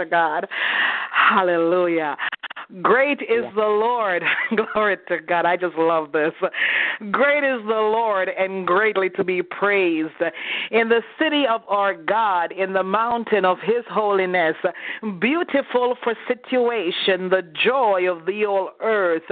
To 0.00 0.06
God. 0.06 0.48
Hallelujah. 1.12 2.16
Great 2.82 3.20
is 3.22 3.44
the 3.56 3.62
Lord. 3.62 4.22
Glory 4.74 4.96
to 5.08 5.18
God. 5.18 5.44
I 5.44 5.56
just 5.56 5.76
love 5.76 6.12
this. 6.12 6.32
Great 7.10 7.42
is 7.42 7.60
the 7.66 7.74
Lord 7.74 8.28
and 8.28 8.66
greatly 8.66 9.10
to 9.10 9.24
be 9.24 9.42
praised. 9.42 10.14
In 10.70 10.88
the 10.88 11.02
city 11.18 11.46
of 11.50 11.62
our 11.66 11.94
God, 11.94 12.52
in 12.52 12.72
the 12.72 12.84
mountain 12.84 13.44
of 13.44 13.58
his 13.60 13.84
holiness, 13.90 14.54
beautiful 15.20 15.96
for 16.04 16.14
situation, 16.28 17.28
the 17.28 17.42
joy 17.64 18.08
of 18.08 18.24
the 18.24 18.44
whole 18.44 18.70
earth, 18.80 19.24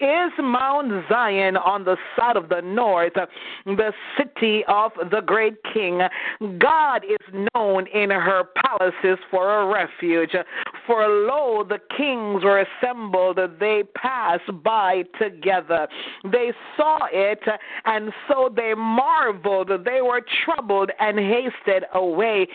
is 0.00 0.32
Mount 0.40 1.04
Zion 1.08 1.56
on 1.56 1.84
the 1.84 1.96
side 2.18 2.36
of 2.36 2.48
the 2.48 2.60
north, 2.60 3.12
the 3.66 3.92
city 4.18 4.64
of 4.66 4.90
the 5.12 5.20
great 5.20 5.54
king. 5.72 6.00
God 6.58 7.04
is 7.04 7.46
known 7.54 7.86
in 7.88 8.10
her 8.10 8.42
palaces 8.56 9.18
for 9.30 9.62
a 9.62 9.72
refuge. 9.72 10.34
For 10.88 11.06
lo, 11.06 11.62
the 11.62 11.78
kings 11.96 12.42
were 12.42 12.64
assembled, 12.82 13.38
they 13.60 13.84
passed 13.94 14.50
by 14.64 15.04
together. 15.20 15.86
They 16.24 16.52
saw 16.76 16.98
it, 17.12 17.44
and 17.84 18.12
so 18.26 18.52
they 18.54 18.74
marveled. 18.74 19.70
They 19.84 20.00
were 20.02 20.22
troubled 20.44 20.79
and 20.98 21.18
hasted 21.18 21.84
away. 21.94 22.46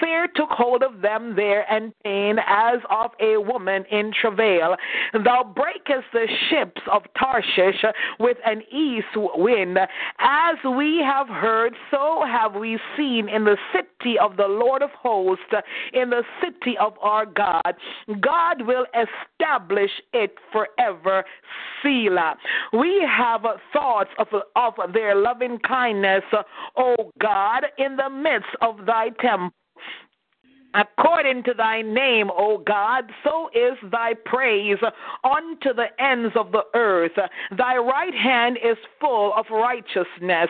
Fear 0.00 0.28
took 0.34 0.50
hold 0.50 0.82
of 0.82 1.02
them 1.02 1.34
there, 1.36 1.70
and 1.70 1.92
pain 2.04 2.36
as 2.46 2.78
of 2.90 3.10
a 3.20 3.36
woman 3.36 3.84
in 3.90 4.12
travail. 4.20 4.76
Thou 5.12 5.52
breakest 5.54 6.06
the 6.12 6.26
ships 6.50 6.80
of 6.92 7.02
Tarshish 7.18 7.84
with 8.18 8.38
an 8.44 8.62
east 8.72 9.06
wind. 9.14 9.78
As 10.18 10.56
we 10.76 11.02
have 11.04 11.28
heard, 11.28 11.74
so 11.90 12.24
have 12.26 12.54
we 12.54 12.78
seen 12.96 13.28
in 13.28 13.44
the 13.44 13.56
city 13.72 14.18
of 14.18 14.36
the 14.36 14.46
Lord 14.46 14.82
of 14.82 14.90
hosts, 14.90 15.44
in 15.92 16.10
the 16.10 16.22
city 16.42 16.76
of 16.78 16.94
our 17.00 17.26
God. 17.26 17.74
God 18.20 18.62
will 18.66 18.86
establish 18.94 19.90
it 20.12 20.34
forever. 20.52 21.24
Selah. 21.82 22.36
We 22.72 23.06
have 23.08 23.42
thoughts 23.72 24.10
of, 24.18 24.28
of 24.56 24.92
their 24.92 25.14
loving 25.14 25.58
kindness, 25.58 26.22
O 26.76 27.12
God, 27.20 27.64
in 27.78 27.96
the 27.96 28.10
midst 28.10 28.50
of 28.60 28.86
thy 28.86 29.10
temple. 29.20 29.52
According 30.74 31.44
to 31.44 31.54
thy 31.54 31.82
name, 31.82 32.30
O 32.36 32.58
God, 32.58 33.04
so 33.22 33.48
is 33.54 33.78
thy 33.92 34.14
praise 34.24 34.78
unto 35.22 35.72
the 35.72 35.86
ends 36.02 36.34
of 36.36 36.50
the 36.50 36.64
earth. 36.74 37.12
Thy 37.56 37.76
right 37.76 38.12
hand 38.12 38.58
is 38.62 38.76
full 39.00 39.32
of 39.36 39.46
righteousness. 39.52 40.48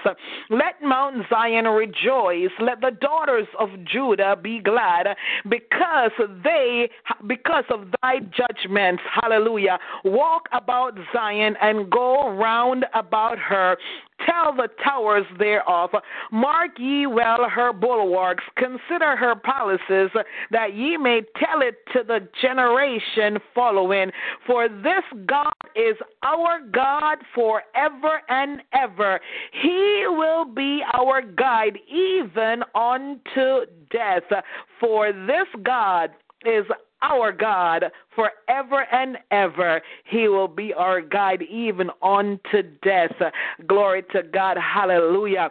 Let 0.48 0.82
Mount 0.82 1.26
Zion 1.28 1.66
rejoice. 1.66 2.50
Let 2.58 2.80
the 2.80 2.92
daughters 3.02 3.46
of 3.58 3.68
Judah 3.84 4.34
be 4.42 4.60
glad 4.60 5.08
because 5.46 6.12
they 6.42 6.88
because 7.26 7.64
of 7.68 7.88
thy 8.00 8.20
judgments. 8.20 9.02
Hallelujah. 9.20 9.78
Walk 10.04 10.48
about 10.52 10.96
Zion 11.12 11.54
and 11.60 11.90
go 11.90 12.30
round 12.30 12.86
about 12.94 13.38
her. 13.38 13.76
Tell 14.24 14.54
the 14.54 14.68
towers 14.82 15.26
thereof, 15.38 15.90
mark 16.30 16.70
ye 16.78 17.06
well 17.06 17.48
her 17.48 17.72
bulwarks, 17.72 18.44
consider 18.56 19.16
her 19.16 19.34
palaces, 19.34 20.10
that 20.50 20.74
ye 20.74 20.96
may 20.96 21.22
tell 21.36 21.60
it 21.60 21.76
to 21.92 22.04
the 22.06 22.26
generation 22.40 23.38
following. 23.54 24.10
For 24.46 24.68
this 24.68 25.02
God 25.26 25.52
is 25.74 25.96
our 26.22 26.60
God 26.72 27.18
forever 27.34 28.22
and 28.28 28.62
ever. 28.72 29.20
He 29.62 30.04
will 30.06 30.44
be 30.44 30.82
our 30.94 31.20
guide 31.20 31.78
even 31.88 32.62
unto 32.74 33.66
death. 33.90 34.22
For 34.78 35.12
this 35.12 35.48
God 35.64 36.10
is 36.46 36.64
our 37.04 37.32
God 37.32 37.84
forever 38.14 38.86
and 38.90 39.18
ever. 39.30 39.80
He 40.04 40.28
will 40.28 40.48
be 40.48 40.72
our 40.72 41.00
guide 41.00 41.42
even 41.42 41.90
unto 42.02 42.62
death. 42.82 43.12
Glory 43.66 44.02
to 44.12 44.22
God. 44.22 44.56
Hallelujah. 44.56 45.50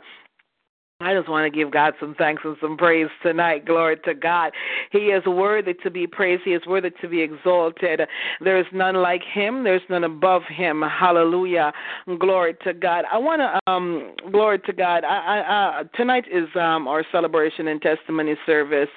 I 1.04 1.14
just 1.14 1.28
want 1.28 1.52
to 1.52 1.56
give 1.56 1.72
God 1.72 1.94
some 2.00 2.16
thanks 2.16 2.44
and 2.46 2.56
some 2.62 2.78
praise 2.78 3.10
tonight. 3.22 3.66
Glory 3.66 3.98
to 4.06 4.14
God. 4.14 4.54
He 4.92 5.10
is 5.10 5.26
worthy 5.26 5.74
to 5.74 5.90
be 5.90 6.08
praised. 6.08 6.44
He 6.46 6.54
is 6.54 6.66
worthy 6.66 6.92
to 7.02 7.08
be 7.10 7.22
exalted. 7.22 8.02
There 8.40 8.58
is 8.58 8.66
none 8.72 8.96
like 8.96 9.22
him. 9.22 9.64
There's 9.64 9.82
none 9.90 10.06
above 10.06 10.44
him. 10.44 10.82
Hallelujah. 10.82 11.74
Glory 12.20 12.56
to 12.64 12.74
God. 12.74 13.06
I 13.12 13.18
want 13.18 13.42
to, 13.42 13.72
um, 13.72 14.14
glory 14.32 14.60
to 14.60 14.74
God. 14.74 15.04
I, 15.04 15.18
I, 15.18 15.80
uh, 15.80 15.84
tonight 15.96 16.26
is 16.32 16.48
um, 16.56 16.88
our 16.88 17.04
celebration 17.12 17.68
and 17.68 17.82
testimony 17.82 18.36
service. 18.46 18.90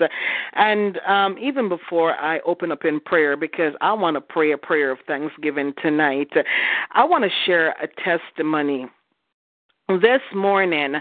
And 0.53 0.99
um, 1.09 1.37
even 1.39 1.69
before 1.69 2.15
I 2.15 2.39
open 2.41 2.71
up 2.71 2.85
in 2.85 3.01
prayer, 3.01 3.37
because 3.37 3.73
I 3.81 3.93
want 3.93 4.15
to 4.15 4.21
pray 4.21 4.53
a 4.53 4.59
prayer 4.59 4.93
of 4.93 4.99
thanksgiving 5.09 5.75
tonight, 5.83 6.31
I 6.93 7.05
want 7.05 7.25
to 7.25 7.31
share 7.47 7.71
a 7.83 7.89
testimony 8.05 8.87
this 9.89 10.21
morning 10.35 10.97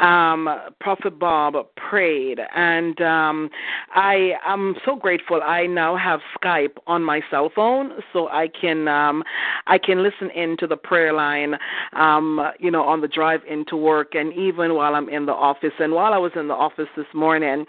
um 0.00 0.48
prophet 0.80 1.18
bob 1.18 1.54
prayed 1.76 2.38
and 2.54 3.00
um 3.02 3.50
i 3.94 4.34
i'm 4.46 4.76
so 4.84 4.94
grateful. 4.94 5.40
I 5.42 5.66
now 5.66 5.96
have 5.96 6.20
skype 6.40 6.76
on 6.86 7.02
my 7.02 7.22
cell 7.28 7.50
phone 7.52 7.90
so 8.12 8.28
i 8.28 8.46
can 8.48 8.86
um 8.86 9.24
i 9.66 9.78
can 9.78 10.04
listen 10.04 10.30
into 10.30 10.68
the 10.68 10.76
prayer 10.76 11.12
line 11.12 11.56
um 11.94 12.40
you 12.60 12.70
know 12.70 12.84
on 12.84 13.00
the 13.00 13.08
drive 13.08 13.40
into 13.48 13.76
work 13.76 14.14
and 14.14 14.32
even 14.34 14.74
while 14.74 14.94
i'm 14.94 15.08
in 15.08 15.26
the 15.26 15.32
office. 15.32 15.72
And 15.80 15.92
while 15.92 16.14
i 16.14 16.18
was 16.18 16.30
in 16.36 16.46
the 16.46 16.54
office 16.54 16.88
this 16.96 17.06
morning 17.12 17.66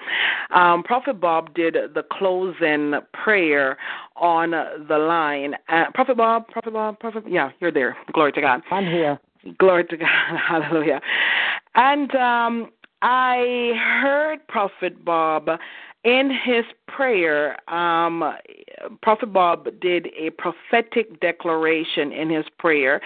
um 0.51 0.83
prophet 0.83 1.19
bob 1.19 1.55
did 1.55 1.73
the 1.73 2.03
closing 2.11 2.93
prayer 3.23 3.77
on 4.15 4.51
the 4.51 4.97
line. 4.97 5.55
Uh, 5.69 5.85
prophet 5.95 6.17
bob 6.17 6.47
prophet 6.49 6.71
bob 6.71 6.99
prophet 6.99 7.23
yeah 7.27 7.49
you're 7.59 7.71
there. 7.71 7.97
Glory 8.13 8.31
to 8.33 8.41
god. 8.41 8.61
I'm 8.69 8.85
here. 8.85 9.19
Glory 9.57 9.85
to 9.85 9.97
God. 9.97 10.07
Hallelujah. 10.47 11.01
And 11.75 12.13
um, 12.15 12.71
I 13.01 13.73
heard 14.01 14.47
Prophet 14.47 15.03
Bob 15.03 15.49
in 16.03 16.31
his 16.43 16.65
prayer. 16.87 17.57
Um, 17.71 18.33
Prophet 19.01 19.31
Bob 19.33 19.67
did 19.79 20.07
a 20.17 20.31
prophetic 20.31 21.19
declaration 21.19 22.11
in 22.11 22.29
his 22.29 22.45
prayer. 22.59 23.01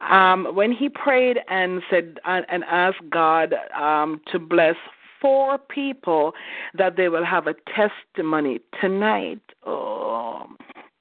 Um, 0.00 0.54
when 0.54 0.72
he 0.72 0.88
prayed 0.88 1.38
and 1.48 1.82
said 1.90 2.18
and, 2.24 2.64
asked 2.64 2.98
God 3.10 3.54
um, 3.78 4.20
to 4.32 4.38
bless 4.38 4.76
four 5.20 5.58
people 5.58 6.32
that 6.76 6.96
they 6.96 7.08
will 7.08 7.24
have 7.24 7.46
a 7.46 7.54
testimony 7.74 8.60
tonight. 8.80 9.40
Oh, 9.66 10.46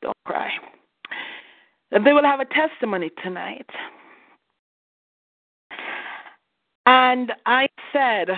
don't 0.01 0.17
cry. 0.25 0.51
That 1.91 2.03
they 2.03 2.11
will 2.11 2.23
have 2.23 2.41
a 2.41 2.45
testimony 2.45 3.09
tonight. 3.23 3.69
And 6.91 7.31
I 7.45 7.67
said, 7.93 8.29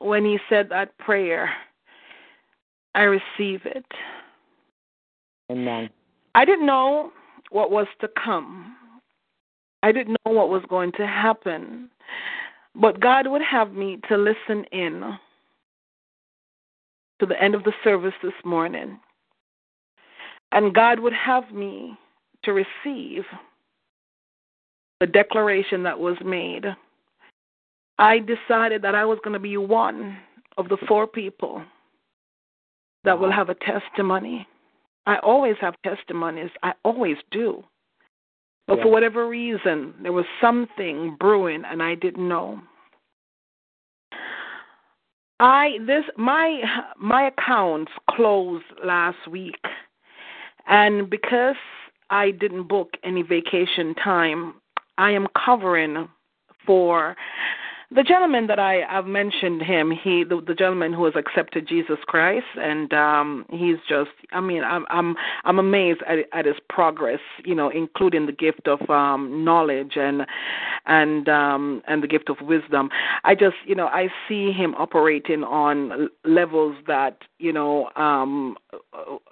when 0.00 0.24
he 0.24 0.36
said 0.48 0.68
that 0.70 0.98
prayer, 0.98 1.48
I 2.96 3.02
receive 3.02 3.60
it. 3.64 3.86
Amen. 5.48 5.88
I 6.34 6.44
didn't 6.44 6.66
know 6.66 7.12
what 7.50 7.70
was 7.70 7.86
to 8.00 8.08
come. 8.22 8.76
I 9.84 9.92
didn't 9.92 10.16
know 10.26 10.32
what 10.32 10.48
was 10.48 10.64
going 10.68 10.90
to 10.96 11.06
happen. 11.06 11.88
But 12.74 12.98
God 12.98 13.28
would 13.28 13.42
have 13.42 13.74
me 13.74 14.00
to 14.08 14.16
listen 14.16 14.64
in 14.72 15.16
to 17.20 17.26
the 17.26 17.40
end 17.40 17.54
of 17.54 17.62
the 17.62 17.74
service 17.84 18.14
this 18.24 18.32
morning. 18.44 18.98
And 20.50 20.74
God 20.74 20.98
would 20.98 21.12
have 21.12 21.52
me 21.52 21.96
to 22.42 22.52
receive 22.52 23.22
the 24.98 25.06
declaration 25.06 25.84
that 25.84 26.00
was 26.00 26.16
made. 26.24 26.64
I 27.98 28.18
decided 28.18 28.82
that 28.82 28.94
I 28.94 29.04
was 29.04 29.18
going 29.24 29.34
to 29.34 29.40
be 29.40 29.56
one 29.56 30.18
of 30.56 30.68
the 30.68 30.78
four 30.88 31.06
people 31.06 31.62
that 33.04 33.18
will 33.18 33.32
have 33.32 33.48
a 33.48 33.54
testimony. 33.54 34.46
I 35.06 35.16
always 35.18 35.56
have 35.60 35.74
testimonies. 35.84 36.50
I 36.62 36.74
always 36.84 37.16
do. 37.30 37.64
But 38.66 38.78
Yeah. 38.78 38.84
for 38.84 38.90
whatever 38.90 39.26
reason, 39.26 39.94
there 40.00 40.12
was 40.12 40.26
something 40.40 41.16
brewing 41.16 41.64
and 41.64 41.82
I 41.82 41.94
didn't 41.96 42.26
know. 42.26 42.60
I 45.40 45.78
this 45.80 46.04
my 46.16 46.62
my 46.96 47.24
accounts 47.24 47.90
closed 48.10 48.64
last 48.84 49.26
week. 49.26 49.58
And 50.66 51.10
because 51.10 51.56
I 52.10 52.30
didn't 52.30 52.64
book 52.64 52.96
any 53.02 53.22
vacation 53.22 53.94
time, 53.96 54.54
I 54.98 55.10
am 55.10 55.26
covering 55.34 56.08
for 56.64 57.16
the 57.94 58.02
gentleman 58.02 58.46
that 58.46 58.58
I 58.58 58.82
I've 58.84 59.06
mentioned 59.06 59.62
him, 59.62 59.90
he 59.90 60.24
the, 60.24 60.40
the 60.40 60.54
gentleman 60.54 60.92
who 60.92 61.04
has 61.04 61.14
accepted 61.16 61.66
Jesus 61.66 61.98
Christ, 62.06 62.46
and 62.56 62.92
um, 62.92 63.46
he's 63.50 63.76
just, 63.88 64.10
I 64.32 64.40
mean, 64.40 64.64
I'm 64.64 64.86
I'm 64.90 65.16
I'm 65.44 65.58
amazed 65.58 66.00
at 66.06 66.18
at 66.32 66.46
his 66.46 66.56
progress, 66.68 67.20
you 67.44 67.54
know, 67.54 67.68
including 67.68 68.26
the 68.26 68.32
gift 68.32 68.66
of 68.66 68.88
um, 68.90 69.44
knowledge 69.44 69.96
and 69.96 70.26
and 70.86 71.28
um, 71.28 71.82
and 71.86 72.02
the 72.02 72.08
gift 72.08 72.28
of 72.30 72.36
wisdom. 72.40 72.90
I 73.24 73.34
just, 73.34 73.56
you 73.66 73.74
know, 73.74 73.86
I 73.86 74.08
see 74.28 74.52
him 74.52 74.74
operating 74.76 75.44
on 75.44 76.08
levels 76.24 76.76
that 76.86 77.18
you 77.38 77.52
know 77.52 77.90
um, 77.96 78.56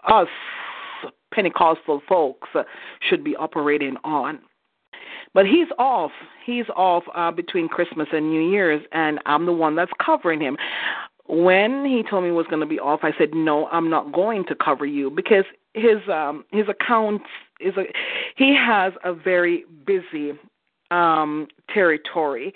us 0.06 0.28
Pentecostal 1.32 2.02
folks 2.08 2.48
should 3.00 3.22
be 3.22 3.36
operating 3.36 3.96
on. 4.04 4.40
But 5.32 5.46
he's 5.46 5.68
off. 5.78 6.10
He's 6.44 6.66
off 6.76 7.04
uh, 7.14 7.30
between 7.30 7.68
Christmas 7.68 8.08
and 8.12 8.30
New 8.30 8.50
Year's, 8.50 8.82
and 8.92 9.20
I'm 9.26 9.46
the 9.46 9.52
one 9.52 9.76
that's 9.76 9.92
covering 10.04 10.40
him. 10.40 10.56
When 11.28 11.84
he 11.84 12.02
told 12.02 12.24
me 12.24 12.30
he 12.30 12.32
was 12.32 12.46
going 12.48 12.60
to 12.60 12.66
be 12.66 12.80
off, 12.80 13.00
I 13.04 13.12
said, 13.16 13.34
"No, 13.34 13.68
I'm 13.68 13.88
not 13.88 14.12
going 14.12 14.44
to 14.46 14.54
cover 14.56 14.84
you 14.84 15.10
because 15.10 15.44
his 15.74 15.98
um 16.12 16.44
his 16.50 16.66
account 16.68 17.22
is 17.60 17.76
a 17.76 17.84
he 18.36 18.54
has 18.54 18.92
a 19.04 19.14
very 19.14 19.64
busy 19.86 20.32
um 20.90 21.46
territory 21.72 22.52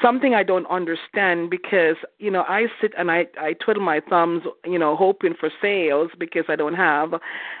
something 0.00 0.34
i 0.34 0.44
don't 0.44 0.66
understand 0.66 1.50
because 1.50 1.96
you 2.18 2.30
know 2.30 2.44
i 2.48 2.66
sit 2.80 2.92
and 2.96 3.10
i 3.10 3.26
i 3.40 3.54
twiddle 3.54 3.82
my 3.82 4.00
thumbs 4.08 4.42
you 4.64 4.78
know 4.78 4.94
hoping 4.94 5.34
for 5.38 5.50
sales 5.60 6.10
because 6.18 6.44
i 6.48 6.54
don't 6.54 6.74
have 6.74 7.14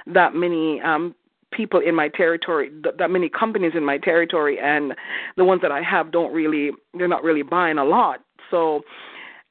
that 0.06 0.34
many 0.34 0.80
um 0.82 1.12
people 1.52 1.80
in 1.80 1.94
my 1.94 2.08
territory 2.08 2.70
that 2.98 3.10
many 3.10 3.28
companies 3.28 3.72
in 3.74 3.84
my 3.84 3.98
territory 3.98 4.58
and 4.58 4.94
the 5.36 5.44
ones 5.44 5.60
that 5.62 5.72
I 5.72 5.82
have 5.82 6.10
don't 6.10 6.32
really 6.32 6.72
they're 6.94 7.08
not 7.08 7.22
really 7.22 7.42
buying 7.42 7.78
a 7.78 7.84
lot. 7.84 8.20
So 8.50 8.82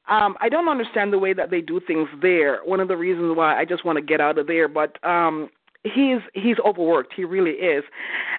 um 0.08 0.36
I 0.40 0.48
don't 0.48 0.68
understand 0.68 1.12
the 1.12 1.18
way 1.18 1.32
that 1.32 1.50
they 1.50 1.60
do 1.60 1.80
things 1.80 2.08
there. 2.20 2.60
One 2.64 2.80
of 2.80 2.88
the 2.88 2.96
reasons 2.96 3.36
why 3.36 3.58
I 3.58 3.64
just 3.64 3.84
want 3.84 3.96
to 3.96 4.02
get 4.02 4.20
out 4.20 4.38
of 4.38 4.46
there, 4.46 4.68
but 4.68 5.02
um 5.04 5.48
he's 5.84 6.20
he's 6.34 6.56
overworked. 6.64 7.12
He 7.14 7.24
really 7.24 7.52
is. 7.52 7.84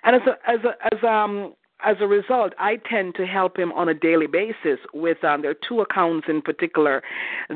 And 0.03 0.15
as 0.15 0.21
a 0.27 0.49
as 0.49 0.59
a 0.63 0.93
as 0.93 1.03
um 1.03 1.53
as 1.83 1.97
a 1.99 2.07
result, 2.07 2.53
I 2.57 2.77
tend 2.89 3.15
to 3.15 3.25
help 3.25 3.57
him 3.57 3.71
on 3.73 3.89
a 3.89 3.93
daily 3.93 4.27
basis 4.27 4.79
with 4.93 5.23
um 5.23 5.41
there 5.41 5.51
are 5.51 5.67
two 5.67 5.81
accounts 5.81 6.27
in 6.29 6.41
particular 6.41 7.03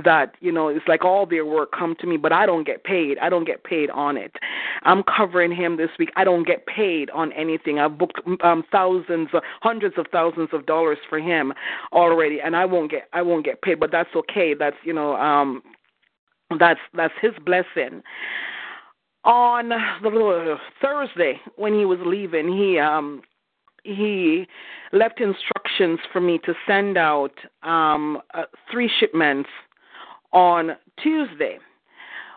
that, 0.04 0.36
you 0.40 0.52
know, 0.52 0.68
it's 0.68 0.88
like 0.88 1.06
all 1.06 1.26
their 1.26 1.46
work 1.46 1.72
come 1.72 1.96
to 2.00 2.08
me, 2.08 2.18
but 2.18 2.32
I 2.32 2.46
don't 2.46 2.66
get 2.66 2.84
paid. 2.84 3.18
I 3.20 3.30
don't 3.30 3.46
get 3.46 3.64
paid 3.64 3.90
on 3.92 4.18
it. 4.18 4.36
I'm 4.84 5.04
covering 5.04 5.52
him 5.52 5.78
this 5.78 5.90
week. 5.98 6.12
I 6.16 6.24
don't 6.24 6.46
get 6.46 6.66
paid 6.66 7.10
on 7.12 7.32
anything. 7.34 7.80
I've 7.80 7.98
booked 7.98 8.20
um 8.44 8.64
thousands, 8.72 9.30
hundreds 9.62 9.98
of 9.98 10.08
thousands 10.12 10.50
of 10.52 10.66
dollars 10.66 10.98
for 11.10 11.20
him 11.20 11.54
already 11.94 12.40
and 12.42 12.56
I 12.56 12.66
won't 12.66 12.92
get 12.92 13.08
I 13.14 13.22
won't 13.22 13.46
get 13.46 13.62
paid, 13.62 13.80
but 13.80 13.92
that's 13.92 14.14
okay. 14.16 14.54
That's, 14.54 14.78
you 14.84 14.94
know, 14.94 15.16
um 15.16 15.64
that's 16.60 16.80
that's 16.94 17.14
his 17.22 17.34
blessing 17.46 18.02
on 19.24 19.70
the 19.70 20.56
Thursday 20.82 21.40
when 21.58 21.74
he 21.74 21.86
was 21.86 22.00
leaving, 22.06 22.48
he 22.48 22.80
um 22.80 23.22
he 23.88 24.48
left 24.92 25.22
instructions 25.22 26.00
for 26.12 26.20
me 26.20 26.40
to 26.40 26.54
send 26.68 26.98
out 26.98 27.34
um, 27.64 28.22
uh, 28.34 28.44
three 28.70 28.92
shipments 29.00 29.50
on 30.34 30.72
Tuesday. 31.02 31.58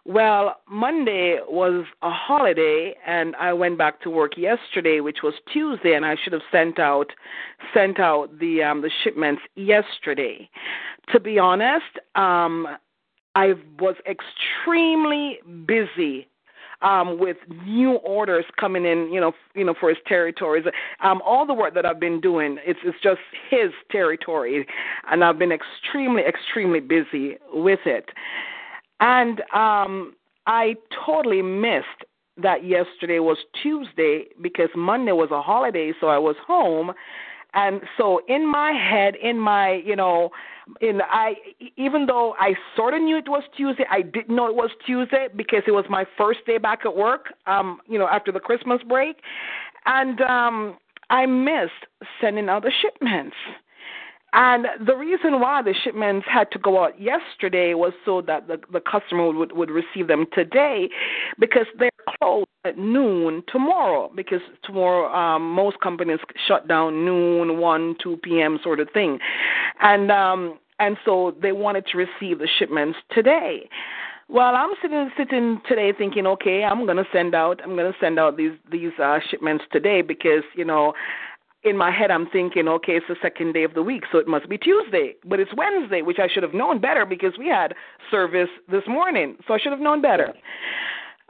Well, 0.07 0.61
Monday 0.69 1.39
was 1.47 1.85
a 2.03 2.11
holiday, 2.11 2.95
and 3.07 3.37
I 3.37 3.53
went 3.53 3.77
back 3.77 4.01
to 4.03 4.11
work 4.11 4.39
yesterday, 4.39 5.01
which 5.01 5.19
was 5.23 5.35
Tuesday, 5.53 5.95
and 5.95 6.07
I 6.07 6.17
should 6.23 6.33
have 6.33 6.43
sent 6.51 6.79
out 6.79 7.13
sent 7.75 8.01
out 8.01 8.39
the 8.39 8.63
um, 8.63 8.81
the 8.81 8.91
shipments 9.05 9.43
yesterday. 9.57 10.49
To 11.13 11.21
be 11.21 11.39
honest, 11.39 11.99
um, 12.15 12.67
I 13.35 13.55
was 13.79 13.97
extremely 14.09 15.39
busy 15.67 16.29
um, 16.83 17.19
with 17.19 17.37
new 17.65 17.93
orders 17.97 18.45
coming 18.59 18.85
in, 18.85 19.11
you 19.13 19.21
know, 19.21 19.33
you 19.55 19.65
know, 19.65 19.75
for 19.79 19.89
his 19.89 19.99
territories. 20.07 20.65
Um, 21.03 21.21
all 21.25 21.47
the 21.47 21.55
work 21.55 21.75
that 21.75 21.85
I've 21.85 22.01
been 22.01 22.21
doing, 22.21 22.59
it's 22.65 22.81
it's 22.85 22.99
just 23.03 23.21
his 23.51 23.71
territory, 23.91 24.67
and 25.11 25.23
I've 25.25 25.39
been 25.39 25.53
extremely, 25.53 26.23
extremely 26.23 26.81
busy 26.81 27.37
with 27.53 27.81
it. 27.87 28.11
And 29.01 29.41
um, 29.53 30.15
I 30.47 30.77
totally 31.07 31.43
missed 31.43 31.87
that 32.43 32.65
yesterday 32.65 33.19
was 33.19 33.39
Tuesday 33.63 34.25
because 34.41 34.69
Monday 34.75 35.13
was 35.13 35.31
a 35.31 35.43
holiday, 35.43 35.93
so 36.01 36.09
I 36.09 36.19
was 36.19 36.37
home. 36.47 36.93
And 37.55 37.81
so 37.97 38.21
in 38.29 38.47
my 38.47 38.73
head, 38.73 39.17
in 39.17 39.39
my, 39.39 39.83
you 39.85 39.97
know, 39.97 40.31
in 40.81 41.01
I 41.03 41.35
even 41.77 42.07
though 42.07 42.35
I 42.39 42.55
sort 42.77 42.95
of 42.95 43.03
knew 43.03 43.17
it 43.17 43.29
was 43.29 43.43
Tuesday, 43.57 43.87
I 43.91 44.03
didn't 44.03 44.35
know 44.35 44.47
it 44.47 44.55
was 44.55 44.71
Tuesday 44.87 45.29
because 45.35 45.63
it 45.67 45.73
was 45.73 45.85
my 45.89 46.05
first 46.17 46.41
day 46.47 46.59
back 46.59 46.81
at 46.85 46.97
work, 46.97 47.35
um, 47.47 47.81
you 47.89 47.99
know, 47.99 48.07
after 48.07 48.31
the 48.31 48.41
Christmas 48.41 48.81
break. 48.89 49.17
And 49.87 50.21
um 50.21 50.77
I 51.11 51.27
missed 51.27 51.87
sending 52.21 52.49
out 52.49 52.63
the 52.63 52.71
shipments. 52.81 53.37
And 54.33 54.67
the 54.87 54.95
reason 54.95 55.41
why 55.41 55.61
the 55.61 55.75
shipments 55.83 56.25
had 56.31 56.53
to 56.53 56.59
go 56.59 56.85
out 56.85 57.01
yesterday 57.01 57.75
was 57.75 57.93
so 58.05 58.21
that 58.23 58.47
the, 58.47 58.61
the 58.73 58.81
customer 58.81 59.33
would, 59.33 59.53
would 59.53 59.71
receive 59.71 60.07
them 60.07 60.27
today 60.33 60.89
because 61.41 61.67
they're 61.79 61.90
closed 62.19 62.49
at 62.65 62.79
noon 62.79 63.43
tomorrow 63.51 64.11
because 64.15 64.41
tomorrow 64.65 65.13
um, 65.15 65.51
most 65.51 65.81
companies 65.81 66.19
shut 66.47 66.69
down 66.69 67.05
noon, 67.05 67.59
1, 67.59 67.97
2 68.03 68.17
p.m. 68.23 68.59
sort 68.63 68.81
of 68.81 68.89
thing. 68.93 69.19
And, 69.81 70.11
um, 70.11 70.59
and 70.79 70.97
so 71.05 71.35
they 71.41 71.53
wanted 71.53 71.87
to 71.87 71.99
receive 71.99 72.39
the 72.39 72.49
shipments 72.59 72.99
today. 73.13 73.69
Well, 74.31 74.55
I'm 74.55 74.71
sitting 74.81 75.11
sitting 75.17 75.61
today 75.69 75.93
thinking, 75.97 76.25
okay, 76.25 76.63
I'm 76.63 76.87
gonna 76.87 77.05
send 77.13 77.35
out 77.35 77.61
I'm 77.65 77.75
gonna 77.75 77.97
send 78.01 78.17
out 78.17 78.37
these 78.37 78.53
these 78.71 78.93
uh, 79.03 79.19
shipments 79.29 79.65
today 79.73 80.03
because 80.03 80.45
you 80.55 80.65
know 80.65 80.95
in 81.65 81.77
my 81.77 81.91
head 81.91 82.13
I'm 82.13 82.29
thinking, 82.31 82.69
okay, 82.69 82.93
it's 82.93 83.07
the 83.09 83.17
second 83.21 83.55
day 83.55 83.65
of 83.65 83.75
the 83.75 83.83
week, 83.83 84.05
so 84.13 84.19
it 84.19 84.29
must 84.29 84.49
be 84.49 84.57
Tuesday. 84.57 85.17
But 85.25 85.41
it's 85.41 85.51
Wednesday, 85.57 86.03
which 86.03 86.19
I 86.21 86.29
should 86.33 86.45
have 86.45 86.55
known 86.55 86.81
better 86.81 87.05
because 87.05 87.33
we 87.39 87.49
had 87.49 87.75
service 88.09 88.49
this 88.71 88.85
morning. 88.87 89.37
So 89.49 89.55
I 89.55 89.59
should 89.59 89.73
have 89.73 89.81
known 89.81 90.01
better. 90.01 90.33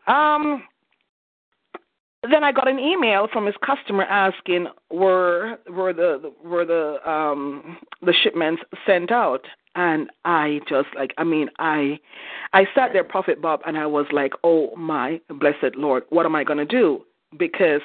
Um 0.07 0.65
then 2.23 2.45
I 2.45 2.53
got 2.53 2.69
an 2.69 2.79
email 2.79 3.29
from 3.33 3.47
his 3.47 3.55
customer 3.65 4.05
asking 4.05 4.67
were 4.91 5.59
were 5.69 5.93
the 5.93 6.33
were 6.45 6.65
the 6.65 6.99
um 7.11 7.79
the 8.03 8.12
shipments 8.12 8.62
sent 8.87 9.11
out. 9.11 9.47
And 9.77 10.11
I 10.25 10.61
just 10.69 10.89
like 10.97 11.15
I 11.17 11.25
mean 11.25 11.49
I 11.59 11.99
I 12.53 12.67
sat 12.75 12.93
there 12.93 13.05
prophet 13.05 13.41
Bob 13.41 13.61
and 13.67 13.79
I 13.79 13.87
was 13.87 14.07
like 14.12 14.33
oh 14.45 14.75
my 14.77 15.21
blessed 15.29 15.77
Lord 15.77 16.03
what 16.11 16.27
am 16.27 16.35
I 16.35 16.45
going 16.45 16.59
to 16.59 16.67
do? 16.67 17.03
Because 17.39 17.83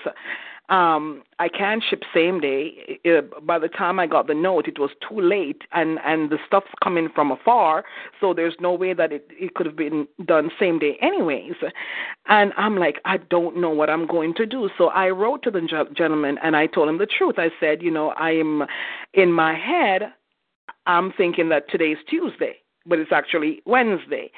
um 0.70 1.24
I 1.38 1.50
can 1.50 1.82
ship 1.82 2.04
same 2.14 2.40
day. 2.40 3.00
Uh, 3.06 3.22
by 3.42 3.60
the 3.60 3.68
time 3.68 4.00
I 4.00 4.08
got 4.08 4.28
the 4.28 4.34
note, 4.34 4.68
it 4.68 4.80
was 4.80 4.92
too 5.08 5.20
late, 5.20 5.64
and 5.72 6.00
and 6.06 6.30
the 6.30 6.40
stuff's 6.48 6.72
coming 6.84 7.10
from 7.14 7.32
afar, 7.32 7.84
so 8.20 8.34
there's 8.34 8.56
no 8.60 8.74
way 8.74 8.94
that 8.94 9.12
it 9.12 9.28
it 9.30 9.54
could 9.54 9.66
have 9.66 9.76
been 9.76 10.08
done 10.26 10.50
same 10.60 10.80
day 10.80 10.98
anyways. 11.02 11.56
And 12.28 12.54
I'm 12.58 12.78
like, 12.78 13.00
I 13.06 13.18
don't 13.18 13.58
know 13.58 13.70
what 13.70 13.90
I'm 13.90 14.08
going 14.08 14.34
to 14.36 14.46
do. 14.46 14.70
So 14.78 14.88
I 14.88 15.10
wrote 15.10 15.44
to 15.44 15.52
the 15.52 15.62
gentleman 15.96 16.40
and 16.42 16.56
I 16.56 16.66
told 16.66 16.90
him 16.90 16.98
the 16.98 17.06
truth. 17.06 17.36
I 17.38 17.52
said, 17.60 17.84
you 17.84 17.92
know, 17.92 18.12
I'm 18.14 18.64
in 19.14 19.32
my 19.32 19.54
head, 19.54 20.14
I'm 20.88 21.12
thinking 21.12 21.50
that 21.50 21.70
today's 21.70 21.98
Tuesday 22.10 22.58
but 22.86 23.00
it's 23.00 23.12
actually 23.12 23.62
Wednesday. 23.66 24.32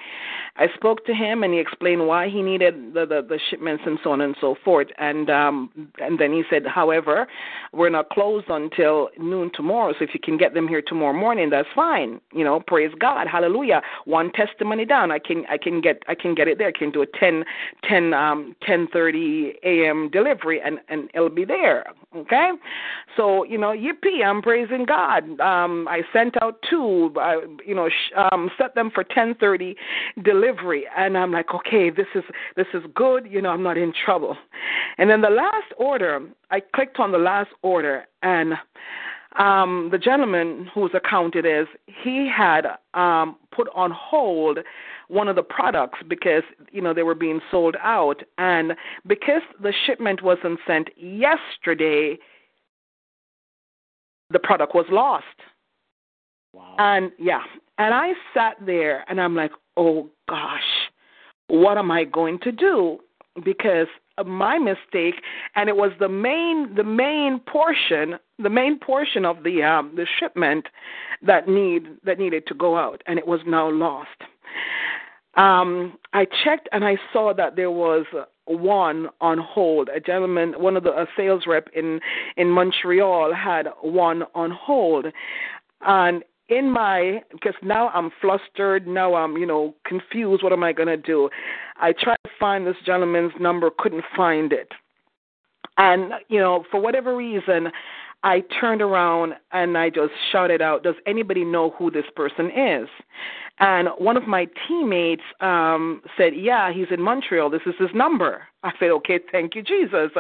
I 0.58 0.68
spoke 0.74 1.06
to 1.06 1.13
him 1.13 1.44
and 1.44 1.54
he 1.54 1.60
explained 1.60 2.08
why 2.08 2.30
he 2.30 2.42
needed 2.42 2.94
the, 2.94 3.06
the, 3.06 3.22
the 3.27 3.39
shipments 3.50 3.84
and 3.86 4.00
so 4.04 4.12
on 4.12 4.22
and 4.22 4.36
so 4.42 4.56
forth. 4.66 4.88
And 4.98 5.30
um, 5.30 5.70
and 6.00 6.20
then 6.20 6.34
he 6.34 6.44
said, 6.50 6.66
however, 6.66 7.27
we're 7.74 7.89
not 7.89 8.10
closed 8.10 8.48
until 8.50 9.10
noon 9.20 9.51
tomorrow. 9.54 9.94
So 9.98 10.04
if 10.04 10.12
you 10.13 10.20
can 10.20 10.38
get 10.38 10.54
them 10.54 10.68
here 10.68 10.82
tomorrow 10.82 11.13
morning, 11.13 11.50
that's 11.50 11.68
fine. 11.75 12.20
You 12.34 12.44
know, 12.44 12.60
praise 12.60 12.92
God, 13.00 13.27
hallelujah. 13.27 13.82
One 14.06 14.32
testimony 14.32 14.86
down. 14.86 15.12
I 15.12 15.20
can 15.20 15.44
I 15.50 15.58
can 15.58 15.82
get 15.82 16.04
I 16.08 16.16
can 16.16 16.34
get 16.34 16.48
it 16.48 16.58
there. 16.58 16.70
I 16.70 16.77
can 16.77 16.92
do 16.92 17.01
a 17.01 17.08
10 17.20 17.44
10 17.88 18.13
um 18.13 18.56
10:30 18.68 19.54
a.m. 19.63 20.10
delivery 20.12 20.60
and 20.63 20.80
and 20.89 21.10
it'll 21.13 21.30
be 21.30 21.46
there. 21.46 21.86
Okay, 22.16 22.51
so 23.16 23.44
you 23.44 23.58
know, 23.58 23.75
yippee! 23.75 24.25
I'm 24.25 24.42
praising 24.42 24.86
God. 24.86 25.39
Um, 25.39 25.88
I 25.88 26.01
sent 26.13 26.42
out 26.42 26.63
two. 26.70 27.12
I, 27.18 27.42
you 27.66 27.75
know, 27.75 27.89
sh- 27.89 28.13
um, 28.32 28.37
set 28.58 28.75
them 28.75 28.91
for 28.94 29.03
10:30 29.03 29.75
delivery, 30.24 30.86
and 30.96 31.17
I'm 31.17 31.32
like, 31.32 31.53
okay, 31.53 31.89
this 31.89 32.08
is 32.15 32.24
this 32.56 32.67
is 32.74 32.84
good. 32.94 33.27
You 33.29 33.41
know, 33.41 33.50
I'm 33.50 33.63
not 33.63 33.77
in 33.77 33.94
trouble. 34.06 34.38
And 34.98 35.10
then 35.10 35.22
the 35.22 35.29
last 35.29 35.72
order, 35.77 36.22
I 36.51 36.60
clicked 36.60 37.00
on 37.00 37.12
the 37.12 37.17
last 37.17 37.51
order, 37.62 38.06
and 38.22 38.53
um, 39.38 39.89
the 39.91 39.98
gentleman 39.98 40.70
whose 40.74 40.91
account 40.94 41.36
it 41.36 41.46
is, 41.46 41.67
he 42.03 42.29
had 42.36 42.65
um, 42.94 43.38
put 43.51 43.67
on 43.75 43.91
hold 43.91 44.60
one 45.10 45.27
of 45.27 45.36
the 45.36 45.44
products 45.44 46.00
because 46.08 46.44
you 46.72 46.82
know 46.82 46.94
they 46.94 47.03
were 47.03 47.15
being 47.15 47.39
sold 47.51 47.75
out, 47.82 48.24
and 48.38 48.74
because 49.06 49.41
the 49.62 49.74
shipment 49.86 50.22
wasn't 50.24 50.60
sent 50.65 50.89
yesterday, 50.98 52.17
the 54.29 54.39
product 54.39 54.75
was 54.75 54.86
lost. 54.89 55.25
Wow. 56.53 56.75
And 56.79 57.12
yeah, 57.20 57.44
and 57.77 57.93
I 57.93 58.13
sat 58.34 58.57
there 58.65 59.03
and 59.10 59.19
I'm 59.22 59.36
like, 59.36 59.51
oh 59.75 60.10
gosh, 60.29 60.62
what 61.48 61.77
am 61.77 61.91
I 61.91 62.03
going 62.03 62.39
to 62.39 62.51
do? 62.51 63.00
Because 63.43 63.88
my 64.25 64.57
mistake, 64.57 65.22
and 65.55 65.69
it 65.69 65.75
was 65.75 65.91
the 66.00 66.10
main 66.10 66.74
the 66.75 66.84
main 66.84 67.39
portion 67.39 68.17
the 68.39 68.50
main 68.50 68.79
portion 68.79 69.25
of 69.25 69.43
the 69.43 69.63
um, 69.63 69.93
the 69.96 70.07
shipment 70.19 70.67
that 71.22 71.48
need 71.48 71.84
that 72.03 72.19
needed 72.19 72.48
to 72.48 72.53
go 72.55 72.77
out, 72.77 73.03
and 73.05 73.19
it 73.19 73.27
was 73.27 73.41
now 73.46 73.69
lost. 73.69 74.09
Um, 75.35 76.00
I 76.13 76.25
checked 76.44 76.68
and 76.72 76.83
I 76.83 76.98
saw 77.13 77.31
that 77.35 77.55
there 77.55 77.70
was 77.70 78.05
one 78.46 79.09
on 79.22 79.37
hold. 79.37 79.90
A 79.96 80.00
gentleman, 80.00 80.53
one 80.57 80.75
of 80.75 80.83
the 80.83 80.92
a 80.92 81.05
sales 81.16 81.44
rep 81.46 81.68
in 81.75 82.00
in 82.37 82.50
Montreal, 82.50 83.33
had 83.35 83.68
one 83.81 84.24
on 84.33 84.50
hold, 84.50 85.05
and 85.81 86.24
in 86.50 86.72
my 86.72 87.22
because 87.31 87.55
now 87.62 87.90
I'm 87.90 88.12
flustered, 88.22 88.88
now 88.88 89.16
I'm 89.16 89.38
you 89.38 89.46
know 89.46 89.75
confused. 89.86 90.44
What 90.44 90.53
am 90.53 90.64
I 90.64 90.74
gonna 90.74 90.98
do? 90.98 91.29
I 91.77 91.94
tried 91.94 92.18
to 92.24 92.29
find 92.40 92.66
this 92.66 92.75
gentleman's 92.86 93.33
number, 93.40 93.70
couldn't 93.77 94.05
find 94.16 94.53
it, 94.53 94.72
and 95.77 96.14
you 96.29 96.40
know 96.40 96.66
for 96.72 96.79
whatever 96.79 97.16
reason. 97.16 97.72
I 98.24 98.44
turned 98.60 98.81
around 98.81 99.33
and 99.51 99.77
I 99.77 99.92
just 99.92 100.12
shouted 100.31 100.60
out, 100.60 100.81
"Does 100.81 100.96
anybody 101.05 101.46
know 101.46 101.70
who 101.77 101.92
this 101.92 102.05
person 102.16 102.50
is?" 102.50 102.90
And 103.60 103.90
one 103.98 104.18
of 104.18 104.27
my 104.27 104.48
teammates 104.68 105.22
um, 105.40 106.01
said, 106.18 106.36
"Yeah, 106.36 106.74
he's 106.74 106.88
in 106.90 107.00
Montreal. 107.00 107.51
This 107.51 107.62
is 107.68 107.75
his 107.77 107.94
number." 107.94 108.42
I 108.64 108.72
said, 108.79 108.90
"Okay, 108.90 109.20
thank 109.31 109.53
you, 109.55 109.62
Jesus. 109.62 110.12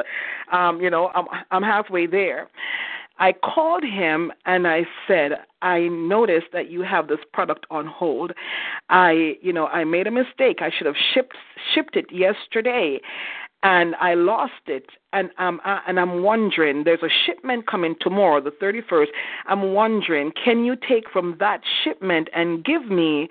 Um, 0.51 0.79
you 0.79 0.91
know, 0.91 1.11
I'm 1.15 1.25
I'm 1.49 1.63
halfway 1.63 2.05
there." 2.05 2.49
I 3.19 3.33
called 3.33 3.83
him 3.83 4.31
and 4.45 4.67
I 4.67 4.85
said, 5.07 5.31
I 5.61 5.87
noticed 5.87 6.47
that 6.53 6.69
you 6.69 6.81
have 6.81 7.07
this 7.07 7.19
product 7.33 7.65
on 7.71 7.87
hold. 7.87 8.31
I, 8.89 9.37
you 9.41 9.51
know, 9.51 9.67
I 9.67 9.83
made 9.83 10.07
a 10.07 10.11
mistake. 10.11 10.59
I 10.61 10.69
should 10.75 10.85
have 10.85 10.95
shipped 11.13 11.35
shipped 11.73 11.95
it 11.95 12.05
yesterday 12.11 12.99
and 13.63 13.95
I 13.95 14.13
lost 14.13 14.53
it 14.67 14.85
and 15.13 15.31
um 15.39 15.59
uh, 15.65 15.79
and 15.87 15.99
I'm 15.99 16.21
wondering 16.21 16.83
there's 16.83 17.01
a 17.01 17.09
shipment 17.25 17.65
coming 17.67 17.95
tomorrow 17.99 18.39
the 18.39 18.51
31st. 18.51 19.07
I'm 19.47 19.73
wondering 19.73 20.31
can 20.43 20.63
you 20.63 20.75
take 20.75 21.09
from 21.11 21.37
that 21.39 21.61
shipment 21.83 22.29
and 22.35 22.63
give 22.63 22.85
me 22.85 23.27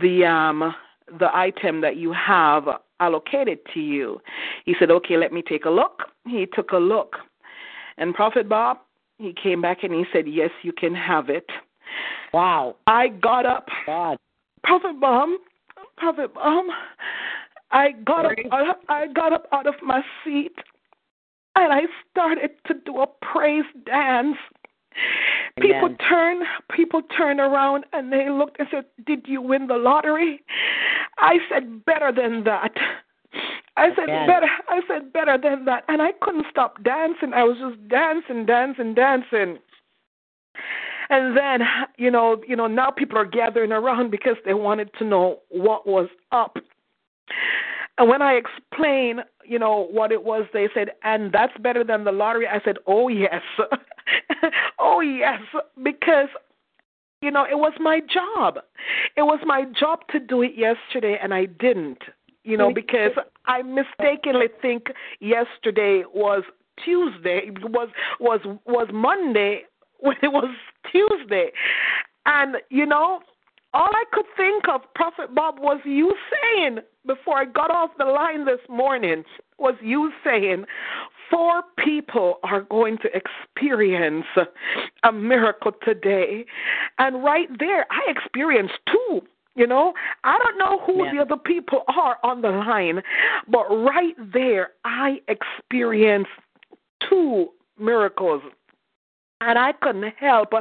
the 0.00 0.24
um 0.24 0.74
the 1.18 1.34
item 1.34 1.80
that 1.82 1.96
you 1.96 2.12
have 2.12 2.64
allocated 3.00 3.58
to 3.72 3.80
you. 3.80 4.20
He 4.64 4.74
said, 4.78 4.90
"Okay, 4.90 5.16
let 5.16 5.32
me 5.32 5.42
take 5.42 5.64
a 5.64 5.70
look." 5.70 6.02
He 6.26 6.46
took 6.46 6.72
a 6.72 6.76
look. 6.76 7.16
And 7.96 8.14
Prophet 8.14 8.48
Bob, 8.48 8.78
he 9.18 9.32
came 9.32 9.60
back 9.60 9.82
and 9.82 9.92
he 9.92 10.04
said, 10.12 10.26
Yes, 10.26 10.50
you 10.62 10.72
can 10.72 10.94
have 10.94 11.28
it. 11.28 11.46
Wow. 12.32 12.76
I 12.86 13.08
got 13.08 13.46
up. 13.46 13.68
God. 13.86 14.18
Prophet 14.62 15.00
Bob, 15.00 15.30
Prophet 15.96 16.34
Bob, 16.34 16.66
I 17.70 17.92
got 18.04 18.26
up 18.26 18.80
I 18.88 19.06
got 19.08 19.32
up 19.32 19.46
out 19.52 19.66
of 19.66 19.74
my 19.82 20.02
seat 20.24 20.54
and 21.56 21.72
I 21.72 21.82
started 22.10 22.50
to 22.66 22.74
do 22.74 23.00
a 23.00 23.06
praise 23.06 23.64
dance. 23.84 24.36
People 25.60 25.86
Amen. 25.86 25.98
turn 26.08 26.42
people 26.72 27.02
turn 27.16 27.40
around 27.40 27.84
and 27.92 28.12
they 28.12 28.30
looked 28.30 28.58
and 28.58 28.68
said, 28.70 28.84
Did 29.06 29.26
you 29.26 29.42
win 29.42 29.66
the 29.66 29.76
lottery? 29.76 30.42
I 31.18 31.38
said, 31.50 31.84
Better 31.84 32.12
than 32.12 32.44
that. 32.44 32.72
I 33.76 33.90
said 33.94 34.06
better 34.06 34.48
I 34.68 34.80
said 34.88 35.12
better 35.12 35.38
than 35.40 35.64
that 35.66 35.84
and 35.88 36.02
I 36.02 36.12
couldn't 36.20 36.46
stop 36.50 36.82
dancing. 36.82 37.32
I 37.34 37.44
was 37.44 37.56
just 37.58 37.88
dancing, 37.88 38.46
dancing, 38.46 38.94
dancing. 38.94 39.58
And 41.10 41.36
then, 41.36 41.60
you 41.96 42.10
know, 42.10 42.42
you 42.46 42.54
know, 42.54 42.66
now 42.66 42.90
people 42.90 43.16
are 43.16 43.24
gathering 43.24 43.72
around 43.72 44.10
because 44.10 44.36
they 44.44 44.54
wanted 44.54 44.90
to 44.98 45.04
know 45.04 45.40
what 45.48 45.86
was 45.86 46.08
up. 46.32 46.58
And 47.96 48.08
when 48.08 48.22
I 48.22 48.34
explained, 48.34 49.20
you 49.44 49.58
know, 49.58 49.88
what 49.90 50.12
it 50.12 50.22
was, 50.22 50.44
they 50.52 50.68
said, 50.74 50.90
and 51.02 51.32
that's 51.32 51.56
better 51.58 51.82
than 51.82 52.04
the 52.04 52.12
lottery. 52.12 52.46
I 52.46 52.60
said, 52.64 52.76
oh, 52.86 53.08
yes. 53.08 53.42
oh, 54.78 55.00
yes. 55.00 55.40
Because, 55.82 56.28
you 57.22 57.30
know, 57.30 57.44
it 57.44 57.58
was 57.58 57.72
my 57.80 58.00
job. 58.00 58.58
It 59.16 59.22
was 59.22 59.40
my 59.44 59.64
job 59.78 60.00
to 60.12 60.20
do 60.20 60.42
it 60.42 60.52
yesterday, 60.56 61.18
and 61.20 61.34
I 61.34 61.46
didn't, 61.46 62.02
you 62.48 62.56
know, 62.56 62.72
because 62.72 63.12
I 63.46 63.62
mistakenly 63.62 64.46
think 64.62 64.86
yesterday 65.20 66.04
was 66.14 66.44
Tuesday, 66.82 67.50
was 67.62 67.90
was 68.20 68.40
was 68.64 68.88
Monday 68.92 69.62
when 70.00 70.16
it 70.22 70.28
was 70.28 70.54
Tuesday. 70.90 71.50
And, 72.24 72.56
you 72.70 72.86
know, 72.86 73.20
all 73.74 73.90
I 73.92 74.04
could 74.12 74.26
think 74.36 74.64
of, 74.68 74.82
Prophet 74.94 75.34
Bob, 75.34 75.58
was 75.58 75.80
you 75.84 76.14
saying 76.32 76.78
before 77.06 77.38
I 77.38 77.44
got 77.44 77.70
off 77.70 77.90
the 77.98 78.04
line 78.04 78.44
this 78.44 78.60
morning, 78.68 79.24
was 79.58 79.74
you 79.82 80.12
saying, 80.24 80.64
four 81.30 81.62
people 81.84 82.38
are 82.42 82.62
going 82.62 82.98
to 82.98 83.08
experience 83.14 84.26
a 85.04 85.12
miracle 85.12 85.72
today. 85.84 86.46
And 86.98 87.22
right 87.22 87.48
there, 87.58 87.86
I 87.90 88.10
experienced 88.10 88.74
two. 88.86 89.22
You 89.58 89.66
know, 89.66 89.92
I 90.22 90.38
don't 90.38 90.56
know 90.56 90.78
who 90.86 91.04
Yeah. 91.04 91.10
the 91.12 91.18
other 91.18 91.36
people 91.36 91.82
are 91.88 92.16
on 92.22 92.42
the 92.42 92.50
line, 92.50 93.02
but 93.48 93.66
right 93.68 94.14
there, 94.16 94.70
I 94.84 95.20
experienced 95.26 96.30
two 97.00 97.50
miracles 97.76 98.42
and 99.40 99.58
I 99.58 99.72
couldn't 99.72 100.14
help. 100.18 100.52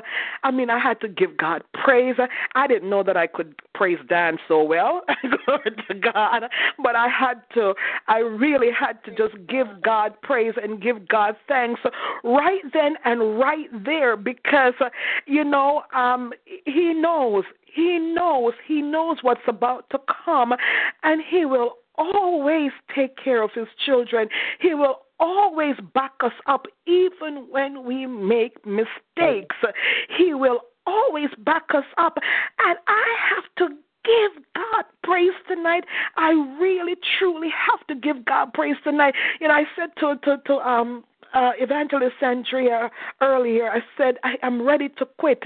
I 0.44 0.52
mean, 0.52 0.70
I 0.70 0.80
had 0.80 1.02
to 1.02 1.08
give 1.08 1.36
God 1.38 1.64
praise. 1.74 2.16
I 2.56 2.68
didn't 2.68 2.90
know 2.90 3.04
that 3.04 3.18
I 3.18 3.26
could 3.28 3.56
praise 3.74 3.98
dance 4.08 4.40
so 4.48 4.64
well. 4.64 5.02
Glory 5.46 5.72
to 5.88 5.94
God. 5.96 6.44
But 6.84 6.96
I 6.96 7.08
had 7.08 7.42
to, 7.56 7.74
I 8.08 8.20
really 8.20 8.70
had 8.72 9.04
to 9.06 9.12
just 9.12 9.36
give 9.48 9.82
God 9.82 10.14
praise 10.22 10.54
and 10.62 10.82
give 10.82 11.08
God 11.08 11.36
thanks 11.48 11.82
right 12.24 12.62
then 12.74 12.96
and 13.04 13.40
right 13.40 13.68
there 13.84 14.16
because, 14.16 14.74
you 15.26 15.44
know, 15.44 15.84
um, 15.96 16.32
He 16.66 16.94
knows. 16.94 17.46
He 17.74 17.98
knows. 18.00 18.54
He 18.66 18.82
knows 18.82 19.18
what's 19.22 19.42
about 19.48 19.90
to 19.92 20.00
come. 20.26 20.54
And 21.04 21.22
He 21.28 21.46
will 21.46 21.78
always 21.96 22.72
take 22.96 23.18
care 23.18 23.42
of 23.42 23.52
His 23.56 23.68
children. 23.86 24.30
He 24.60 24.76
will 24.76 25.00
always 25.20 25.76
back 25.94 26.14
us 26.22 26.34
up 26.46 26.68
even 26.86 27.48
when 27.50 27.84
we 27.86 28.06
make 28.06 28.66
mistakes. 28.66 29.56
He 30.18 30.34
will 30.34 30.62
always 30.86 31.30
back 31.40 31.64
us 31.74 31.86
up. 31.98 32.18
And 32.60 32.78
I 32.88 33.16
have 33.30 33.44
to 33.58 33.76
give 34.06 34.44
God 34.56 34.86
praise 35.04 35.34
tonight. 35.48 35.84
I 36.16 36.32
really 36.60 36.96
truly 37.18 37.50
have 37.50 37.86
to 37.88 37.96
give 37.96 38.26
God 38.26 38.54
praise 38.54 38.78
tonight. 38.84 39.14
You 39.42 39.48
know, 39.50 39.54
I 39.54 39.66
said 39.76 39.90
to 40.00 40.16
to, 40.24 40.38
to 40.46 40.54
um 40.56 41.04
uh, 41.34 41.52
Evangelist 41.60 42.16
Andrea 42.22 42.90
earlier, 43.22 43.70
I 43.70 43.80
said, 43.98 44.16
I 44.24 44.36
am 44.44 44.62
ready 44.62 44.90
to 44.98 45.06
quit. 45.18 45.44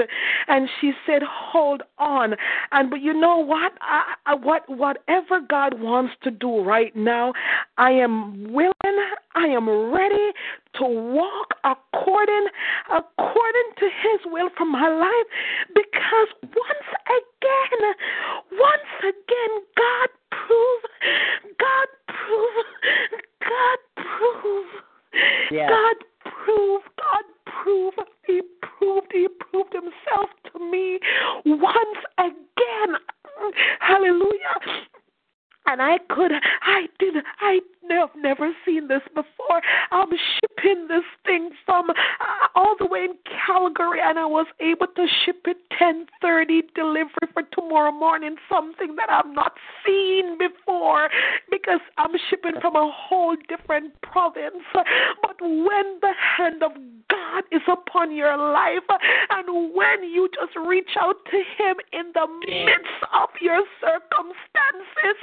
And 0.47 0.69
she 0.79 0.91
said, 1.05 1.21
hold 1.23 1.83
on. 1.97 2.35
And 2.71 2.89
but 2.89 3.01
you 3.01 3.13
know 3.13 3.37
what? 3.37 3.73
I, 3.81 4.13
I, 4.25 4.35
what 4.35 4.63
whatever 4.69 5.41
God 5.47 5.79
wants 5.79 6.13
to 6.23 6.31
do 6.31 6.63
right 6.63 6.95
now, 6.95 7.33
I 7.77 7.91
am 7.91 8.51
willing, 8.51 8.73
I 9.35 9.45
am 9.47 9.69
ready 9.69 10.31
to 10.75 10.83
walk 10.85 11.49
according 11.63 12.47
according 12.89 13.69
to 13.77 13.85
his 13.85 14.21
will 14.25 14.49
for 14.57 14.65
my 14.65 14.87
life 14.87 15.27
because 15.73 16.27
once 16.41 16.89
again, 17.05 17.93
once 18.51 18.93
again, 19.01 19.53
God 19.75 20.09
prove, 20.31 20.81
God 21.59 21.87
prove, 22.07 22.65
God 23.41 23.79
proved. 23.95 24.90
Yes. 25.51 25.69
God 25.69 26.31
proved, 26.45 26.85
God 26.97 27.25
proved, 27.63 27.99
He 28.25 28.41
proved, 28.61 29.07
He 29.11 29.27
proved 29.39 29.73
Himself 29.73 30.29
to 30.53 30.59
me 30.59 30.99
once 31.45 31.99
again. 32.17 32.95
Hallelujah. 33.79 34.55
And 35.67 35.81
I 35.81 35.99
could, 36.09 36.31
I 36.63 36.87
did, 36.99 37.15
I 37.39 37.59
have 37.91 38.09
never 38.15 38.51
seen 38.65 38.87
this 38.87 39.01
before. 39.13 39.61
I'm 39.91 40.09
shipping 40.09 40.87
this 40.87 41.03
thing 41.25 41.51
from 41.65 41.89
uh, 41.89 41.93
all 42.55 42.75
the 42.79 42.85
way 42.85 43.05
in 43.05 43.15
Calgary, 43.45 43.99
and 44.01 44.17
I 44.17 44.25
was 44.25 44.47
able 44.59 44.87
to 44.87 45.07
ship 45.25 45.45
it 45.45 45.57
10:30 45.79 46.73
delivery 46.75 47.27
for 47.33 47.43
tomorrow 47.53 47.91
morning. 47.91 48.35
Something 48.49 48.95
that 48.95 49.09
I've 49.09 49.33
not 49.33 49.53
seen 49.85 50.37
before 50.37 51.09
because 51.49 51.81
I'm 51.97 52.11
shipping 52.29 52.59
from 52.61 52.75
a 52.75 52.91
whole 52.91 53.35
different 53.47 53.99
province. 54.01 54.63
But 54.73 55.41
when 55.41 55.99
the 56.01 56.13
hand 56.37 56.63
of 56.63 56.71
God 57.09 57.21
God 57.31 57.43
is 57.51 57.61
upon 57.67 58.15
your 58.15 58.35
life. 58.37 58.87
And 59.29 59.73
when 59.73 60.03
you 60.03 60.29
just 60.33 60.55
reach 60.67 60.91
out 60.99 61.15
to 61.31 61.37
Him 61.37 61.75
in 61.93 62.11
the 62.13 62.27
midst 62.47 63.01
of 63.13 63.29
your 63.39 63.63
circumstances, 63.79 65.17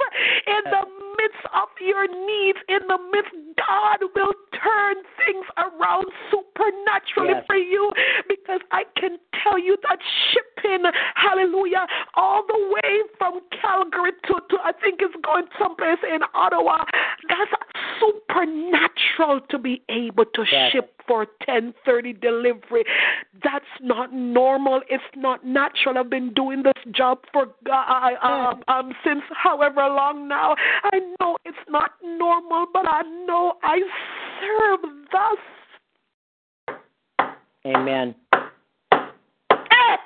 in 0.47 0.61
the 0.71 0.83
midst 1.17 1.45
of 1.53 1.69
your 1.81 2.07
needs, 2.07 2.59
in 2.67 2.79
the 2.87 2.97
midst, 3.11 3.33
God 3.57 3.99
will 4.15 4.33
turn 4.53 4.95
things 5.25 5.45
around 5.57 6.05
supernaturally 6.31 7.35
Yes. 7.35 7.45
for 7.47 7.55
you 7.55 7.91
because 8.27 8.61
I 8.71 8.83
can 8.95 9.17
tell 9.43 9.57
you 9.59 9.77
that 9.87 9.99
shipping, 10.31 10.83
hallelujah, 11.15 11.87
all 12.15 12.43
the 12.45 12.59
way 12.73 13.01
from 13.17 13.41
Calgary 13.61 14.11
to, 14.27 14.33
to 14.49 14.57
I 14.63 14.71
think 14.73 14.99
it's 15.01 15.15
going 15.23 15.45
someplace 15.57 15.99
in 16.03 16.19
Ottawa, 16.33 16.83
that's 17.27 17.51
supernatural 17.99 19.41
to 19.49 19.57
be 19.57 19.81
able 19.89 20.25
to 20.25 20.45
Yes. 20.51 20.71
ship 20.71 20.98
for 21.09 21.25
1030 21.47 22.13
delivery. 22.13 22.83
That's 23.43 23.65
not 23.81 24.13
normal. 24.13 24.81
It's 24.89 25.03
not 25.15 25.43
natural. 25.43 25.97
I've 25.97 26.09
been 26.09 26.31
doing 26.35 26.61
this 26.61 26.93
job 26.95 27.17
for 27.33 27.47
God, 27.65 28.13
um, 28.21 28.63
um, 28.67 28.93
since 29.03 29.23
however 29.35 29.81
long 29.87 30.27
now. 30.27 30.55
I 30.83 30.99
know 31.19 31.35
it's 31.45 31.57
not 31.67 31.93
normal, 32.03 32.67
but 32.71 32.85
I 32.87 33.01
know 33.25 33.53
I 33.63 33.79
serve 34.39 34.81
thus. 35.11 36.77
Amen. 37.65 38.13
Eh, 38.51 39.97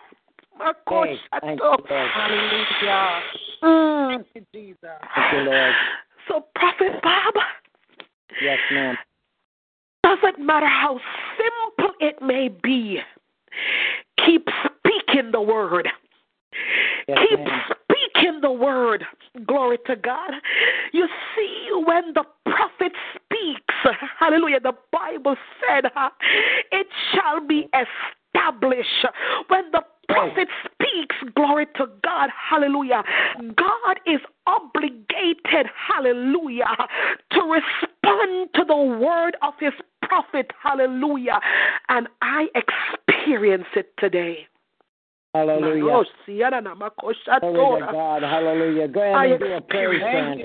my 0.58 0.66
Hey, 0.66 0.72
gosh, 0.88 1.42
thank 1.42 1.60
you, 1.60 1.66
Lord. 1.66 2.10
Hallelujah. 2.14 3.20
Mm. 3.62 4.26
Thank 4.34 4.48
you, 5.34 5.40
Lord. 5.40 5.74
So, 6.30 6.46
Prophet 6.56 7.02
Bob, 7.04 7.34
Yes, 8.42 8.58
ma'am. 8.72 8.96
Doesn't 10.04 10.40
matter 10.46 10.68
how 10.68 11.00
simple 11.38 11.94
it 12.00 12.22
may 12.22 12.50
be, 12.50 13.00
keep 14.26 14.48
speaking 14.66 15.32
the 15.32 15.42
word. 15.42 15.88
Yes, 17.08 17.18
keep 17.28 17.40
ma'am. 17.40 17.62
speaking 17.84 18.40
the 18.42 18.52
word. 18.52 19.04
Glory 19.48 19.78
to 19.88 19.96
God. 19.96 20.32
You 20.92 21.08
see, 21.36 21.70
when 21.86 22.14
the 22.14 22.24
prophet 22.46 22.92
speaks, 23.16 23.98
hallelujah, 24.20 24.60
the 24.60 24.74
Bible 24.92 25.36
said, 25.60 25.86
it 26.72 26.88
shall 27.14 27.46
be 27.46 27.68
established. 27.74 29.06
When 29.48 29.72
the 29.72 29.82
prophet 30.10 30.48
speaks, 30.84 31.16
glory 31.36 31.68
to 31.78 31.88
God, 32.04 32.30
hallelujah, 32.50 33.04
God 33.56 34.00
is 34.06 34.20
obligated, 34.48 35.68
hallelujah, 35.76 36.76
to 37.32 37.42
respond 37.42 38.50
to 38.56 38.64
the 38.68 38.76
word 38.76 39.36
of 39.42 39.54
his 39.60 39.74
prophet, 40.02 40.52
hallelujah. 40.62 41.40
And 41.90 42.08
I 42.22 42.48
experience 42.56 43.68
it 43.76 43.94
today. 43.98 44.48
Hallelujah. 45.34 45.94
Oh, 45.94 46.06
Glory 47.54 47.82
to. 47.82 47.92
God. 47.92 48.22
Hallelujah. 48.22 48.88
Go 48.88 49.02
ahead 49.02 49.16
I 49.16 49.26
and 49.26 49.40
do 49.40 49.46
a 49.54 49.62
praise 49.62 50.00
dance. 50.00 50.42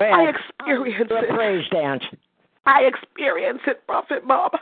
I 0.00 0.28
experience 0.28 1.10
it. 1.10 1.28
praise 1.34 1.68
dance. 1.70 2.04
I 2.66 2.82
experience 2.82 3.60
it, 3.66 3.86
Prophet 3.86 4.28
Bob. 4.28 4.52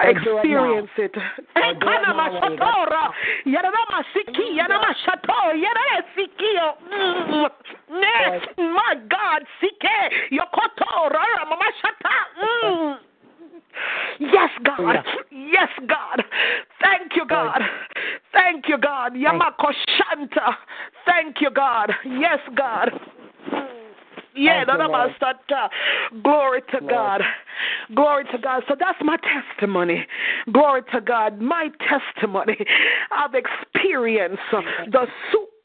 I 0.00 0.06
Or 0.08 0.12
do 0.14 0.18
it 0.18 0.38
experience 0.38 0.90
it. 0.96 1.12
Or 1.16 1.74
do 1.74 1.88
it 1.88 2.02
now 2.02 2.16
while 2.16 2.50
you 2.50 2.56
got- 2.56 2.88
Ekanamashatora, 2.88 3.12
yaramasiki, 3.44 4.46
yaramashato, 4.58 5.40
yarasikio. 5.64 6.66
Mm, 6.90 7.50
Next, 7.90 8.58
my 8.58 8.94
God, 9.08 9.46
sike, 9.60 10.30
yokotora, 10.32 11.22
ramamashata. 11.36 12.16
Mm. 12.42 12.98
Yes, 14.20 14.50
God. 14.62 15.04
Yes, 15.30 15.68
God. 15.86 16.24
Thank 16.82 17.16
you, 17.16 17.24
God. 17.26 17.62
Thank 18.32 18.68
you, 18.68 18.78
God. 18.78 19.14
Yamakoshanta. 19.14 20.56
Thank 21.04 21.40
you, 21.40 21.50
God. 21.50 21.94
Yes, 22.04 22.40
God. 22.54 23.00
Yeah, 24.34 24.64
Thank 24.64 24.80
you, 24.80 24.86
Lord. 24.86 25.10
Nanabasata. 25.20 25.68
Glory 26.22 26.62
to 26.72 26.80
God. 26.80 27.22
Glory 27.94 28.24
to 28.32 28.38
God. 28.38 28.62
So 28.68 28.76
that's 28.78 28.98
my 29.02 29.16
testimony. 29.18 30.06
Glory 30.52 30.82
to 30.92 31.00
God. 31.00 31.40
My 31.40 31.70
testimony. 31.88 32.56
I've 33.10 33.34
experienced 33.34 34.42
the 34.52 35.06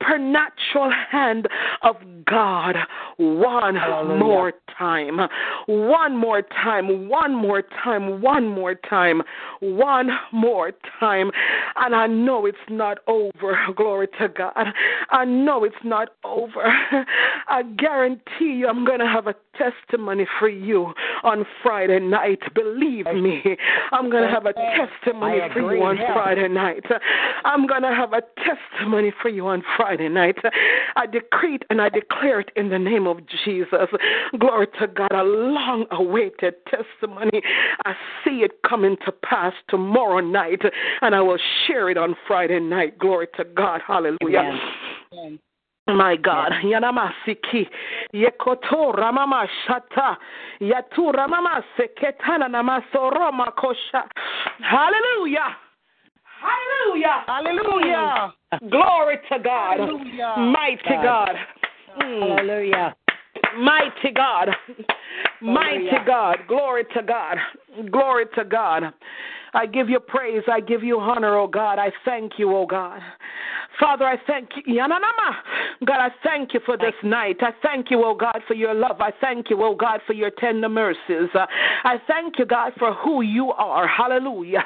supernatural 0.05 0.91
hand 1.11 1.47
of 1.81 1.95
God 2.25 2.75
one 3.17 3.75
Hallelujah. 3.75 4.19
more 4.19 4.53
time. 4.77 5.19
One 5.67 6.17
more 6.17 6.41
time. 6.41 7.07
One 7.07 7.35
more 7.35 7.61
time. 7.83 8.21
One 8.21 8.47
more 8.47 8.75
time. 8.75 9.21
One 9.59 10.09
more 10.31 10.71
time. 10.99 11.31
And 11.75 11.95
I 11.95 12.07
know 12.07 12.45
it's 12.45 12.57
not 12.69 12.99
over. 13.07 13.57
Glory 13.75 14.07
to 14.19 14.27
God. 14.27 14.67
I 15.09 15.25
know 15.25 15.63
it's 15.63 15.75
not 15.83 16.09
over. 16.23 16.65
I 17.47 17.63
guarantee 17.77 18.55
you 18.59 18.67
I'm 18.67 18.85
going 18.85 18.99
to 18.99 19.07
have 19.07 19.27
a 19.27 19.35
testimony 19.57 20.27
for 20.39 20.49
you 20.49 20.93
on 21.23 21.45
Friday 21.63 21.99
night. 21.99 22.39
Believe 22.53 23.05
me. 23.05 23.41
I'm 23.91 24.09
going 24.09 24.23
to 24.23 24.29
have 24.29 24.45
a 24.45 24.53
testimony 24.53 25.39
for 25.53 25.75
you 25.75 25.83
on. 25.83 25.95
Friday 26.13 26.47
night. 26.47 26.83
I'm 27.45 27.65
going 27.67 27.83
to 27.83 27.93
have 27.93 28.13
a 28.13 28.21
testimony 28.43 29.13
for 29.21 29.29
you 29.29 29.47
on 29.47 29.63
Friday 29.77 29.94
night. 29.97 30.37
I 30.95 31.05
decree 31.05 31.59
and 31.69 31.81
I 31.81 31.89
declare 31.89 32.39
it 32.39 32.51
in 32.55 32.69
the 32.69 32.79
name 32.79 33.07
of 33.07 33.19
Jesus. 33.43 33.89
Glory 34.39 34.67
to 34.79 34.87
God. 34.87 35.11
A 35.11 35.23
long 35.23 35.85
awaited 35.91 36.55
testimony. 36.67 37.41
I 37.85 37.93
see 38.23 38.41
it 38.41 38.61
coming 38.67 38.97
to 39.05 39.11
pass 39.11 39.53
tomorrow 39.69 40.19
night 40.19 40.61
and 41.01 41.15
I 41.15 41.21
will 41.21 41.39
share 41.65 41.89
it 41.89 41.97
on 41.97 42.15
Friday 42.27 42.59
night. 42.59 42.97
Glory 42.99 43.27
to 43.37 43.43
God. 43.43 43.81
Hallelujah. 43.85 44.59
Amen. 45.13 45.39
My 45.87 46.15
God, 46.15 46.51
Yanamasiki, 46.63 47.67
Yekoto 48.11 48.95
Ramama 48.95 49.45
Shata, 49.67 50.17
Yatu 50.59 51.13
Ramama 51.13 51.61
Seketana 51.77 52.49
Namasoroma 52.49 53.53
Kosha. 53.55 54.09
Hallelujah. 54.61 55.55
Hallelujah. 56.45 57.23
Hallelujah. 57.27 58.33
Glory 58.69 59.17
to 59.31 59.39
God. 59.39 59.79
Hallelujah. 59.79 60.35
Mighty 60.37 60.95
God. 61.03 61.35
Mm. 62.01 62.37
Hallelujah. 62.37 62.95
Mighty 63.57 64.11
God. 64.15 64.49
Mighty 65.41 65.85
Hallelujah. 65.85 66.03
God. 66.05 66.37
Glory 66.47 66.83
to 66.95 67.01
God. 67.03 67.37
Glory 67.91 68.25
to 68.35 68.45
God. 68.45 68.93
I 69.55 69.65
give 69.65 69.89
you 69.89 69.99
praise. 69.99 70.43
I 70.51 70.59
give 70.59 70.83
you 70.83 70.99
honor, 70.99 71.37
oh 71.37 71.47
God. 71.47 71.79
I 71.79 71.91
thank 72.03 72.33
you, 72.37 72.55
oh 72.55 72.65
God. 72.65 73.01
Father, 73.79 74.05
I 74.05 74.15
thank 74.25 74.49
you. 74.55 74.79
Yananama. 74.79 75.35
God, 75.85 75.99
I 75.99 76.09
thank 76.23 76.53
you 76.53 76.61
for 76.65 76.77
this 76.77 76.93
night. 77.03 77.37
I 77.41 77.51
thank 77.61 77.91
you, 77.91 78.03
oh 78.05 78.15
God, 78.15 78.41
for 78.47 78.53
your 78.53 78.73
love. 78.73 79.01
I 79.01 79.11
thank 79.19 79.49
you, 79.49 79.61
oh 79.63 79.75
God, 79.75 79.99
for 80.07 80.13
your 80.13 80.29
tender 80.29 80.69
mercies. 80.69 81.29
Uh, 81.33 81.45
I 81.83 81.97
thank 82.07 82.39
you, 82.39 82.45
God, 82.45 82.73
for 82.79 82.93
who 82.93 83.21
you 83.21 83.51
are. 83.51 83.87
Hallelujah. 83.87 84.63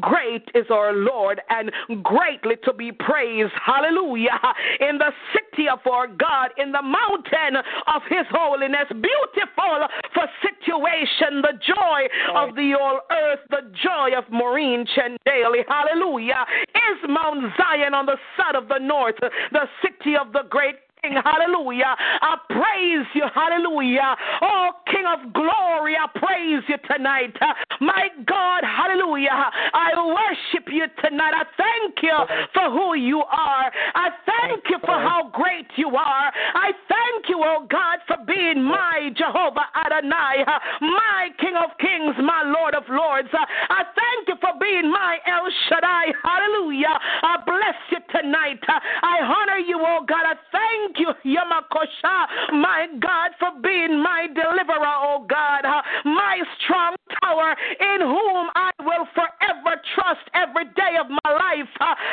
Great 0.00 0.48
is 0.54 0.66
our 0.70 0.92
Lord 0.92 1.40
and 1.50 1.70
greatly 2.02 2.56
to 2.64 2.72
be 2.72 2.92
praised. 2.92 3.52
Hallelujah. 3.64 4.38
In 4.80 4.98
the 4.98 5.10
city 5.32 5.68
of 5.68 5.80
our 5.90 6.06
God, 6.06 6.50
in 6.56 6.72
the 6.72 6.82
mountain 6.82 7.62
of 7.86 8.02
his 8.08 8.26
holiness. 8.30 8.86
Beautiful 8.88 9.88
for 10.14 10.26
situation, 10.42 11.42
the 11.42 11.58
joy 11.66 12.06
of 12.36 12.54
the 12.54 12.74
old 12.78 13.00
earth, 13.10 13.40
the 13.50 13.70
joy 13.82 14.16
of 14.16 14.24
Maureen 14.32 14.86
Chendale. 14.86 15.64
Hallelujah. 15.68 16.44
Is 16.74 17.08
Mount 17.08 17.52
Zion 17.56 17.94
on 17.94 18.06
the 18.06 18.16
side 18.36 18.56
of 18.56 18.68
the 18.68 18.78
north, 18.78 19.16
the 19.20 19.68
city 19.82 20.16
of 20.16 20.32
the 20.32 20.42
great 20.48 20.76
hallelujah. 21.10 21.96
I 21.98 22.36
praise 22.48 23.06
you, 23.14 23.24
hallelujah. 23.34 24.14
Oh, 24.40 24.70
King 24.86 25.04
of 25.06 25.32
glory, 25.32 25.96
I 25.98 26.06
praise 26.14 26.62
you 26.68 26.76
tonight. 26.86 27.34
My 27.80 28.08
God, 28.26 28.62
hallelujah. 28.62 29.50
I 29.74 29.90
worship 29.98 30.68
you 30.70 30.86
tonight. 31.02 31.34
I 31.34 31.44
thank 31.58 32.02
you 32.02 32.14
for 32.54 32.70
who 32.70 32.94
you 32.94 33.18
are. 33.18 33.72
I 33.94 34.10
thank 34.26 34.62
you 34.70 34.78
for 34.80 34.94
how 34.94 35.30
great 35.32 35.66
you 35.76 35.88
are. 35.88 36.32
I 36.54 36.70
thank 36.86 37.28
you, 37.28 37.42
oh 37.42 37.66
God, 37.68 37.98
for 38.06 38.18
being 38.24 38.62
my 38.62 39.10
Jehovah 39.16 39.66
Adonai, 39.74 40.44
my 40.80 41.30
King 41.40 41.56
of 41.56 41.76
kings, 41.78 42.14
my 42.22 42.44
Lord 42.46 42.74
of 42.74 42.84
lords. 42.88 43.28
I 43.32 43.82
thank 43.90 44.28
you 44.28 44.36
for 44.40 44.54
being 44.60 44.90
my 44.90 45.18
El 45.26 45.50
Shaddai. 45.68 46.14
Hallelujah. 46.22 46.94
I 47.22 47.42
bless 47.44 47.78
you 47.90 47.98
tonight. 48.14 48.62
I 48.68 49.18
honor 49.18 49.58
you, 49.58 49.78
oh 49.82 50.04
God. 50.06 50.22
I 50.22 50.34
thank 50.52 50.91
you, 50.98 51.12
Yamakosha, 51.24 52.52
my 52.52 52.86
God, 53.00 53.30
for 53.38 53.50
being 53.62 54.02
my 54.02 54.26
deliverer, 54.34 54.96
oh 55.00 55.26
God, 55.28 55.62
my 56.04 56.42
strong 56.62 56.96
tower 57.22 57.54
in 57.80 58.00
whom 58.00 58.50
I 58.54 58.70
will 58.80 59.06
forever 59.14 59.80
trust 59.94 60.24
every 60.34 60.64
day 60.74 60.96
of 61.00 61.06
my 61.08 61.30
life. 61.30 61.70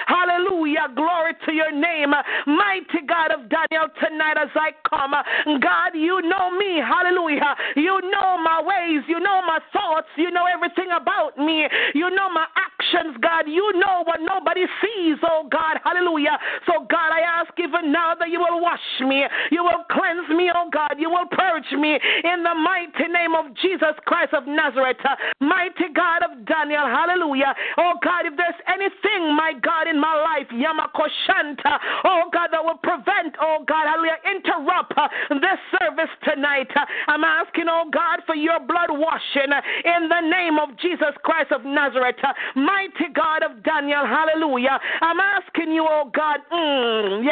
Hallelujah. 0.07 0.87
Glory 0.95 1.33
to 1.45 1.51
your 1.53 1.71
name. 1.71 2.11
Mighty 2.45 3.05
God 3.07 3.31
of 3.31 3.49
Daniel, 3.49 3.87
tonight 4.01 4.37
as 4.37 4.49
I 4.55 4.71
come, 4.87 5.13
God, 5.61 5.91
you 5.93 6.21
know 6.21 6.51
me. 6.51 6.81
Hallelujah. 6.81 7.55
You 7.75 8.01
know 8.11 8.37
my 8.41 8.61
ways. 8.61 9.03
You 9.07 9.19
know 9.19 9.41
my 9.45 9.59
thoughts. 9.73 10.07
You 10.17 10.31
know 10.31 10.45
everything 10.45 10.89
about 10.95 11.37
me. 11.37 11.67
You 11.93 12.09
know 12.09 12.29
my 12.29 12.45
actions, 12.55 13.17
God. 13.21 13.47
You 13.47 13.71
know 13.79 14.03
what 14.05 14.19
nobody 14.21 14.65
sees, 14.81 15.17
oh 15.23 15.47
God. 15.49 15.77
Hallelujah. 15.83 16.37
So, 16.65 16.85
God, 16.89 17.11
I 17.11 17.21
ask 17.21 17.51
even 17.59 17.91
now 17.91 18.15
that 18.15 18.29
you 18.29 18.39
will 18.39 18.61
wash 18.69 19.07
me. 19.07 19.25
You 19.51 19.63
will 19.63 19.83
cleanse 19.89 20.29
me, 20.29 20.51
oh 20.53 20.69
God. 20.71 20.95
You 20.97 21.09
will 21.09 21.25
purge 21.31 21.71
me 21.73 21.97
in 21.97 22.43
the 22.43 22.53
mighty 22.53 23.09
name 23.09 23.33
of 23.33 23.53
Jesus 23.57 23.97
Christ 24.05 24.33
of 24.33 24.45
Nazareth. 24.45 25.01
Mighty 25.39 25.89
God 25.93 26.21
of 26.21 26.45
Daniel. 26.45 26.85
Hallelujah. 26.85 27.53
Oh 27.77 27.93
God, 28.03 28.25
if 28.25 28.37
there's 28.37 28.61
anything, 28.67 29.33
my 29.33 29.53
God, 29.61 29.87
in 29.87 29.99
my 29.99 30.13
life, 30.13 30.47
Yamakoshanta, 30.53 31.77
oh 32.05 32.29
God, 32.31 32.49
that 32.51 32.63
will 32.63 32.79
prevent, 32.83 33.35
oh 33.41 33.65
God, 33.65 33.87
hallelujah, 33.87 34.21
interrupt 34.29 34.93
this 35.41 35.59
service 35.79 36.11
tonight. 36.23 36.69
I'm 37.07 37.23
asking, 37.23 37.65
oh 37.69 37.89
God, 37.91 38.21
for 38.25 38.35
your 38.35 38.59
blood 38.59 38.89
washing 38.91 39.49
in 39.85 40.09
the 40.09 40.21
name 40.21 40.59
of 40.59 40.77
Jesus 40.77 41.15
Christ 41.23 41.51
of 41.51 41.65
Nazareth. 41.65 42.21
Mighty 42.55 43.09
God 43.13 43.43
of 43.43 43.63
Daniel, 43.63 44.05
hallelujah. 44.05 44.79
I'm 45.01 45.19
asking 45.19 45.71
you, 45.71 45.85
oh 45.89 46.11
God, 46.13 46.39
mm, 46.51 47.23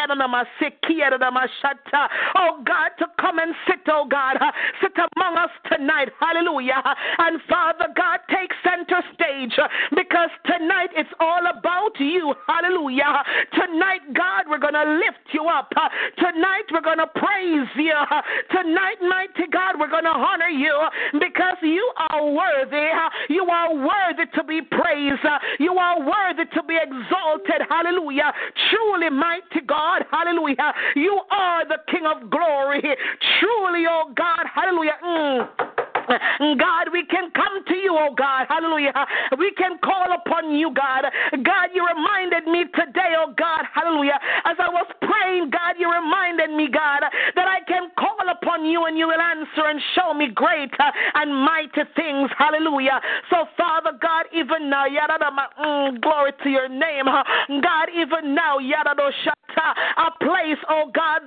yadanamasiki, 1.27 2.07
oh 2.35 2.63
God, 2.65 2.91
to 2.99 3.05
come 3.19 3.39
and 3.39 3.53
sit, 3.67 3.79
oh 3.87 4.05
God, 4.09 4.37
uh, 4.39 4.51
sit 4.81 4.93
among 5.15 5.37
us 5.37 5.49
tonight, 5.71 6.09
hallelujah. 6.19 6.81
And 7.19 7.39
Father 7.49 7.87
God, 7.95 8.19
take 8.29 8.51
center 8.63 9.01
stage 9.13 9.53
uh, 9.57 9.67
because 9.95 10.29
tonight 10.45 10.89
it's 10.95 11.09
all 11.19 11.41
about 11.47 11.99
you, 11.99 12.33
hallelujah. 12.47 13.23
Tonight, 13.53 14.01
God, 14.13 14.45
we're 14.49 14.59
going 14.59 14.73
to 14.73 14.97
lift 14.97 15.33
you 15.33 15.45
up. 15.47 15.71
Uh, 15.75 15.89
Tonight, 16.17 16.65
we're 16.71 16.81
going 16.81 16.97
to 16.97 17.07
praise 17.07 17.67
you. 17.75 17.93
Tonight, 18.51 18.97
mighty 19.01 19.49
God, 19.51 19.79
we're 19.79 19.89
going 19.89 20.03
to 20.03 20.09
honor 20.09 20.49
you 20.49 20.73
because 21.13 21.57
you 21.61 21.83
are 22.09 22.25
worthy. 22.25 22.87
You 23.29 23.45
are 23.45 23.73
worthy 23.73 24.29
to 24.35 24.43
be 24.43 24.61
praised. 24.61 25.25
You 25.59 25.73
are 25.73 25.99
worthy 25.99 26.49
to 26.53 26.63
be 26.63 26.77
exalted, 26.81 27.67
hallelujah. 27.69 28.33
Truly, 28.69 29.09
mighty 29.09 29.65
God, 29.65 30.05
hallelujah. 30.11 30.73
You 30.95 31.16
are 31.31 31.67
the 31.67 31.77
King 31.91 32.05
of 32.05 32.29
glory. 32.29 32.81
Truly, 32.81 33.85
oh 33.89 34.13
God, 34.15 34.45
hallelujah. 34.53 34.97
Mm. 35.03 35.49
God, 36.07 36.89
we 36.91 37.05
can 37.05 37.31
come 37.31 37.63
to 37.67 37.75
you, 37.75 37.95
oh 37.97 38.13
God. 38.15 38.47
Hallelujah. 38.49 38.93
We 39.37 39.51
can 39.57 39.77
call 39.83 40.07
upon 40.13 40.55
you, 40.55 40.73
God. 40.73 41.05
God, 41.43 41.67
you 41.73 41.85
reminded 41.85 42.47
me 42.47 42.65
today, 42.75 43.13
oh 43.17 43.33
God. 43.37 43.63
Hallelujah. 43.73 44.19
As 44.45 44.55
I 44.59 44.69
was 44.69 44.87
praying, 45.01 45.49
God, 45.51 45.75
you 45.77 45.91
reminded 45.91 46.55
me, 46.55 46.67
God, 46.71 47.03
that 47.35 47.47
I 47.47 47.59
can 47.67 47.89
call 47.97 48.23
upon 48.29 48.65
you 48.65 48.85
and 48.85 48.97
you 48.97 49.07
will 49.07 49.19
answer 49.19 49.67
and 49.67 49.81
show 49.95 50.13
me 50.13 50.27
great 50.33 50.71
and 51.13 51.35
mighty 51.35 51.83
things. 51.95 52.29
Hallelujah. 52.37 53.01
So, 53.29 53.45
Father 53.57 53.91
God, 54.01 54.25
even 54.33 54.69
now, 54.69 54.85
mm, 54.87 56.01
glory 56.01 56.31
to 56.43 56.49
your 56.49 56.69
name. 56.69 57.05
God, 57.05 57.87
even 57.93 58.33
now, 58.33 58.57
yadado 58.59 59.11
shata, 59.23 59.73
a 59.97 60.11
place, 60.23 60.59
oh 60.69 60.91
God, 60.93 61.21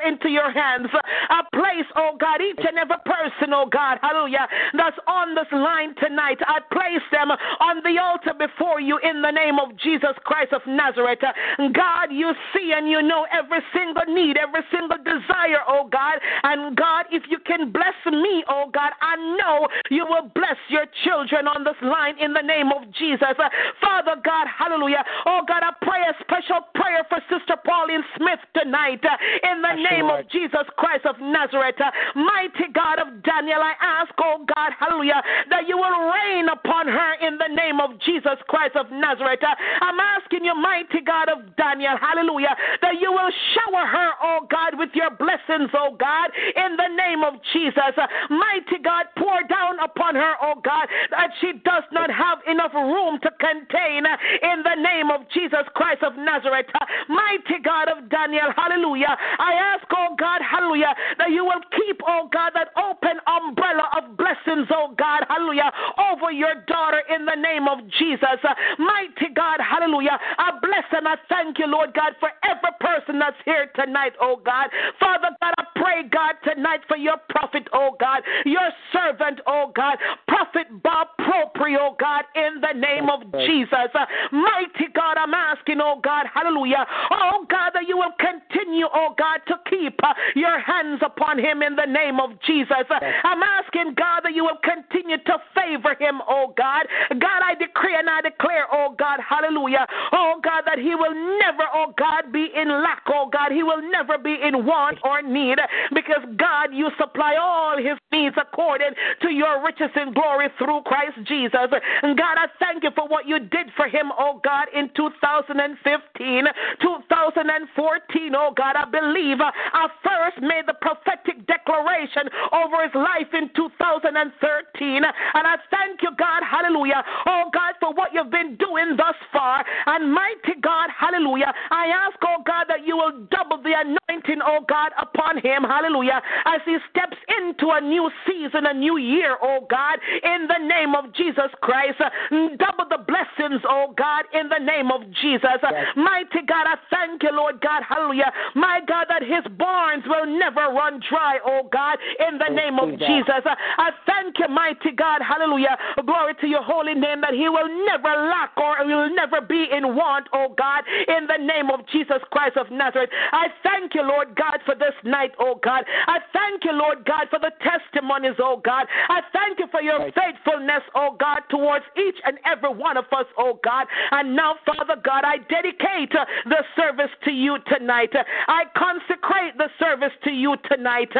into 0.00 0.28
your 0.28 0.50
hands. 0.50 0.88
A 0.92 1.42
place, 1.56 1.88
oh 1.96 2.16
God, 2.18 2.40
each 2.40 2.60
and 2.64 2.78
every 2.78 2.96
person, 3.04 3.52
oh 3.52 3.66
God, 3.70 3.98
hallelujah, 4.02 4.46
that's 4.74 4.96
on 5.06 5.34
this 5.34 5.50
line 5.52 5.94
tonight. 6.00 6.38
I 6.46 6.60
place 6.72 7.04
them 7.10 7.30
on 7.30 7.82
the 7.84 8.00
altar 8.00 8.34
before 8.36 8.80
you 8.80 8.98
in 9.02 9.22
the 9.22 9.30
name 9.30 9.58
of 9.58 9.76
Jesus 9.76 10.16
Christ 10.24 10.52
of 10.52 10.62
Nazareth. 10.66 11.20
God, 11.20 12.08
you 12.10 12.32
see 12.54 12.72
and 12.74 12.88
you 12.88 13.02
know 13.02 13.26
every 13.32 13.60
single 13.74 14.06
need, 14.12 14.36
every 14.36 14.62
single 14.70 14.98
desire, 14.98 15.62
oh 15.68 15.88
God. 15.90 16.18
And 16.42 16.76
God, 16.76 17.06
if 17.10 17.24
you 17.28 17.38
can 17.38 17.72
bless 17.72 17.96
me, 18.06 18.44
oh 18.48 18.70
God, 18.72 18.92
I 19.00 19.16
know 19.16 19.68
you 19.90 20.06
will 20.06 20.30
bless 20.34 20.56
your 20.68 20.86
children 21.04 21.46
on 21.46 21.64
this 21.64 21.78
line 21.82 22.18
in 22.18 22.32
the 22.32 22.42
name 22.42 22.70
of 22.72 22.90
Jesus. 22.94 23.36
Father 23.80 24.16
God, 24.24 24.46
hallelujah. 24.46 25.04
Oh 25.26 25.42
God, 25.46 25.62
I 25.62 25.72
pray 25.82 26.02
a 26.08 26.14
special 26.22 26.66
prayer 26.74 27.04
for 27.08 27.18
Sister 27.30 27.56
Pauline 27.64 28.04
Smith 28.16 28.40
tonight 28.54 29.02
in 29.42 29.62
the 29.62 29.74
name 29.90 30.06
of 30.06 30.28
Jesus 30.30 30.66
Christ 30.76 31.06
of 31.06 31.16
Nazareth. 31.20 31.76
Mighty 32.14 32.72
God 32.72 32.98
of 32.98 33.22
Daniel, 33.22 33.60
I 33.62 33.74
ask, 33.80 34.12
oh 34.18 34.44
God, 34.54 34.72
hallelujah, 34.78 35.22
that 35.50 35.66
you 35.68 35.76
will 35.76 35.98
rain 36.10 36.48
upon 36.48 36.86
her 36.86 37.12
in 37.26 37.38
the 37.38 37.48
name 37.54 37.80
of 37.80 37.98
Jesus 38.00 38.38
Christ 38.48 38.76
of 38.76 38.90
Nazareth. 38.90 39.40
I'm 39.80 39.98
asking 39.98 40.44
you, 40.44 40.54
mighty 40.54 41.00
God 41.04 41.28
of 41.28 41.56
Daniel, 41.56 41.96
hallelujah, 41.98 42.54
that 42.80 43.00
you 43.00 43.10
will 43.12 43.32
shower 43.54 43.86
her, 43.86 44.10
oh 44.22 44.46
God, 44.50 44.78
with 44.78 44.90
your 44.94 45.10
blessings, 45.10 45.70
oh 45.74 45.96
God, 45.98 46.30
in 46.56 46.76
the 46.76 46.88
name 46.94 47.24
of 47.24 47.34
Jesus. 47.52 47.94
Mighty 48.30 48.82
God, 48.82 49.06
pour 49.18 49.42
down 49.48 49.78
upon 49.80 50.14
her, 50.14 50.34
oh 50.42 50.60
God, 50.62 50.88
that 51.10 51.30
she 51.40 51.52
does 51.64 51.84
not 51.92 52.10
have 52.10 52.38
enough 52.46 52.74
room 52.74 53.18
to 53.22 53.30
contain 53.38 54.06
in 54.06 54.62
the 54.62 54.76
name 54.80 55.10
of 55.10 55.28
Jesus 55.32 55.64
Christ 55.74 56.02
of 56.02 56.16
Nazareth. 56.16 56.66
Mighty 57.08 57.62
God 57.62 57.88
of 57.88 58.08
Daniel, 58.08 58.52
hallelujah. 58.56 59.16
I 59.38 59.71
ask, 59.72 59.86
oh 59.92 60.14
God, 60.18 60.40
hallelujah, 60.44 60.94
that 61.18 61.30
you 61.30 61.44
will 61.44 61.62
keep, 61.72 62.00
oh 62.06 62.28
God, 62.32 62.52
that 62.54 62.68
open 62.76 63.16
umbrella 63.26 63.88
of 63.96 64.16
blessings, 64.16 64.68
oh 64.70 64.94
God, 64.98 65.24
hallelujah, 65.28 65.72
over 66.12 66.30
your 66.30 66.54
daughter 66.66 67.02
in 67.08 67.24
the 67.24 67.36
name 67.36 67.68
of 67.68 67.78
Jesus. 67.98 68.38
Mighty 68.78 69.32
God, 69.34 69.60
hallelujah. 69.60 70.18
I 70.38 70.52
bless 70.60 70.84
and 70.92 71.08
I 71.08 71.16
thank 71.28 71.58
you, 71.58 71.66
Lord 71.66 71.94
God, 71.94 72.14
for 72.20 72.30
every 72.44 72.74
person 72.80 73.18
that's 73.18 73.36
here 73.44 73.70
tonight, 73.74 74.12
oh 74.20 74.40
God. 74.44 74.68
Father 75.00 75.30
God, 75.40 75.54
I 75.58 75.64
pray, 75.82 76.02
God, 76.08 76.34
tonight 76.44 76.80
for 76.86 76.96
your 76.96 77.16
prophet, 77.28 77.66
oh 77.72 77.96
God, 77.98 78.22
your 78.44 78.70
servant, 78.92 79.40
oh 79.46 79.72
God, 79.74 79.98
Prophet 80.28 80.66
Bob 80.82 81.08
Propri, 81.18 81.76
oh 81.78 81.96
God, 81.98 82.24
in 82.36 82.60
the 82.60 82.78
name 82.78 83.10
of 83.10 83.22
Jesus. 83.32 83.90
Mighty 84.30 84.92
God, 84.94 85.16
I'm 85.18 85.34
asking, 85.34 85.80
oh 85.82 86.00
God, 86.02 86.26
hallelujah, 86.32 86.86
oh 87.10 87.44
God, 87.50 87.72
that 87.74 87.88
you 87.88 87.96
will 87.96 88.14
continue, 88.18 88.86
oh 88.94 89.14
God, 89.18 89.40
to 89.48 89.58
keep 89.68 89.98
uh, 90.04 90.14
your 90.36 90.60
hands 90.60 91.00
upon 91.04 91.38
him 91.38 91.62
in 91.62 91.74
the 91.74 91.86
name 91.86 92.20
of 92.20 92.30
Jesus. 92.46 92.86
I'm 92.90 93.42
asking, 93.42 93.94
God, 93.96 94.20
that 94.22 94.34
you 94.34 94.44
will 94.44 94.60
continue 94.62 95.18
to 95.18 95.36
favor 95.54 95.96
him, 95.98 96.20
oh 96.28 96.54
God. 96.56 96.86
God, 97.10 97.40
I 97.42 97.54
decree 97.54 97.96
and 97.96 98.08
I 98.08 98.20
declare, 98.20 98.66
oh 98.70 98.94
God, 98.96 99.18
hallelujah, 99.18 99.86
oh 100.12 100.40
God, 100.42 100.62
that 100.66 100.78
he 100.78 100.94
will 100.94 101.14
never, 101.38 101.66
oh 101.74 101.92
God, 101.98 102.32
be 102.32 102.48
in 102.54 102.68
lack, 102.68 103.02
oh 103.08 103.28
God. 103.32 103.50
He 103.50 103.62
will 103.62 103.82
never 103.90 104.16
be 104.18 104.36
in 104.42 104.64
want 104.64 104.98
or 105.02 105.22
need 105.22 105.58
because, 105.94 106.22
God, 106.36 106.70
you 106.72 106.90
supply 106.98 107.36
all 107.40 107.76
his 107.78 107.98
needs 108.12 108.36
according 108.36 108.92
to 109.22 109.30
your 109.30 109.64
riches 109.64 109.90
and 109.94 110.14
glory 110.14 110.48
through 110.58 110.82
Christ 110.82 111.16
Jesus. 111.26 111.68
And 112.02 112.16
God, 112.16 112.36
I 112.38 112.46
thank 112.58 112.82
you 112.82 112.90
for 112.94 113.08
what 113.08 113.26
you 113.26 113.38
did 113.38 113.70
for 113.76 113.86
him, 113.88 114.10
oh 114.18 114.40
God, 114.44 114.68
in 114.74 114.90
2015, 114.96 116.44
2014, 116.80 118.34
oh 118.34 118.52
God. 118.56 118.76
I 118.76 118.84
believe 118.84 119.40
uh, 119.40 119.50
I 119.72 119.88
first 120.02 120.42
made 120.42 120.66
the 120.66 120.74
prophetic 120.74 121.46
declaration 121.46 122.28
over 122.52 122.82
his 122.84 122.94
life 122.94 123.30
in 123.32 123.50
2013. 123.54 125.04
And 125.04 125.44
I 125.46 125.56
thank 125.70 126.02
you, 126.02 126.10
God, 126.18 126.42
hallelujah, 126.44 127.02
oh 127.26 127.50
God, 127.52 127.74
for 127.80 127.92
what 127.94 128.12
you've 128.12 128.30
been 128.30 128.56
doing 128.56 128.96
thus 128.96 129.16
far. 129.32 129.64
And 129.86 130.12
mighty 130.12 130.60
God, 130.60 130.90
hallelujah, 130.92 131.52
I 131.70 131.86
ask, 131.88 132.18
oh 132.22 132.42
God, 132.44 132.66
that 132.68 132.86
you 132.86 132.96
will 132.96 133.26
double 133.30 133.62
the 133.62 133.74
anointing, 133.74 134.40
oh 134.44 134.64
God, 134.68 134.92
upon 135.00 135.38
him, 135.38 135.61
hallelujah, 135.64 136.20
as 136.46 136.60
he 136.64 136.76
steps 136.90 137.16
into 137.40 137.70
a 137.70 137.80
new 137.80 138.10
season, 138.26 138.66
a 138.66 138.74
new 138.74 138.98
year, 138.98 139.36
oh 139.42 139.66
God, 139.68 139.98
in 140.22 140.46
the 140.48 140.58
name 140.66 140.94
of 140.94 141.12
Jesus 141.14 141.50
Christ. 141.60 141.98
Double 142.30 142.86
the 142.88 142.98
blessings, 143.06 143.62
oh 143.68 143.94
God, 143.96 144.24
in 144.32 144.48
the 144.48 144.58
name 144.58 144.90
of 144.90 145.02
Jesus. 145.20 145.60
Mighty 145.96 146.42
God, 146.46 146.66
I 146.66 146.76
thank 146.90 147.22
you, 147.22 147.30
Lord 147.32 147.60
God, 147.60 147.82
hallelujah. 147.88 148.32
My 148.54 148.80
God, 148.86 149.06
that 149.08 149.22
his 149.22 149.44
barns 149.58 150.04
will 150.06 150.26
never 150.26 150.72
run 150.72 151.00
dry, 151.08 151.38
oh 151.44 151.68
God, 151.72 151.98
in 152.28 152.38
the 152.38 152.48
name 152.54 152.78
of 152.78 152.90
Jesus. 152.98 153.42
I 153.44 153.90
thank 154.06 154.38
you, 154.38 154.48
mighty 154.48 154.92
God, 154.92 155.20
hallelujah. 155.22 155.76
Glory 156.04 156.34
to 156.40 156.46
your 156.46 156.62
holy 156.62 156.94
name 156.94 157.20
that 157.20 157.34
he 157.34 157.48
will 157.48 157.68
never 157.86 158.28
lack 158.28 158.56
or 158.56 158.76
he 158.84 158.94
will 158.94 159.14
never 159.14 159.40
be 159.40 159.66
in 159.70 159.94
want, 159.94 160.28
oh 160.32 160.54
God, 160.56 160.84
in 161.08 161.26
the 161.26 161.38
name 161.38 161.70
of 161.70 161.80
Jesus 161.92 162.18
Christ 162.30 162.56
of 162.56 162.70
Nazareth. 162.70 163.10
I 163.32 163.48
thank 163.62 163.94
you, 163.94 164.02
Lord 164.02 164.34
God, 164.36 164.60
for 164.64 164.74
this 164.74 164.94
night, 165.04 165.32
oh 165.38 165.51
God. 165.62 165.84
I 166.06 166.18
thank 166.32 166.64
you, 166.64 166.72
Lord 166.72 167.04
God, 167.04 167.28
for 167.30 167.38
the 167.38 167.50
testimonies, 167.62 168.36
oh 168.38 168.60
God. 168.62 168.86
I 169.08 169.20
thank 169.32 169.58
you 169.58 169.66
for 169.70 169.82
your 169.82 169.98
faithfulness, 170.12 170.82
oh 170.94 171.16
God, 171.18 171.40
towards 171.50 171.84
each 171.96 172.16
and 172.24 172.38
every 172.46 172.72
one 172.72 172.96
of 172.96 173.04
us, 173.12 173.26
oh 173.38 173.58
God. 173.64 173.86
And 174.10 174.36
now, 174.36 174.56
Father 174.64 175.00
God, 175.02 175.24
I 175.24 175.38
dedicate 175.48 176.14
uh, 176.14 176.24
the 176.46 176.62
service 176.76 177.10
to 177.24 177.30
you 177.30 177.58
tonight. 177.66 178.10
I 178.48 178.64
consecrate 178.76 179.56
the 179.58 179.68
service 179.78 180.12
to 180.24 180.30
you 180.30 180.56
tonight. 180.70 181.10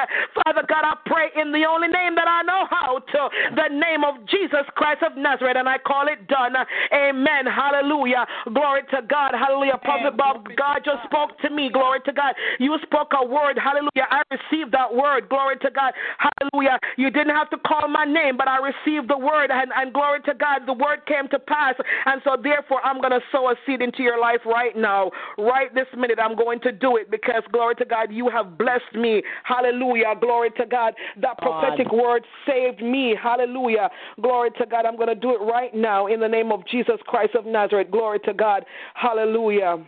Father 0.44 0.62
God, 0.68 0.84
I 0.84 0.94
pray 1.06 1.28
in 1.40 1.52
the 1.52 1.64
only 1.64 1.88
name 1.88 2.14
that 2.14 2.28
I 2.28 2.42
know 2.42 2.66
how 2.70 2.98
to, 2.98 3.28
the 3.56 3.68
name 3.68 4.04
of 4.04 4.26
Jesus 4.26 4.66
Christ 4.74 5.02
of 5.02 5.16
Nazareth, 5.16 5.56
and 5.58 5.68
I 5.68 5.78
call 5.78 6.08
it 6.08 6.26
done. 6.28 6.54
Amen. 6.92 7.46
Hallelujah. 7.46 8.26
Glory 8.52 8.82
to 8.90 9.02
God. 9.08 9.32
Hallelujah. 9.34 9.78
Prophet 9.82 10.16
Bob, 10.16 10.48
God 10.56 10.80
just 10.84 11.04
spoke 11.04 11.38
to 11.40 11.50
me. 11.50 11.70
Glory 11.72 12.00
to 12.06 12.12
God. 12.12 12.34
You 12.58 12.76
spoke 12.82 13.12
a 13.18 13.24
word. 13.24 13.58
Hallelujah. 13.58 14.06
I 14.10 14.21
received 14.30 14.72
that 14.72 14.92
word. 14.92 15.28
Glory 15.28 15.56
to 15.58 15.70
God. 15.70 15.92
Hallelujah. 16.18 16.78
You 16.96 17.10
didn't 17.10 17.34
have 17.34 17.50
to 17.50 17.58
call 17.58 17.88
my 17.88 18.04
name, 18.04 18.36
but 18.36 18.48
I 18.48 18.58
received 18.58 19.08
the 19.08 19.18
word, 19.18 19.50
and, 19.50 19.70
and 19.74 19.92
glory 19.92 20.20
to 20.22 20.34
God, 20.34 20.62
the 20.66 20.72
word 20.72 21.04
came 21.06 21.28
to 21.28 21.38
pass. 21.38 21.74
And 22.06 22.20
so, 22.24 22.36
therefore, 22.42 22.84
I'm 22.84 23.00
going 23.00 23.12
to 23.12 23.20
sow 23.30 23.50
a 23.50 23.54
seed 23.66 23.82
into 23.82 24.02
your 24.02 24.20
life 24.20 24.40
right 24.44 24.76
now. 24.76 25.10
Right 25.38 25.74
this 25.74 25.86
minute, 25.96 26.18
I'm 26.22 26.36
going 26.36 26.60
to 26.60 26.72
do 26.72 26.96
it 26.96 27.10
because, 27.10 27.42
glory 27.52 27.74
to 27.76 27.84
God, 27.84 28.12
you 28.12 28.28
have 28.28 28.58
blessed 28.58 28.94
me. 28.94 29.22
Hallelujah. 29.44 30.14
Glory 30.20 30.50
to 30.58 30.66
God. 30.66 30.94
That 31.20 31.38
prophetic 31.38 31.88
God. 31.88 31.96
word 31.96 32.24
saved 32.46 32.82
me. 32.82 33.14
Hallelujah. 33.20 33.90
Glory 34.20 34.50
to 34.58 34.66
God. 34.66 34.86
I'm 34.86 34.96
going 34.96 35.08
to 35.08 35.14
do 35.14 35.30
it 35.30 35.40
right 35.40 35.74
now 35.74 36.06
in 36.06 36.20
the 36.20 36.28
name 36.28 36.52
of 36.52 36.66
Jesus 36.66 36.96
Christ 37.06 37.34
of 37.34 37.46
Nazareth. 37.46 37.90
Glory 37.90 38.18
to 38.20 38.34
God. 38.34 38.64
Hallelujah. 38.94 39.84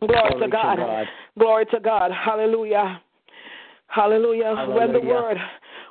Glory, 0.00 0.34
to, 0.34 0.40
to 0.40 0.48
God. 0.48 0.76
God. 0.78 1.06
Glory 1.38 1.66
to 1.66 1.80
God. 1.80 2.10
Hallelujah. 2.12 3.00
Hallelujah. 3.88 4.54
When 4.68 4.92
the 4.92 5.00
word, 5.00 5.36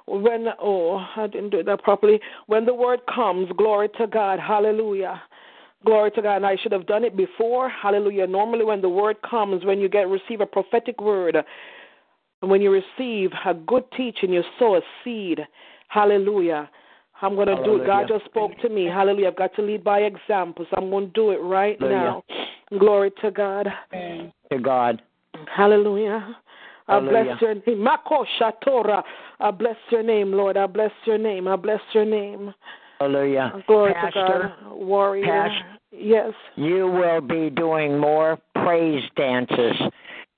when, 0.07 0.47
oh, 0.61 1.03
I 1.15 1.27
didn't 1.27 1.49
do 1.49 1.63
that 1.63 1.83
properly. 1.83 2.19
When 2.47 2.65
the 2.65 2.73
word 2.73 2.99
comes, 3.13 3.49
glory 3.57 3.89
to 3.97 4.07
God. 4.07 4.39
Hallelujah. 4.39 5.21
Glory 5.85 6.11
to 6.11 6.21
God. 6.21 6.37
And 6.37 6.45
I 6.45 6.55
should 6.61 6.71
have 6.71 6.87
done 6.87 7.03
it 7.03 7.15
before. 7.15 7.69
Hallelujah. 7.69 8.27
Normally, 8.27 8.65
when 8.65 8.81
the 8.81 8.89
word 8.89 9.17
comes, 9.27 9.65
when 9.65 9.79
you 9.79 9.89
get 9.89 10.07
receive 10.07 10.41
a 10.41 10.45
prophetic 10.45 10.99
word, 11.01 11.37
and 12.41 12.51
when 12.51 12.61
you 12.61 12.71
receive 12.71 13.31
a 13.45 13.53
good 13.53 13.85
teaching, 13.95 14.31
you 14.33 14.43
sow 14.59 14.75
a 14.75 14.81
seed. 15.03 15.39
Hallelujah. 15.87 16.69
I'm 17.21 17.35
going 17.35 17.47
to 17.47 17.63
do 17.63 17.77
it. 17.77 17.87
God 17.87 18.07
just 18.09 18.25
spoke 18.25 18.57
to 18.59 18.69
me. 18.69 18.85
Hallelujah. 18.85 19.29
I've 19.29 19.37
got 19.37 19.55
to 19.55 19.61
lead 19.61 19.83
by 19.83 19.99
example. 19.99 20.65
So 20.69 20.75
I'm 20.77 20.89
going 20.89 21.07
to 21.07 21.13
do 21.13 21.31
it 21.31 21.37
right 21.37 21.79
Hallelujah. 21.79 22.21
now. 22.69 22.77
Glory 22.77 23.11
to 23.21 23.31
God. 23.31 23.67
To 24.51 24.59
God. 24.59 25.01
Hallelujah. 25.55 26.35
I 26.87 26.93
Hallelujah. 26.93 27.23
bless 27.23 27.41
your 27.41 27.55
name. 27.55 27.83
Mako 27.83 28.25
Shatora. 28.39 29.03
I 29.39 29.51
bless 29.51 29.75
your 29.89 30.03
name, 30.03 30.31
Lord. 30.31 30.57
I 30.57 30.67
bless 30.67 30.91
your 31.05 31.17
name. 31.17 31.47
I 31.47 31.55
bless 31.55 31.81
your 31.93 32.05
name. 32.05 32.53
Hallelujah. 32.99 33.63
Glory 33.67 33.93
Pastor, 33.93 34.13
to 34.13 34.55
God. 34.63 34.73
Warrior. 34.73 35.25
Pastor. 35.25 35.79
Yes. 35.91 36.33
you 36.55 36.87
will 36.87 37.21
be 37.21 37.49
doing 37.49 37.97
more 37.97 38.37
praise 38.53 39.03
dances 39.15 39.75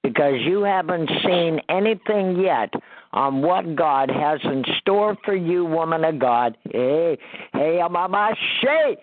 because 0.03 0.36
you 0.45 0.62
haven't 0.63 1.10
seen 1.25 1.60
anything 1.69 2.39
yet 2.39 2.71
on 3.12 3.41
what 3.41 3.75
God 3.75 4.12
has 4.12 4.39
in 4.43 4.63
store 4.79 5.17
for 5.25 5.36
you, 5.36 5.65
woman 5.65 6.03
of 6.03 6.19
God. 6.19 6.57
Hey, 6.71 7.17
hey, 7.53 7.81
Mama 7.89 8.36
Shay. 8.62 8.97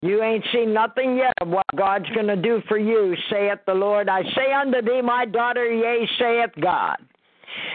You 0.00 0.22
ain't 0.22 0.44
seen 0.52 0.72
nothing 0.72 1.16
yet 1.16 1.32
of 1.40 1.48
what 1.48 1.66
God's 1.76 2.08
going 2.14 2.28
to 2.28 2.36
do 2.36 2.62
for 2.68 2.78
you, 2.78 3.16
saith 3.30 3.58
the 3.66 3.74
Lord. 3.74 4.08
I 4.08 4.22
say 4.22 4.52
unto 4.52 4.80
thee, 4.80 5.02
my 5.02 5.24
daughter, 5.24 5.68
yea, 5.68 6.08
saith 6.18 6.50
God. 6.60 6.98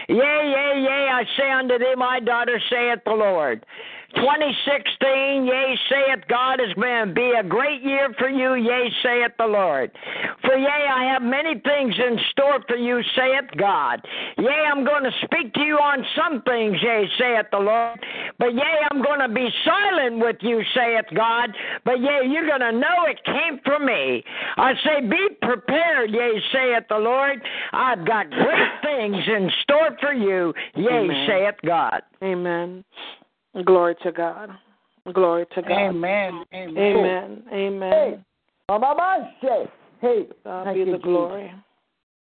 Yea, 0.08 0.16
yea, 0.16 0.82
yea, 0.82 1.08
I 1.12 1.24
say 1.36 1.50
unto 1.50 1.78
thee, 1.78 1.94
my 1.96 2.20
daughter, 2.20 2.58
saith 2.70 3.00
the 3.04 3.12
Lord. 3.12 3.66
2016, 4.16 5.46
yea, 5.46 5.78
saith 5.88 6.24
God, 6.28 6.60
is 6.60 6.72
going 6.74 7.08
to 7.08 7.14
be 7.14 7.32
a 7.38 7.42
great 7.42 7.82
year 7.82 8.14
for 8.18 8.28
you, 8.28 8.54
yea, 8.54 8.90
saith 9.02 9.32
the 9.38 9.46
Lord. 9.46 9.90
For 10.42 10.56
yea, 10.56 10.88
I 10.90 11.04
have 11.12 11.22
many 11.22 11.54
things 11.60 11.94
in 11.98 12.18
store 12.30 12.60
for 12.68 12.76
you, 12.76 13.00
saith 13.16 13.50
God. 13.58 14.00
Yea, 14.38 14.68
I'm 14.70 14.84
going 14.84 15.04
to 15.04 15.10
speak 15.24 15.52
to 15.54 15.60
you 15.60 15.76
on 15.76 16.04
some 16.16 16.42
things, 16.42 16.76
yea, 16.82 17.04
saith 17.18 17.46
the 17.50 17.58
Lord. 17.58 17.98
But 18.38 18.54
yea, 18.54 18.86
I'm 18.90 19.02
going 19.02 19.20
to 19.20 19.28
be 19.28 19.48
silent 19.64 20.18
with 20.18 20.36
you, 20.40 20.62
saith 20.74 21.06
God. 21.14 21.50
But 21.84 22.00
yea, 22.00 22.22
you're 22.28 22.46
going 22.46 22.60
to 22.60 22.72
know 22.72 23.06
it 23.06 23.18
came 23.24 23.60
from 23.64 23.86
me. 23.86 24.22
I 24.56 24.72
say, 24.84 25.06
be 25.06 25.28
prepared, 25.42 26.10
yea, 26.10 26.40
saith 26.52 26.84
the 26.88 26.98
Lord. 26.98 27.42
I've 27.72 28.06
got 28.06 28.30
great 28.30 28.72
things 28.82 29.16
in 29.26 29.50
store 29.62 29.96
for 30.00 30.12
you, 30.12 30.54
yea, 30.76 31.04
Amen. 31.04 31.26
saith 31.26 31.56
God. 31.64 32.02
Amen. 32.22 32.84
Glory 33.62 33.94
to 34.02 34.12
God. 34.12 34.50
Glory 35.12 35.46
to 35.54 35.62
God. 35.62 35.70
Amen. 35.70 36.44
Amen. 36.52 36.76
Amen. 36.76 37.42
Amen. 37.52 38.24
Mama 38.68 39.30
Shay. 39.40 39.64
Hey, 40.00 40.26
God 40.42 40.64
thank 40.64 40.74
be 40.74 40.80
you, 40.80 40.84
the 40.86 40.92
Jesus. 40.92 41.02
glory. 41.04 41.52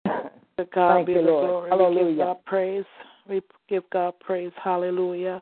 To 0.06 0.66
God 0.74 0.94
Thank 0.98 1.08
be 1.08 1.14
you, 1.14 1.22
the 1.22 1.28
Lord. 1.28 1.70
glory. 1.70 1.96
We 1.96 2.12
give 2.12 2.18
God 2.18 2.38
praise. 2.46 2.86
We 3.28 3.42
give 3.70 3.84
God 3.92 4.14
praise. 4.20 4.52
Hallelujah. 4.62 5.42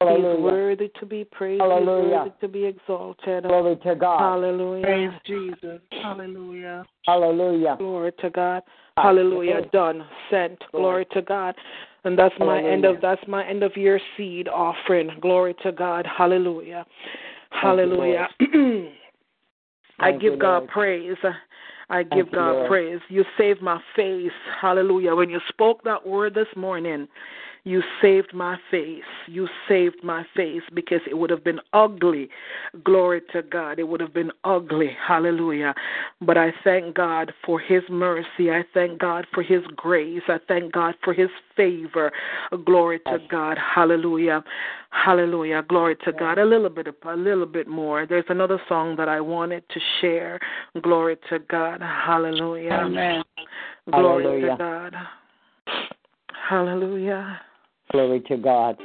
He 0.00 0.06
Hallelujah. 0.06 0.34
is 0.34 0.42
worthy 0.42 0.90
to 1.00 1.06
be 1.06 1.24
praised. 1.24 1.62
He 1.62 1.66
is 1.66 1.70
Hallelujah. 1.70 2.18
worthy 2.18 2.30
to 2.40 2.48
be 2.48 2.64
exalted. 2.64 3.44
Glory 3.44 3.76
to 3.84 3.94
God. 3.94 4.18
Hallelujah. 4.18 4.84
Praise 4.84 5.10
Jesus. 5.26 5.80
Hallelujah. 5.90 6.84
Hallelujah. 7.06 7.76
Glory 7.78 8.12
to 8.20 8.30
God. 8.30 8.62
Hallelujah. 8.96 9.62
Done. 9.72 10.06
Sent. 10.30 10.58
Glory 10.72 11.06
to 11.12 11.22
God. 11.22 11.54
And 12.06 12.16
that's 12.16 12.34
my 12.38 12.62
end 12.62 12.84
of 12.84 13.00
that's 13.02 13.20
my 13.26 13.44
end 13.44 13.64
of 13.64 13.76
year 13.76 14.00
seed 14.16 14.46
offering. 14.46 15.10
Glory 15.20 15.56
to 15.64 15.72
God. 15.72 16.06
Hallelujah. 16.06 16.86
you, 17.50 17.60
Hallelujah. 17.60 18.28
I 19.98 20.12
give 20.12 20.34
you, 20.34 20.38
God 20.38 20.68
praise. 20.68 21.16
I 21.90 22.04
give 22.04 22.26
Thank 22.26 22.32
God 22.32 22.68
praise. 22.68 23.00
You 23.08 23.24
saved 23.36 23.60
my 23.60 23.80
face. 23.96 24.30
Hallelujah. 24.60 25.16
When 25.16 25.30
you 25.30 25.40
spoke 25.48 25.82
that 25.82 26.06
word 26.06 26.34
this 26.34 26.46
morning, 26.54 27.08
you 27.66 27.82
saved 28.00 28.32
my 28.32 28.56
face. 28.70 29.02
You 29.26 29.48
saved 29.68 29.96
my 30.04 30.24
face 30.36 30.62
because 30.72 31.00
it 31.10 31.14
would 31.14 31.30
have 31.30 31.42
been 31.42 31.58
ugly. 31.72 32.28
Glory 32.84 33.22
to 33.32 33.42
God. 33.42 33.80
It 33.80 33.88
would 33.88 33.98
have 34.00 34.14
been 34.14 34.30
ugly. 34.44 34.96
Hallelujah. 35.04 35.74
But 36.20 36.38
I 36.38 36.52
thank 36.62 36.94
God 36.94 37.32
for 37.44 37.58
His 37.58 37.82
mercy. 37.90 38.52
I 38.52 38.64
thank 38.72 39.00
God 39.00 39.26
for 39.34 39.42
His 39.42 39.62
grace. 39.74 40.22
I 40.28 40.38
thank 40.46 40.72
God 40.72 40.94
for 41.02 41.12
His 41.12 41.28
favor. 41.56 42.12
Glory 42.64 43.00
to 43.06 43.18
God. 43.28 43.58
Hallelujah. 43.58 44.44
Hallelujah. 44.90 45.64
Glory 45.68 45.96
to 46.04 46.12
God. 46.12 46.38
A 46.38 46.44
little 46.44 46.70
bit, 46.70 46.86
a 46.86 47.16
little 47.16 47.46
bit 47.46 47.66
more. 47.66 48.06
There's 48.06 48.24
another 48.28 48.60
song 48.68 48.94
that 48.94 49.08
I 49.08 49.20
wanted 49.20 49.64
to 49.70 49.80
share. 50.00 50.38
Glory 50.80 51.16
to 51.30 51.40
God. 51.40 51.80
Hallelujah. 51.80 52.70
Amen. 52.70 53.24
Glory 53.90 54.22
Hallelujah. 54.22 54.50
to 54.52 54.56
God. 54.56 54.94
Hallelujah. 56.48 57.40
Glory 57.92 58.20
to 58.28 58.36
God. 58.36 58.76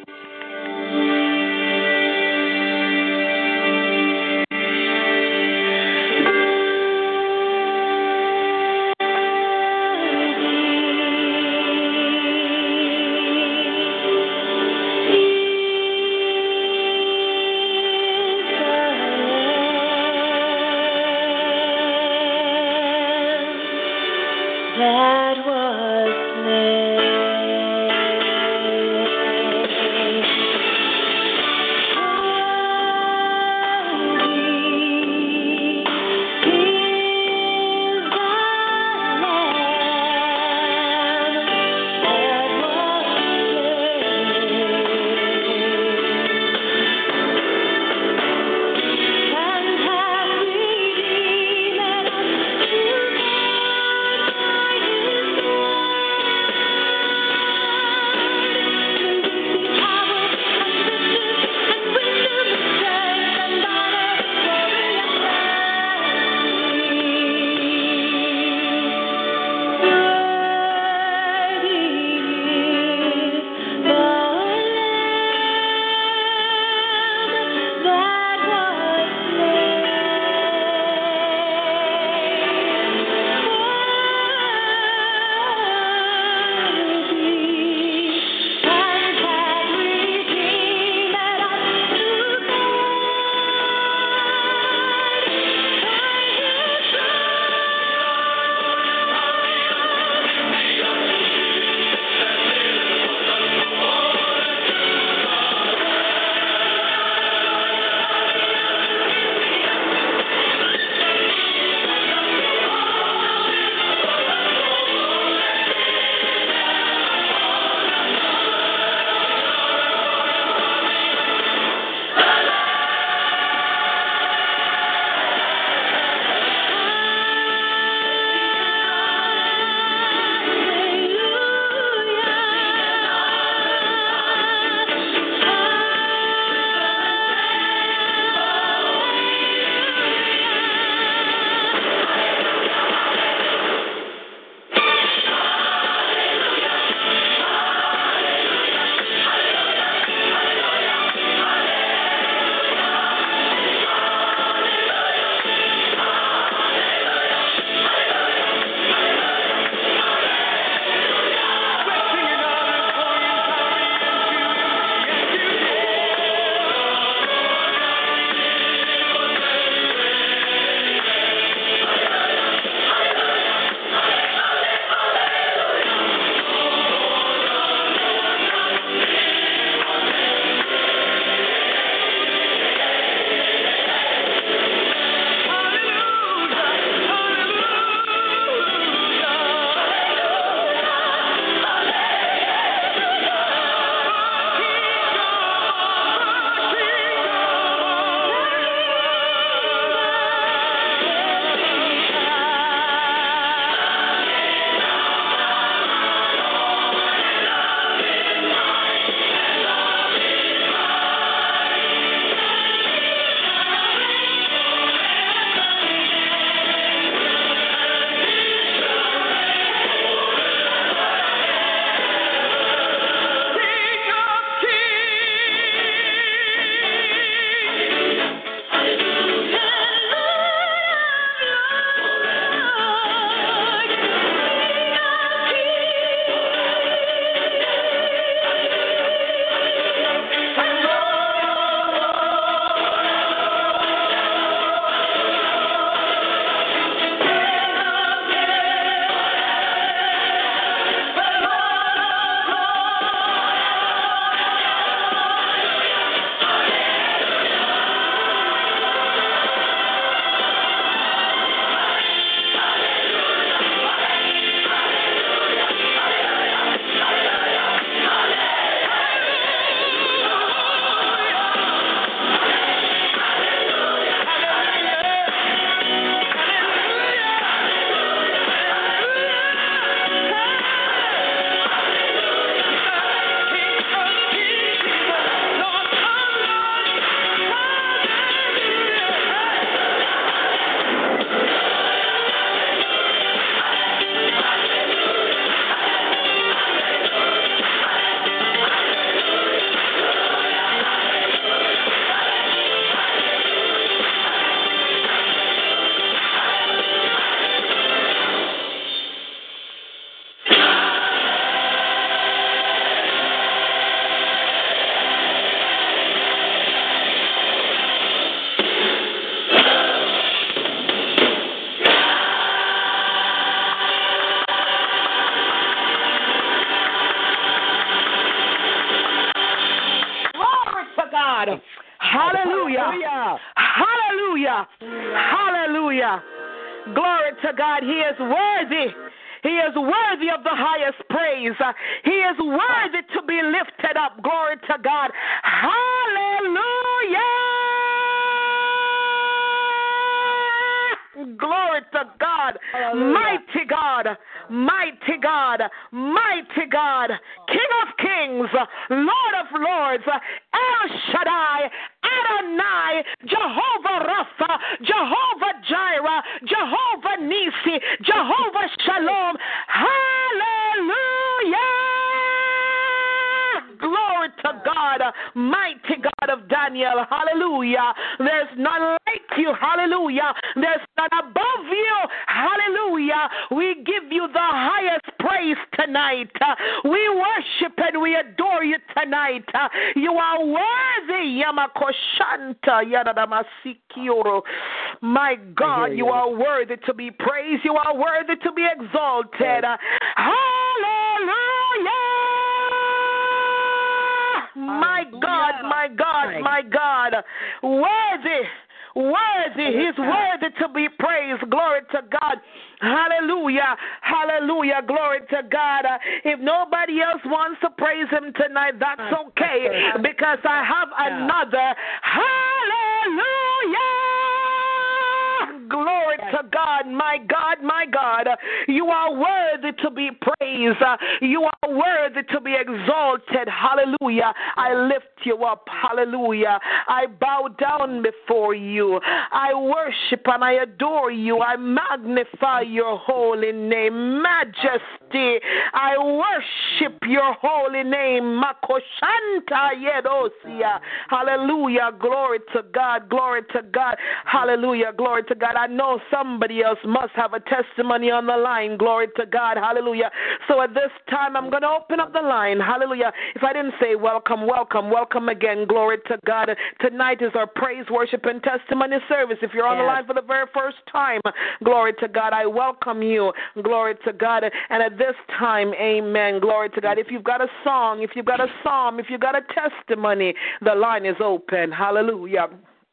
Magnify 442.22 442.62
your 442.62 442.98
holy 442.98 443.52
name. 443.52 444.22
Majesty. 444.22 445.01
I 445.14 445.96
worship 445.98 446.98
your 447.08 447.34
holy 447.42 447.84
name. 447.84 448.42
Makoshanta 448.42 449.72
Yedosia. 449.76 450.80
Hallelujah. 451.10 451.92
Glory 452.00 452.40
to 452.54 452.64
God. 452.74 453.10
Glory 453.10 453.42
to 453.54 453.62
God. 453.74 453.96
Hallelujah. 454.26 454.94
Glory 454.98 455.24
to 455.24 455.36
God. 455.36 455.56
I 455.56 455.68
know 455.68 456.00
somebody 456.10 456.64
else 456.64 456.80
must 456.86 457.14
have 457.16 457.34
a 457.34 457.40
testimony 457.40 458.12
on 458.12 458.26
the 458.26 458.38
line. 458.38 458.78
Glory 458.78 459.08
to 459.18 459.26
God. 459.26 459.58
Hallelujah. 459.58 460.10
So 460.48 460.62
at 460.62 460.74
this 460.74 460.92
time, 461.10 461.36
I'm 461.36 461.50
going 461.50 461.64
to 461.64 461.70
open 461.70 462.00
up 462.00 462.14
the 462.14 462.22
line. 462.22 462.60
Hallelujah. 462.60 463.12
If 463.36 463.44
I 463.44 463.54
didn't 463.54 463.74
say 463.82 463.96
welcome, 463.96 464.48
welcome, 464.48 464.90
welcome 464.90 465.30
again. 465.30 465.66
Glory 465.68 465.98
to 466.08 466.18
God. 466.26 466.50
Tonight 466.80 467.22
is 467.22 467.32
our 467.36 467.48
praise, 467.48 467.86
worship, 467.90 468.26
and 468.26 468.42
testimony 468.44 468.98
service. 469.08 469.38
If 469.42 469.52
you're 469.54 469.68
on 469.68 469.78
the 469.78 469.84
line 469.84 470.06
for 470.06 470.14
the 470.14 470.22
very 470.22 470.46
first 470.54 470.78
time, 470.92 471.22
glory 471.64 471.94
to 472.00 472.08
God. 472.08 472.34
I 472.34 472.46
welcome 472.46 473.02
you. 473.02 473.34
Glory 473.62 473.96
to 474.06 474.14
God. 474.14 474.44
And 474.44 474.84
at 474.84 474.98
this 475.02 475.16
time, 475.40 475.74
amen. 475.74 476.40
Glory 476.40 476.70
to 476.70 476.82
God. 476.82 477.00
If 477.00 477.08
you've 477.10 477.24
got 477.24 477.42
a 477.42 477.48
song, 477.64 478.04
if 478.04 478.12
you've 478.16 478.26
got 478.26 478.40
a 478.40 478.48
psalm, 478.64 479.00
if 479.00 479.08
you've 479.10 479.20
got 479.20 479.36
a 479.36 479.42
testimony, 479.54 480.36
the 480.64 480.76
line 480.76 481.08
is 481.08 481.16
open. 481.20 481.72
Hallelujah. 481.72 482.48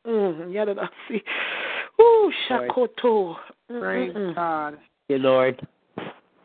Mm, 0.07 0.53
yeah, 0.53 0.65
did 0.65 0.79
I 0.79 0.87
see? 1.07 1.23
Ooh, 2.01 2.33
shakoto. 2.49 3.37
Mm, 3.71 3.81
Praise 3.81 4.15
mm, 4.15 4.17
mm. 4.17 4.35
God. 4.35 4.79
you, 5.11 5.19
Lord. 5.19 5.67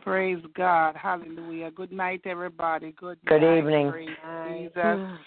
Praise 0.02 0.44
God. 0.54 0.98
Hallelujah. 0.98 1.72
Good 1.72 1.94
night, 1.94 2.22
everybody. 2.26 2.94
Good, 3.00 3.20
Good 3.26 3.42
night. 3.42 3.60
evening. 3.60 3.90
Praise 3.90 4.10
Mm. 4.28 4.70
Jesus. 4.76 5.20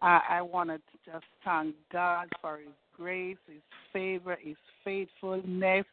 I, 0.00 0.20
I 0.30 0.42
want 0.42 0.70
to 0.70 0.78
just 1.04 1.26
thank 1.44 1.74
God 1.92 2.28
for 2.40 2.56
His 2.56 2.74
grace, 2.96 3.36
His 3.46 3.62
favor, 3.92 4.38
His 4.40 4.56
faithfulness, 4.84 5.84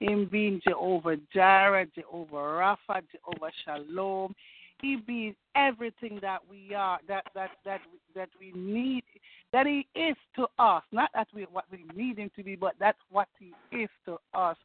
Him 0.00 0.28
being 0.30 0.60
Jehovah 0.66 1.16
Jireh, 1.32 1.86
Jehovah 1.94 2.34
Rapha, 2.34 3.02
Jehovah 3.12 3.52
Shalom. 3.64 4.34
He 4.82 4.96
being 4.96 5.34
everything 5.54 6.18
that 6.20 6.40
we 6.50 6.74
are, 6.74 6.98
that 7.08 7.24
that 7.34 7.50
that 7.64 7.80
that 8.14 8.28
we 8.38 8.52
need, 8.52 9.04
that 9.52 9.66
He 9.66 9.86
is 9.98 10.16
to 10.36 10.46
us. 10.58 10.82
Not 10.92 11.10
that 11.14 11.28
we 11.34 11.46
what 11.50 11.64
we 11.70 11.86
need 11.94 12.18
Him 12.18 12.30
to 12.36 12.42
be, 12.44 12.56
but 12.56 12.74
that's 12.78 12.98
what 13.10 13.28
He 13.38 13.54
is 13.76 13.88
to 14.04 14.18
us. 14.34 14.56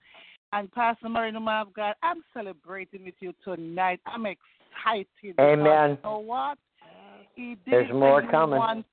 And 0.53 0.69
Pastor 0.73 1.07
Murray, 1.07 1.32
no 1.32 1.39
man 1.39 1.61
of 1.61 1.73
God, 1.73 1.95
I'm 2.03 2.23
celebrating 2.34 3.05
with 3.05 3.13
you 3.21 3.34
tonight. 3.43 4.01
I'm 4.05 4.25
excited. 4.25 5.36
Amen. 5.39 5.91
You 5.91 5.97
know 6.03 6.19
what? 6.19 6.57
He 7.36 7.51
did 7.51 7.59
There's 7.67 7.89
it 7.89 7.93
more 7.93 8.21
coming. 8.29 8.59
once 8.59 8.86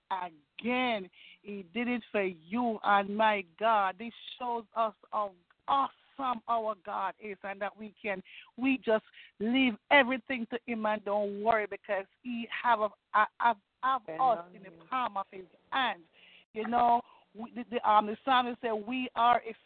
again. 0.60 1.10
He 1.42 1.64
did 1.74 1.88
it 1.88 2.02
for 2.12 2.22
you, 2.22 2.78
and 2.84 3.16
my 3.16 3.42
God, 3.58 3.96
this 3.98 4.12
shows 4.38 4.64
us 4.76 4.94
how 5.10 5.32
awesome 5.66 5.90
our 6.18 6.74
God 6.84 7.14
is, 7.20 7.36
and 7.44 7.60
that 7.60 7.76
we 7.78 7.94
can 8.02 8.22
we 8.56 8.78
just 8.84 9.04
leave 9.40 9.74
everything 9.90 10.46
to 10.50 10.58
Him 10.66 10.86
and 10.86 11.04
don't 11.04 11.42
worry 11.42 11.66
because 11.70 12.04
He 12.22 12.48
have 12.62 12.80
a, 12.80 12.88
have, 13.12 13.56
have 13.82 14.02
us 14.20 14.44
in 14.54 14.62
the 14.62 14.70
palm 14.90 15.16
of 15.16 15.26
His 15.30 15.44
hand. 15.70 16.00
You 16.54 16.66
know, 16.68 17.02
we, 17.34 17.52
the, 17.54 17.64
the, 17.70 17.90
um, 17.90 18.06
the 18.06 18.16
psalmist 18.24 18.58
said, 18.60 18.72
"We 18.86 19.08
are 19.16 19.42
His 19.44 19.56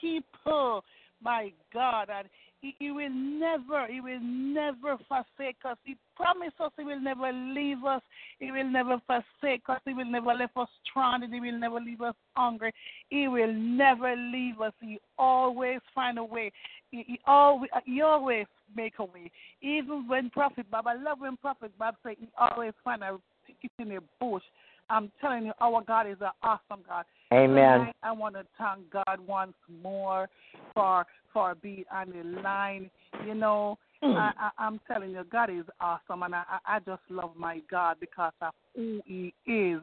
people." 0.00 0.84
My 1.22 1.52
God, 1.74 2.08
and 2.08 2.28
he, 2.60 2.74
he 2.78 2.90
will 2.90 3.10
never, 3.10 3.86
He 3.86 4.00
will 4.00 4.20
never 4.20 4.98
forsake 5.08 5.56
us. 5.64 5.76
He 5.84 5.96
promised 6.14 6.60
us 6.60 6.72
He 6.76 6.84
will 6.84 7.00
never 7.00 7.32
leave 7.32 7.84
us. 7.84 8.02
He 8.38 8.52
will 8.52 8.68
never 8.68 9.00
forsake 9.06 9.62
us. 9.68 9.80
He 9.86 9.94
will 9.94 10.10
never 10.10 10.34
leave 10.34 10.50
us 10.56 10.68
stranded. 10.84 11.32
He 11.32 11.40
will 11.40 11.58
never 11.58 11.80
leave 11.80 12.02
us 12.02 12.14
hungry. 12.36 12.72
He 13.08 13.28
will 13.28 13.52
never 13.52 14.14
leave 14.14 14.60
us. 14.60 14.72
He 14.80 14.98
always 15.18 15.80
find 15.94 16.18
a 16.18 16.24
way. 16.24 16.52
He, 16.90 17.04
he 17.06 17.20
always, 17.26 17.70
he 17.86 18.02
always 18.02 18.46
make 18.76 18.98
a 18.98 19.04
way. 19.04 19.30
Even 19.62 20.06
when 20.06 20.28
Prophet 20.28 20.70
Bob, 20.70 20.86
I 20.86 20.94
love 20.94 21.20
when 21.20 21.36
Prophet 21.38 21.72
Bob 21.78 21.94
said 22.02 22.16
he 22.20 22.28
always 22.38 22.72
find 22.84 23.02
a 23.02 23.18
ticket 23.46 23.70
in 23.78 23.96
a 23.96 24.00
bush. 24.20 24.42
I'm 24.90 25.10
telling 25.20 25.46
you, 25.46 25.52
our 25.60 25.82
God 25.82 26.08
is 26.08 26.16
an 26.20 26.30
awesome 26.42 26.84
God. 26.86 27.04
Amen. 27.32 27.78
Tonight, 27.78 27.96
I 28.02 28.12
want 28.12 28.34
to 28.34 28.44
thank 28.58 28.90
God 28.90 29.20
once 29.24 29.54
more 29.82 30.28
for 30.74 31.06
for 31.32 31.54
being 31.54 31.84
on 31.92 32.10
the 32.10 32.40
line. 32.42 32.90
You 33.26 33.34
know, 33.34 33.78
I, 34.02 34.32
I, 34.38 34.50
I'm 34.58 34.80
telling 34.90 35.10
you, 35.10 35.24
God 35.30 35.50
is 35.50 35.64
awesome, 35.80 36.22
and 36.22 36.34
I, 36.34 36.44
I 36.66 36.78
just 36.80 37.02
love 37.10 37.32
my 37.36 37.60
God 37.70 37.96
because 38.00 38.32
of 38.40 38.52
who 38.74 39.00
He 39.04 39.34
is. 39.46 39.80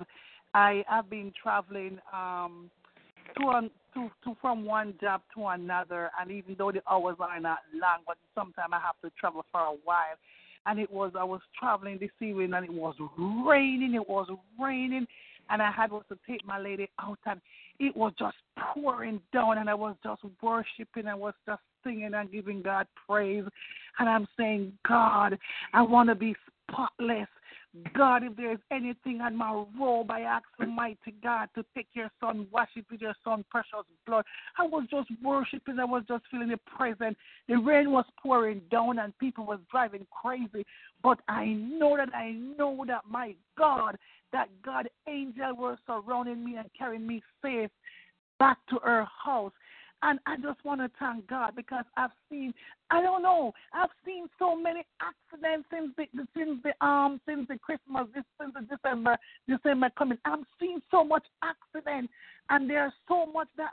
I 0.54 0.84
have 0.88 1.10
been 1.10 1.32
traveling 1.41 2.00
um 2.14 2.72
to, 3.36 3.70
to 3.93 4.10
to 4.24 4.38
from 4.41 4.66
one 4.66 4.95
job 5.00 5.22
to 5.36 5.48
another, 5.48 6.10
and 6.20 6.32
even 6.32 6.56
though 6.58 6.72
the 6.72 6.82
hours 6.89 7.18
are 7.20 7.39
not 7.39 7.60
long, 7.74 8.00
but 8.08 8.18
sometimes 8.34 8.70
I 8.74 8.80
have 8.80 9.00
to 9.04 9.12
travel 9.20 9.45
for 9.52 9.62
a 9.62 9.76
while. 9.84 10.18
And 10.66 10.80
it 10.80 10.91
was 10.91 11.12
I 11.18 11.24
was 11.24 11.41
traveling 11.60 11.98
this 12.00 12.10
evening, 12.20 12.54
and 12.54 12.66
it 12.66 12.74
was 12.74 12.95
raining. 13.18 13.93
It 13.93 14.10
was 14.10 14.28
raining, 14.60 15.06
and 15.50 15.62
I 15.62 15.72
had 15.72 15.88
to 15.91 16.18
take 16.28 16.45
my 16.45 16.60
lady 16.60 16.89
out, 17.00 17.20
and 17.26 17.39
it 17.80 17.96
was 17.96 18.14
just 18.18 18.36
pouring 18.74 19.22
down, 19.34 19.58
and 19.58 19.70
I 19.70 19.74
was 19.74 19.96
just 20.04 20.22
worshiping. 20.42 21.08
I 21.08 21.16
was 21.16 21.34
just 21.46 21.62
singing 21.84 22.14
and 22.14 22.32
giving 22.32 22.62
God 22.62 22.88
praise, 23.08 23.46
and 24.00 24.10
I'm 24.10 24.28
saying, 24.38 24.74
God, 24.88 25.38
I 25.74 25.82
want 25.82 26.10
to 26.10 26.16
be 26.16 26.36
spotless. 26.70 27.28
God, 27.94 28.24
if 28.24 28.36
there's 28.36 28.60
anything 28.72 29.22
on 29.22 29.36
my 29.36 29.64
robe, 29.80 30.10
I 30.10 30.22
ask 30.22 30.46
Almighty 30.60 31.14
God 31.22 31.50
to 31.56 31.64
take 31.76 31.88
your 31.94 32.10
son, 32.20 32.48
wash 32.52 32.70
it 32.76 32.86
with 32.90 33.02
your 33.02 33.14
son 33.24 33.46
precious 33.52 33.86
blood. 34.06 34.26
I 34.58 34.64
was 34.64 34.88
just 34.90 35.10
worshiping, 35.24 35.80
I 35.80 35.86
was 35.86 36.04
just 36.08 36.24
feeling 36.32 36.50
the 36.50 36.60
presence. 36.76 37.18
The 37.48 37.56
rain 37.56 37.92
was 37.92 38.06
pouring 38.22 38.62
down 38.72 39.00
and 39.00 39.18
people 39.20 39.46
was 39.46 39.60
driving 39.70 40.08
crazy. 40.12 40.66
But 41.04 41.20
I 41.28 41.46
know 41.46 41.98
that 41.98 42.16
I 42.16 42.32
know 42.32 42.84
that 42.88 43.04
my 43.08 43.36
God, 43.58 43.98
that 44.34 44.50
God 44.64 44.90
angel 45.08 45.56
were 45.56 45.78
surrounding 45.86 46.44
me 46.44 46.56
and 46.58 46.70
carrying 46.78 47.08
me 47.08 47.22
safe 47.42 47.70
back 48.40 48.58
to 48.70 48.80
her 48.84 49.08
house. 49.24 49.54
And 50.04 50.20
I 50.28 50.36
just 50.38 50.64
want 50.64 50.80
to 50.82 50.92
thank 51.00 51.28
God 51.28 51.56
because 51.56 51.86
I've 51.96 52.12
seen, 52.30 52.54
I 52.92 53.02
don't 53.02 53.24
know, 53.24 53.52
I've 53.74 53.90
seen 54.06 54.28
so 54.38 54.56
many 54.56 54.86
accidents 55.02 55.68
since 55.72 55.92
the 55.98 56.06
since 56.36 56.62
the 56.64 56.86
um 56.86 57.20
since 57.28 57.48
the 57.48 57.58
Christmas, 57.58 58.08
this 58.14 58.24
since 58.40 58.54
the 58.54 58.76
December 58.76 59.18
December 59.50 59.90
coming. 59.98 60.20
I'm 60.24 60.46
seeing 60.60 60.82
so 60.92 61.04
much 61.04 61.24
accident, 61.42 62.12
and 62.52 62.70
there's 62.70 62.94
so 63.08 63.26
much 63.26 63.48
that 63.58 63.72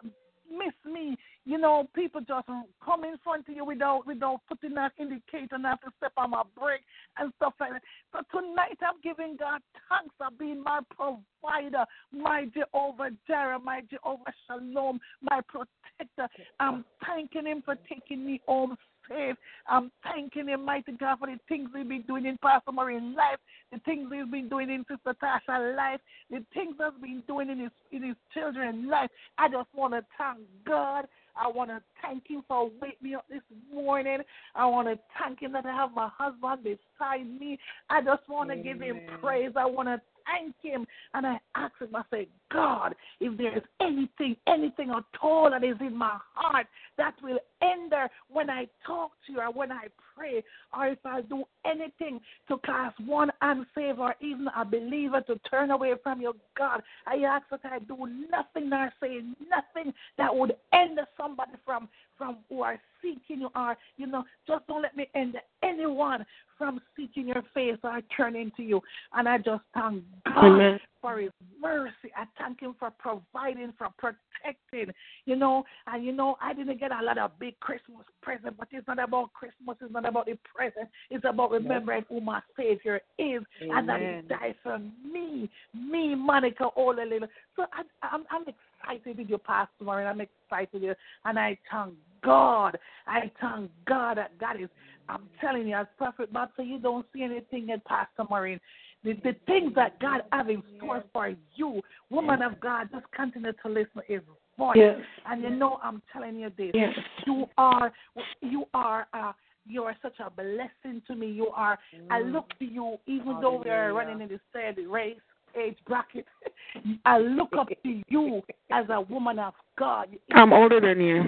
miss 0.51 0.75
me. 0.91 1.17
You 1.45 1.59
know, 1.59 1.89
people 1.95 2.21
just 2.21 2.47
come 2.85 3.05
in 3.05 3.17
front 3.23 3.49
of 3.49 3.55
you 3.55 3.65
without 3.65 4.07
without 4.07 4.41
putting 4.49 4.75
that 4.75 4.93
indicator 4.99 5.57
and 5.57 5.65
have 5.67 5.81
to 5.81 5.91
step 5.99 6.13
on 6.17 6.31
my 6.31 6.43
brake 6.59 6.83
and 7.19 7.33
stuff 7.37 7.55
like 7.61 7.73
that. 7.73 7.83
So 8.13 8.39
tonight 8.39 8.79
I'm 8.81 9.01
giving 9.03 9.37
God 9.39 9.61
thanks 9.89 10.15
for 10.17 10.29
being 10.39 10.63
my 10.63 10.81
provider, 10.91 11.85
my 12.13 12.47
Jehovah 12.55 13.11
Jireh, 13.27 13.59
my 13.59 13.83
Jehovah 13.91 14.33
Shalom, 14.47 15.01
my 15.21 15.41
protector. 15.49 16.29
I'm 16.61 16.85
thanking 17.07 17.47
him 17.47 17.63
for 17.65 17.77
taking 17.89 18.25
me 18.25 18.41
home 18.47 18.77
safe. 19.09 19.37
I'm 19.67 19.91
thanking 20.03 20.49
Him, 20.49 20.65
mighty 20.65 20.93
God, 20.93 21.19
for 21.19 21.27
the 21.27 21.39
things 21.49 21.71
He's 21.75 21.87
been 21.87 22.03
doing 22.03 22.27
in 22.27 22.39
Pastor 22.39 22.73
Marie's 22.73 23.17
life, 23.17 23.39
the 23.73 23.79
things 23.81 24.09
He's 24.13 24.31
been 24.31 24.49
doing 24.49 24.71
in 24.71 24.85
Sister 24.91 25.15
Tasha's 25.23 25.77
life, 25.77 26.01
the 26.31 26.45
things 26.53 26.77
He's 26.79 27.03
been 27.03 27.23
doing 27.27 27.51
in 27.51 27.59
His 27.59 27.71
in 27.93 28.03
His 28.03 28.17
children's 28.33 28.89
life. 28.89 29.11
I 29.39 29.49
just 29.49 29.69
want 29.75 29.95
to 29.95 30.05
thank 30.19 30.39
God. 30.67 31.07
I 31.37 31.49
want 31.49 31.71
to 31.71 31.83
thank 32.01 32.29
Him 32.29 32.45
for 32.47 32.71
waking 32.81 32.99
me 33.03 33.15
up 33.15 33.25
this 33.29 33.43
morning. 33.73 34.19
I 34.55 34.67
want 34.67 34.89
to 34.89 34.99
thank 35.21 35.41
Him 35.41 35.53
that 35.53 35.67
I 35.67 35.75
have 35.75 35.91
my 35.95 36.09
husband 36.17 36.63
beside 36.63 37.27
me. 37.27 37.59
I 37.91 38.01
just 38.03 38.29
want 38.29 38.51
to 38.51 38.57
give 38.57 38.81
Him 38.81 39.01
praise. 39.21 39.53
I 39.57 39.67
want 39.67 39.89
to 39.89 40.01
thank 40.27 40.55
Him. 40.63 40.87
And 41.15 41.27
I 41.27 41.39
ask 41.55 41.73
Him, 41.81 41.95
I 41.95 42.03
say, 42.11 42.29
God, 42.53 42.95
if 43.21 43.37
there 43.39 43.57
is 43.57 43.63
anything, 43.81 44.37
anything 44.47 44.91
at 44.91 45.05
all 45.23 45.51
that 45.51 45.65
is 45.65 45.77
in 45.81 45.97
my 45.97 46.19
heart 46.35 46.67
that 46.99 47.15
will 47.23 47.39
hinder 47.61 48.09
when 48.31 48.51
I 48.51 48.67
talk 48.87 49.13
to 49.27 49.33
you 49.33 49.41
or 49.41 49.53
when 49.53 49.73
I 49.73 49.87
pray, 50.17 50.43
or 50.77 50.87
if 50.89 50.99
I 51.05 51.23
do 51.23 51.45
anything 51.65 52.21
to 52.49 52.59
cause 52.59 52.93
one 53.05 53.31
unsaved 53.41 53.99
or 53.99 54.15
even 54.21 54.49
a 54.57 54.65
believer 54.65 55.21
to 55.23 55.39
turn 55.51 55.71
away 55.71 55.95
from 56.03 56.21
your 56.21 56.35
God, 56.57 56.83
I 57.07 57.17
ask 57.27 57.45
that 57.51 57.61
I 57.65 57.79
do 57.81 57.97
nothing 58.31 58.71
nor 58.71 58.93
say 59.01 59.21
nothing 59.51 59.93
that 60.19 60.35
would 60.35 60.55
hinder 60.73 61.07
somebody 61.17 61.53
from 61.65 61.89
from 62.17 62.37
who 62.49 62.63
are 62.63 62.79
seeking 63.05 63.43
you 63.43 63.51
are. 63.55 63.77
you 63.97 64.07
know 64.07 64.25
just 64.47 64.67
don't 64.67 64.83
let 64.83 64.97
me 64.97 65.07
end 65.15 65.37
anyone 65.63 66.25
from 66.57 66.81
seeking 66.97 67.29
your 67.29 67.43
face 67.53 67.79
or 67.83 68.01
turning 68.17 68.51
to 68.57 68.63
you 68.63 68.81
and 69.15 69.29
I 69.29 69.39
just 69.39 69.63
thank 69.75 70.03
God 70.25 70.47
Amen. 70.47 70.81
for 71.01 71.19
his 71.19 71.31
mercy 71.61 72.11
I 72.17 72.25
thank 72.39 72.61
him 72.61 72.75
for 72.79 72.91
providing 72.91 73.73
for 73.77 73.89
protecting 73.99 74.95
you 75.27 75.37
know 75.37 75.65
and 75.87 76.05
you 76.05 76.13
know 76.13 76.37
I 76.43 76.55
didn't 76.55 76.81
get 76.81 76.93
a 76.93 77.05
lot 77.05 77.19
of 77.19 77.39
big 77.39 77.59
Christmas 77.61 78.07
present 78.23 78.57
but 78.59 78.69
it's 78.71 78.89
not 78.89 79.03
about 79.03 79.33
Christmas 79.33 79.77
it's 79.81 79.93
not 79.93 80.09
about 80.09 80.27
the 80.27 80.39
present 80.55 80.89
it's 81.11 81.25
about 81.29 81.51
remembering 81.51 82.05
who 82.09 82.21
my 82.21 82.41
Savior 82.57 83.01
is 83.19 83.43
and 83.61 83.89
that 83.89 84.01
Amen. 84.01 84.23
He 84.23 84.29
died 84.29 84.55
for 84.63 84.79
me, 84.79 85.51
me, 85.75 86.15
Monica, 86.15 86.65
all 86.65 86.93
a 86.93 87.05
little. 87.05 87.29
So 87.57 87.65
I, 87.73 87.83
I'm, 88.03 88.25
I'm 88.31 88.43
excited 88.43 89.19
with 89.19 89.29
your 89.29 89.39
Pastor 89.39 89.85
Maureen. 89.85 90.07
I'm 90.07 90.21
excited 90.21 90.69
with 90.73 90.83
you, 90.83 90.95
and 91.25 91.39
I 91.39 91.59
thank 91.71 91.95
God. 92.25 92.79
I 93.07 93.31
thank 93.41 93.71
God 93.87 94.19
that 94.19 94.39
God 94.39 94.61
is. 94.61 94.69
I'm 95.09 95.29
telling 95.41 95.69
you, 95.69 95.77
as 95.77 95.87
Prophet 95.99 96.33
Bob 96.33 96.51
you 96.59 96.79
don't 96.79 97.05
see 97.13 97.23
anything 97.23 97.69
in 97.69 97.81
Pastor 97.87 98.25
Maureen. 98.29 98.59
The, 99.05 99.13
the 99.23 99.37
things 99.47 99.75
that 99.75 100.01
God 100.01 100.23
have 100.33 100.49
in 100.49 100.63
store 100.79 101.05
for 101.13 101.35
you, 101.57 101.83
woman 102.09 102.41
of 102.41 102.59
God, 102.59 102.89
just 102.91 103.05
continue 103.15 103.53
to 103.53 103.69
listen 103.69 103.97
to 103.97 104.03
His 104.07 104.23
voice. 104.57 104.77
Yes. 104.77 104.97
And 105.27 105.43
you 105.43 105.51
know, 105.51 105.79
I'm 105.83 106.01
telling 106.11 106.37
you 106.37 106.51
this. 106.57 106.71
Yes. 106.73 106.95
You 107.27 107.47
are, 107.59 107.93
you 108.41 108.65
are. 108.73 109.07
Uh, 109.13 109.33
you 109.67 109.83
are 109.85 109.97
such 110.03 110.15
a 110.21 110.31
blessing 110.31 111.01
to 111.07 111.15
me. 111.15 111.31
You 111.31 111.49
are. 111.49 111.79
I 112.11 112.21
look 112.21 112.51
to 112.59 112.65
you, 112.67 112.99
even 113.07 113.39
though 113.41 113.63
we 113.65 113.71
are 113.71 113.95
running 113.95 114.21
in 114.21 114.29
the 114.29 114.41
same 114.53 114.91
race 114.91 115.17
age 115.57 115.77
bracket. 115.87 116.27
I 117.05 117.19
look 117.19 117.51
up 117.59 117.69
to 117.69 118.03
you 118.09 118.43
as 118.71 118.87
a 118.89 119.01
woman 119.01 119.39
of 119.39 119.55
God. 119.79 120.09
I'm 120.33 120.53
older 120.53 120.81
than 120.81 121.01
you. 121.01 121.25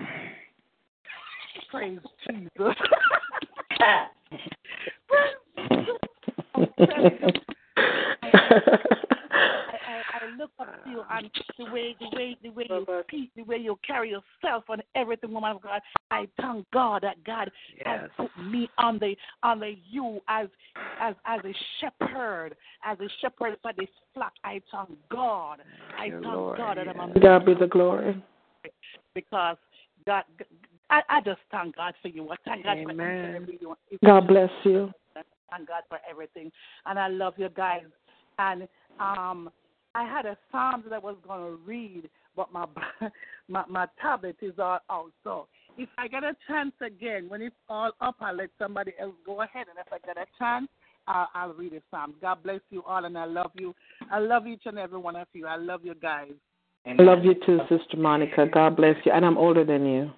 Praise 1.70 1.98
Jesus. 2.30 2.74
I'm 6.54 6.66
telling 6.78 7.18
you, 7.20 7.28
I, 7.76 8.30
I, 9.86 10.02
I 10.12 10.26
look 10.38 10.50
up 10.58 10.84
to 10.84 10.90
you 10.90 11.02
and 11.10 11.30
the 11.58 11.64
way 11.72 11.96
the 12.00 12.16
way 12.16 12.36
the 12.42 12.48
way 12.50 12.66
you 12.68 12.86
speak, 13.08 13.30
the 13.36 13.42
way 13.42 13.56
you 13.56 13.78
carry 13.86 14.10
yourself 14.10 14.64
and 14.68 14.82
everything, 14.94 15.32
woman 15.32 15.52
of 15.52 15.62
God. 15.62 15.80
I 16.10 16.26
thank 16.40 16.66
God 16.72 17.02
that 17.02 17.22
God 17.24 17.50
has 17.84 18.10
put 18.16 18.30
me 18.38 18.68
on 18.78 18.98
the 18.98 19.16
on 19.42 19.60
the 19.60 19.76
you 19.90 20.20
as 20.28 20.48
as 21.00 21.14
as 21.26 21.40
a 21.44 21.52
shepherd, 21.80 22.56
as 22.84 22.98
a 23.00 23.08
shepherd 23.20 23.56
for 23.62 23.72
this 23.76 23.88
flock. 24.14 24.32
I 24.44 24.60
thank 24.72 24.90
God. 25.10 25.60
I 25.98 26.10
thank 26.10 26.22
God 26.22 26.76
that 26.76 26.88
I'm 26.88 27.10
a 27.10 27.20
God 27.20 27.46
be 27.46 27.54
the 27.54 27.66
glory. 27.66 28.22
because 29.14 29.56
God 30.06 30.24
I, 30.91 31.01
I 31.09 31.20
just 31.20 31.41
thank 31.51 31.76
God 31.76 31.95
for 32.01 32.09
you. 32.09 32.28
I 32.30 32.37
thank 32.45 32.64
God 32.64 32.78
for 32.84 32.93
each 32.93 33.01
Amen. 33.01 33.24
and 33.24 33.37
every. 33.37 33.59
God 34.05 34.28
bless 34.28 34.51
you. 34.64 34.93
Thank 35.51 35.68
God 35.68 35.82
for 35.89 35.99
everything. 36.09 36.51
And 36.87 36.99
I 36.99 37.09
love 37.09 37.34
you 37.37 37.49
guys. 37.49 37.82
And 38.39 38.68
um 39.01 39.51
I 39.95 40.05
had 40.05 40.26
a 40.26 40.37
psalm 40.53 40.84
that 40.84 40.95
I 40.95 40.99
was 40.99 41.16
gonna 41.26 41.53
read, 41.64 42.09
but 42.34 42.53
my 42.53 42.66
my 43.49 43.64
my 43.68 43.87
tablet 44.01 44.37
is 44.43 44.59
all 44.59 44.80
out. 44.91 45.12
So 45.24 45.49
if 45.78 45.89
I 45.99 46.09
get 46.09 46.24
a 46.24 46.34
chance 46.47 46.72
again, 46.84 47.28
when 47.28 47.43
it's 47.43 47.57
all 47.68 47.93
up, 48.01 48.16
I'll 48.20 48.37
let 48.37 48.51
somebody 48.59 48.93
else 49.01 49.14
go 49.24 49.43
ahead. 49.43 49.66
And 49.68 49.78
if 49.78 49.93
I 49.93 49.99
get 50.07 50.16
a 50.16 50.26
chance, 50.39 50.68
I'll, 51.07 51.28
I'll 51.34 51.53
read 51.53 51.72
a 51.72 51.80
psalm. 51.91 52.14
God 52.20 52.43
bless 52.43 52.61
you 52.70 52.82
all, 52.87 53.05
and 53.05 53.16
I 53.16 53.24
love 53.24 53.53
you. 53.55 53.74
I 54.11 54.18
love 54.18 54.47
each 54.47 54.62
and 54.66 54.78
every 54.78 54.99
one 54.99 55.16
of 55.16 55.28
you. 55.32 55.47
I 55.47 55.57
love 55.57 55.80
you 55.84 55.95
guys. 55.95 56.32
I 56.87 57.03
love 57.03 57.24
you 57.24 57.34
too, 57.34 57.59
Sister 57.68 57.97
Monica. 57.97 58.47
God 58.53 58.76
bless 58.76 58.97
you. 59.05 59.12
And 59.12 59.24
I'm 59.24 59.37
older 59.37 59.64
than 59.64 59.87
you. 59.87 60.11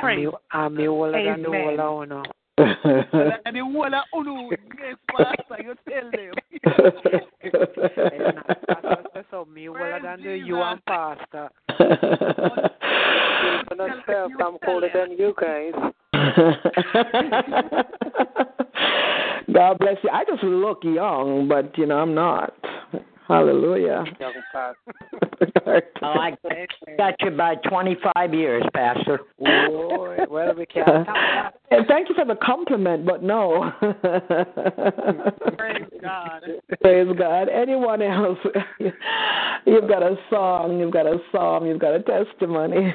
Praise. 0.00 0.28
I'm 0.52 0.74
the 0.76 0.86
older 0.86 1.12
the 1.12 1.48
Amen. 1.48 1.80
older. 1.80 2.22
And 2.58 3.54
the 3.54 3.60
whole 3.60 3.94
of 3.94 4.52
yes, 4.80 4.96
Pastor, 5.16 5.62
you 5.62 5.74
tell 5.88 6.10
them. 6.10 6.34
So 9.30 9.44
me 9.44 9.68
older 9.68 10.00
than 10.02 10.22
the 10.22 10.38
you 10.38 10.60
and 10.60 10.84
pastor. 10.86 11.50
For 13.68 13.76
myself, 13.76 14.32
I'm 14.40 14.58
older 14.66 14.88
than 14.92 15.12
you 15.12 15.34
guys. 15.40 15.74
God 19.52 19.78
bless 19.78 19.96
you. 20.02 20.10
I 20.10 20.24
just 20.24 20.42
look 20.42 20.82
young, 20.82 21.46
but 21.48 21.76
you 21.78 21.86
know 21.86 21.98
I'm 21.98 22.14
not. 22.14 22.54
Hallelujah. 23.28 24.04
Oh, 26.02 26.14
I 26.18 26.36
got 26.96 27.14
you 27.20 27.30
by 27.30 27.54
25 27.68 28.34
years, 28.34 28.64
Pastor. 28.74 29.20
Well, 29.38 30.54
we 30.56 30.66
can't. 30.66 31.06
And 31.70 31.86
thank 31.86 32.08
you 32.08 32.14
for 32.14 32.24
the 32.24 32.34
compliment, 32.42 33.04
but 33.04 33.22
no. 33.22 33.70
Praise 35.58 35.84
God. 36.02 36.42
Praise 36.80 37.08
God. 37.18 37.48
Anyone 37.48 38.00
else? 38.00 38.38
You've 39.66 39.86
got 39.88 40.02
a 40.02 40.16
song, 40.30 40.80
you've 40.80 40.92
got 40.92 41.06
a 41.06 41.18
psalm, 41.30 41.66
you've 41.66 41.78
got 41.78 41.94
a 41.94 42.02
testimony. 42.02 42.94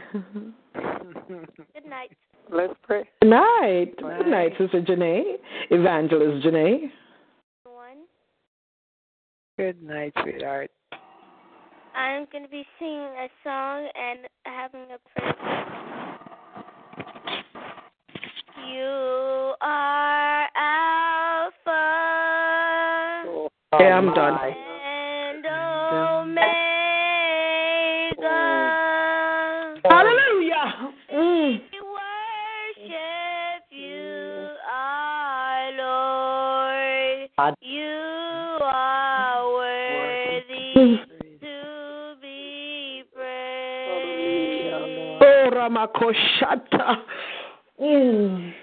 Good 0.74 1.86
night. 1.88 2.12
Let's 2.52 2.74
pray. 2.84 3.08
Good 3.22 3.30
night. 3.30 3.96
Good 3.98 4.28
night, 4.28 4.54
Sister 4.58 4.82
Janae. 4.82 5.36
Evangelist 5.70 6.46
Janae. 6.46 6.90
Good 9.58 9.84
night, 9.84 10.14
sweetheart. 10.24 10.72
I'm 11.96 12.26
going 12.32 12.44
to 12.44 12.50
be 12.50 12.66
singing 12.80 12.98
a 12.98 13.28
song 13.44 13.88
and 13.94 14.20
having 14.46 14.88
a 14.90 14.98
prayer. 15.14 15.36
You 18.68 19.54
are 19.62 20.48
Alpha 20.56 21.14
Okay, 23.76 23.92
I'm 23.92 24.14
done. 24.16 24.38
Ramakoshata. 45.64 46.98
Mm. 47.82 48.54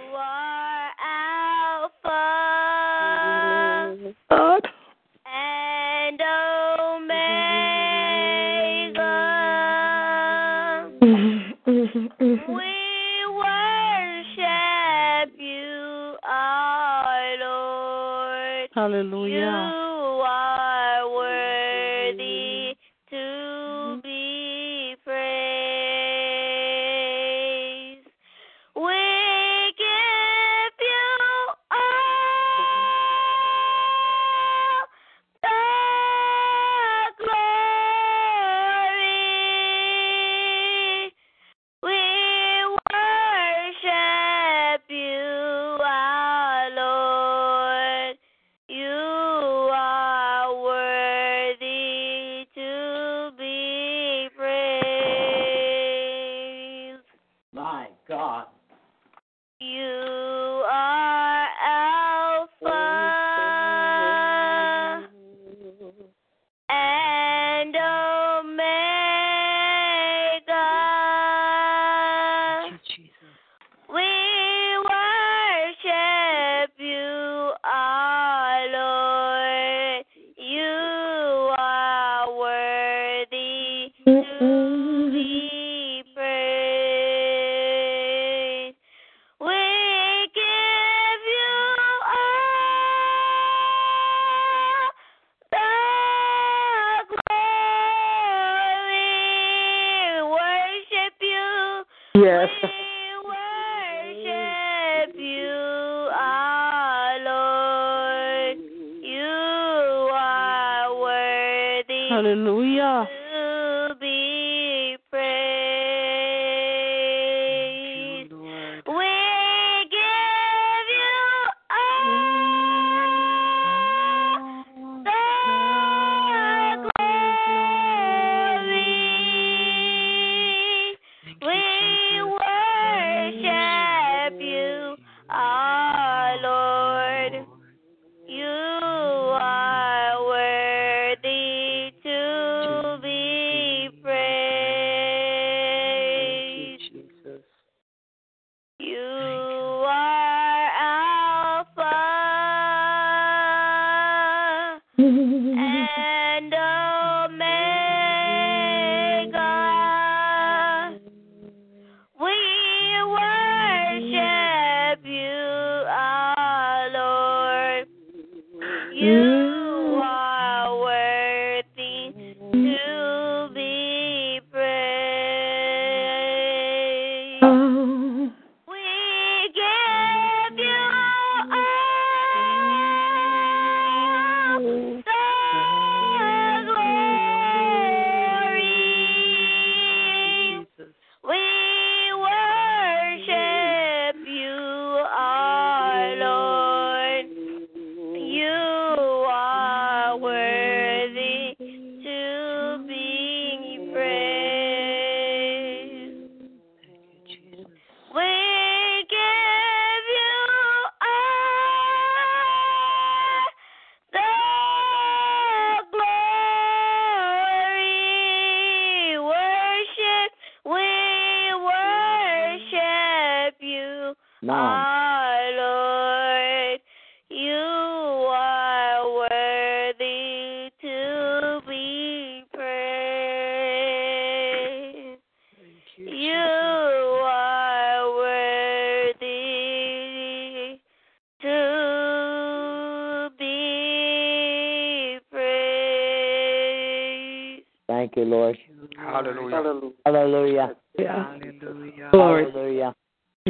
You, 248.20 248.26
Lord. 248.26 248.58
Hallelujah. 248.96 249.96
Hallelujah. 250.04 250.76
Yeah. 250.98 251.24
Hallelujah. 251.24 252.08
Glory. 252.12 252.44
Hallelujah. 252.50 252.94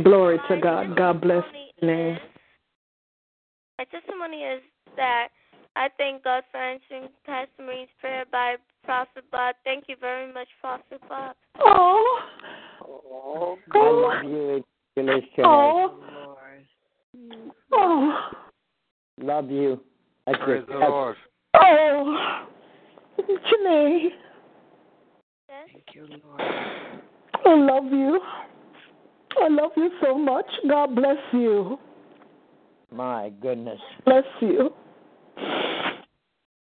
Glory 0.03 0.39
to 0.49 0.61
God. 0.61 0.97
God 0.97 1.21
bless 1.21 1.45
your 1.81 1.91
name. 1.91 2.19
My 3.79 3.85
testimony 3.85 4.39
is 4.39 4.63
that 4.97 5.29
I 5.77 5.89
thank 5.99 6.25
God 6.25 6.43
for 6.51 6.59
answering 6.59 7.09
Pastor 7.25 7.63
Marie's 7.63 7.89
prayer 8.01 8.25
by 8.31 8.57
Prophet 8.85 9.25
Bob. 9.31 9.57
Thank 9.65 9.85
you 9.89 9.97
very 10.01 10.33
much, 10.33 10.49
Prophet 10.61 11.01
Bob. 11.09 11.35
Oh. 11.59 12.21
oh. 12.85 13.59
I 13.73 13.91
love 13.91 14.31
you, 14.31 14.65
Evangelist 14.97 15.33
Oh. 15.39 15.99
Oh. 17.73 18.31
Love 19.21 19.51
you. 19.51 19.81
That's 20.27 20.39
Praise 20.45 20.63
it. 20.63 20.73
the 20.73 20.79
Lord. 20.79 21.17
Oh. 21.55 22.47
Janae, 23.19 24.09
Thank 25.47 25.85
you, 25.95 26.07
Lord. 26.25 26.41
I 27.45 27.55
love 27.55 27.93
you. 27.93 28.21
I 29.41 29.49
love 29.49 29.71
you 29.77 29.91
so 30.03 30.17
much. 30.19 30.47
God 30.69 30.95
bless 30.95 31.17
you. 31.33 31.79
My 32.93 33.31
goodness. 33.41 33.70
Bless 34.05 34.25
you. 34.41 34.73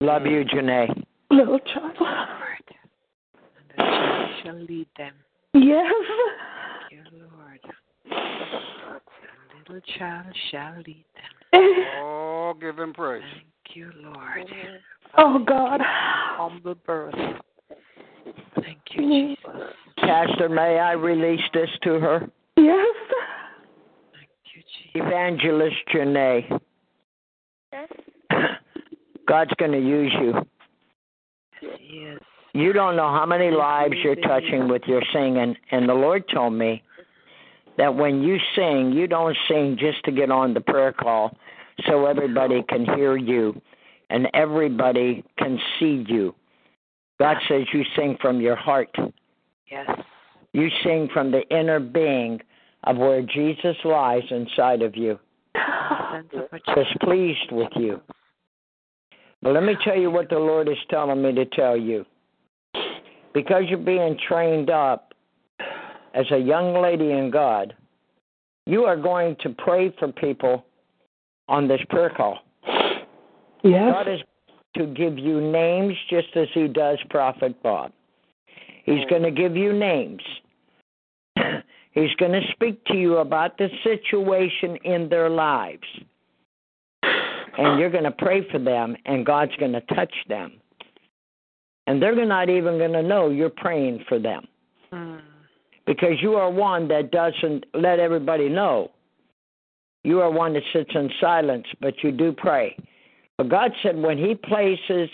Love 0.01 0.27
you, 0.27 0.45
Janae. 0.45 1.05
Little 1.31 1.59
child. 1.61 1.97
The 3.69 3.83
child 3.83 4.31
shall 4.43 4.61
lead 4.61 4.89
them. 4.97 5.13
Yes. 5.55 5.93
Thank 6.91 6.93
you, 6.93 7.03
Lord. 7.19 7.61
The 8.09 9.73
little 9.73 9.81
child 9.99 10.27
shall 10.51 10.77
lead 10.87 11.05
them. 11.15 11.65
Oh, 11.99 12.55
give 12.61 12.79
him 12.79 12.93
praise. 12.93 13.23
Thank 13.33 13.77
you, 13.77 13.91
Lord. 14.03 14.51
Oh, 15.19 15.39
God. 15.47 15.81
Humble 15.83 16.75
birth. 16.87 17.15
Thank 18.61 18.79
you, 18.93 19.37
Jesus. 19.37 19.75
Pastor, 19.99 20.49
may 20.49 20.79
I 20.79 20.93
release 20.93 21.41
this 21.55 21.71
to 21.83 21.99
her? 21.99 22.31
Yes. 22.57 22.97
Thank 24.13 24.31
you, 24.55 24.63
Jesus. 24.63 25.07
Evangelist 25.07 25.77
Janae. 25.93 26.61
God's 29.27 29.53
going 29.59 29.73
to 29.73 29.81
use 29.81 30.13
you. 30.21 30.35
Yes. 31.63 32.21
You 32.55 32.73
don't 32.73 32.97
know 32.97 33.11
how 33.11 33.27
many 33.27 33.51
lives 33.51 33.95
you're 34.03 34.17
touching 34.17 34.69
with 34.69 34.83
your 34.87 35.03
singing. 35.13 35.55
And 35.71 35.89
the 35.89 35.95
Lord 35.95 36.25
told 36.33 36.55
me 36.55 36.83
that 37.77 37.95
when 37.95 38.23
you 38.23 38.39
sing, 38.55 38.93
you 38.93 39.07
don't 39.07 39.37
sing 39.49 39.77
just 39.79 40.03
to 40.05 40.13
get 40.13 40.31
on 40.31 40.55
the 40.55 40.61
prayer 40.61 40.93
call 40.93 41.37
so 41.87 42.07
everybody 42.07 42.63
can 42.69 42.87
hear 42.97 43.17
you 43.17 43.61
and 44.09 44.29
everybody 44.33 45.23
can 45.39 45.59
see 45.79 46.05
you. 46.09 46.35
God 47.19 47.37
says 47.49 47.65
you 47.73 47.83
sing 47.97 48.17
from 48.21 48.41
your 48.41 48.57
heart. 48.57 48.95
Yes. 49.71 49.91
You 50.53 50.69
sing 50.83 51.09
from 51.13 51.31
the 51.31 51.43
inner 51.55 51.81
being 51.81 52.41
of 52.85 52.97
where 52.97 53.23
Jesus 53.23 53.77
lies 53.85 54.23
inside 54.31 54.81
of 54.81 54.97
you. 54.97 55.19
Just 56.75 56.99
pleased 57.01 57.53
with 57.53 57.73
you. 57.77 58.01
But 59.43 59.55
let 59.55 59.63
me 59.63 59.77
tell 59.85 59.97
you 59.97 60.11
what 60.11 60.29
the 60.29 60.39
Lord 60.39 60.69
is 60.69 60.77
telling 60.91 61.23
me 61.23 61.33
to 61.35 61.45
tell 61.47 61.77
you. 61.77 62.05
Because 63.35 63.65
you're 63.69 63.79
being 63.79 64.19
trained 64.27 64.71
up 64.71 65.13
as 66.15 66.25
a 66.33 66.39
young 66.39 66.81
lady 66.81 67.13
in 67.13 67.31
God, 67.31 67.75
you 68.65 68.85
are 68.85 68.97
going 68.97 69.37
to 69.43 69.51
pray 69.51 69.95
for 69.99 70.11
people 70.13 70.65
on 71.49 71.69
this 71.69 71.81
prayer 71.89 72.11
call. 72.11 72.39
Yes. 73.63 73.93
God 73.93 74.09
is 74.09 74.21
to 74.77 74.87
give 74.87 75.19
you 75.19 75.41
names 75.41 75.95
just 76.11 76.29
as 76.35 76.49
he 76.55 76.69
does 76.69 76.99
Prophet 77.11 77.61
Bob. 77.63 77.93
He's 78.85 79.05
going 79.11 79.23
to 79.23 79.31
give 79.31 79.57
you 79.57 79.73
names. 79.73 80.23
He's 81.93 82.15
going 82.19 82.33
to 82.33 82.43
speak 82.53 82.85
to 82.87 82.95
you 82.95 83.19
about 83.19 83.59
the 83.59 83.69
situation 83.83 84.77
in 84.85 85.09
their 85.09 85.31
lives. 85.31 85.87
And 87.59 87.81
you're 87.81 87.91
going 87.91 88.05
to 88.05 88.11
pray 88.11 88.47
for 88.51 88.59
them, 88.59 88.97
and 89.07 89.25
God's 89.25 89.55
going 89.57 89.73
to 89.73 89.81
touch 89.95 90.13
them. 90.29 90.53
And 91.87 92.03
they're 92.03 92.27
not 92.27 92.51
even 92.51 92.79
going 92.79 92.93
to 92.93 93.03
know 93.03 93.31
you're 93.31 93.49
praying 93.51 94.05
for 94.09 94.19
them. 94.19 94.47
Hmm. 94.93 95.17
Because 95.87 96.21
you 96.21 96.35
are 96.35 96.51
one 96.51 96.89
that 96.89 97.13
doesn't 97.13 97.65
let 97.75 98.01
everybody 98.01 98.49
know. 98.49 98.91
You 100.03 100.21
are 100.21 100.31
one 100.31 100.53
that 100.55 100.63
sits 100.73 100.91
in 100.95 101.11
silence, 101.21 101.67
but 101.81 101.95
you 102.03 102.13
do 102.13 102.33
pray. 102.33 102.77
But 103.39 103.49
God 103.49 103.73
said 103.83 103.97
when 103.97 104.19
He 104.19 104.35
places 104.35 105.09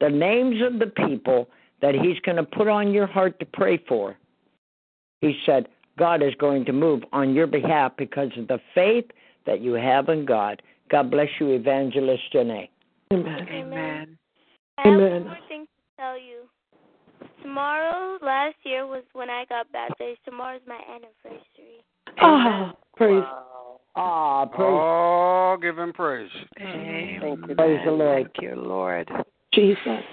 the 0.00 0.08
names 0.08 0.56
of 0.62 0.78
the 0.78 0.86
people 0.86 1.48
that 1.80 1.94
He's 1.94 2.18
going 2.20 2.36
to 2.36 2.44
put 2.44 2.68
on 2.68 2.92
your 2.92 3.06
heart 3.06 3.38
to 3.40 3.46
pray 3.46 3.78
for, 3.88 4.16
He 5.20 5.38
said, 5.46 5.68
God 5.98 6.22
is 6.22 6.34
going 6.38 6.64
to 6.66 6.72
move 6.72 7.02
on 7.12 7.34
your 7.34 7.46
behalf 7.46 7.92
because 7.98 8.30
of 8.36 8.48
the 8.48 8.60
faith 8.74 9.06
that 9.46 9.60
you 9.60 9.72
have 9.72 10.08
in 10.08 10.24
God. 10.24 10.62
God 10.90 11.10
bless 11.10 11.28
you, 11.40 11.50
Evangelist 11.50 12.22
Janae. 12.34 12.68
Amen. 13.12 13.46
Amen. 13.50 14.18
I 14.78 14.82
have 14.88 14.94
Amen. 14.94 15.12
one 15.12 15.24
more 15.24 15.36
thing 15.48 15.64
to 15.66 16.02
tell 16.02 16.18
you. 16.18 16.42
Tomorrow, 17.42 18.18
last 18.22 18.56
year, 18.64 18.86
was 18.86 19.02
when 19.12 19.30
I 19.30 19.44
got 19.48 19.70
baptized. 19.72 20.18
Tomorrow's 20.24 20.60
my 20.66 20.78
anniversary. 20.88 21.84
Ah, 22.20 22.74
praise. 22.96 23.22
Ah, 23.96 24.44
praise, 24.46 24.68
Oh, 24.68 25.56
give 25.60 25.78
him 25.78 25.92
praise. 25.92 26.30
Amen. 26.60 27.18
Thank 27.20 27.48
you, 27.48 27.54
praise 27.56 27.80
the 27.84 27.90
Lord. 27.90 28.30
Thank 28.34 28.42
you, 28.42 28.54
Lord. 28.56 29.10
Jesus. 29.52 30.04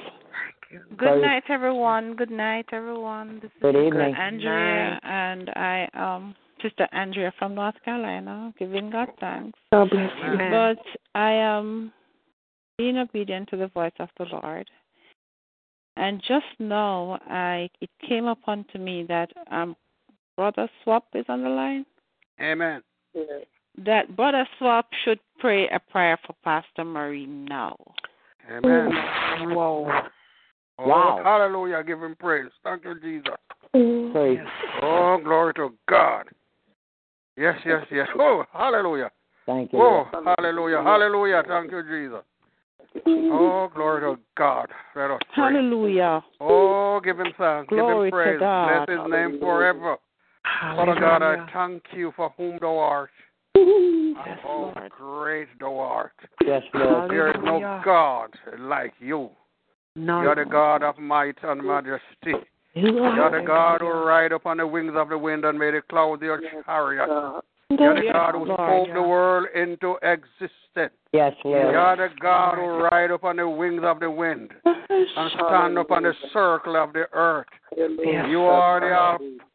Good 0.90 0.98
Praise- 0.98 1.22
night, 1.22 1.44
everyone. 1.50 2.16
Good 2.16 2.32
night, 2.32 2.66
everyone. 2.72 3.40
This 3.42 3.52
is 3.56 3.62
Good 3.62 3.76
Sister 3.76 3.88
evening. 3.88 4.16
Andrea, 4.16 5.00
and 5.04 5.50
I 5.52 5.88
um 5.94 6.36
Sister 6.66 6.88
Andrea 6.92 7.32
from 7.38 7.54
North 7.54 7.76
Carolina, 7.84 8.52
giving 8.58 8.90
God 8.90 9.10
thanks. 9.20 9.60
God 9.72 9.90
bless 9.92 10.10
you. 10.18 10.34
Amen. 10.34 10.50
But 10.50 11.20
I 11.20 11.32
am 11.32 11.94
being 12.78 12.98
obedient 12.98 13.50
to 13.50 13.58
the 13.58 13.68
voice 13.68 13.94
of 14.00 14.10
the 14.18 14.26
Lord. 14.26 14.70
And 15.98 16.22
just 16.28 16.46
now, 16.60 17.20
I 17.30 17.70
it 17.82 17.90
came 18.08 18.26
upon 18.26 18.66
to 18.74 18.80
me 18.80 19.06
that 19.08 19.30
um 19.52 19.76
Brother 20.36 20.68
Swap 20.84 21.06
is 21.14 21.26
on 21.30 21.44
the 21.44 21.50
line. 21.50 21.86
Amen. 22.42 22.82
That 23.86 24.16
Brother 24.16 24.48
Swap 24.58 24.88
should 25.04 25.20
pray 25.40 25.70
a 25.70 25.80
prayer 25.80 26.18
for 26.26 26.36
Pastor 26.44 26.84
Marie 26.84 27.28
now. 27.28 27.78
Amen. 28.50 28.92
Whoa. 29.42 29.92
Oh, 30.78 30.88
Wow. 30.88 31.22
hallelujah. 31.24 31.84
Give 31.84 32.02
him 32.02 32.16
praise. 32.20 32.52
Thank 32.64 32.84
you, 32.84 33.00
Jesus. 33.00 33.36
Praise. 34.12 34.40
Oh, 34.82 35.18
glory 35.24 35.54
to 35.54 35.74
God. 35.88 36.28
Yes, 37.38 37.56
yes, 37.66 37.86
yes. 37.92 38.08
Oh, 38.18 38.44
hallelujah. 38.54 39.12
Thank 39.46 39.74
you. 39.74 39.80
Oh, 39.80 40.06
hallelujah. 40.12 40.82
Hallelujah. 40.84 41.44
Thank 41.48 41.72
you, 41.72 41.84
Jesus. 41.84 42.24
Oh, 43.06 43.70
glory 43.76 44.02
to 44.02 44.22
God. 44.38 44.68
Let 44.96 45.12
us 45.12 45.20
pray. 45.34 45.54
Hallelujah. 45.54 46.24
Oh, 46.40 47.00
give 47.04 47.20
him 47.20 47.28
thanks. 47.38 47.70
Glory 47.70 48.10
give 48.10 48.30
him 48.30 48.38
praise. 48.38 48.40
God. 48.40 48.86
Bless 48.86 49.00
his 49.00 49.12
name 49.12 49.40
forever. 49.40 49.98
Father 50.62 50.96
God, 51.00 51.22
I 51.22 51.50
thank 51.52 51.84
you 51.94 52.14
for 52.16 52.34
whom 52.38 52.58
thou 52.62 52.78
art. 52.78 53.10
Yes, 53.56 54.40
oh, 54.46 54.74
Lord. 54.76 54.92
great 54.98 55.48
thou 55.60 55.78
art. 55.78 56.12
Yes, 56.46 56.64
Lord. 56.74 57.12
There 57.12 57.30
is 57.30 57.36
no 57.44 57.82
God 57.84 58.30
like 58.60 58.94
you. 59.00 59.30
None. 59.96 60.24
You're 60.24 60.36
the 60.36 60.46
God 60.50 60.84
of 60.84 60.98
might 60.98 61.38
and 61.44 61.66
majesty. 61.66 62.34
The 62.76 63.44
God 63.46 63.82
who 63.82 63.88
ride 63.88 64.34
upon 64.34 64.58
the 64.58 64.68
wings 64.68 64.94
of 64.96 65.10
the 65.10 65.18
wind 65.18 65.46
and 65.46 65.58
made 65.58 65.74
the 65.74 65.82
clouds 65.90 66.22
your 66.22 66.42
chariot. 66.66 67.10
You're 67.80 67.96
the 67.96 68.06
Yes, 68.06 68.14
God 68.14 68.36
who 68.36 68.46
spoke 68.46 68.94
the 68.94 69.02
world 69.02 69.48
into 69.56 69.98
existence. 70.04 70.94
Yes, 71.12 71.34
Lord. 71.44 71.74
You're 71.74 71.96
the 71.96 72.10
God 72.22 72.56
who 72.56 72.68
ride 72.92 73.12
upon 73.12 73.38
the 73.38 73.48
wings 73.48 73.82
of 73.86 74.00
the 74.00 74.12
wind 74.12 74.52
and 74.66 75.32
stand 75.32 75.78
upon 75.78 76.04
the 76.04 76.14
circle 76.34 76.76
of 76.76 76.94
the 76.94 77.06
earth. 77.14 77.48
You 77.78 78.42
are 78.42 78.80
the 78.80 78.96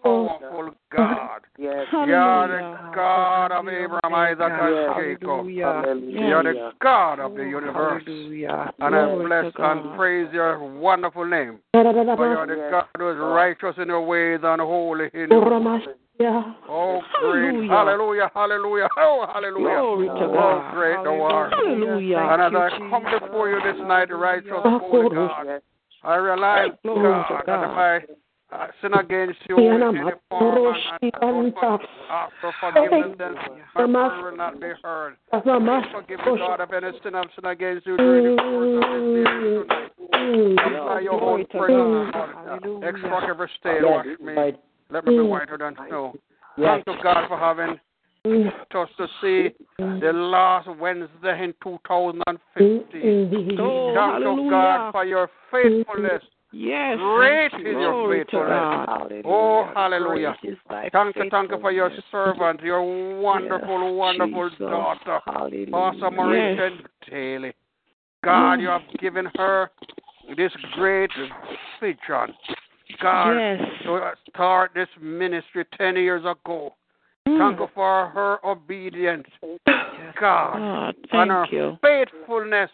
all 0.02 0.38
powerful 0.38 0.74
God. 0.94 1.40
You're 1.58 1.76
the 1.78 2.90
God 2.94 3.52
of 3.52 3.68
Abraham, 3.68 4.14
Isaac, 4.14 4.40
and 4.40 5.20
Jacob. 5.20 5.48
You're 5.48 6.42
the 6.42 6.72
God 6.80 7.20
of 7.20 7.34
the 7.34 7.42
universe. 7.42 8.04
And 8.06 8.94
I 8.94 9.14
bless 9.16 9.52
and 9.58 9.96
praise 9.96 10.28
your 10.32 10.58
wonderful 10.78 11.26
name. 11.26 11.58
For 11.72 11.82
you're 11.82 12.46
the 12.46 12.68
God 12.70 12.86
who 12.96 13.10
is 13.10 13.18
righteous 13.18 13.74
in 13.76 13.88
your 13.88 14.04
ways 14.06 14.40
and 14.42 14.60
holy 14.60 15.10
in 15.12 15.28
your 15.30 15.60
ways. 16.20 16.54
Oh, 16.68 17.00
great. 17.20 17.70
Hallelujah. 17.70 17.70
Hallelujah. 17.70 18.30
Hallelujah. 18.34 18.88
Oh, 18.96 19.26
hallelujah. 19.32 19.64
Glory 19.64 20.08
to 20.08 20.14
Oh, 20.14 20.70
great 20.72 20.96
thou 21.04 21.22
art. 21.22 21.52
Hallelujah. 21.52 22.18
And 22.18 22.42
as 22.42 22.52
I 22.54 22.70
come 22.90 23.04
before 23.04 23.48
you 23.50 23.60
this 23.62 23.80
night, 23.86 24.12
righteous, 24.12 24.50
holy 24.52 25.14
God, 25.14 25.60
I 26.02 26.14
realize, 26.16 26.70
Glory 26.82 27.02
God, 27.02 27.42
that 27.46 27.64
if 27.64 27.70
I 27.70 28.00
uh, 28.52 28.66
sin 28.82 28.94
against 28.94 29.38
you 29.48 29.58
in 29.58 29.82
any 29.82 30.10
form 30.28 30.74
and, 31.02 31.12
and 31.12 31.20
don't 31.20 31.54
ask 32.10 32.32
for 32.40 32.52
forgiveness, 32.60 33.16
then 33.18 33.92
my 33.92 34.08
prayer 34.08 34.30
will 34.30 34.36
not 34.36 34.60
be 34.60 34.70
heard. 34.82 35.16
Please 35.30 35.84
forgive 35.92 36.18
me, 36.20 36.38
God, 36.38 36.60
of 36.60 36.72
any 36.72 36.90
sin 37.02 37.14
I've 37.14 37.26
sinned 37.36 37.46
against 37.46 37.86
you 37.86 37.96
during 37.96 38.36
the 38.36 38.42
course 38.42 38.84
of 38.84 38.90
this 38.90 39.24
day 39.24 39.68
tonight. 39.68 39.90
Apply 40.80 41.00
your 41.00 41.18
Glory 41.20 41.42
own 41.42 41.46
prayer, 41.46 42.12
God. 42.12 42.60
Lord. 42.64 42.94
Extract 42.94 43.30
every 43.30 43.50
stain, 43.60 43.82
wash 43.84 44.06
me. 44.20 44.69
Let 44.90 45.04
me 45.04 45.12
be 45.12 45.18
mm. 45.18 45.28
whiter 45.28 45.58
than 45.58 45.76
snow. 45.88 46.14
Yes. 46.56 46.82
Thank 46.84 46.98
you, 46.98 47.02
God, 47.02 47.28
for 47.28 47.38
having 47.38 47.78
us 48.74 48.88
to 48.98 49.06
see 49.20 49.50
the 49.78 50.12
last 50.12 50.68
Wednesday 50.78 51.44
in 51.44 51.54
2015. 51.62 53.56
Oh, 53.58 53.94
mm, 53.94 53.94
Thank 53.94 54.44
you. 54.44 54.50
God, 54.50 54.92
for 54.92 55.04
your 55.04 55.30
faithfulness. 55.50 56.22
Yes. 56.52 56.98
Great 56.98 57.46
is 57.54 57.62
your 57.62 58.08
to 58.08 58.24
faithfulness. 58.24 59.22
Oh, 59.24 59.70
hallelujah. 59.72 60.34
Great 60.42 60.52
is 60.52 60.58
thy 60.68 60.88
Thank 60.92 61.16
you, 61.16 61.30
thank 61.30 61.50
you 61.50 61.60
for 61.60 61.70
your 61.70 61.90
servant, 62.10 62.60
your 62.60 62.82
wonderful, 63.20 63.90
Yes, 63.90 63.96
wonderful 63.96 64.50
Jesus. 64.50 64.58
daughter, 64.58 65.20
Hallelujah. 65.26 65.70
Pastor 65.70 66.34
Yes. 66.34 66.72
Daly. 67.08 67.52
God, 68.24 68.54
you 68.54 68.68
mm. 68.68 68.80
have 68.80 69.00
given 69.00 69.28
her 69.36 69.70
this 70.36 70.52
great 70.74 71.10
vision. 71.80 72.34
God, 73.00 73.36
Yes. 73.36 73.60
to 73.84 74.12
start 74.28 74.72
this 74.74 74.88
ministry 75.00 75.64
10 75.76 75.96
years 75.96 76.24
ago. 76.24 76.74
Mm. 77.26 77.38
Thank 77.38 77.60
you 77.60 77.68
for 77.74 78.08
her 78.08 78.44
obedience, 78.44 79.26
God, 80.18 80.58
God, 80.58 80.94
and 81.12 81.30
her 81.30 81.44
thank 81.46 81.52
you. 81.52 81.78
faithfulness, 81.82 82.70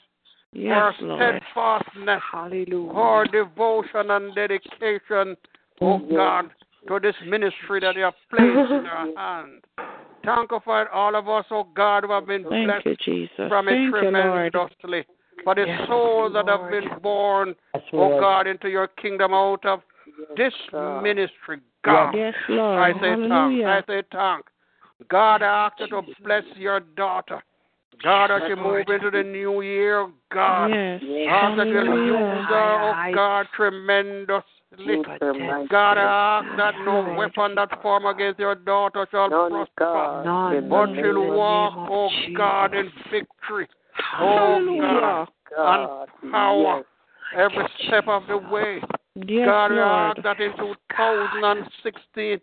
Yes, 0.52 0.94
her 0.98 1.04
Lord. 1.04 1.42
steadfastness, 1.54 2.22
Hallelujah. 2.32 2.92
her 2.94 3.24
devotion 3.26 4.10
and 4.10 4.34
dedication, 4.34 5.36
oh 5.80 5.98
God, 5.98 6.50
to 6.88 7.00
this 7.00 7.16
ministry 7.26 7.80
that 7.80 7.96
you 7.96 8.02
have 8.02 8.14
placed 8.30 8.70
in 8.70 8.84
her 8.84 9.12
hand. 9.16 9.64
Thank 10.24 10.50
you 10.50 10.60
for 10.64 10.88
all 10.90 11.14
of 11.14 11.28
us, 11.28 11.44
oh 11.50 11.64
God, 11.74 12.04
who 12.04 12.12
have 12.12 12.26
been 12.26 12.44
Thank 12.48 12.66
blessed 12.66 12.86
you, 12.86 12.96
Jesus. 13.04 13.48
from 13.48 13.68
it 13.68 13.72
Thank 13.72 13.94
you, 13.94 14.10
Lord. 14.10 14.52
tremendously. 14.52 15.06
For 15.44 15.54
the 15.54 15.66
Yes, 15.66 15.86
souls 15.86 16.32
that 16.32 16.48
have 16.48 16.70
been 16.70 16.88
born, 17.02 17.54
Yes, 17.74 17.84
oh 17.92 17.96
Lord. 17.98 18.20
God, 18.20 18.46
into 18.46 18.68
your 18.68 18.88
kingdom 18.88 19.32
out 19.32 19.64
of 19.64 19.80
this 20.36 20.52
ministry, 21.02 21.60
God. 21.84 22.14
Yes, 22.14 22.34
Lord. 22.48 22.78
I 22.78 22.92
say 22.94 23.00
thank. 23.00 23.30
Hallelujah. 23.30 23.66
I 23.66 23.82
say 23.86 24.02
thank. 24.12 24.44
God, 25.08 25.42
I 25.42 25.66
ask 25.66 25.80
you 25.80 25.88
to 25.88 26.02
bless 26.24 26.44
your 26.56 26.80
daughter. 26.80 27.42
God, 28.02 28.30
as 28.30 28.42
you 28.48 28.56
move 28.56 28.86
into 28.88 29.10
the 29.10 29.22
new 29.22 29.62
year, 29.62 30.08
God, 30.32 30.68
Yes. 30.68 31.02
ask 31.28 31.56
that 31.56 31.66
you'll 31.66 32.06
use 32.06 32.46
her, 32.48 32.80
oh 32.82 33.14
God, 33.14 33.46
tremendously. 33.54 34.44
God, 35.68 35.98
I 35.98 36.40
ask 36.40 36.56
that 36.56 36.74
no 36.84 37.14
weapon 37.16 37.54
that 37.54 37.80
form 37.80 38.06
against 38.06 38.38
your 38.38 38.54
daughter 38.54 39.06
shall 39.10 39.28
prosper, 39.28 40.22
None. 40.24 40.68
but 40.68 40.90
In 40.90 40.96
she'll 40.96 41.36
walk, 41.36 41.74
oh 41.90 42.10
God, 42.36 42.74
in 42.74 42.90
victory. 43.10 43.68
Oh 44.20 45.26
God, 45.54 46.08
and 46.22 46.32
power 46.32 46.82
every 47.34 47.66
step 47.86 48.08
of 48.08 48.26
the 48.26 48.36
way. 48.36 48.80
Yes, 49.26 49.46
God, 49.46 49.70
Lord. 49.72 50.20
that 50.24 50.40
in 50.40 50.52
2016, 50.56 52.40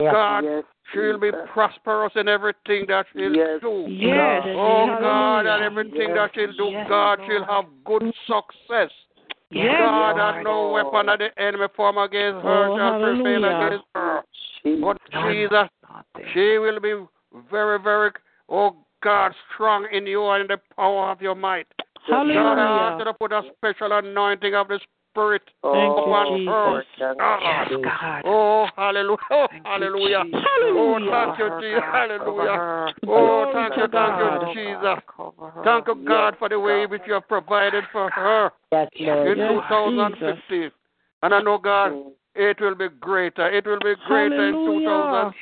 Yes. 0.00 0.12
God, 0.12 0.44
Yes, 0.44 0.64
she'll 0.92 1.18
be 1.18 1.30
Jesus. 1.30 1.48
prosperous 1.52 2.12
in 2.16 2.28
everything 2.28 2.86
that 2.86 3.06
she'll 3.12 3.34
Yes. 3.34 3.60
do. 3.60 3.86
Yes. 3.88 4.46
Oh 4.56 4.86
God, 4.86 5.46
and 5.46 5.62
everything 5.62 6.10
Yes. 6.10 6.14
that 6.14 6.34
she'll 6.34 6.52
do, 6.52 6.70
Yes, 6.70 6.88
God, 6.88 7.20
she'll 7.26 7.44
have 7.44 7.66
good 7.84 8.14
success. 8.26 8.90
Yes, 9.50 9.78
God, 9.78 10.16
Lord. 10.16 10.34
and 10.36 10.44
no 10.44 10.68
weapon 10.70 11.06
that 11.06 11.18
the 11.18 11.38
enemy 11.40 11.66
form 11.74 11.98
against 11.98 12.42
her 12.42 12.68
Oh, 12.68 12.76
shall 12.76 13.00
prevail 13.00 13.42
hallelujah. 13.42 13.66
against 13.66 13.86
her. 13.94 14.24
Jesus. 14.62 14.80
But 14.84 14.98
Jesus, 15.26 15.68
she 16.32 16.58
will 16.58 16.80
be 16.80 16.94
very, 17.50 17.78
very, 17.80 18.12
oh 18.48 18.76
God, 19.02 19.34
strong 19.52 19.86
in 19.92 20.06
you 20.06 20.26
and 20.28 20.42
in 20.42 20.46
the 20.48 20.58
power 20.76 21.10
of 21.10 21.20
your 21.20 21.34
might. 21.34 21.66
Hallelujah. 22.06 22.34
God, 22.34 22.58
I 22.58 22.78
ask 22.90 22.98
you 22.98 23.04
to 23.04 23.14
put 23.14 23.32
a 23.32 23.42
special 23.56 23.92
anointing 23.92 24.54
of 24.54 24.68
the 24.68 24.80
Spirit 25.12 25.42
Thank 25.62 25.96
you, 25.96 26.02
upon 26.02 26.38
Jesus. 26.38 26.48
her. 26.48 26.84
Yes, 26.98 27.16
God. 27.20 27.92
God. 28.00 28.22
Oh, 28.24 28.66
hallelujah. 28.76 29.16
Oh, 29.30 29.46
Thank 29.50 29.64
you, 29.64 29.70
hallelujah. 29.70 30.22
Oh, 30.24 30.40
Hallelujah. 30.40 31.12
thank 31.12 31.38
you, 31.38 31.48
Jesus. 31.60 31.84
Hallelujah. 31.92 32.94
Oh, 33.08 33.50
thank 33.52 33.76
you, 33.76 33.86
thank 33.92 34.14
you, 34.18 34.54
Jesus. 34.56 34.98
Thank 35.64 35.86
you, 35.86 36.08
God, 36.08 36.34
for 36.38 36.48
the 36.48 36.58
way 36.58 36.84
God. 36.84 36.90
which 36.90 37.02
you 37.06 37.12
have 37.12 37.28
provided 37.28 37.84
for 37.92 38.10
her 38.10 38.50
Yes, 38.72 38.88
in 38.96 39.36
Yes, 39.36 39.52
2015. 39.68 40.70
And 41.22 41.34
I 41.34 41.40
know, 41.40 41.58
God, 41.58 41.92
Mm. 41.92 42.12
it 42.34 42.58
will 42.60 42.74
be 42.74 42.88
greater. 42.88 43.48
It 43.50 43.66
will 43.66 43.78
be 43.80 43.94
greater 44.06 44.48
in 44.48 44.54
Hallelujah. 44.54 44.88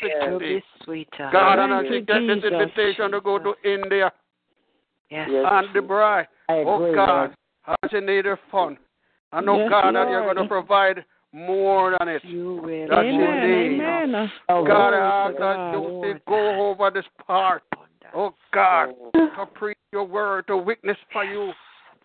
It 0.03 0.31
will 0.33 0.39
2016. 0.39 0.39
be 0.39 0.63
sweeter. 0.85 1.31
God, 1.33 1.59
and 1.61 1.73
Thank 1.73 1.87
as 1.87 1.89
she 1.89 1.95
you, 1.95 2.01
get 2.01 2.27
this 2.27 2.43
Jesus. 2.43 2.53
invitation 2.53 3.13
to 3.13 3.21
go 3.21 3.39
to 3.39 3.55
India 3.63 4.13
Yes. 5.11 5.29
Yes. 5.31 5.47
and 5.51 5.75
the 5.75 5.83
bride, 5.83 6.29
I 6.49 6.63
oh 6.67 6.95
God, 6.95 7.35
Lord. 7.67 7.79
as 7.83 7.91
she 7.91 8.01
need 8.01 8.25
her 8.27 8.39
fun. 8.51 8.77
I 9.33 9.41
know, 9.41 9.57
Yes, 9.57 9.71
God, 9.71 9.95
that 9.95 10.09
you're 10.09 10.23
going 10.23 10.37
to 10.37 10.49
provide 10.49 11.05
more 11.33 11.97
than 11.99 12.09
it. 12.09 12.25
You 12.25 12.61
will. 12.63 12.89
That 12.89 13.05
she 13.05 13.15
Amen. 13.15 13.71
needs. 13.71 13.83
Amen. 13.85 14.33
Oh, 14.49 14.67
God, 14.67 14.91
Glory 14.91 14.97
I 14.97 14.99
to 14.99 15.29
ask 15.29 15.39
that 15.39 15.57
God. 15.57 15.73
you 15.73 15.81
will 15.81 16.15
go 16.27 16.71
over 16.71 16.91
this 16.91 17.05
part. 17.27 17.63
Oh 18.15 18.35
God, 18.53 18.89
to 19.15 19.47
preach 19.55 19.79
your 19.93 20.05
word, 20.05 20.47
to 20.49 20.57
witness 20.57 20.97
for 21.13 21.25
you. 21.25 21.53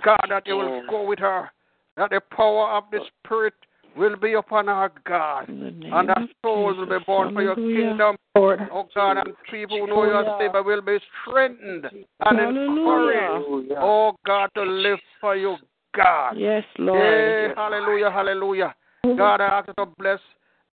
God, 0.04 0.20
that 0.30 0.46
you 0.46 0.58
will 0.58 0.84
go 0.90 1.04
with 1.08 1.20
her. 1.20 1.50
That 1.98 2.12
the 2.12 2.22
power 2.36 2.78
of 2.78 2.84
the 2.92 3.00
Spirit 3.24 3.54
will 3.98 4.16
be 4.18 4.34
upon 4.34 4.68
her, 4.68 4.92
God. 5.08 5.50
In 5.50 5.60
the 5.62 5.72
name 5.72 5.94
And 5.94 6.10
that 6.10 6.18
of 6.18 6.30
souls 6.44 6.78
will 6.78 6.86
be 6.86 6.92
Jesus. 6.92 7.06
born 7.08 7.34
for 7.34 7.42
your 7.42 7.56
Hallelujah. 7.56 7.90
kingdom. 7.90 8.16
Lord. 8.36 8.60
Oh 8.72 8.88
God, 8.94 9.18
and 9.18 9.34
people 9.50 9.80
who 9.80 9.88
know 9.88 10.04
your 10.04 10.26
Savior 10.38 10.62
will 10.62 10.82
be 10.82 10.98
strengthened 11.22 11.86
and 12.26 12.40
Hallelujah. 12.40 13.42
encouraged. 13.42 13.72
Oh 13.80 14.14
God, 14.26 14.50
to 14.56 14.64
live 14.64 15.00
for 15.22 15.36
you, 15.36 15.56
God. 15.96 16.38
Yes, 16.38 16.64
Hey, 16.76 16.84
Lord. 16.84 17.54
hallelujah, 17.56 18.12
hallelujah. 18.12 18.76
Mm-hmm. 19.06 19.18
God, 19.18 19.42
I 19.42 19.46
ask 19.46 19.68
you 19.68 19.74
to 19.78 19.86
bless 19.98 20.20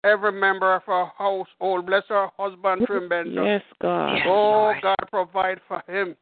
every 0.05 0.33
member 0.33 0.75
of 0.75 0.83
our 0.87 1.12
household. 1.16 1.87
Bless 1.87 2.05
our 2.11 2.31
husband, 2.39 2.87
Trimbendo. 2.87 3.45
Yes, 3.45 3.62
God. 3.81 4.19
Oh, 4.27 4.73
God, 4.83 4.97
provide 5.11 5.61
for 5.66 5.83
him. 5.89 6.16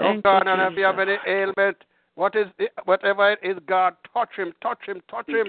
Oh, 0.00 0.20
God, 0.22 0.42
you, 0.46 0.52
and 0.52 0.72
if 0.72 0.78
you 0.78 0.84
have 0.84 0.98
any 0.98 1.16
ailment, 1.26 1.76
what 2.14 2.34
is 2.34 2.46
it, 2.58 2.72
whatever 2.84 3.32
it 3.32 3.38
is, 3.42 3.56
God, 3.66 3.94
touch 4.12 4.30
him, 4.36 4.52
touch 4.62 4.80
him, 4.86 5.00
touch 5.10 5.28
him 5.28 5.46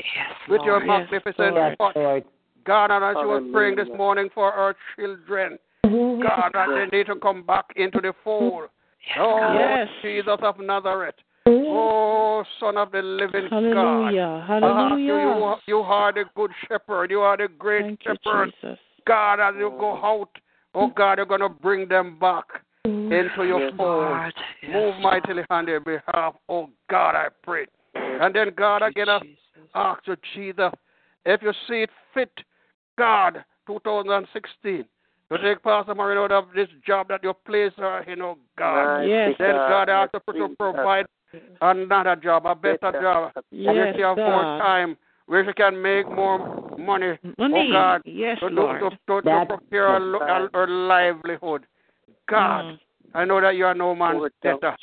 with 0.49 0.62
your 0.64 0.80
Yes, 0.80 0.88
magnificent 0.88 1.56
Lord. 1.56 1.78
touch. 1.78 1.95
Lord. 1.95 2.24
God, 2.66 2.91
and 2.91 3.04
as 3.04 3.16
you 3.22 3.28
were 3.28 3.41
praying 3.51 3.76
this 3.76 3.89
morning 3.97 4.30
for 4.34 4.51
our 4.51 4.76
children, 4.95 5.58
mm-hmm. 5.86 6.22
God, 6.22 6.51
that 6.54 6.68
they 6.91 6.97
need 6.97 7.08
to 7.08 7.16
come 7.16 7.43
back 7.43 7.66
into 7.76 7.99
the 7.99 8.14
fold. 8.24 8.70
Oh, 9.20 9.54
Yes. 9.54 9.89
Jesus 10.01 10.38
of 10.41 10.60
Nazareth. 10.60 11.16
Oh, 11.45 12.43
Son 12.59 12.77
of 12.77 12.91
the 12.91 13.01
living 13.01 13.49
God. 13.49 14.13
Hallelujah. 14.13 14.45
Ah, 14.49 14.95
you, 14.95 15.13
Hallelujah. 15.13 15.15
you, 15.15 15.55
you 15.67 15.77
are 15.79 16.13
the 16.13 16.23
good 16.35 16.51
shepherd. 16.67 17.11
You 17.11 17.19
are 17.21 17.37
the 17.37 17.47
great 17.47 17.83
Thank 17.83 17.99
you, 18.05 18.15
shepherd. 18.23 18.53
Jesus. 18.61 18.79
God, 19.05 19.39
as 19.39 19.55
you 19.57 19.69
go 19.79 19.93
out, 19.95 20.29
oh 20.73 20.87
God, 20.87 21.17
you're 21.17 21.25
going 21.25 21.41
to 21.41 21.49
bring 21.49 21.87
them 21.89 22.17
back 22.19 22.45
into 22.85 23.43
your 23.45 23.59
Yes, 23.59 23.73
fold. 23.77 23.89
Lord. 23.89 24.33
Yes, 24.61 24.71
Move 24.71 24.95
mightily 25.01 25.43
on 25.49 25.65
their 25.65 25.79
behalf. 25.79 26.35
Oh 26.47 26.69
God, 26.89 27.15
I 27.15 27.27
pray. 27.43 27.65
And 27.95 28.33
then, 28.33 28.51
God, 28.55 28.81
again, 28.81 29.09
I 29.09 29.19
ask 29.75 30.01
you, 30.07 30.15
Jesus, 30.33 30.71
if 31.25 31.41
you 31.41 31.51
see 31.67 31.83
it 31.83 31.89
fit, 32.13 32.31
God, 32.97 33.43
2016, 33.67 34.85
to 35.31 35.37
take 35.37 35.63
Pastor 35.63 35.95
Maureen 35.95 36.17
out 36.17 36.31
of 36.31 36.45
this 36.55 36.69
job 36.85 37.07
that 37.09 37.23
you 37.23 37.33
placed 37.45 37.77
her 37.77 38.03
in, 38.03 38.21
oh 38.21 38.37
God. 38.57 38.99
Mighty 38.99 39.09
Yes. 39.09 39.35
Then, 39.39 39.55
God, 39.55 39.89
I 39.89 40.03
ask 40.03 40.11
yes, 40.13 40.21
you 40.27 40.47
to 40.47 40.55
provide 40.55 41.05
another 41.61 42.15
job, 42.15 42.45
a 42.45 42.55
better 42.55 42.77
Better. 42.91 43.01
job, 43.01 43.31
where 43.51 43.86
Yes, 43.86 43.95
she 43.95 44.01
have 44.01 44.17
more 44.17 44.43
time, 44.59 44.97
where 45.27 45.45
she 45.45 45.53
can 45.53 45.81
make 45.81 46.09
more 46.09 46.39
money. 46.77 47.17
Money. 47.38 47.53
Oh 47.55 47.71
God, 47.71 48.01
Yes, 48.05 48.39
to, 48.39 48.49
to, 48.49 48.55
Lord. 48.55 48.79
to, 48.81 48.89
to, 48.89 48.95
to 48.97 49.21
That's 49.23 49.47
procure 49.47 49.99
her, 49.99 50.19
her, 50.19 50.49
her 50.53 50.67
livelihood. 50.67 51.65
God, 52.27 52.65
Mm. 52.65 52.79
I 53.15 53.25
know 53.25 53.41
that 53.41 53.55
you 53.55 53.65
are 53.65 53.75
no 53.75 53.93
man's 53.93 54.17
Lord, 54.17 54.34
don't. 54.41 54.61
debtor, 54.61 54.75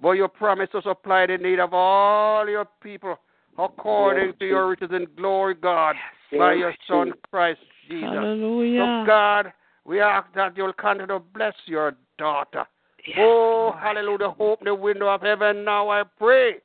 but 0.00 0.12
you 0.12 0.28
promise 0.28 0.68
to 0.72 0.82
supply 0.82 1.26
the 1.26 1.38
need 1.38 1.58
of 1.58 1.72
all 1.72 2.48
your 2.48 2.66
people 2.82 3.16
according 3.58 4.34
to 4.38 4.46
your 4.46 4.68
riches 4.68 4.90
in 4.92 5.06
glory, 5.16 5.54
God, 5.54 5.96
by 6.32 6.52
Yes, 6.52 6.58
your 6.58 6.74
Son 6.86 7.06
Jesus. 7.08 7.20
Christ 7.30 7.60
Jesus. 7.88 8.08
So, 8.08 8.14
Hallelujah. 8.14 9.04
God, 9.06 9.52
we 9.84 10.00
ask 10.00 10.26
that 10.34 10.56
you'll 10.56 10.72
continue 10.74 11.06
to 11.06 11.18
bless 11.18 11.54
your 11.66 11.96
daughter. 12.18 12.64
Yes, 13.06 13.16
oh, 13.20 13.70
Lord. 13.72 13.78
hallelujah. 13.80 14.34
Open 14.38 14.64
the 14.64 14.74
window 14.74 15.08
of 15.08 15.22
heaven 15.22 15.64
now, 15.64 15.88
I 15.88 16.02
pray. 16.18 16.56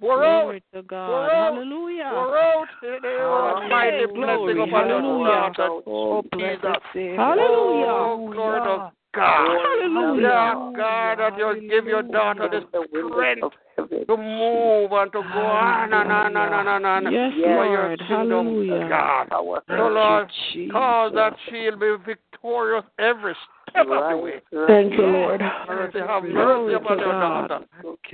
Pour 0.00 0.24
out, 0.24 0.42
Glory 0.42 0.62
to 0.72 0.82
God. 0.82 1.06
Pour 1.06 1.30
out. 1.30 1.54
Hallelujah. 1.54 2.10
pour 2.10 2.38
out 2.38 2.66
oh, 2.82 2.88
oh, 2.88 3.02
the 3.02 3.08
almighty 3.08 4.04
oh, 4.04 4.14
Glory. 4.14 4.54
blessing 4.54 4.62
upon 4.62 4.88
your 4.88 5.00
Hallelujah. 5.00 5.52
daughter, 5.56 5.68
Oh, 5.86 6.22
Jesus. 6.22 6.60
blessed 6.62 6.82
Savior. 6.94 7.16
Hallelujah. 7.16 7.86
Oh, 7.90 8.30
glory 8.32 8.60
to 8.60 8.92
God. 9.14 9.58
Hallelujah. 9.92 10.14
We 10.16 10.24
ask 10.24 10.76
God 10.76 11.18
that 11.18 11.38
you'll 11.38 11.60
give 11.68 11.86
your 11.86 12.02
daughter 12.02 12.48
the 12.48 12.60
The 12.72 12.86
windows 12.92 13.12
strength 13.12 13.42
of 13.42 13.52
heaven. 13.76 14.06
to 14.06 14.16
move 14.16 14.92
and 14.92 15.12
to 15.12 15.22
go 15.22 15.40
on 15.40 15.92
and 15.92 16.12
on 16.12 16.36
and 16.36 16.54
on 16.54 16.68
and 16.68 16.86
on 16.86 17.12
Yes, 17.12 17.32
for 17.44 17.66
your 17.66 17.96
kingdom, 17.98 18.46
Hallelujah. 18.46 18.88
God. 18.88 19.28
Our 19.32 19.62
So, 19.68 19.74
Lord, 19.74 20.28
cause 20.72 21.12
that 21.14 21.34
she'll 21.48 21.76
be 21.76 21.96
victorious 22.06 22.84
every 22.98 23.34
step 23.34 23.40
of 23.40 23.59
the 23.59 23.59
Right, 23.74 24.14
way. 24.14 24.42
Thank 24.66 24.92
you, 24.92 25.06
Lord. 25.06 25.40
Mercy, 25.68 25.98
have 25.98 26.22
mercy 26.24 26.74
upon 26.74 26.98
your 26.98 27.12
daughter. 27.12 27.60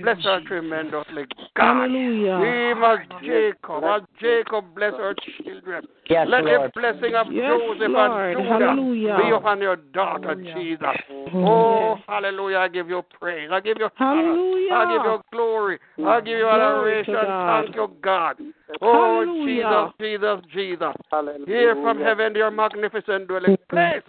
Bless 0.02 0.22
her 0.24 0.40
tremendously, 0.46 1.24
God. 1.56 1.88
Hallelujah. 1.88 2.36
Even 2.36 2.82
as 2.82 2.98
Jacob, 3.22 3.84
as 3.84 4.02
Jacob 4.20 4.74
bless 4.74 4.92
her 4.92 5.14
children. 5.42 5.86
Yes, 6.08 6.28
Let 6.30 6.44
Lord. 6.44 6.70
the 6.74 6.80
blessing 6.80 7.14
of 7.16 7.32
Yes, 7.32 7.58
Joseph 7.58 7.90
Lord. 7.90 8.36
and 8.36 8.44
Judah 8.44 8.58
Hallelujah. 8.66 9.16
be 9.16 9.30
upon 9.34 9.60
your 9.60 9.76
daughter, 9.76 10.34
Jesus. 10.54 10.88
Oh, 11.34 11.96
hallelujah. 12.06 12.58
I 12.58 12.68
give 12.68 12.88
you 12.88 13.02
praise. 13.18 13.48
I 13.52 13.60
give 13.60 13.76
you 13.78 13.88
honor. 13.98 14.22
Hallelujah. 14.22 14.72
I 14.72 14.92
give 14.92 15.04
you 15.04 15.18
glory. 15.32 15.78
I 16.06 16.20
give 16.20 16.38
you 16.38 16.44
Glory 16.44 17.00
adoration. 17.00 17.14
to 17.14 17.20
God. 17.22 17.64
Thank 17.64 17.76
you, 17.76 17.90
God. 18.02 18.36
Oh, 18.82 19.24
Hallelujah. 19.24 19.92
Jesus, 19.98 20.40
Jesus, 20.52 20.52
Jesus. 20.54 20.94
Hallelujah. 21.10 21.46
Hear 21.46 21.74
from 21.82 21.98
heaven 21.98 22.34
your 22.34 22.50
magnificent 22.50 23.26
dwelling 23.28 23.56
place. 23.68 24.02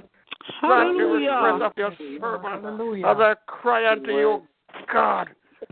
Grant 0.62 0.98
the 0.98 1.04
request 1.04 1.30
Hallelujah. 1.30 1.66
of 1.66 1.72
your 1.78 1.92
servant 2.20 2.66
as 3.06 3.18
I 3.20 3.36
cry 3.48 3.92
unto 3.92 4.12
you, 4.12 4.42
God, 4.92 5.30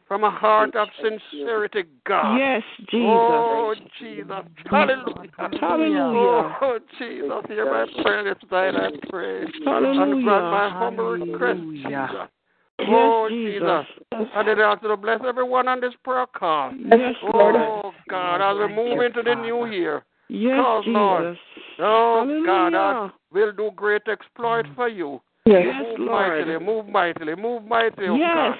from 0.07 0.23
a 0.23 0.29
heart 0.29 0.75
of 0.75 0.87
sincerity, 1.01 1.83
God. 2.05 2.37
Yes, 2.37 2.61
Jesus. 2.89 3.01
Oh, 3.01 3.75
Jesus. 3.99 4.43
Hallelujah. 4.69 5.29
Hallelujah. 5.59 6.57
Oh, 6.61 6.79
Jesus. 6.99 7.31
Hear 7.47 7.65
my 7.65 8.03
prayer 8.03 8.23
this 8.23 8.51
night, 8.51 8.75
I 8.75 8.89
pray. 9.09 9.41
And 9.41 9.65
Hallelujah. 9.65 10.23
grant 10.23 10.51
my 10.51 10.69
humble 10.69 11.11
request, 11.11 11.59
Jesus. 11.59 12.29
Yes, 12.77 12.89
Oh, 12.89 13.29
Jesus. 13.29 13.61
Jesus. 13.61 14.29
And 14.35 14.47
then 14.47 14.59
ask 14.59 14.81
you 14.83 14.89
to 14.89 14.97
bless 14.97 15.21
everyone 15.25 15.67
on 15.67 15.79
this 15.79 15.93
prayer 16.03 16.25
call. 16.27 16.73
Yes, 16.77 17.15
Lord. 17.33 17.55
Oh, 17.55 17.93
God, 18.09 18.41
as 18.41 18.69
we 18.69 18.75
move 18.75 19.01
into 19.01 19.23
the 19.23 19.35
new 19.35 19.65
year. 19.67 20.03
Yes, 20.29 20.63
Cause, 20.63 20.83
Lord. 20.87 21.35
Jesus. 21.35 21.43
Oh, 21.79 22.43
God, 22.45 22.73
I 22.73 23.09
will 23.31 23.51
do 23.51 23.71
great 23.75 24.03
exploit 24.07 24.65
for 24.75 24.87
you. 24.87 25.21
Yes. 25.45 25.65
Yes, 25.65 25.83
Move 25.83 25.99
Lord. 26.07 26.39
mightily, 26.39 26.65
move 26.65 26.87
mightily, 26.87 27.35
move 27.35 27.63
mightily, 27.65 28.07
oh 28.07 28.17
Yes. 28.17 28.33
God. 28.35 28.57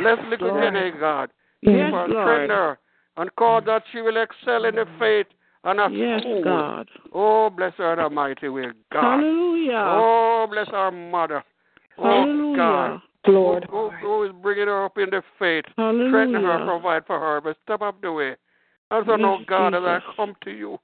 Bless 0.00 0.18
little 0.28 0.48
Lord. 0.48 0.74
Jenny, 0.74 0.90
God. 0.90 1.30
Yes, 1.62 1.90
for 1.90 2.08
Lord. 2.08 2.26
train 2.26 2.50
her 2.50 2.78
and 3.16 3.34
cause 3.36 3.62
that 3.66 3.82
she 3.90 4.02
will 4.02 4.16
excel 4.18 4.66
in 4.66 4.74
the 4.74 4.86
faith 4.98 5.26
and 5.64 5.80
at 5.80 5.92
Yes, 5.92 6.20
school. 6.20 6.42
God. 6.44 6.88
Oh, 7.14 7.48
bless 7.48 7.72
her 7.78 7.94
in 7.94 7.98
a 8.00 8.10
mighty 8.10 8.48
way, 8.48 8.66
God. 8.92 9.20
Hallelujah. 9.20 9.84
Oh, 9.86 10.46
bless 10.50 10.68
our 10.72 10.90
mother. 10.90 11.42
Oh, 11.98 12.02
Hallelujah. 12.04 12.52
Oh, 12.52 12.56
God. 12.56 13.00
Lord. 13.28 13.66
Who, 13.70 13.90
who 14.02 14.24
is 14.24 14.32
bringing 14.42 14.66
her 14.66 14.84
up 14.84 14.98
in 14.98 15.10
the 15.10 15.22
faith? 15.38 15.64
Hallelujah. 15.76 16.10
Strengthen 16.10 16.42
her, 16.44 16.64
provide 16.66 17.06
for 17.06 17.18
her, 17.18 17.40
but 17.40 17.56
step 17.64 17.80
up 17.80 18.00
the 18.02 18.12
way. 18.12 18.36
And 18.90 19.06
so, 19.06 19.16
no, 19.16 19.38
Yes, 19.38 19.46
God, 19.48 19.74
as 19.74 19.82
I 19.82 19.98
come 20.14 20.34
to 20.44 20.50
you, 20.50 20.78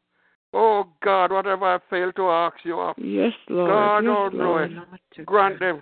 oh, 0.52 0.86
God, 1.02 1.32
whatever 1.32 1.74
I 1.74 1.78
fail 1.90 2.12
to 2.12 2.28
ask 2.30 2.56
you 2.64 2.80
of, 2.80 2.96
Yes, 2.98 3.32
Lord. 3.48 3.70
God, 3.70 3.98
yes, 4.00 4.16
oh, 4.16 4.36
Lord. 4.36 4.72
it. 5.16 5.26
Grant 5.26 5.58
them. 5.60 5.80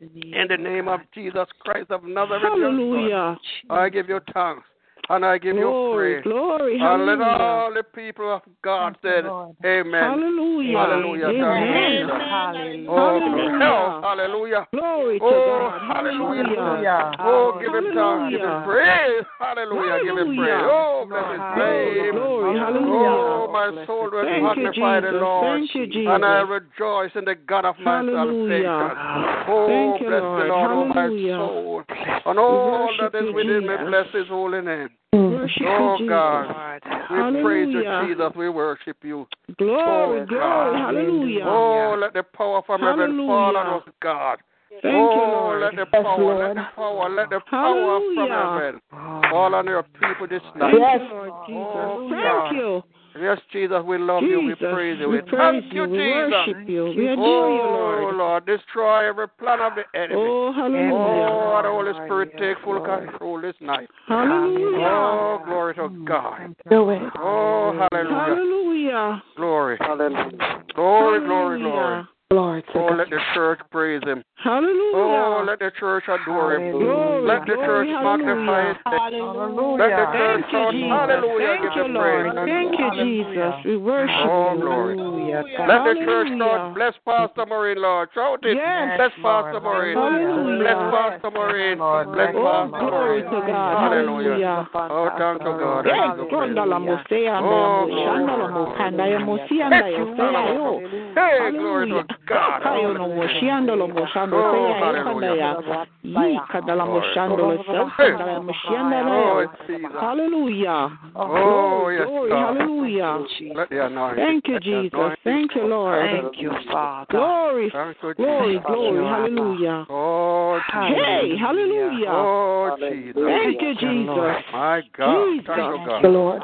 In 0.00 0.46
the 0.48 0.56
name 0.56 0.88
of 0.88 1.00
Jesus 1.14 1.46
Christ 1.60 1.90
of 1.90 2.04
Nazareth, 2.04 2.42
Hallelujah. 2.42 3.36
I 3.68 3.88
give 3.88 4.08
you 4.08 4.20
thanks 4.32 4.64
and 5.10 5.24
I 5.26 5.38
give 5.38 5.56
Glory, 5.56 6.16
you 6.16 6.22
praise. 6.22 6.32
glory, 6.32 6.78
And 6.80 7.06
let 7.06 7.20
all 7.20 7.74
the 7.74 7.82
people 7.82 8.32
of 8.32 8.42
God 8.62 8.96
said, 9.02 9.24
Amen. 9.66 9.92
Hallelujah. 9.92 10.78
Hallelujah. 10.78 11.26
Amen. 11.26 12.08
Thank 12.08 12.86
you. 12.86 12.86
Oh, 12.88 13.18
Hallelujah. 13.18 13.58
health. 13.58 14.04
Hallelujah. 14.04 14.66
Glory 14.70 15.18
to 15.18 15.24
Oh, 15.24 15.70
God. 15.70 15.82
hallelujah. 15.82 17.16
Oh, 17.20 17.58
give 17.60 17.74
him 17.74 17.90
thanks. 17.92 18.30
Give 18.30 18.40
him 18.46 18.62
praise. 18.62 19.26
Hallelujah. 19.38 19.98
Give 20.04 20.16
him 20.16 20.36
praise. 20.38 20.62
Oh, 20.62 21.06
bless 21.08 21.26
his 21.32 21.42
name. 21.58 22.14
glory, 22.14 22.60
Oh, 22.60 23.50
my 23.52 23.86
soul 23.86 24.10
will 24.12 24.24
magnify 24.24 25.00
the 25.00 25.10
Lord. 25.18 25.60
Thank 25.60 25.74
you, 25.74 25.86
Jesus. 25.86 26.06
And 26.06 26.24
I 26.24 26.40
rejoice 26.46 27.10
in 27.16 27.24
the 27.24 27.34
God 27.34 27.64
of 27.64 27.74
my 27.80 27.98
Hallelujah. 27.98 28.46
salvation. 28.46 28.96
Ah. 28.96 29.44
Oh, 29.48 29.66
Thank 29.66 30.02
you, 30.02 30.06
bless 30.08 30.22
Lord. 30.22 30.42
the 30.42 30.46
Lord, 30.46 30.70
oh 30.70 30.84
my 30.84 31.08
soul. 31.36 31.82
And 32.26 32.38
all 32.38 32.94
that 33.00 33.18
is 33.18 33.34
within 33.34 33.66
me, 33.66 33.74
bless 33.86 34.06
his 34.14 34.28
holy 34.28 34.60
name. 34.60 34.88
Mm. 35.14 35.40
Worship 35.40 35.66
Oh. 35.66 35.98
God. 36.08 36.82
We 37.10 37.42
praise 37.42 37.68
you, 37.74 37.82
Jesus. 38.06 38.32
We 38.36 38.48
worship 38.48 38.96
you. 39.02 39.26
Glory, 39.58 40.20
Oh, 40.20 40.26
glory, 40.26 40.26
God. 40.26 40.76
hallelujah. 40.76 41.44
Oh, 41.44 41.96
let 42.00 42.12
the 42.12 42.22
power 42.22 42.62
from 42.64 42.80
heaven 42.82 43.26
fall 43.26 43.56
on 43.56 43.66
us, 43.66 43.88
God. 44.00 44.38
Thank 44.70 44.84
you, 44.84 44.92
oh, 44.94 45.32
Lord. 45.32 45.60
let 45.62 45.72
the 45.72 45.86
Yes, 45.92 46.02
power, 46.02 46.18
Lord. 46.18 46.38
let 46.38 46.54
the 46.54 46.66
power, 46.76 47.10
let 47.10 47.30
the 47.30 47.40
power 47.50 48.00
from 48.14 48.30
heaven 48.30 48.80
fall 48.90 49.54
on 49.54 49.66
your 49.66 49.82
people 49.82 50.28
this 50.28 50.42
night. 50.54 50.74
Yes. 50.78 51.00
Lord 51.10 51.30
oh, 51.32 51.44
Jesus. 51.46 51.66
Oh, 51.66 52.08
Thank 52.10 52.22
God. 52.22 52.54
you. 52.54 52.82
Yes, 53.18 53.38
Jesus, 53.52 53.82
we 53.84 53.98
love 53.98 54.22
you. 54.22 54.40
We 54.40 54.54
praise 54.54 54.98
you. 55.00 55.08
We 55.08 55.16
We 55.16 55.22
praise 55.22 55.62
thank 55.62 55.74
you. 55.74 55.84
you, 55.84 55.90
We 55.90 55.98
Jesus. 55.98 56.30
worship 56.30 56.68
you. 56.68 56.84
We 56.96 57.08
adore 57.08 57.46
oh, 57.46 57.54
you, 57.54 57.62
Lord. 57.62 58.16
Lord, 58.16 58.46
destroy 58.46 59.08
every 59.08 59.28
plan 59.28 59.60
of 59.60 59.72
the 59.74 59.98
enemy. 59.98 60.14
Oh, 60.16 60.52
hallelujah. 60.52 60.90
Oh, 60.92 61.60
the 61.62 61.68
Holy 61.68 61.92
Spirit 62.06 62.32
take 62.38 62.62
full 62.64 62.80
control 62.80 63.40
this 63.40 63.54
night. 63.60 63.88
Hallelujah. 64.06 64.86
Oh, 64.86 65.42
glory 65.44 65.74
to 65.74 65.88
God. 66.06 66.54
Do 66.68 66.90
it. 66.90 67.02
Oh, 67.16 67.88
hallelujah. 67.90 68.14
Hallelujah. 68.14 69.22
Glory. 69.36 69.76
Glory, 69.78 71.20
glory, 71.26 71.26
glory. 71.26 71.60
Glory 71.62 72.06
to 72.30 72.78
Oh, 72.78 72.88
God. 72.88 72.98
let 72.98 73.10
the 73.10 73.18
church 73.34 73.58
praise 73.72 74.02
him. 74.04 74.22
Hallelujah. 74.36 74.94
Oh, 74.94 75.44
let 75.46 75.58
the 75.58 75.70
church 75.78 76.04
adore 76.06 76.54
him. 76.54 76.78
Glory, 76.78 77.26
Let 77.26 77.42
the 77.46 77.56
church 77.66 77.88
magnify 77.90 78.68
his 78.68 78.76
hallelujah. 78.86 79.82
Let 79.82 79.90
the 79.98 80.06
church 80.14 80.40
Thank 80.40 80.46
you, 80.46 80.58
shout 80.62 80.72
Jesus. 80.72 80.94
hallelujah. 80.94 81.46
Thank 81.50 81.74
you, 81.74 81.86
Lord. 81.90 82.26
Thank 82.46 82.72
you, 82.78 82.90
Jesus. 83.02 83.54
We 83.66 83.76
worship 83.76 84.30
Oh, 84.30 84.54
you. 84.54 84.62
glory. 84.62 84.96
Hallelujah. 84.96 85.42
Let 85.66 85.82
the 85.82 85.94
church 86.06 86.28
Hallelujah. 86.30 86.38
shout, 86.38 86.74
bless 86.74 86.94
Pastor 87.04 87.46
Maureen, 87.46 87.82
Lord. 87.82 88.08
Shout 88.14 88.46
it. 88.46 88.54
Yes. 88.54 88.94
Bless 88.96 89.12
Pastor 89.22 89.60
Maureen. 89.60 89.96
Hallelujah. 89.98 90.62
Bless 90.62 90.78
Pastor 90.94 91.30
Maureen. 91.34 91.78
Bless 92.14 92.30
Oh, 92.30 92.46
Pastor 92.46 92.78
glory 92.78 93.22
Maureen. 93.26 93.26
to 93.26 93.38
God. 93.42 93.74
Hallelujah. 93.74 94.38
Hallelujah. 94.38 94.68
Oh, 94.70 95.10
thank 95.18 95.42
you, 95.42 95.54
God. 95.58 95.82
I 95.82 95.90
Yes, 95.90 96.14
give 96.14 96.30
you 96.30 96.30
praise. 96.30 96.38
Ronda 96.38 96.62
oh, 96.62 96.70
la 96.70 96.78
Mosea, 96.78 97.34
anda 97.34 97.50
Oh, 97.50 97.86
ya 97.90 98.14
glory. 98.22 98.38
La 98.38 98.48
Mokanda 98.48 99.04
ya 99.06 99.18
Mosianda 99.18 99.88
ya 99.90 99.98
Osea 99.98 100.54
yo. 100.54 100.80
Hey, 101.14 101.50
glory 101.58 101.86
to 101.86 101.94
Hallelujah. 101.94 102.06
God. 102.06 102.19
Hayo 102.26 102.94
no 102.94 103.08
Moshianda 103.08 103.74
lo 103.76 103.88
Moshanda 103.88 104.36
Oh, 104.36 104.52
Osea 104.52 104.78
yo 104.78 105.04
kanda 105.04 105.26
hallelujah. 105.26 105.56
ya. 105.66 105.86
Yi 106.04 106.40
kanda 106.52 106.74
la 106.74 106.84
Glory. 106.84 107.00
Moshanda 107.00 107.36
lo 107.36 107.48
Osea 107.58 107.90
kanda 107.96 108.32
ya 108.32 108.40
Moshianda 108.40 109.02
la 109.02 109.10
Oh, 109.10 109.40
ya. 109.40 109.48
Jesus. 109.66 110.00
Hallelujah. 110.00 110.98
Oh, 111.16 111.26
Glory, 111.26 111.96
yes, 111.96 112.06
glory, 112.06 112.30
God. 112.30 112.56
hallelujah. 112.56 113.26
Let 113.54 113.70
the 113.70 113.86
anointing. 113.86 114.24
Thank 114.24 114.48
you, 114.48 114.54
let 114.54 114.62
the 114.62 114.70
Jesus. 114.70 114.94
anointing 114.94 115.18
Thank 115.24 115.54
you, 115.54 115.60
fall. 115.62 115.70
Lord. 115.70 116.10
Thank 116.10 116.42
you, 116.42 116.52
Father. 116.70 117.06
Glory, 117.10 117.70
Thank 117.70 117.96
you, 118.02 118.14
glory, 118.14 118.54
Jesus. 118.54 118.66
glory, 118.66 119.04
hallelujah. 119.04 119.86
Oh, 119.90 120.60
Jesus. 120.72 120.96
Hey, 121.04 121.36
hallelujah. 121.36 122.10
Oh, 122.10 122.76
Jesus. 122.78 123.22
Thank 123.26 123.62
you, 123.62 123.74
Jesus. 123.74 124.44
My 124.52 124.82
God. 124.96 125.30
Jesus. 125.30 125.46
Thank 125.46 125.70
you, 125.72 125.86
the 125.86 125.90
God. 125.90 126.04
Lord. 126.04 126.42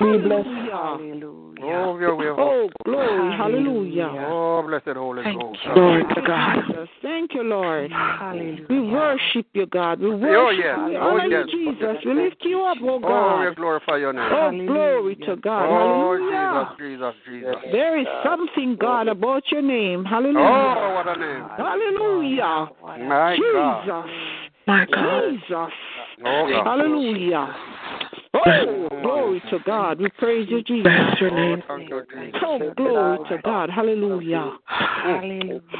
We 0.00 0.18
bless. 0.18 0.44
Hallelujah. 0.44 1.62
Oh, 1.62 1.98
your 1.98 2.14
will. 2.16 2.36
Oh, 2.38 2.68
glory, 2.84 3.36
hallelujah. 3.36 4.28
Oh, 4.28 4.62
Oh, 4.66 4.68
blessed 4.68 4.96
Holy 4.96 5.22
Ghost. 5.22 5.58
Glory 5.74 6.02
to 6.02 6.22
God. 6.26 6.62
Jesus. 6.66 6.88
Thank 7.00 7.34
you, 7.34 7.42
Lord. 7.44 7.90
Hallelujah. 7.92 8.66
We 8.68 8.80
worship 8.80 9.46
you, 9.52 9.66
God. 9.66 10.00
We 10.00 10.10
Oh, 10.10 10.16
worship 10.16 10.64
yes. 10.64 10.78
you. 10.78 10.84
We 10.86 10.96
Oh, 10.96 11.00
honor 11.00 11.26
yes. 11.26 11.46
you, 11.52 11.74
Jesus. 11.74 11.96
We 12.04 12.14
lift 12.14 12.36
you 12.40 12.62
up, 12.62 12.78
oh 12.82 13.00
Oh, 13.02 13.48
we 13.48 13.54
glorify 13.54 13.98
your 13.98 14.12
name. 14.12 14.32
Oh, 14.32 14.50
glory 14.50 15.16
to 15.16 15.36
God. 15.36 15.66
Oh, 15.66 16.16
Hallelujah. 16.18 16.76
Jesus, 16.78 17.14
Jesus, 17.24 17.54
Jesus. 17.54 17.72
There 17.72 17.98
is 18.00 18.06
something, 18.24 18.76
God, 18.76 19.08
about 19.08 19.44
your 19.52 19.62
name. 19.62 20.04
Hallelujah. 20.04 20.38
Oh, 20.40 20.94
Hallelujah. 20.94 20.94
what 20.94 21.06
a 21.06 21.20
name. 21.20 21.48
Hallelujah. 21.56 22.68
My 23.06 23.36
God. 23.38 23.82
Jesus. 23.84 24.10
My 24.66 24.86
God. 24.86 25.30
Jesus. 25.30 25.72
Oh, 26.24 26.48
God. 26.50 26.66
Hallelujah. 26.66 27.54
Oh, 28.46 28.88
glory 29.02 29.42
to 29.50 29.58
God. 29.64 29.98
We 30.00 30.08
praise 30.10 30.46
you, 30.48 30.62
Jesus. 30.62 30.84
Bless 30.84 31.20
your 31.20 31.30
name. 31.30 31.62
Thank 31.66 31.90
you, 31.90 32.02
Jesus. 32.08 32.40
Oh, 32.42 32.72
glory 32.76 33.18
to 33.28 33.38
God. 33.42 33.70
Hallelujah. 33.70 34.52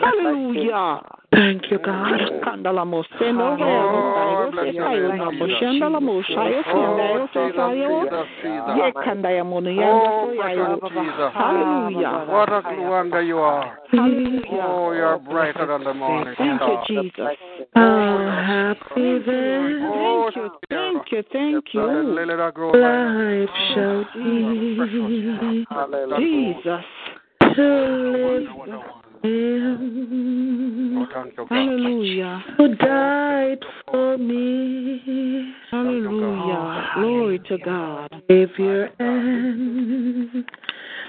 Hallelujah. 0.01 1.03
Hallelujah. 1.33 1.61
Thank 1.61 1.71
you, 1.71 1.79
God. 1.79 2.43
Kandala 2.43 2.85
mosendo 2.85 3.45
Oh, 3.45 3.57
hero 3.57 4.51
bless 4.53 4.75
your 4.75 4.85
sayo 4.85 5.09
name, 5.09 5.19
na 5.19 5.31
Jesus. 5.31 5.49
moshenda 5.49 5.89
la 5.91 6.01
moshayo 6.01 6.63
kenda 6.63 7.03
Oh, 7.03 7.17
yo 7.17 7.29
so 7.33 7.53
sayo 7.57 8.03
Jesus, 8.03 8.29
Jesus, 8.43 8.77
ye 8.77 8.93
Jesus. 8.93 9.05
kanda 9.05 9.31
ya 9.31 9.45
mono 9.45 9.71
yanda 9.71 10.11
Oh, 10.11 10.27
so 10.27 10.33
yayo 10.33 10.79
precious 10.79 11.05
Jesus. 11.05 11.33
hallelujah. 11.35 12.09
Ah, 12.09 12.25
what 12.25 12.49
a 12.49 12.89
wonder 12.89 13.23
you 13.23 13.39
are. 13.39 13.79
Oh, 14.51 14.93
you're 14.93 15.19
brighter 15.19 15.67
than 15.67 15.85
the 15.85 15.95
morning 15.95 16.35
thank 16.39 16.61
you. 16.61 16.79
Jesus. 16.87 17.39
How 17.75 18.19
happy 18.47 19.19
then 19.27 19.83
Oh, 19.83 20.31
thank 20.31 20.37
you 20.37 20.51
thank 20.71 21.13
you 21.13 21.23
thank 21.33 21.75
you. 21.75 21.83
Lily 21.83 22.37
that 22.37 22.57
life 22.57 23.51
shall 23.75 24.05
be 24.15 24.77
Jesus. 26.19 26.85
To 27.57 27.63
live 28.23 29.06
him 29.27 30.99
Oh, 30.99 31.07
thank 31.13 31.37
you, 31.37 31.47
God. 31.49 31.49
hallelujah 31.51 32.45
who 32.57 32.75
died 32.77 33.63
for 33.85 34.17
me. 34.19 35.53
hallelujah 35.71 36.93
glory 36.95 37.39
to 37.49 37.59
God 37.59 38.23
Savior 38.29 38.91
and 38.99 40.45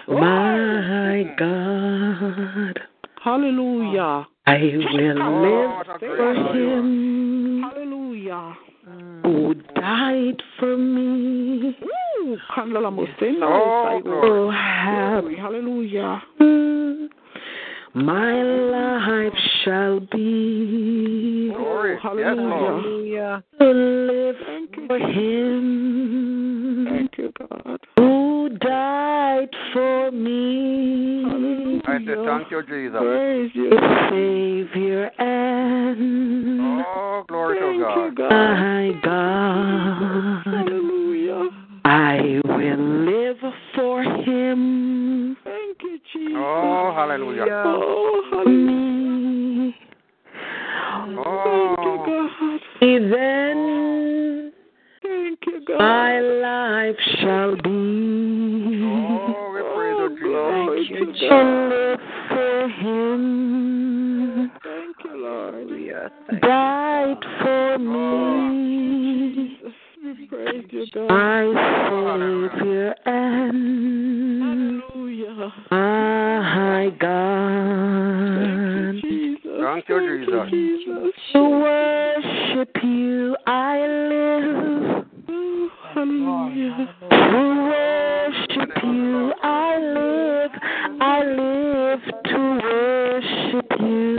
my 0.07 1.35
God. 1.37 2.79
hallelujah 3.23 4.27
I 4.45 4.57
will 4.61 5.21
Oh, 5.21 5.41
live 5.41 5.69
what 5.75 5.89
a 5.95 5.99
great 5.99 6.17
for 6.17 6.33
God 6.33 6.55
you 6.55 6.69
are. 6.69 6.79
him 6.79 7.61
hallelujah 7.63 8.57
who 9.23 9.53
died 9.75 10.41
for 10.59 10.77
me. 10.77 11.75
Woo! 11.81 12.37
Kandala 12.55 12.89
mosendo 12.91 13.43
Oh, 13.43 13.83
sayo 13.85 14.01
glory. 14.03 14.29
Oh, 14.29 14.51
Glory, 15.21 15.35
hallelujah 15.35 16.21
my 17.97 18.43
life 18.43 19.33
shall 19.63 19.99
be 19.99 21.51
Glory. 21.55 21.97
Hallelujah. 22.01 22.35
Hallelujah. 22.35 23.43
to 23.59 23.65
live 23.65 24.35
for 24.87 24.99
him 24.99 26.85
Thank 26.89 27.17
you, 27.17 27.31
God. 27.39 27.79
who 27.97 28.49
died 28.59 29.49
for 29.73 30.11
me. 30.11 31.25
I 31.87 31.97
say 31.99 32.15
thank 32.25 32.51
you, 32.51 32.61
Jesus. 32.67 32.99
Praise 32.99 33.51
you. 33.53 33.69
Savior 34.09 35.05
and 35.19 36.85
Oh, 36.85 37.23
glory 37.27 37.59
Thank 37.59 37.73
to 37.73 37.77
you, 37.77 37.83
God. 37.83 38.15
God. 38.15 38.29
my 38.29 38.91
God. 39.03 40.43
Hallelujah. 40.45 41.49
I 41.85 42.41
will 42.57 43.05
live 43.05 43.37
for 43.75 44.03
him. 44.03 45.37
Thank 45.43 45.77
you, 45.81 45.99
Jesus. 46.13 46.33
Oh, 46.37 46.91
hallelujah. 46.95 47.45
Oh, 47.49 48.23
hallelujah. 48.31 48.71
Me. 48.71 49.75
Thank 50.97 51.11
you, 51.11 51.23
Oh, 51.25 51.75
God. 52.05 52.61
Then 52.81 54.51
Thank 55.03 55.39
you, 55.45 55.61
God. 55.67 55.79
my 55.79 56.19
life 56.19 56.99
shall 57.19 57.55
be 57.55 57.69
oh, 58.83 59.51
we 59.53 59.61
praise 59.75 59.97
you, 59.99 60.35
oh, 60.35 60.75
Jesus. 60.77 60.87
Glory 60.87 60.87
to 60.87 60.93
to 61.05 61.29
God. 61.29 61.69
live 61.69 62.01
for 62.29 62.69
him. 62.69 64.51
Thank 64.63 64.95
you, 65.05 65.13
Lord. 65.15 65.53
Died 66.41 67.23
for 67.41 67.73
oh. 67.73 67.77
me. 67.79 69.26
Jesus, 70.29 70.39
we 70.39 70.45
praise 70.45 70.65
you, 70.71 70.85
God. 70.93 71.09
My 71.09 71.43
Savior 72.53 72.95
and 73.05 74.81
Hallelujah. 74.89 75.53
my 75.71 76.89
Thank 76.89 76.99
God. 76.99 78.37
you, 78.41 79.01
Jesus. 79.01 79.59
Thank 79.63 79.89
you, 79.89 80.45
Jesus. 80.49 81.13
To 81.33 81.39
worship 81.49 82.71
you, 82.83 83.35
I 83.45 83.79
live. 83.87 85.05
Hallelujah. 85.93 86.95
To 87.09 87.15
worship 87.69 88.71
you, 88.83 89.33
I 89.43 89.77
live. 89.79 90.51
I 90.99 91.23
live 91.23 92.01
to 92.25 92.39
worship 92.63 93.71
you. 93.79 94.17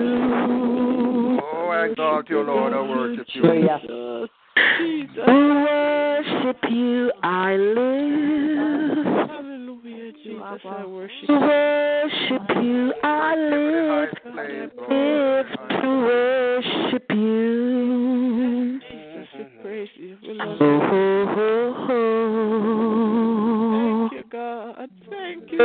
Oh, 1.43 1.69
I 1.71 1.87
exalt 1.87 2.29
you, 2.29 2.41
Lord. 2.43 2.73
I 2.73 2.81
worship 2.81 3.27
you. 3.35 3.43
Jesus. 3.43 4.38
Jesus. 4.79 5.27
To 5.27 5.33
worship 5.33 6.59
you, 6.71 7.11
I 7.23 7.57
live. 7.57 9.07
Hallelujah, 9.29 10.13
Jesus. 10.13 10.61
I 10.65 10.85
worship 10.85 11.27
To 11.27 11.33
you. 11.33 11.41
worship 11.41 12.43
you, 12.63 12.93
I 13.03 13.35
live. 13.37 14.09
Live 14.35 15.47
to 15.83 15.89
worship 16.05 17.07
you. 17.11 18.81
Jesus, 18.81 19.29
we 19.39 19.45
praise 19.63 19.89
you. 19.97 20.17
We 20.23 20.29
love 20.35 20.59
Oh, 20.61 20.65
you. 20.65 20.71
oh, 20.93 20.97
oh, 21.91 24.09
Thank 24.09 24.13
you, 24.13 24.25
God. 24.31 24.91
Thank 25.11 25.53
you. 25.53 25.59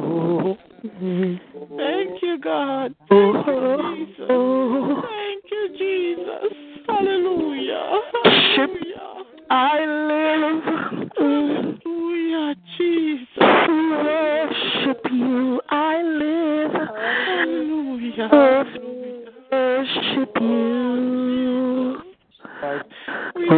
oh. 0.00 0.56
Thank 1.76 2.22
you, 2.22 2.38
God. 2.42 2.94
Oh, 3.10 3.32
Thank 3.32 3.46
you, 3.46 4.06
Jesus. 4.06 4.26
oh. 4.30 5.02
Thank 5.02 5.44
you, 5.50 5.68
Jesus. 5.78 6.52
Hallelujah. 6.88 8.00
Hallelujah. 8.24 9.24
I 9.50 9.84
live. 10.08 10.62
Hallelujah, 11.16 12.54
Jesus. 12.78 13.28
Worship 13.38 15.00
you, 15.10 15.60
I 15.68 16.02
live. 16.02 16.72
Hallelujah. 16.72 18.28
Worship 19.50 20.30
you. 20.40 22.02
We 23.34 23.48
Oh, 23.50 23.54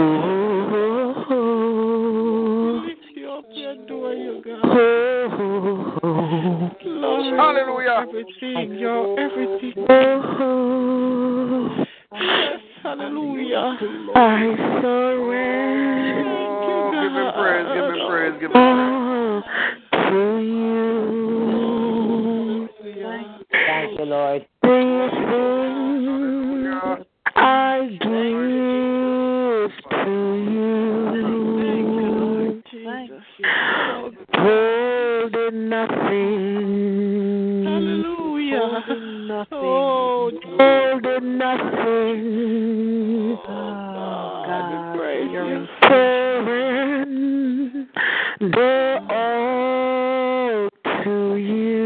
oh, 1.30 2.82
lift 2.86 3.00
you 3.14 3.26
up. 3.30 3.44
We 3.54 3.64
adore 3.64 4.14
you, 4.14 4.42
God. 4.44 4.60
oh, 4.64 5.98
oh, 6.02 6.70
Lord, 6.84 7.34
Hallelujah. 7.38 7.98
everything. 8.08 8.78
You're 8.78 9.20
everything. 9.20 9.86
oh. 10.40 11.84
Yes, 12.14 12.60
hallelujah. 12.84 13.78
I 14.14 14.54
surrender 14.82 16.24
Oh, 16.26 17.00
give 17.02 17.12
him 17.12 17.28
praise, 17.34 17.66
give 17.74 17.84
him 17.84 17.98
praise, 18.08 18.34
give 18.40 18.50
him 18.50 18.56
praise. 18.60 19.42
to 20.12 20.20
you. 20.38 20.64
Thank 23.50 23.98
you, 23.98 24.04
Lord. 24.04 24.42
This 24.62 25.12
thing 25.20 26.64
I 27.36 27.88
give 27.90 28.10
to 29.90 30.14
you. 30.44 30.94
Jesus. 32.70 33.24
Holding 34.34 35.58
nothing. 35.68 37.64
Hallelujah. 37.64 39.13
Oh, 39.36 40.30
holding 40.48 41.38
nothing. 41.38 42.20
Oh, 43.48 44.44
God, 44.46 44.64
we 44.70 44.76
praise 44.96 45.32
you. 45.32 45.66
Surrender 45.82 47.08
all 49.10 50.68
to 51.02 51.16
you. 51.36 51.82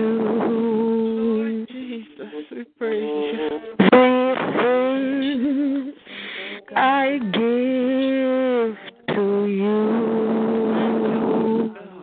Jesus, 1.70 2.32
we 2.50 2.62
praise 2.78 3.32
you. 3.32 3.48
Everything 4.60 5.94
I 6.76 7.18
give 7.32 8.76
to 9.16 9.24
you. 9.46 9.78
Oh, 10.76 11.72
God. 11.74 11.98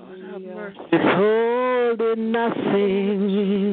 Withholding 0.92 2.24
nothing. 2.32 3.65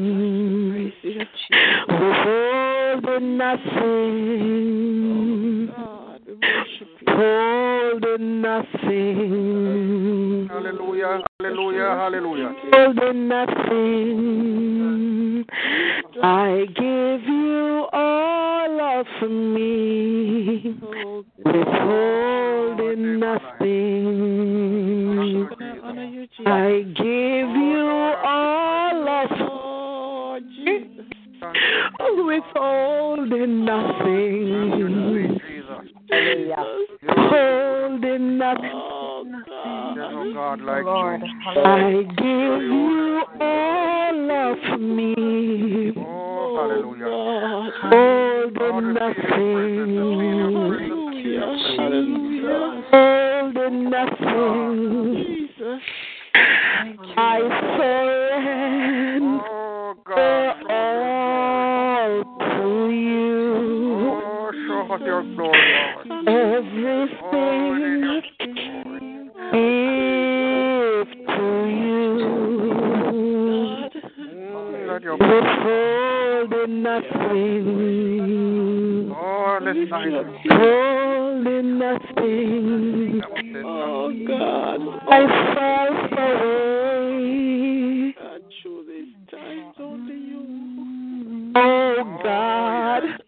Withholding 1.88 3.36
nothing. 3.36 4.86
God, 5.68 6.20
we 6.26 6.32
worship 6.34 6.88
you. 7.00 7.06
Holding 7.08 8.40
nothing. 8.40 10.48
Hallelujah, 10.48 11.20
hallelujah, 11.40 11.96
hallelujah. 11.96 12.54
Holding 12.72 13.28
nothing. 13.28 15.44
I 16.22 16.66
give 16.74 17.22
you 17.28 17.86
all 17.92 18.80
of 19.00 19.06
me. 19.30 20.76
Withholding 21.44 23.18
nothing. 23.18 24.06
You, 25.22 25.48
Jesus. 26.26 26.46
I 26.46 26.82
give 26.94 27.48
you 27.48 28.14
all 28.24 29.08
of 29.08 29.30
Oh, 29.40 30.38
Jesus. 30.64 31.06
Withholding 32.26 33.64
nothing. 33.64 35.40
Jesus. 35.46 35.92
Holding 37.08 38.38
nothing. 38.38 38.70
Oh, 38.72 39.24
God. 40.34 40.60
like 40.60 40.84
Lord. 40.84 41.22
I 41.56 42.02
give 42.16 42.62
you 42.62 43.22
all 43.40 44.30
of 44.30 44.80
me. 44.80 45.92
Oh, 45.96 46.56
hallelujah. 46.56 47.04
God. 47.04 47.72
Holding 47.92 48.94
nothing. 48.94 49.96
Hallelujah. 50.52 51.50
Hallelujah. 51.76 52.82
Holding 52.90 53.76
nothing. 53.90 55.14
Jesus. 55.16 55.82
I 57.16 57.38
surrender 57.78 59.01
Oh, 64.94 64.98
your 65.06 65.22
glory, 65.22 65.58
Lord. 65.96 66.28
Everything 66.28 67.72
give 68.02 68.26
to 68.38 68.46
you. 71.70 72.02
Let 74.86 75.02
your 75.02 75.16
Withholding 75.16 76.82
nothing. 76.82 77.62
Oh, 79.16 79.58
let's 79.62 79.78
Holding 80.50 81.68
nothing. 81.78 83.22
Oh, 83.64 84.12
God. 84.28 84.80
Oh, 84.82 84.98
I 85.08 85.10
fell 85.54 85.94
away. 86.52 87.22
God, 88.20 88.42
through 88.62 88.82
these 88.86 89.14
times, 89.30 89.76
only 89.80 90.14
you. 90.14 91.52
Oh 91.54 92.20
God, 92.22 93.02
Only 93.02 93.12
you. 93.12 93.21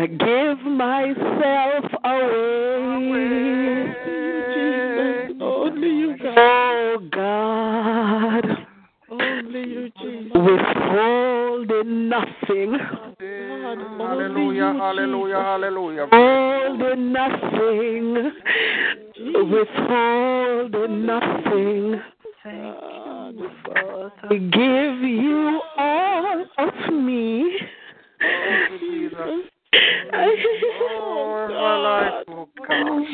I 0.00 0.06
give 0.06 0.64
myself 0.64 1.84
away. 2.04 3.20
Jesus. 4.54 5.36
Only 5.42 5.88
you, 5.88 6.16
God. 6.16 6.38
Oh 6.38 7.08
God, 7.12 8.46
Only 9.10 9.60
you, 9.60 9.90
Jesus. 10.00 10.32
withholding 10.34 12.08
nothing. 12.08 12.78
God, 12.78 13.18
only 13.20 14.02
Hallelujah, 14.02 14.72
you, 14.72 14.78
hallelujah, 14.78 15.36
hallelujah. 15.36 16.06
Holding 16.10 17.12
nothing, 17.12 18.32
withholding 19.50 21.04
nothing. 21.04 22.00
God. 22.42 24.12
I 24.22 24.34
give 24.34 25.02
you 25.02 25.60
all 25.76 26.46
of 26.56 26.94
me. 26.94 27.58
Jesus. 28.80 29.50
I, 29.72 30.36
Oh, 30.82 31.48
my 31.48 31.76
life, 31.76 32.24
oh 32.28 32.48
God. 32.56 33.04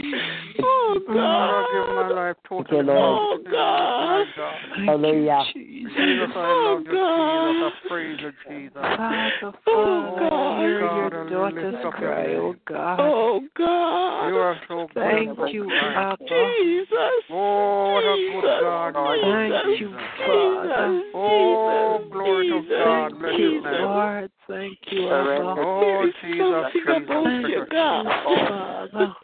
Oh, 0.62 0.98
I 1.08 1.14
God. 1.14 1.64
give 1.72 1.94
my 1.94 2.08
life 2.08 2.36
Thank 2.48 2.70
you, 2.70 2.76
totally. 2.76 2.94
Lord. 2.94 3.46
Oh, 3.48 3.50
God. 3.50 4.26
Hallelujah. 4.86 5.44
Jesus, 5.52 6.30
I 6.34 6.64
love 6.64 6.84
you, 6.86 6.92
Jesus. 6.92 6.96
I 6.96 7.88
praise 7.88 8.20
you, 8.22 8.32
Jesus. 8.48 8.72
Father, 8.74 9.52
Oh, 9.66 10.16
God. 10.18 10.60
hear 10.60 10.80
God, 10.80 10.96
your 10.96 11.26
I 11.26 11.30
daughters 11.30 11.74
lift 11.74 11.84
up 11.84 12.00
your 12.00 12.10
cry, 12.10 12.34
oh 12.34 12.54
God. 12.66 13.00
Oh, 13.00 13.40
God. 13.56 14.28
You 14.28 14.36
are 14.36 14.60
so. 14.68 14.88
Thank 14.94 15.38
you. 15.52 15.70
Abba. 15.72 16.16
Jesus. 16.24 17.24
Oh, 17.30 17.92
what 17.94 18.04
a 18.04 18.16
good. 18.40 18.62
God 18.62 18.94
Thank 18.94 19.80
you. 19.80 19.90
Father. 20.26 21.02
Oh, 21.14 22.08
glory 22.10 22.48
to. 22.48 22.68
God. 22.68 23.18
Bless 23.18 23.38
you. 23.38 23.62
Lord. 23.64 24.30
Thank 24.48 24.78
you, 24.90 25.08
Abba. 25.10 25.54
Oh, 25.58 26.06
Jesus, 26.22 26.38
something 26.52 27.04
about 27.04 27.24
Jesus. 27.26 27.50
you, 27.50 27.66
God. 27.70 28.06
Father. 28.48 29.14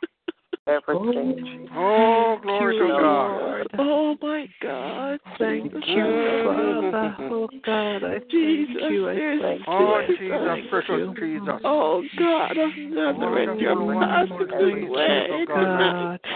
Everything. 0.69 1.69
Oh, 1.75 2.39
glory 2.41 2.79
Thank 2.79 2.83
to 2.83 2.87
you, 2.87 3.01
God. 3.01 3.67
Oh, 3.79 4.17
my 4.23 4.47
God. 4.63 5.19
thank 5.39 5.73
you, 5.73 6.43
Father. 6.45 7.17
Oh 7.31 7.49
God, 7.65 8.05
I 8.05 8.19
thank 8.19 8.31
you. 8.31 9.09
I 9.09 9.39
thank 9.43 9.63
Oh, 9.67 10.01
you. 10.09 10.17
Jesus, 10.19 10.71
precious 10.71 11.09
Jesus. 11.19 11.61
Oh 11.65 12.03
God 12.19 12.59
of 12.59 12.77
Nazareth, 12.77 13.61
your 13.61 13.77
passing 13.99 14.89
way. 14.89 15.47
God. 15.47 16.21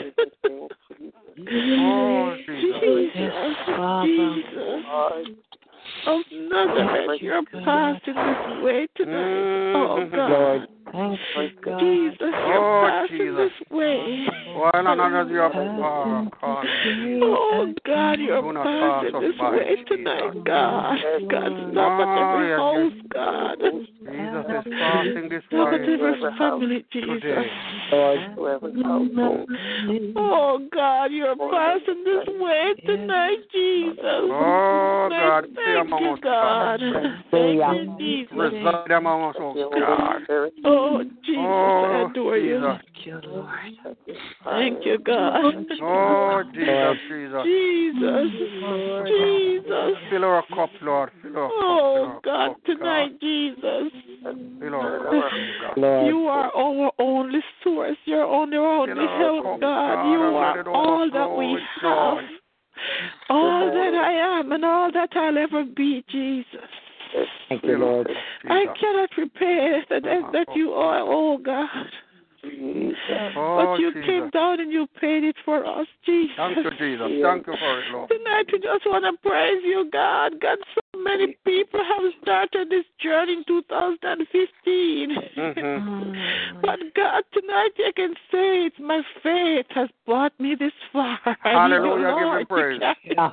Oh, 1.78 2.34
Jesus. 2.46 3.12
Yes, 3.14 3.56
Father. 3.66 4.06
Jesus 4.06 4.86
of 6.06 6.20
Nazareth, 6.32 7.20
you're 7.20 7.42
passing 7.64 8.14
this 8.14 8.64
way 8.64 8.86
tonight. 8.96 9.12
Mm-hmm. 9.12 9.76
Oh 9.76 10.08
God. 10.10 10.30
Lord. 10.30 10.68
Thank 10.92 11.18
you, 11.36 11.50
God. 11.64 11.80
Jesus, 11.80 12.16
you're 12.20 12.62
Oh, 12.62 12.88
passing 12.88 13.18
Jesus. 13.18 13.50
this 13.58 13.70
way. 13.70 14.26
Why 14.54 14.70
not 14.82 15.00
under 15.00 15.34
your 15.34 15.50
power, 15.50 16.30
Oh 17.22 17.74
God, 17.84 18.20
you're 18.20 18.40
Do 18.40 18.52
passing 18.54 19.20
this 19.20 19.38
way 19.38 19.76
tonight, 19.88 20.44
God. 20.44 20.98
God, 21.28 21.52
stop 21.72 22.00
at 22.00 22.06
Oh, 22.06 22.22
every 22.22 22.48
yes, 22.48 22.58
house, 22.62 22.96
God. 23.12 23.56
Jesus 23.60 24.46
is 24.46 24.72
passing 24.78 25.28
this 25.28 25.42
Stop 25.48 25.74
at 25.74 25.80
way 25.80 25.86
every 25.86 26.20
family, 26.38 26.80
Jesus. 26.92 27.46
Oh 30.16 30.68
God, 30.72 31.06
you're 31.06 31.36
passing 31.36 32.04
this 32.04 32.26
way 32.38 32.74
tonight, 32.86 33.38
Jesus. 33.52 33.98
Oh, 34.02 35.08
God, 35.10 35.44
stay 35.52 35.64
Thank 35.64 35.78
among 35.80 35.85
you, 35.88 36.12
us, 36.12 36.18
God. 36.22 36.80
Thank 37.30 37.58
you, 37.58 37.96
Jesus. 37.98 38.36
Reside 38.36 38.90
among 38.90 39.30
us, 39.30 39.36
oh 39.38 39.70
God. 39.70 40.22
Oh, 40.64 41.02
Jesus, 41.24 41.38
I 41.38 42.02
Oh, 42.02 42.06
adore 42.10 42.38
you. 42.38 42.60
Jesus. 42.60 42.80
Thank 42.94 43.06
you, 43.06 43.20
Lord. 43.24 43.48
Thank 44.44 44.86
you, 44.86 44.98
God. 44.98 45.44
Oh, 45.82 46.42
Jesus, 46.54 47.44
Jesus. 47.44 47.44
Jesus. 47.44 49.06
Jesus. 49.06 50.10
Fill 50.10 50.24
our 50.24 50.42
cup, 50.54 50.70
Lord. 50.82 51.10
Fill 51.22 51.38
our 51.38 51.48
cup. 51.48 51.56
Oh, 51.60 51.94
fill 51.94 52.06
Oh, 52.06 52.20
God, 52.24 52.48
cup, 52.48 52.64
tonight, 52.64 53.20
Jesus. 53.20 53.92
Fill 54.60 54.74
our 54.74 54.98
cup, 54.98 55.32
oh, 55.76 55.80
Lord. 55.80 56.06
You 56.06 56.26
are 56.26 56.50
our 56.54 56.92
only 56.98 57.40
source. 57.62 57.96
You're 58.04 58.24
only 58.24 58.56
our 58.56 58.88
only 58.88 59.06
help, 59.06 59.44
cup, 59.44 59.60
God. 59.60 60.12
You 60.12 60.20
are 60.20 60.68
all 60.68 61.10
that 61.10 61.30
we 61.36 61.58
oh, 61.84 62.18
have. 62.18 62.24
Joy. 63.28 63.34
All 63.34 63.66
that 63.66 63.94
I 63.94 64.38
am 64.38 64.52
and 64.52 64.64
all 64.64 64.92
that 64.92 65.10
I'll 65.14 65.38
ever 65.38 65.64
be, 65.64 66.04
Jesus. 66.10 66.68
Thank 67.48 67.64
you, 67.64 67.78
Lord. 67.78 68.08
I 68.44 68.66
cannot 68.78 69.10
repay 69.16 69.80
the 69.88 70.00
debt 70.00 70.22
that 70.32 70.48
you 70.54 70.72
owe, 70.72 71.06
oh 71.08 71.38
God. 71.38 71.68
Oh, 72.44 73.56
But 73.56 73.80
you 73.80 73.92
Jesus. 73.92 74.06
came 74.06 74.30
down 74.30 74.60
and 74.60 74.72
you 74.72 74.86
paid 75.00 75.24
it 75.24 75.36
for 75.44 75.64
us, 75.64 75.86
Jesus. 76.04 76.34
Thank 76.36 76.56
you, 76.56 76.70
Jesus. 76.70 77.08
Thank 77.22 77.46
you 77.46 77.54
for 77.58 77.78
it, 77.80 77.84
Lord. 77.92 78.08
Tonight 78.08 78.46
we 78.52 78.58
just 78.58 78.86
want 78.86 79.04
to 79.04 79.28
praise 79.28 79.62
you, 79.64 79.88
God. 79.92 80.40
God, 80.40 80.58
so 80.74 81.00
many 81.00 81.36
people 81.44 81.80
have 81.82 82.12
started 82.22 82.70
this 82.70 82.84
journey 83.00 83.34
in 83.34 83.44
2015. 83.46 85.16
Mhm. 85.36 86.62
But 86.62 86.80
God, 86.94 87.22
tonight 87.32 87.70
I 87.78 87.92
can 87.94 88.14
say 88.32 88.66
it's 88.66 88.76
my 88.80 89.02
faith 89.22 89.66
has 89.70 89.88
brought 90.06 90.38
me 90.40 90.54
this 90.58 90.72
far. 90.92 91.18
I 91.24 91.30
need 91.68 91.74
Hallelujah. 91.74 92.08
Give 92.08 92.18
him 92.18 92.24
Lord, 92.24 92.40
to 92.40 92.46
praise. 92.46 92.80
carry 92.80 92.96
Yeah. 93.16 93.32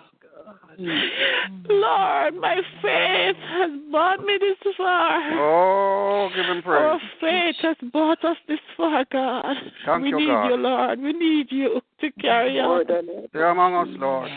Mm. 0.80 1.68
Lord, 1.70 2.36
my 2.36 2.56
faith 2.82 3.36
has 3.38 3.72
brought 3.91 4.20
me 4.26 4.38
this 4.40 4.76
far. 4.76 5.22
Oh, 5.40 6.30
give 6.36 6.45
him 6.45 6.61
praise. 6.61 6.82
Our 6.82 6.99
faith 7.22 7.56
has 7.61 7.78
brought 7.91 8.24
us 8.26 8.38
this 8.48 8.60
far, 8.76 9.06
God. 9.11 9.56
Thank 9.86 10.03
we 10.03 10.10
you, 10.10 10.20
need 10.20 10.28
God. 10.28 10.48
you, 10.48 10.56
Lord. 10.57 10.99
We 10.99 11.14
need 11.14 11.48
you 11.52 11.82
to 12.02 12.11
carry 12.14 12.60
on. 12.60 12.86
Stay 13.30 13.44
among 13.44 13.76
us, 13.76 13.88
Lord. 13.99 14.30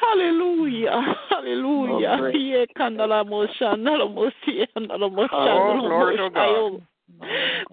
Hallelujah. 0.00 1.02
Hallelujah. 1.28 2.30
Ye 2.34 2.66
kandala 2.76 3.24
mosha, 3.24 3.76
nala 3.78 4.08
mosi, 4.08 4.66
nala 4.76 5.10
mosha, 5.10 5.28
Oh, 5.32 5.74
nala 5.74 5.88
glory 5.88 6.16
to 6.16 6.22
oh. 6.22 6.30
God. 6.30 6.82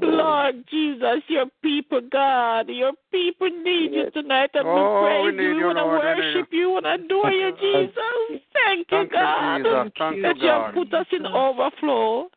Yo. 0.01 0.07
Lord 0.07 0.65
Jesus, 0.69 1.21
your 1.27 1.45
people, 1.61 2.01
God, 2.11 2.69
your 2.69 2.93
people 3.11 3.49
need 3.49 3.93
you 3.93 4.09
tonight, 4.11 4.51
and 4.53 4.67
Oh, 4.67 4.75
we 4.75 4.81
we 4.81 5.31
praise 5.31 5.41
you. 5.41 5.49
We 5.53 5.59
you, 5.59 5.65
want 5.65 5.77
to 5.77 5.83
Lord. 5.83 6.17
We 6.17 6.25
need 6.25 6.35
worship 6.35 6.47
you 6.51 6.77
and 6.77 6.85
adore 6.85 7.31
you, 7.31 7.51
Jesus. 7.59 8.41
Thank 8.53 8.87
you, 8.91 8.97
Thank 8.97 9.11
you, 9.11 9.17
God, 9.17 9.57
Jesus. 9.57 9.91
Thank 9.97 10.15
you, 10.17 10.21
that 10.23 10.37
you 10.37 10.49
have 10.49 10.73
put 10.73 10.93
us 10.93 11.07
in 11.11 11.25
overflow. 11.25 12.29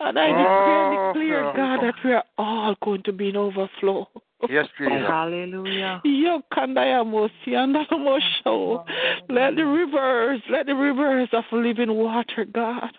And 0.00 0.18
I 0.18 0.30
Oh, 0.30 0.90
declare, 0.90 1.52
declare. 1.52 1.56
God, 1.56 1.84
that 1.84 1.94
we 2.04 2.12
are 2.12 2.24
all 2.36 2.76
going 2.82 3.02
to 3.04 3.12
be 3.12 3.28
in 3.30 3.36
overflow. 3.36 4.08
Yes, 4.48 4.66
Jesus. 4.76 4.92
Hallelujah. 5.06 6.02
Yo 6.04 6.42
kandaya 6.52 7.04
mosi 7.04 7.54
andala 7.54 7.88
mosho. 7.92 8.84
Let 9.28 9.56
the 9.56 9.64
rivers, 9.64 10.42
let 10.50 10.66
the 10.66 10.74
rivers 10.74 11.28
of 11.32 11.44
living 11.52 11.94
water, 11.94 12.44
God. 12.44 12.90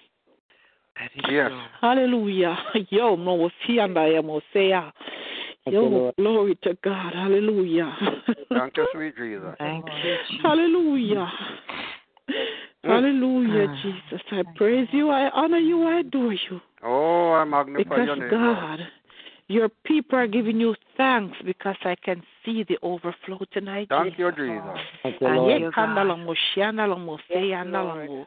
Yes. 1.30 1.52
Hallelujah. 1.82 2.58
Yo 2.90 3.18
mosi 3.18 3.80
andaya 3.80 4.22
mosea. 4.24 4.92
Thank 5.66 5.74
you, 5.74 5.82
Yo, 5.82 5.90
Lord. 5.90 6.16
glory 6.18 6.56
to 6.64 6.78
God. 6.84 7.14
Hallelujah. 7.14 7.92
Thank 8.54 8.78
you, 8.78 8.88
sweet 8.94 9.18
Jesus. 9.18 9.56
Thank 9.58 9.86
you, 10.04 10.16
Jesus. 10.30 10.42
Hallelujah. 10.44 11.32
Mm. 12.86 12.90
Hallelujah, 12.92 13.68
mm. 13.68 13.82
Jesus. 13.82 14.22
I 14.32 14.44
praise 14.56 14.88
you. 14.92 15.10
I 15.10 15.30
honor 15.34 15.58
you. 15.58 15.88
I 15.88 16.02
adore 16.02 16.34
you. 16.34 16.62
Oh, 16.84 17.34
I 17.34 17.44
magnify 17.44 17.84
Because, 17.84 18.06
your 18.06 18.16
name. 18.16 18.42
Lord. 18.42 18.58
God, 18.58 18.80
your 19.48 19.70
people 19.86 20.18
are 20.18 20.28
giving 20.28 20.60
you 20.60 20.76
thanks 20.98 21.38
because 21.46 21.76
I 21.84 21.96
can 21.96 22.24
see 22.44 22.64
the 22.64 22.78
overflow 22.82 23.40
tonight. 23.52 23.88
Thank 23.90 24.18
you, 24.18 24.32
Jesus. 24.32 24.48
Jesus. 24.48 24.80
Thank 25.04 25.22
you, 25.22 25.28
Lord. 25.28 25.62
yet, 25.62 25.72
kandala 25.72 26.18
mo, 26.18 26.34
shiandala 26.34 26.98
mo, 26.98 27.20
seyandala 27.30 28.08
mo. 28.08 28.26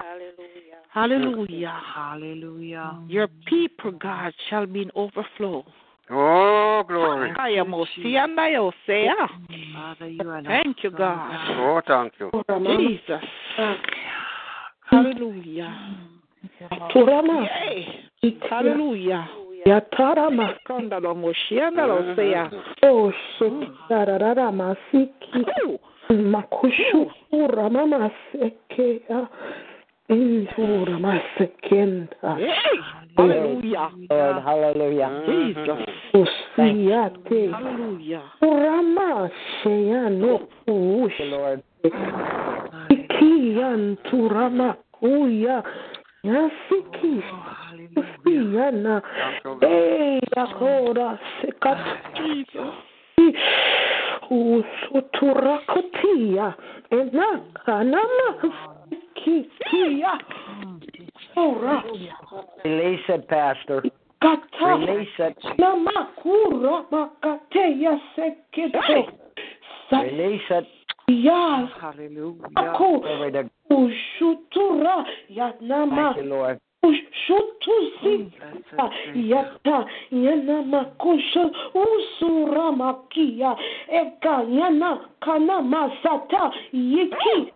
Hallelujah. 0.91 1.81
Hallelujah. 1.95 2.95
Mm. 2.95 3.11
Your 3.11 3.29
people, 3.47 3.93
God, 3.93 4.33
shall 4.49 4.67
be 4.67 4.83
in 4.83 4.91
overflow. 4.95 5.65
Oh, 6.11 6.83
glory. 6.89 7.35
Kaya 7.35 7.65
mo, 7.65 7.85
sianda 7.97 8.51
yo, 8.53 8.73
seya. 8.87 9.29
Father, 9.75 10.09
you 10.09 10.29
are 10.31 10.43
Thank 10.43 10.83
you, 10.83 10.91
God. 10.91 11.51
Oh, 11.59 11.83
thank 11.87 12.15
you. 12.19 12.31
Jesus. 12.79 13.23
Hallelujah. 14.89 15.77
Mm. 16.73 16.91
Turama. 16.95 17.47
Yay. 19.59 19.67
Mm-hmm. 19.67 19.79
Oh, 19.79 19.91
ah, 20.09 20.23
hallelujah. 20.25 20.31
Yatarama. 20.31 20.55
Kandala 20.67 21.15
mo, 21.15 21.33
shiandala 21.33 22.15
seya. 22.17 22.51
Oh, 22.83 23.13
shit. 23.39 23.53
Dararara 23.89 24.53
masiki. 24.53 25.45
Makushu. 26.11 27.11
Urama 27.33 27.87
maseke. 27.87 29.03
Urama 30.09 31.21
sekenda. 31.39 32.39
Yay. 32.39 32.81
Hallelujah. 33.17 33.91
Lord, 34.11 34.43
hallelujah. 34.45 35.09
Mm-hmm. 35.09 35.55
Jesus. 35.55 35.81
Usiyate. 36.15 37.53
Hallelujah. 37.53 38.23
Urama 38.43 39.31
sheyano. 39.63 40.49
Ush. 40.67 41.21
Lord. 41.21 41.63
Ikiyan 42.89 43.97
turama 44.11 44.77
kuya. 44.93 45.63
Yasiki. 45.63 45.98
Oh, 46.25 46.51
Usiyana. 47.97 49.03
Thank. 49.43 49.63
Hey, 49.63 50.21
yakora 50.37 51.19
sekat. 51.41 51.79
Jesus. 52.17 52.75
Usuturakotia. 54.31 56.55
Enakanama. 56.91 58.35
Kikia. 59.15 60.19
Ora. 61.37 61.83
Oh, 62.33 62.45
Release 62.65 63.09
it, 63.09 63.29
Pastor. 63.29 63.83
Kata. 64.21 64.77
Release 64.77 65.19
it. 65.19 65.37
Namakura 65.59 66.85
makateya 66.91 68.01
seketo. 68.17 69.13
Release 69.93 70.51
it. 70.51 70.67
Yas. 71.09 71.71
Hallelujah. 71.81 72.75
Glory 72.77 73.51
Ushutura. 73.71 75.05
Yanama. 75.31 76.15
Thank 76.15 76.25
you, 76.25 76.31
Lord. 76.31 76.61
Ushutusi. 76.85 78.31
Mm, 78.75 79.29
Yata. 79.29 79.87
Yanama 80.13 80.85
kusha. 80.99 81.51
Usura 81.75 82.73
makia. 82.73 83.57
Eka. 83.89 84.45
Yana. 84.49 85.01
Kana 85.21 85.63
masata. 85.63 86.53
Yiki. 86.73 87.53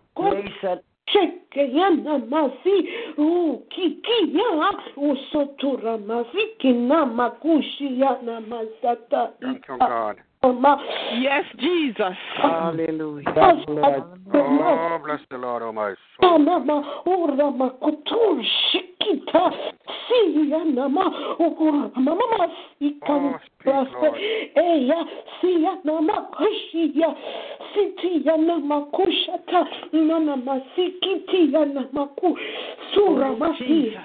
Cheke 1.05 1.73
yana 1.73 2.17
masi 2.17 2.89
u 3.17 3.57
kiki 3.69 4.37
ya 4.37 4.73
usotura 4.97 5.97
masi 5.97 6.47
kina 6.57 7.05
makushi 7.05 7.99
yana 8.01 8.41
masata 8.41 9.31
Thank 9.41 9.67
you, 9.67 9.77
God. 9.77 10.21
Mama 10.43 10.77
Yes, 11.21 11.45
Jesus. 11.57 12.17
Hallelujah. 12.41 13.23
Yes, 13.33 13.65
Lord. 13.67 14.03
Oh, 14.35 14.99
bless 15.05 15.21
the 15.31 15.37
Lord, 15.37 15.63
oh 15.63 15.71
my 15.71 15.93
soul. 16.19 16.39
Mama 16.39 17.01
ora 17.05 17.49
makutur 17.51 18.43
shikita 18.43 19.51
si 20.07 20.49
yana 20.51 20.89
ma 20.89 21.35
ora 21.39 21.91
mama 21.95 22.47
si 22.79 22.97
Oh, 23.07 23.35
speak, 23.45 23.73
Lord. 23.73 24.19
eya 24.57 25.03
si 25.39 25.63
yana 25.63 26.01
ma 26.01 26.27
kushi 26.35 26.91
ya 26.99 27.13
Siti 27.73 28.23
yana 28.27 28.59
makushata 28.59 29.65
nana 29.93 30.35
masikiti 30.37 31.53
yana 31.53 31.87
maku 31.93 32.37
sura 32.93 33.31
masi. 33.35 33.95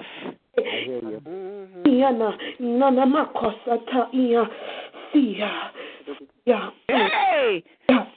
Yana 1.85 2.37
nana 2.59 3.05
makosata 3.05 4.07
iya 4.13 4.47
siya. 5.11 5.71
Oh, 6.49 6.51
ya. 6.51 6.71
Hey. 6.87 7.63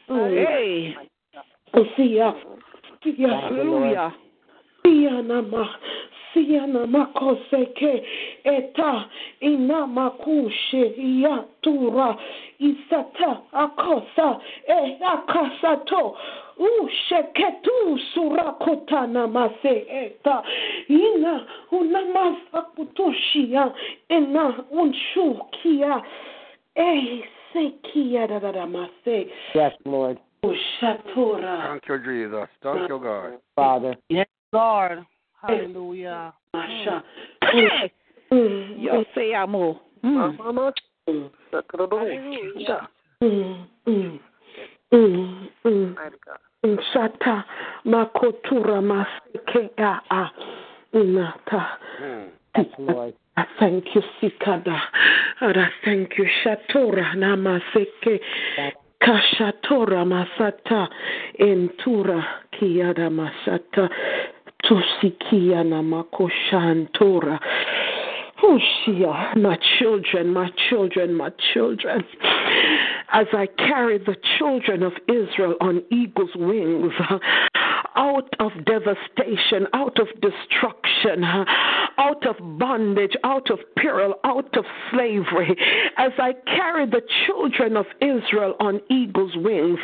Hey. 0.09 0.94
Siya. 1.96 2.32
Siya. 3.04 3.28
Hallelujah. 3.28 4.12
Siya 4.80 5.20
nama. 5.20 5.68
Siya 6.32 6.64
nama 6.64 7.12
koseke 7.12 8.00
eta 8.44 9.04
inamakushe 9.44 10.96
yatura 10.96 12.16
isata 12.56 13.44
akosa 13.52 14.40
e 14.64 14.96
akasato 14.96 16.16
usheketu 16.56 18.00
surakota 18.14 19.06
namase 19.06 19.84
eta 19.92 20.42
ina 20.88 21.44
unamasa 21.70 22.62
kutoshia 22.76 23.72
ena 24.09 24.64
unshukia 24.72 26.02
e 26.76 27.20
sekia 27.20 27.22
dadamase 27.22 27.41
Yes, 29.54 29.72
Lord. 29.84 30.18
ushatura 30.44 31.68
Thank 31.68 31.88
you, 31.88 31.98
Jesus. 32.04 32.48
Thank 32.62 32.88
you, 32.88 32.98
God. 32.98 33.38
Father. 33.54 33.96
Yes, 34.08 34.28
Lord. 34.52 35.04
Hallelujah. 35.40 36.32
Masha. 36.54 37.02
Yo 38.30 39.04
say 39.14 39.34
amo. 39.34 39.80
Hallelujah. 42.00 42.88
Mm, 43.22 43.66
mm, 43.86 44.20
mm, 44.92 45.48
mm. 45.64 45.96
Shata 46.92 47.44
makotura 47.84 48.80
maseke 48.82 49.70
a 49.78 50.00
a 50.10 50.30
nata. 50.94 51.78
Yes, 52.56 52.66
Lord. 52.78 53.14
I 53.36 53.44
thank 53.59 53.84
you, 53.94 54.02
Sikada. 54.20 54.78
I 55.40 55.68
thank 55.84 56.12
you, 56.18 56.26
Shatora 56.44 57.14
Namaseke. 57.16 58.20
Kashatora 59.02 60.04
Masata 60.06 60.86
Entura 61.40 62.22
Kiada 62.52 63.10
Masata 63.10 63.88
Tusikia 64.64 65.64
Namakoshantora. 65.64 67.40
Oh, 68.44 68.59
Shia, 68.59 69.36
my 69.36 69.56
children, 69.78 70.32
my 70.32 70.50
children, 70.68 71.14
my 71.14 71.30
children. 71.52 72.04
As 73.12 73.26
I 73.32 73.46
carry 73.56 73.98
the 73.98 74.16
children 74.38 74.82
of 74.82 74.92
Israel 75.09 75.54
on 75.60 75.82
eagle's 75.90 76.34
wings, 76.36 76.92
out 77.97 78.28
of 78.39 78.52
devastation, 78.64 79.66
out 79.74 79.98
of 79.98 80.09
destruction, 80.20 81.24
out 81.98 82.27
of 82.27 82.36
bondage, 82.59 83.14
out 83.24 83.51
of 83.51 83.59
peril, 83.77 84.14
out 84.24 84.56
of 84.56 84.64
slavery, 84.90 85.56
as 85.97 86.12
I 86.19 86.32
carry 86.47 86.86
the 86.86 87.02
children 87.27 87.77
of 87.77 87.86
Israel 88.01 88.55
on 88.60 88.81
eagle's 88.90 89.36
wings, 89.36 89.78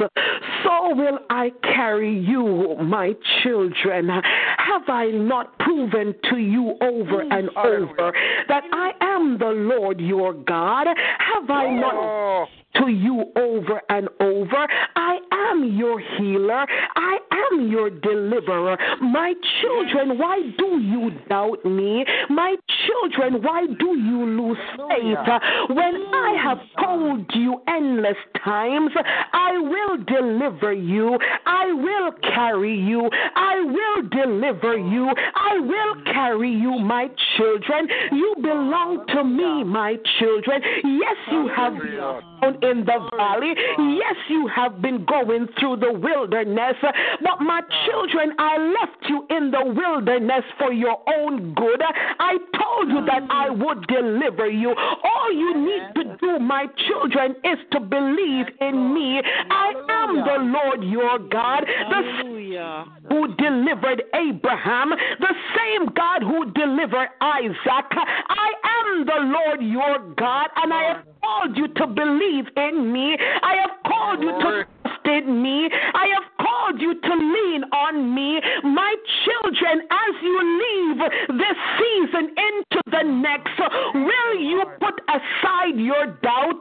so 0.65 0.95
will 0.95 1.19
I 1.31 1.51
carry 1.63 2.19
you, 2.19 2.77
my 2.81 3.15
children. 3.43 4.09
Have 4.09 4.89
I 4.89 5.07
not 5.07 5.59
proven 5.59 6.15
to 6.31 6.39
you 6.39 6.77
over 6.81 7.23
and 7.23 7.51
over 7.57 8.13
that 8.49 8.65
I 8.73 8.93
am 9.01 9.39
the 9.39 9.47
Lord 9.47 10.01
your 10.01 10.33
God? 10.33 10.87
Have 10.87 11.51
I 11.51 11.71
not 11.71 11.95
oh. 11.95 12.47
To 12.79 12.89
you 12.89 13.25
over 13.37 13.81
and 13.89 14.09
over. 14.21 14.67
I 14.97 15.19
am 15.51 15.77
your 15.77 16.01
healer. 16.01 16.67
I 16.97 17.19
am 17.53 17.69
your 17.69 17.91
deliverer. 17.91 18.77
My 19.01 19.35
children, 19.61 20.19
why 20.19 20.41
do 20.59 20.81
you 20.81 21.11
doubt 21.29 21.65
me? 21.65 22.05
My 22.31 22.57
children, 22.87 23.43
why 23.43 23.67
do 23.79 23.99
you 23.99 24.25
lose 24.27 24.59
faith? 24.77 25.29
When 25.71 25.95
I 26.15 26.37
have 26.43 26.59
told 26.83 27.25
you 27.35 27.61
endless 27.69 28.17
times, 28.45 28.93
I 29.33 29.53
will 29.59 30.05
deliver 30.05 30.73
you. 30.73 31.19
I 31.47 31.73
will 31.73 32.13
carry 32.35 32.79
you. 32.79 33.09
I 33.35 33.61
will 33.61 34.09
deliver 34.11 34.77
you. 34.77 35.09
I 35.35 35.59
will 35.59 36.05
carry 36.05 36.51
you, 36.51 36.79
my 36.79 37.09
children. 37.37 37.89
You 38.13 38.35
belong 38.41 39.05
to 39.09 39.25
me, 39.25 39.65
my 39.65 39.97
children. 40.19 40.63
Yes, 40.85 41.17
you 41.31 41.49
have 41.55 41.75
in 42.71 42.85
the 42.85 43.09
valley. 43.17 43.55
Yes, 43.79 44.17
you 44.29 44.49
have 44.55 44.81
been 44.83 45.05
going 45.05 45.49
through 45.59 45.77
the 45.77 45.93
wilderness. 45.93 46.77
But 47.23 47.41
my 47.41 47.63
children, 47.87 48.33
I 48.39 48.59
left 48.59 49.09
you 49.09 49.27
in 49.31 49.51
the 49.51 49.65
wilderness 49.65 50.45
for 50.59 50.73
your 50.73 50.99
own 51.19 51.55
good. 51.55 51.83
I 52.21 52.37
told 52.57 52.89
you 52.89 53.05
that 53.07 53.23
I 53.31 53.51
would 53.51 53.87
deliver 53.87 54.49
you. 54.49 54.75
All 54.75 55.33
you 55.33 55.57
need 55.57 55.95
to 55.97 56.17
do, 56.21 56.39
my 56.39 56.67
children, 56.87 57.35
is 57.45 57.59
to 57.73 57.81
believe 57.81 58.47
in 58.61 58.95
me. 58.95 59.21
I 59.51 59.73
am 59.89 60.17
the 60.17 60.39
Lord 60.59 60.85
your 60.85 61.19
God, 61.19 61.65
the 61.65 62.03
who 63.09 63.35
delivered 63.37 64.03
Abraham, 64.15 64.91
the 64.91 65.35
same 65.57 65.87
God 65.95 66.23
who 66.23 66.51
delivered 66.53 67.09
Isaac. 67.21 67.87
I 67.91 68.53
am 68.81 69.07
the 69.07 69.21
Lord 69.21 69.63
your 69.63 70.15
God, 70.15 70.49
and 70.57 70.73
I 70.73 71.01
called 71.29 71.57
you 71.57 71.69
to 71.69 71.87
believe 71.87 72.47
in 72.57 72.93
me. 72.93 73.17
I 73.43 73.57
have 73.61 73.71
called 73.87 74.23
you 74.23 74.31
to 74.31 74.65
me. 75.09 75.69
I 75.95 76.07
have 76.15 76.29
called 76.41 76.81
you 76.81 76.95
to 77.01 77.15
lean 77.15 77.65
on 77.73 78.15
me. 78.15 78.41
My 78.63 78.95
children, 79.25 79.81
as 79.89 80.15
you 80.23 80.37
leave 80.61 80.99
this 81.39 81.59
season 81.79 82.25
into 82.37 82.81
the 82.93 83.03
next, 83.05 83.57
will 83.95 84.41
you 84.41 84.65
put 84.81 85.01
aside 85.09 85.77
your 85.77 86.07
doubt? 86.23 86.61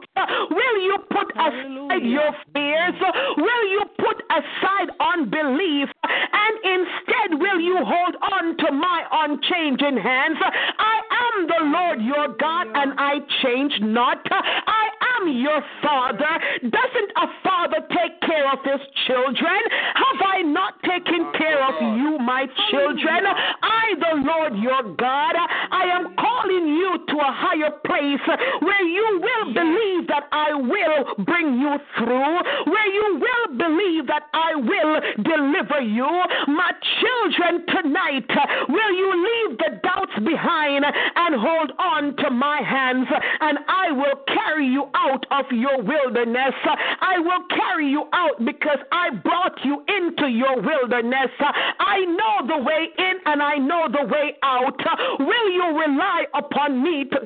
Will 0.50 0.78
you 0.82 0.96
put 1.10 1.30
aside 1.36 2.04
your 2.04 2.32
fears? 2.54 2.94
Will 3.36 3.64
you 3.70 3.82
put 3.98 4.22
aside 4.30 4.88
unbelief? 5.00 5.88
And 6.04 6.54
instead, 6.64 7.38
will 7.40 7.60
you 7.60 7.76
hold 7.84 8.16
on 8.32 8.56
to 8.56 8.72
my 8.72 9.04
unchanging 9.12 10.00
hands? 10.00 10.38
I 10.40 10.96
am 11.10 11.46
the 11.46 11.62
Lord 11.64 12.00
your 12.02 12.28
God, 12.38 12.66
and 12.74 12.94
I 12.98 13.20
change 13.42 13.72
not. 13.80 14.18
I 14.30 14.88
am 15.20 15.28
your 15.36 15.62
father. 15.82 16.32
Doesn't 16.62 17.12
a 17.16 17.26
father 17.42 17.80
take 17.90 18.20
care 18.22 18.37
of 18.46 18.58
his 18.64 18.80
children? 19.06 19.60
Have 19.94 20.20
I 20.22 20.42
not 20.42 20.82
taken 20.82 21.32
care 21.34 21.62
of 21.64 21.74
you, 21.98 22.18
my 22.18 22.46
children? 22.70 23.26
I, 23.26 23.94
the 23.98 24.14
Lord 24.22 24.56
your 24.58 24.82
God, 24.94 25.34
I 25.34 25.88
am 25.90 26.14
calling 26.16 26.66
you 26.68 26.98
to 27.08 27.16
a 27.18 27.32
higher 27.32 27.70
place 27.86 28.26
where 28.60 28.84
you 28.84 29.20
will 29.22 29.54
believe 29.54 30.08
that 30.08 30.28
I 30.32 30.54
will 30.54 31.24
bring 31.24 31.58
you 31.58 31.76
through, 31.96 32.34
where 32.70 32.88
you 32.92 33.20
will 33.20 33.56
believe 33.56 34.06
that 34.06 34.28
I 34.32 34.54
will 34.54 35.00
deliver 35.22 35.80
you. 35.80 36.08
My 36.48 36.72
children, 37.00 37.66
tonight, 37.66 38.28
will 38.68 38.92
you 38.92 39.10
leave 39.16 39.58
the 39.58 39.80
doubts 39.82 40.12
behind 40.24 40.84
and 40.84 41.34
hold 41.34 41.72
on 41.78 42.16
to 42.16 42.30
my 42.30 42.60
hands, 42.62 43.06
and 43.40 43.58
I 43.68 43.92
will 43.92 44.16
carry 44.26 44.66
you 44.66 44.86
out 44.94 45.26
of 45.30 45.46
your 45.52 45.82
wilderness. 45.82 46.54
I 47.00 47.18
will 47.18 47.44
carry 47.48 47.88
you 47.88 48.04
out 48.18 48.44
because 48.44 48.78
I 48.92 49.10
brought 49.10 49.58
you 49.64 49.82
into 49.96 50.28
your 50.28 50.60
wilderness. 50.60 51.30
I 51.40 52.04
know 52.04 52.46
the 52.46 52.58
way 52.62 52.88
in 52.98 53.14
and 53.26 53.42
I 53.42 53.56
know 53.56 53.88
the 53.90 54.06
way 54.06 54.34
out. 54.42 54.78
Will 55.20 55.50
you 55.52 55.66
rely 55.78 56.24
upon 56.34 56.82
me 56.82 57.04
to. 57.04 57.18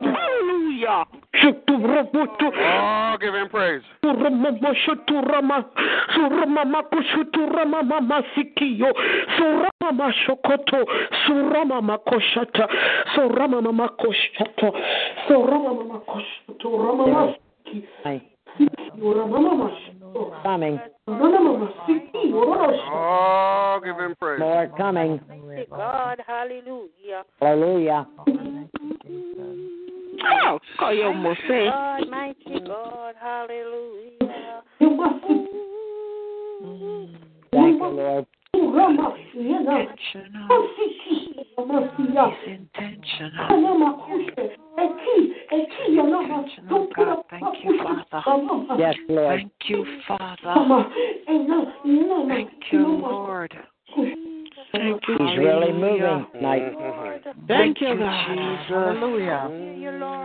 Hallelujah. 0.00 1.04
Oh, 1.40 3.16
give 3.20 3.34
him 3.34 3.48
praise. 3.48 3.82
Surama 4.04 4.68
shokoto, 10.26 10.84
surama 11.16 11.80
makoshata, 11.80 12.68
surama 13.14 13.60
makoshata, 13.62 14.68
surama 15.28 15.82
makoshato, 15.82 16.68
rama 16.78 17.04
masiki, 17.04 17.40
urama 17.70 18.02
mashato, 18.04 18.28
Coming. 20.42 20.80
rama 21.06 21.52
masiki, 21.58 22.32
urama 22.32 22.68
Oh, 22.90 23.80
give 23.84 23.96
him 23.96 24.14
praise. 24.18 24.40
More 24.40 24.66
coming. 24.76 25.20
God, 25.70 26.22
hallelujah. 26.26 27.24
Hallelujah. 27.40 28.06
Oh, 30.24 30.58
call 30.78 30.94
you 30.94 31.04
almost 31.04 31.40
say. 31.46 31.66
God, 31.66 32.08
mighty 32.08 32.60
God, 32.66 33.14
hallelujah. 33.20 34.62
Thank 37.52 37.78
you, 37.80 37.88
Lord. 37.88 38.26
Urama, 38.68 39.16
Intentional. 39.34 40.48
Masiki, 40.48 41.46
Intentional. 42.46 43.48
Anama 43.48 43.92
kushe, 43.92 44.50
eki, 44.78 45.32
eki, 45.50 45.96
yanama, 45.96 46.38
Intentional, 46.38 46.88
God. 46.96 47.24
Thank 47.30 47.64
you, 47.64 47.78
Father. 47.82 48.04
Father. 48.10 48.82
Yes, 48.82 48.94
Lord. 49.08 49.40
Thank 49.40 49.52
you, 49.68 49.86
Father. 50.06 50.54
Thank 52.28 52.50
you, 52.72 52.86
Lord. 52.86 53.58
Thank 54.72 55.02
you, 55.08 55.16
He's 55.18 55.38
really 55.38 55.72
moving 55.72 56.26
tonight. 56.32 56.74
Thank 57.48 57.80
you, 57.80 57.94
God. 57.96 58.26
Jesus. 58.28 58.68
Hallelujah. 58.68 59.48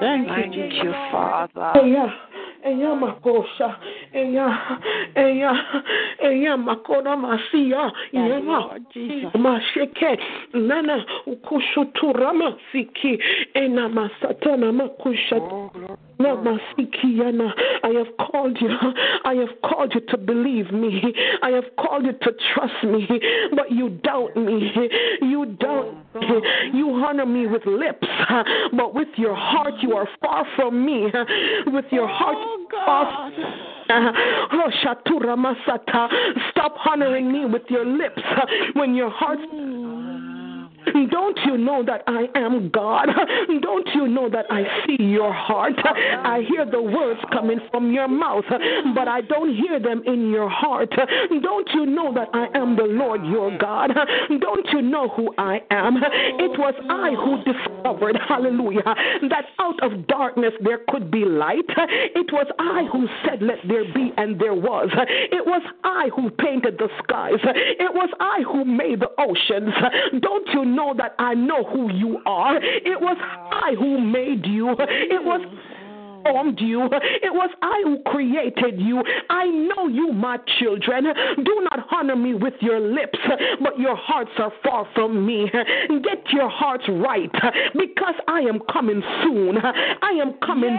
Thank 0.01 0.27
you, 0.27 0.33
Thank 0.33 0.55
you, 0.83 0.91
Father. 1.11 1.71
Eya 2.65 2.95
eya, 6.21 6.57
masia, 6.57 7.91
yema, 8.13 8.79
masheke, 9.35 10.19
nana 10.53 11.05
ukushutura 11.27 12.33
masiki, 12.33 13.19
ena 13.53 13.89
masatana 13.89 14.71
makusha. 14.71 15.41
Namasiki 16.19 17.17
yana. 17.17 17.53
I 17.83 17.89
have 17.89 18.15
called 18.17 18.57
you. 18.61 18.69
I 19.25 19.33
have 19.33 19.61
called 19.63 19.93
you 19.95 20.01
to 20.09 20.17
believe 20.17 20.71
me. 20.71 21.13
I 21.41 21.49
have 21.49 21.65
called 21.77 22.05
you 22.05 22.13
to 22.13 22.31
trust 22.53 22.83
me, 22.83 23.07
but 23.55 23.71
you 23.71 23.89
doubt 23.89 24.35
me. 24.37 24.71
You 25.21 25.45
doubt 25.59 25.91
me. 26.13 26.41
You 26.73 26.89
honor 26.91 27.25
me 27.25 27.47
with 27.47 27.65
lips, 27.65 28.07
but 28.73 28.93
with 28.93 29.09
your 29.17 29.35
heart 29.35 29.73
you 29.81 29.93
are 29.93 30.07
far 30.21 30.45
from 30.55 30.85
me. 30.85 31.11
With 31.67 31.91
your 31.91 32.07
heart, 32.07 32.37
Oh, 32.53 32.65
far. 32.85 33.31
Oh, 34.53 34.69
Shatura 34.83 35.35
Masata. 35.35 36.07
Stop 36.51 36.75
honoring 36.85 37.31
me 37.31 37.45
with 37.45 37.63
your 37.69 37.85
lips 37.85 38.21
when 38.73 38.95
your 38.95 39.09
heart. 39.09 39.39
Mm. 39.53 40.12
Don't 41.11 41.39
you 41.45 41.57
know 41.57 41.83
that 41.85 42.03
I 42.07 42.25
am 42.35 42.69
God? 42.69 43.07
Don't 43.61 43.87
you 43.93 44.07
know 44.07 44.29
that 44.29 44.45
I 44.49 44.63
see 44.85 45.03
your 45.03 45.33
heart? 45.33 45.73
I 45.85 46.43
hear 46.47 46.65
the 46.65 46.81
words 46.81 47.19
coming 47.31 47.59
from 47.71 47.91
your 47.91 48.07
mouth, 48.07 48.45
but 48.95 49.07
I 49.07 49.21
don't 49.21 49.55
hear 49.55 49.79
them 49.79 50.03
in 50.05 50.29
your 50.31 50.49
heart. 50.49 50.89
Don't 51.41 51.69
you 51.73 51.85
know 51.85 52.13
that 52.13 52.29
I 52.33 52.47
am 52.57 52.75
the 52.75 52.83
Lord 52.83 53.25
your 53.25 53.57
God? 53.57 53.91
Don't 54.39 54.67
you 54.71 54.81
know 54.81 55.09
who 55.09 55.33
I 55.37 55.59
am? 55.71 55.97
It 55.97 56.57
was 56.57 56.73
I 56.89 57.13
who 57.15 57.43
discovered, 57.43 58.17
hallelujah, 58.27 58.83
that 59.29 59.45
out 59.59 59.81
of 59.83 60.07
darkness 60.07 60.53
there 60.63 60.79
could 60.89 61.11
be 61.11 61.25
light. 61.25 61.65
It 61.67 62.31
was 62.31 62.47
I 62.59 62.87
who 62.91 63.07
said, 63.25 63.41
Let 63.41 63.59
there 63.67 63.85
be, 63.93 64.11
and 64.17 64.39
there 64.39 64.53
was. 64.53 64.89
It 64.93 65.45
was 65.45 65.61
I 65.83 66.09
who 66.15 66.29
painted 66.29 66.77
the 66.77 66.89
skies. 67.03 67.39
It 67.43 67.93
was 67.93 68.09
I 68.19 68.43
who 68.43 68.65
made 68.65 69.01
the 69.01 69.09
oceans. 69.17 69.73
Don't 70.21 70.47
you 70.53 70.65
know 70.75 70.93
that 70.97 71.15
I 71.19 71.33
know 71.33 71.63
who 71.63 71.91
you 71.93 72.19
are? 72.25 72.57
It 72.57 72.99
was 72.99 73.17
I 73.19 73.75
who 73.77 73.99
made 73.99 74.45
you. 74.45 74.71
It 74.71 75.23
was 75.23 75.41
formed 76.23 76.59
you. 76.59 76.85
It 76.85 77.33
was 77.33 77.49
I 77.61 77.81
who 77.83 78.01
created 78.11 78.79
you. 78.79 79.03
I 79.29 79.45
know 79.45 79.87
you, 79.87 80.11
my 80.13 80.37
children. 80.59 81.05
Do 81.37 81.67
not 81.71 81.87
honor 81.91 82.15
me 82.15 82.33
with 82.33 82.53
your 82.61 82.79
lips, 82.79 83.19
but 83.61 83.79
your 83.79 83.95
hearts 83.95 84.31
are 84.37 84.51
far 84.63 84.87
from 84.95 85.25
me. 85.25 85.49
Get 85.51 86.31
your 86.31 86.49
hearts 86.49 86.83
right 86.89 87.31
because 87.73 88.15
I 88.27 88.39
am 88.41 88.59
coming 88.71 89.01
soon. 89.23 89.57
I 89.57 90.11
am 90.21 90.33
coming. 90.45 90.77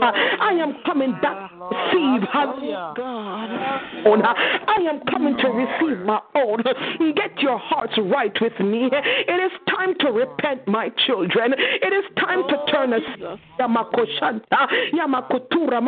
I 0.00 0.52
am 0.60 0.76
coming 0.84 1.12
back 1.22 1.50
to 1.50 1.56
receive. 1.56 2.28
God. 2.96 3.50
I 4.24 4.80
am 4.88 5.00
coming 5.10 5.36
to 5.38 5.48
receive 5.48 6.04
my 6.04 6.20
own. 6.34 6.62
Get 7.14 7.38
your 7.40 7.58
hearts 7.58 7.94
right 7.98 8.32
with 8.40 8.58
me. 8.60 8.88
It 8.92 9.40
is 9.44 9.52
time 9.68 9.94
to 10.00 10.10
repent, 10.12 10.66
my 10.66 10.90
children. 11.06 11.54
It 11.54 11.92
is 11.92 12.04
time 12.18 12.42
to 12.48 12.56
turn 12.70 12.92
aside. 12.92 13.40
Yamakutura. 14.92 15.80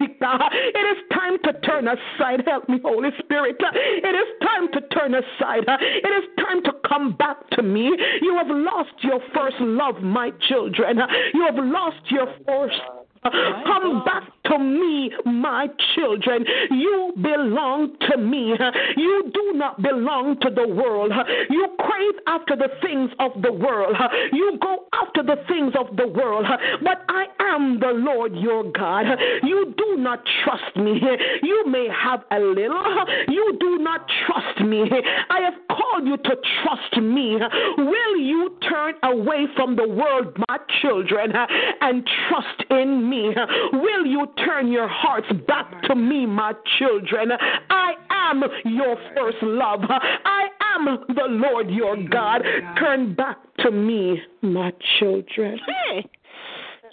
It 0.00 0.96
is 0.96 0.98
time 1.12 1.38
to 1.44 1.52
turn 1.60 1.88
aside. 1.88 2.42
Help 2.46 2.68
me, 2.68 2.80
Holy 2.82 3.10
Spirit. 3.18 3.56
It 3.60 4.14
is 4.14 4.28
time 4.42 4.70
to 4.72 4.80
turn 4.88 5.14
aside. 5.14 5.64
It 5.80 6.24
is 6.24 6.24
time 6.44 6.62
to 6.64 6.72
come 6.86 7.16
back 7.16 7.48
to 7.50 7.62
me. 7.62 7.90
You 8.22 8.36
have 8.36 8.48
lost 8.48 8.94
your 9.02 9.20
first 9.34 9.56
love, 9.60 10.02
my 10.02 10.30
children. 10.48 11.00
You 11.34 11.44
have 11.46 11.56
lost 11.64 12.10
your 12.10 12.26
first 12.46 12.80
Come 13.24 14.04
back 14.04 14.24
to 14.46 14.58
me, 14.58 15.10
my 15.24 15.68
children. 15.94 16.44
You 16.70 17.12
belong 17.16 17.96
to 18.10 18.18
me. 18.18 18.54
You 18.96 19.30
do 19.32 19.52
not 19.54 19.80
belong 19.82 20.38
to 20.40 20.50
the 20.50 20.68
world. 20.68 21.12
You 21.50 21.68
crave 21.78 22.14
after 22.26 22.56
the 22.56 22.68
things 22.82 23.10
of 23.18 23.32
the 23.42 23.52
world. 23.52 23.96
You 24.32 24.58
go 24.60 24.86
after 24.92 25.22
the 25.22 25.42
things 25.48 25.72
of 25.78 25.96
the 25.96 26.08
world. 26.08 26.46
But 26.82 27.04
I 27.08 27.26
am 27.40 27.80
the 27.80 27.92
Lord 27.94 28.34
your 28.34 28.64
God. 28.72 29.06
You 29.42 29.74
do 29.76 29.96
not 29.98 30.22
trust 30.44 30.76
me. 30.76 31.00
You 31.42 31.64
may 31.66 31.88
have 31.88 32.24
a 32.30 32.38
little. 32.38 32.82
You 33.28 33.56
do 33.60 33.78
not 33.78 34.06
trust 34.26 34.60
me. 34.60 34.90
I 35.30 35.40
have 35.40 35.54
called 35.68 36.06
you 36.06 36.16
to 36.16 36.36
trust 36.62 37.02
me. 37.02 37.38
Will 37.78 38.16
you 38.18 38.56
turn 38.68 38.94
away 39.02 39.46
from 39.56 39.76
the 39.76 39.88
world, 39.88 40.36
my 40.48 40.58
children, 40.82 41.32
and 41.80 42.08
trust 42.28 42.70
in 42.70 43.08
me? 43.08 43.34
Will 43.72 44.06
you 44.06 44.26
turn 44.44 44.70
your 44.70 44.88
hearts 44.88 45.26
back 45.46 45.82
to 45.84 45.94
me, 45.94 46.26
my 46.26 46.52
children? 46.78 47.30
I 47.70 47.92
am 48.10 48.42
your 48.64 48.96
first 49.16 49.38
love. 49.42 49.80
I 49.88 50.48
am 50.76 50.98
the 51.08 51.26
Lord 51.28 51.70
your 51.70 51.96
God. 52.08 52.42
Turn 52.78 53.14
back 53.14 53.38
to 53.60 53.70
me, 53.70 54.20
my 54.42 54.72
children. 54.98 55.58
Hey, 55.66 56.08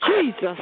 Jesus. 0.08 0.58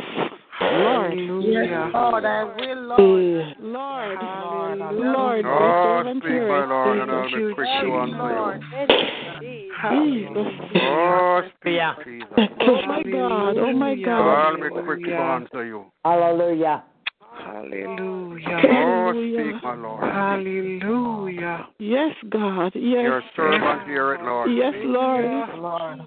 Lord, 0.62 1.18
Yes, 1.18 1.94
Lord, 1.94 2.26
I 2.26 2.44
will, 2.44 2.82
Lord. 2.82 3.56
Lord, 3.62 4.18
Hallelujah. 4.20 4.92
Lord, 4.92 5.46
Oh, 5.46 5.50
the 5.50 6.04
servant 6.04 6.22
speak, 6.22 6.32
my 6.32 6.36
heareth. 6.36 6.70
Lord, 6.70 7.00
and 7.00 7.12
I'll 7.12 7.22
Thank 7.22 7.34
be 7.36 7.40
you, 7.42 7.54
quick 7.56 7.68
to 7.82 7.88
Lord. 7.88 8.62
answer 8.76 8.94
you. 9.42 9.59
Jesus. 9.82 10.38
Oh, 10.76 11.42
speak, 11.60 11.74
Yeah. 11.74 11.94
Jesus. 12.04 12.28
Oh 12.62 12.82
my 12.86 13.04
God, 13.04 13.58
oh 13.58 13.74
my 13.74 13.92
I'll 13.92 14.58
God. 14.58 14.62
be 14.62 14.70
quick 14.70 15.06
to 15.06 15.16
answer 15.16 15.66
you. 15.66 15.86
Hallelujah. 16.04 16.84
Hallelujah. 17.38 18.48
Oh, 18.50 19.14
Hallelujah. 19.14 19.52
speak, 19.52 19.64
my 19.64 19.76
Lord. 19.76 20.14
Hallelujah. 20.14 21.68
Yes, 21.80 22.16
God. 22.30 22.72
Yes. 22.76 23.04
Your 23.04 23.24
servant 23.36 23.88
hear 23.88 24.14
it, 24.16 24.22
Lord. 24.24 24.52
Yes, 24.52 24.74
Lord. 24.84 25.26
Yes, 25.26 25.50
Lord. 25.58 26.00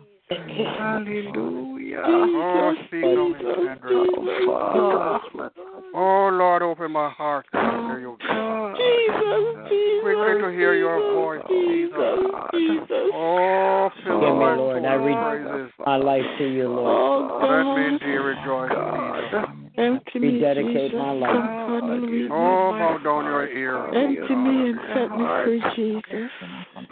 Hallelujah. 0.78 2.02
Oh, 2.04 2.72
Jesus, 2.72 2.86
speak, 2.88 3.04
Lord, 3.04 3.38
Jesus, 3.38 3.56
tender. 3.56 3.88
Jesus, 3.88 4.46
Father. 4.46 5.50
Oh, 5.94 6.30
Lord, 6.32 6.62
open 6.62 6.92
my 6.92 7.10
heart 7.10 7.46
to 7.52 7.58
oh, 7.58 7.88
hear 7.88 8.00
you. 8.00 8.16
God. 8.26 8.76
Jesus, 8.76 9.68
Jesus. 9.68 10.02
Quickly 10.02 10.42
to 10.42 10.48
hear 10.56 10.74
your 10.74 10.98
voice, 11.14 11.42
Jesus. 11.48 11.92
Jesus, 11.92 12.88
Jesus. 12.88 13.08
Oh, 13.14 13.90
fill 14.04 14.20
Forgive 14.20 14.36
me, 14.36 14.44
Lord. 14.56 14.84
I 14.84 14.96
with 14.96 15.04
read 15.06 15.70
my 15.86 15.96
life 15.96 16.24
to 16.38 16.44
you, 16.44 16.68
Lord. 16.68 16.88
Oh 16.88 17.38
Let 17.42 17.62
me 17.62 17.82
God, 17.82 17.92
indeed 17.92 18.18
rejoice 18.18 18.72
in 18.72 18.88
Jesus. 19.22 19.62
empty 19.78 20.18
me, 20.18 20.28
Rededicate 20.34 20.90
Jesus. 20.90 20.98
my 20.98 21.12
life. 21.12 21.32
Come, 21.32 21.80
hallelujah. 21.88 22.28
Oh, 22.32 22.72
bow 22.72 22.98
down 23.04 23.24
your 23.24 23.46
ear. 23.48 23.76
Empty 23.94 24.34
me 24.34 24.70
and 24.70 24.78
set 24.88 25.10
me 25.16 25.24
free, 25.44 25.62
Jesus. 25.76 26.30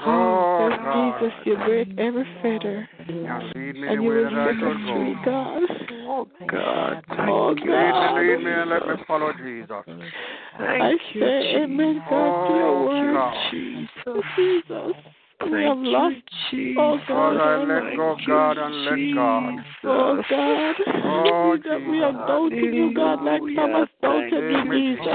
Oh, 0.01 0.41
Yes, 0.61 1.21
Jesus, 1.21 1.39
you 1.47 1.57
break 1.57 1.89
every 1.99 2.25
fetter, 2.43 2.89
Now 3.09 3.43
lead 3.55 3.75
me 3.75 3.81
the 3.83 3.87
and 3.89 4.03
you 4.03 4.11
way 4.11 4.17
will 4.17 4.31
that 4.31 4.39
I 4.39 4.53
set 4.53 4.63
us 4.63 4.77
should 4.77 4.95
free. 4.95 5.15
God. 5.25 5.63
Oh, 5.93 6.29
God. 6.49 7.05
Oh, 7.11 7.55
Thank 7.55 7.65
you. 7.65 7.71
God. 7.71 8.17
Oh, 8.17 8.21
lead 8.21 8.45
me, 8.45 8.53
and 8.53 8.71
let 8.71 8.87
me 8.87 8.95
follow 9.07 9.33
Jesus. 9.33 9.71
I 9.71 10.79
Thank 10.79 11.01
you, 11.15 11.21
say 11.23 11.57
amen, 11.65 12.03
God, 12.09 12.47
to 12.47 12.55
your 12.55 12.69
Oh, 12.69 12.87
word. 12.87 13.15
God. 13.15 13.51
Jesus. 13.51 15.10
Jesus. 15.43 15.53
We 15.53 15.65
have 15.65 15.77
Thank 15.77 15.87
lost. 15.87 16.15
you, 16.53 16.73
Jesus. 16.75 16.79
Oh, 16.81 16.99
God. 17.09 17.37
I 17.41 17.57
let 17.65 17.97
go, 17.97 18.17
God, 18.27 18.59
and 18.59 18.85
let 18.85 19.15
God. 19.15 19.65
Oh, 19.85 20.17
Jesus. 20.17 20.27
God. 20.31 20.75
Oh, 21.05 21.57
Jesus, 21.57 21.71
oh, 21.73 21.91
we 21.91 22.03
are 22.03 22.13
Jesus. 22.13 22.27
doubting 22.27 22.75
you, 22.75 22.95
God, 22.95 23.23
like 23.23 23.43
Thomas 23.57 23.89
doubted 24.03 24.33
Thank 24.33 24.67
you, 24.67 24.73
you, 24.73 24.97
Jesus. 24.97 25.07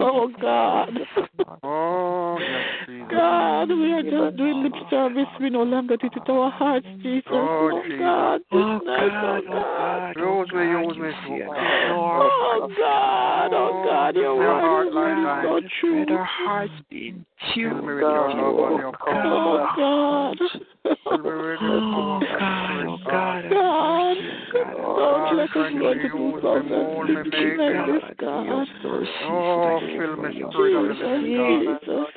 Oh, 0.00 0.28
God. 0.40 0.98
Oh, 1.62 2.38
yes, 2.40 2.64
Jesus. 2.86 3.08
God, 3.10 3.68
we 3.68 3.92
are 3.92 4.02
just 4.02 4.36
doing 4.36 4.62
lip 4.62 4.72
service. 4.90 5.26
We 5.40 5.50
no 5.50 5.62
longer 5.62 5.96
do 5.96 6.06
it 6.06 6.12
with 6.14 6.28
our 6.28 6.50
hearts, 6.50 6.86
Jesus. 7.02 7.26
Oh, 7.30 7.70
Oh, 7.72 7.82
Jesus. 7.82 7.98
God. 8.00 8.40
This 8.40 8.46
Oh, 8.52 8.78
night, 8.84 9.10
oh, 9.12 9.26
oh, 9.26 9.40
God. 9.42 9.42
oh, 9.46 9.56
Oh, 9.56 9.60
God. 9.60 10.14
God. 10.16 10.22
Oh, 10.22 10.40
Use 10.40 10.52
me, 10.52 10.64
God. 10.64 10.80
use 10.86 10.96
me, 10.98 11.08
You 11.08 11.38
see 11.38 11.42
so 11.42 11.50
us, 11.50 11.56
God. 11.56 11.90
Lord. 11.90 12.32
Oh, 12.32 12.68
God. 12.78 13.48
Oh, 13.52 13.84
God. 13.84 14.16
Your 14.16 14.36
My 14.36 14.60
heart 14.60 14.62
word 14.62 14.88
is 14.88 14.94
like 14.94 15.04
really 15.04 15.24
thine. 15.24 15.44
so 15.44 15.54
Let 15.54 15.70
true. 15.80 16.16
our 16.16 16.24
hearts 16.24 16.72
be 16.90 17.08
in 17.08 17.26
Fill 17.54 17.54
tune. 17.54 17.86
me 17.86 17.94
with 17.94 18.02
your 18.02 18.28
with 18.28 18.36
love 18.36 18.54
you, 18.56 18.64
and 18.66 18.78
your 18.78 18.88
oh, 18.88 19.04
power. 19.04 19.22
Oh, 19.26 19.55
God. 19.55 19.55
God. 19.56 20.36
Oh, 21.06 21.20
God. 21.20 21.60
Oh, 21.62 22.20
oh, 22.88 22.98
God. 23.04 23.44
God. 24.56 24.68
I 24.68 24.74
God. 24.74 24.86
worship 24.86 24.86
God. 24.86 24.86
I 24.86 24.86
Oh, 24.86 24.96
Lord, 24.96 25.36
let 25.36 25.50
us 25.50 25.72
want 25.72 26.00
to 26.00 26.08
do 26.08 26.40
something 26.42 27.24
speaking 27.30 28.00
like 28.02 28.16
this, 28.16 28.18
God. 28.20 28.66
Oh, 29.22 29.80
fill 29.80 30.16
me, 30.16 30.42
Spirit 30.50 30.90
of 30.90 30.98
the 30.98 31.06
living 31.06 31.78
God. 31.86 32.10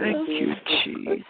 Thank 0.00 0.28
you, 0.28 0.54
Jesus. 0.84 1.24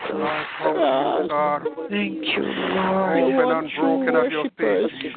Oh, 0.61 1.27
God. 1.29 1.63
Thank 1.91 2.19
you, 2.23 2.43
Lord. 2.43 3.23
Open 3.25 3.51
and 3.51 3.71
broken 3.79 4.17
of 4.17 4.31
your 4.31 4.45
faith, 4.59 4.91
Jesus. 5.03 5.15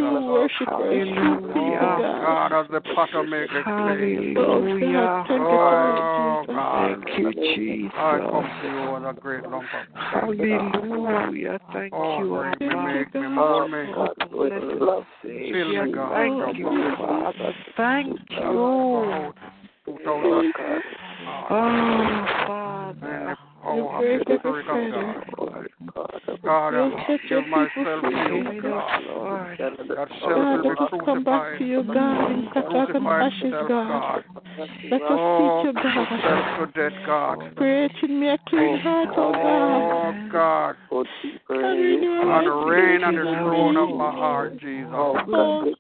Hallelujah. 0.66 1.48
Oh, 1.56 1.98
God, 2.02 2.52
as 2.54 2.68
the 2.72 2.82
potter 2.96 3.24
make 3.24 3.50
clay. 3.50 3.64
Hallelujah. 3.66 5.26
Oh, 5.30 6.44
God. 6.48 7.04
Thank 7.06 7.20
you, 7.20 7.56
Jesus. 7.56 7.94
I 7.98 8.20
come 8.20 8.50
to 8.62 8.68
you 8.68 8.96
as 8.98 9.16
a 9.16 9.20
great 9.20 9.44
lump 9.44 9.64
of 9.64 9.86
Hallelujah. 9.94 11.60
Thank 11.74 11.94
Oh, 11.94 12.20
you, 12.20 12.44
make 12.44 12.72
Abba. 12.72 12.84
make 12.84 13.14
me, 13.16 13.28
mold 13.28 13.72
me. 13.72 13.86
Fill 14.32 14.50
me, 14.50 15.37
God. 15.94 16.14
Thank 16.14 16.58
you, 16.58 16.96
Father. 16.98 17.54
Thank 17.76 18.20
you. 18.30 18.46
Oh, 18.46 19.34
Oh, 21.50 22.26
Father. 22.48 23.38
Oh, 23.70 23.90
I'm 23.90 24.02
Holy 24.02 24.20
Spirit 24.24 24.66
of 24.70 24.94
God. 24.94 25.68
God, 26.44 26.74
I 26.74 27.18
give 27.28 27.48
myself 27.48 28.02
to 28.02 28.10
you, 28.10 28.62
God. 28.62 29.58
That 29.60 30.08
self 30.22 30.32
God, 30.32 30.56
will 30.56 30.64
let 30.64 30.78
be 30.78 30.84
us 30.84 30.90
come 31.04 31.24
back 31.24 31.42
crucified. 31.42 31.60
to 31.60 31.66
you, 31.66 31.84
God, 31.84 32.32
in 32.32 32.48
such 32.54 32.66
Crucified 32.70 33.34
ashes, 33.34 33.52
self, 33.52 33.68
God. 33.68 33.88
God. 33.90 34.24
Let 34.90 35.02
us 35.02 35.20
Oh, 35.20 35.64
you, 35.66 35.74
God. 35.74 36.58
to 36.58 36.66
death, 36.90 36.98
God. 37.06 37.56
Create 37.58 37.92
in 38.04 38.20
me 38.22 38.30
a 38.30 38.38
clean 38.48 38.80
oh, 38.80 38.84
heart, 38.84 39.10
oh 39.18 39.32
God. 39.34 39.78
Oh, 40.32 40.32
God. 40.32 40.76
And 41.50 41.80
renew 41.80 42.12
a 42.12 42.26
right 42.26 42.48
And 42.48 42.68
reign 42.68 43.04
on 43.04 43.16
the 43.16 43.24
throne 43.44 43.78
of 43.78 43.90
my 43.90 44.12
heart, 44.12 44.60
Jesus. 44.60 44.94
Oh 44.94 45.18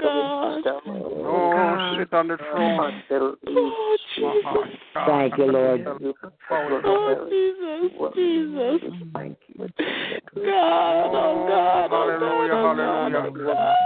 God. 0.01 0.61
Oh, 1.30 1.97
sit 1.97 2.14
on 2.14 2.27
the 2.27 2.38
throne. 2.38 3.03
Oh 3.11 3.97
Jesus. 4.15 4.77
Thank 5.05 5.38
you, 5.38 5.45
Lord. 5.45 5.81
Oh 6.49 7.27
Jesus, 7.30 7.76
Jesus. 7.81 8.13
Jesus. 8.15 8.81
Thank 9.13 9.37
you. 9.47 9.67
God, 10.35 11.05
oh, 11.05 11.15
oh 11.15 11.47
God, 11.47 11.89
oh 11.91 11.97
Hallelujah, 12.07 12.51
God, 12.51 12.79
oh 12.79 13.09
hallelujah. 13.09 13.77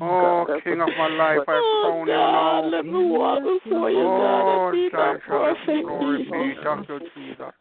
Oh, 0.00 0.60
King 0.62 0.80
of 0.80 0.88
my 0.96 1.08
life, 1.08 1.40
I 1.48 1.52
oh 1.52 1.80
crown 1.82 2.00
you 2.00 2.14
God, 2.14 2.60
now. 2.60 2.68
let 2.68 2.84
me 2.84 2.90
walk 2.92 3.42
before 3.42 3.90
you, 3.90 3.96
God, 3.96 4.42
Oh, 4.46 4.68
and 4.68 4.74
be 4.74 4.88
thy 4.92 5.12
not 5.12 5.20
shall 5.26 5.40
the 5.40 5.62
perfect, 5.66 5.86
glory 5.86 6.18
Jesus. 6.18 6.30
be 6.90 7.00
Jesus. 7.14 7.54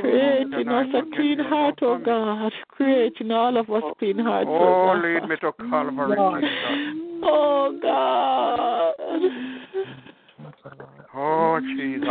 Create 0.00 0.52
in 0.52 0.68
us 0.68 0.86
a 0.94 1.16
clean 1.16 1.38
heart, 1.38 1.78
oh 1.82 1.98
God. 1.98 2.52
Create 2.68 3.12
in 3.20 3.30
all 3.32 3.56
of 3.56 3.70
us 3.70 3.82
clean 3.98 4.18
hearts, 4.18 4.48
Oh, 4.50 4.58
oh 4.58 4.94
God. 4.94 5.04
lead 5.04 5.28
me 5.28 5.36
to 5.36 5.52
Calvary, 5.70 6.42
Jesus. 6.42 7.22
Oh 7.22 7.78
God. 7.82 8.94
Oh, 11.14 11.60
Jesus. 11.60 12.08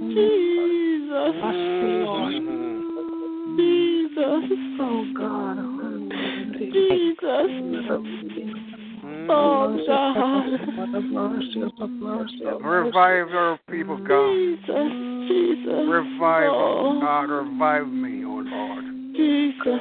Jesus. 0.00 1.34
Jesus. 3.56 4.44
Oh, 4.80 5.04
God. 5.16 5.58
Jesus. 6.58 7.48
Mm. 9.04 9.28
Oh 9.30 9.84
God. 9.86 10.46
Revive 12.62 13.30
your 13.30 13.58
people, 13.70 13.96
God. 13.96 14.34
Jesus. 14.34 14.90
Jesus. 15.28 15.88
Revive 15.88 16.50
oh. 16.50 16.96
us, 16.96 17.02
God. 17.02 17.30
Revive 17.30 17.88
me, 17.88 18.24
oh 18.24 18.42
Lord. 18.44 18.84
Jesus. 19.16 19.80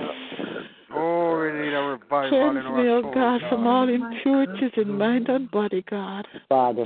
Oh, 0.93 1.39
we 1.39 1.51
need 1.51 1.73
a 1.73 1.81
revival 1.81 2.29
Cleanse 2.29 2.57
in 2.57 2.63
me, 2.63 2.69
our 2.69 2.97
oh 2.97 3.01
soul, 3.01 3.13
God, 3.13 3.41
from 3.49 3.67
all 3.67 3.87
impurities 3.89 4.71
in 4.77 4.97
mind 4.97 5.29
and 5.29 5.51
body, 5.51 5.83
God. 5.89 6.25
Father. 6.49 6.85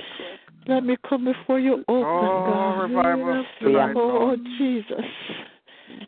Let 0.67 0.83
me 0.83 0.95
come 1.07 1.25
before 1.25 1.59
you 1.59 1.83
oh, 1.87 2.01
open, 2.01 2.07
Oh, 2.07 2.43
God. 2.45 2.79
revive 2.81 3.27
us 3.39 3.45
tonight, 3.59 3.93
Oh, 3.97 4.35
God. 4.35 4.45
Jesus. 4.57 5.05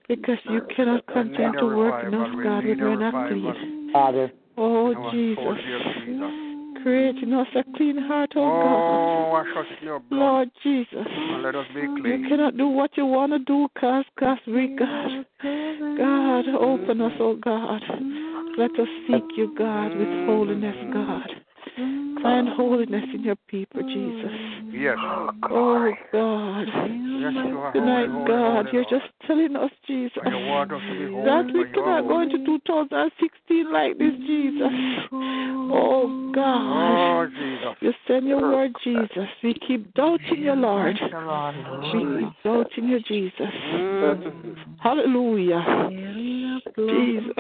Because 0.07 0.38
you 0.45 0.61
cannot 0.75 1.03
We 1.07 1.13
continue 1.13 1.51
to 1.59 1.65
work 1.75 2.05
in 2.05 2.13
revival. 2.13 2.25
us, 2.25 2.35
We 2.38 2.43
God, 2.43 2.63
when 2.65 2.67
need 2.67 2.81
a 2.81 2.84
we're 2.84 2.95
not 2.97 3.13
revival. 3.13 3.53
clean. 3.53 3.89
Father. 3.91 4.31
Oh, 4.57 4.91
in 4.91 5.11
Jesus. 5.11 5.43
dear 5.65 5.80
Jesus. 6.05 6.84
Create 6.84 7.15
in 7.23 7.34
us 7.34 7.47
a 7.55 7.63
clean 7.77 7.97
heart, 7.97 8.31
oh 8.35 8.45
Oh, 8.45 8.61
God. 8.61 9.31
wash 9.31 9.47
us 9.57 9.77
in 9.80 9.88
your 9.88 9.99
blood 9.99 10.19
Lord 10.19 10.49
Jesus. 10.61 11.07
and 11.07 11.41
let 11.41 11.55
us 11.55 11.65
be 11.73 11.81
You 11.81 12.25
cannot 12.27 12.57
do 12.57 12.67
what 12.67 12.91
you 12.97 13.05
want 13.05 13.31
to 13.31 13.39
do, 13.39 13.67
cause, 13.80 14.05
cause 14.19 14.38
we, 14.45 14.75
God. 14.77 15.25
God, 15.97 16.45
open 16.59 17.01
us, 17.01 17.13
oh 17.19 17.35
God. 17.35 17.81
Let 18.57 18.71
us 18.71 18.88
seek 19.07 19.23
you, 19.38 19.55
God, 19.57 19.95
with 19.95 20.09
holiness, 20.27 20.75
God. 20.93 21.30
Find 22.24 22.50
oh. 22.50 22.56
holiness 22.56 23.04
in 23.14 23.24
your 23.24 23.36
people, 23.48 23.82
oh. 23.84 23.88
Jesus. 23.88 24.32
Yes. 24.74 24.95
Oh, 24.98 25.30
oh 25.52 25.91
God. 26.12 26.62
Yes, 26.64 27.34
you 27.45 27.60
are 27.60 27.74
Tonight, 27.74 28.08
holy, 28.08 28.14
holy, 28.14 28.28
God, 28.28 28.66
holy, 28.66 28.70
you're 28.74 28.86
Lord. 28.90 29.02
just 29.02 29.28
telling 29.28 29.56
us, 29.56 29.72
Jesus, 29.86 30.18
And 30.24 30.34
you 30.34 30.45
want 30.48 30.72
us 30.72 30.82
to 30.82 30.94
be 31.00 31.12
holy, 31.12 31.26
that 31.26 31.45
we 31.45 31.52
for 31.52 31.58
you 31.68 31.82
are 31.82 32.02
cannot 32.02 32.08
go 32.08 32.22
into 32.22 32.38
2016 32.45 33.72
like 33.72 33.98
this, 33.98 34.16
Jesus. 34.26 34.72
Oh 35.12 36.32
God. 36.34 37.24
Oh, 37.24 37.28
Jesus. 37.28 37.78
You 37.82 37.94
send 38.08 38.28
your 38.28 38.41
word, 38.41 38.72
Jesus. 38.84 39.28
We 39.44 39.54
keep 39.68 39.94
doubting 39.94 40.41
you, 40.41 40.54
Lord. 40.54 40.95
We 41.94 42.20
keep 42.20 42.44
doubting 42.44 42.88
you, 42.88 43.00
Jesus. 43.02 43.54
Mm. 43.74 44.56
Hallelujah. 44.80 45.90
Jesus. 46.76 47.34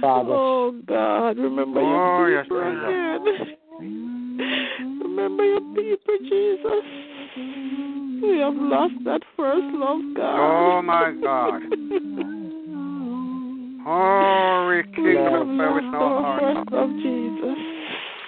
Father. 0.00 0.30
Oh 0.32 0.72
God, 0.86 1.38
remember 1.38 1.80
Oh, 1.80 2.26
your 2.26 2.36
yes, 2.36 2.44
people 2.44 2.62
Jesus. 2.62 3.46
again. 3.46 3.56
Remember 3.78 5.44
your 5.44 5.60
people, 5.60 6.18
Jesus. 6.18 6.84
We 8.22 8.38
have 8.40 8.54
lost 8.54 8.94
that 9.04 9.22
first 9.36 9.66
love, 9.74 10.00
God. 10.16 10.38
Oh, 10.40 10.82
my 10.82 11.12
God. 11.22 11.62
Oh, 13.86 14.66
we 14.68 14.76
rekindle 14.76 15.22
have 15.30 15.46
the 15.46 15.56
fire 15.56 15.70
lost 15.70 15.76
within 15.76 15.94
our 15.94 16.02
our 16.02 16.22
heart. 16.22 16.42
first 16.42 16.72
love, 16.72 16.90
Jesus. 17.02 17.58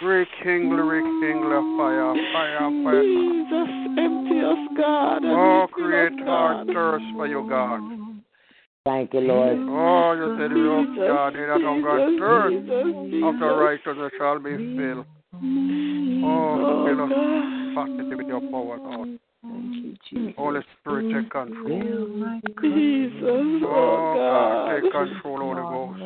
Rekindle, 0.02 0.86
rekindle 0.86 1.76
fire, 1.76 2.14
fire, 2.32 2.70
fire. 2.84 3.02
Jesus, 3.02 3.68
empty 3.98 4.38
us, 4.40 4.62
God. 4.78 5.24
and 5.24 5.34
Oh, 5.36 5.66
create 5.72 6.12
us, 6.12 6.18
heart 6.26 6.66
God. 6.66 6.74
thirst 6.74 7.04
for 7.16 7.26
you, 7.26 7.44
God. 7.48 7.80
Thank 8.84 9.12
you, 9.12 9.20
Lord. 9.20 9.58
Oh, 9.68 10.12
you 10.12 10.36
said 10.38 10.50
you 10.56 10.62
love 10.72 10.96
God, 10.96 11.34
he 11.34 11.40
that 11.40 11.60
hunger 11.60 11.98
thirst 12.18 12.54
Jesus, 12.54 12.86
after 13.24 13.48
Jesus. 13.50 13.58
righteousness 13.58 14.12
shall 14.16 14.38
be 14.38 14.56
filled. 14.76 15.06
Oh, 15.42 16.60
Oh, 16.62 16.84
fill 16.86 17.00
us 17.00 17.08
God. 17.08 17.40
capacity 17.74 18.14
with 18.16 18.28
your 18.28 18.40
power, 18.50 18.78
Lord. 18.78 19.18
Holy 20.36 20.60
Spirit, 20.80 21.06
take 21.14 21.30
control. 21.30 21.80
Jesus, 22.60 23.62
Oh, 23.62 23.66
oh 23.66 24.14
God, 24.16 24.66
God. 24.66 24.82
take 24.82 24.92
control, 24.92 25.38
Holy 25.38 25.62
Ghost. 25.62 26.00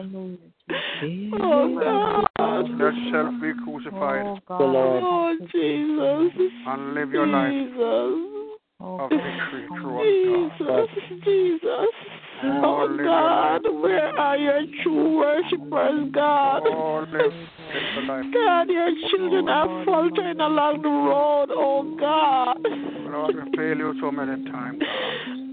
Oh 1.43 1.66
God. 1.81 2.65
Let 2.78 2.94
self 3.12 3.35
be 3.40 3.52
crucified 3.65 4.40
The 4.48 4.65
Lord. 4.65 5.02
Oh 5.05 5.36
Jesus. 5.51 6.32
and 6.66 6.94
live 6.94 7.11
your 7.12 7.27
life 7.27 7.52
Jesus. 7.52 8.61
of 8.81 9.11
victory 9.11 9.66
through 9.69 9.98
us, 10.01 10.59
God. 10.65 10.89
Jesus, 10.94 11.24
Jesus. 11.24 11.90
Oh, 12.47 12.87
live 12.89 13.01
your 13.01 13.07
God, 13.07 13.62
where 13.83 14.19
are 14.19 14.37
your 14.37 14.61
true 14.83 15.19
worshippers, 15.19 16.11
God? 16.12 16.62
Oh, 16.66 17.01
live, 17.01 17.12
live 17.12 17.33
your 17.95 18.05
life. 18.05 18.25
God, 18.33 18.69
your 18.69 18.91
children 19.11 19.49
are 19.49 19.85
faltering 19.85 20.41
along 20.41 20.83
the 20.83 20.89
road, 20.89 21.49
oh 21.51 21.97
God. 21.99 22.59
Lord, 23.11 23.35
we 23.35 23.57
fail 23.57 23.79
you 23.79 23.95
so 24.01 24.11
many 24.11 24.45
times, 24.51 24.83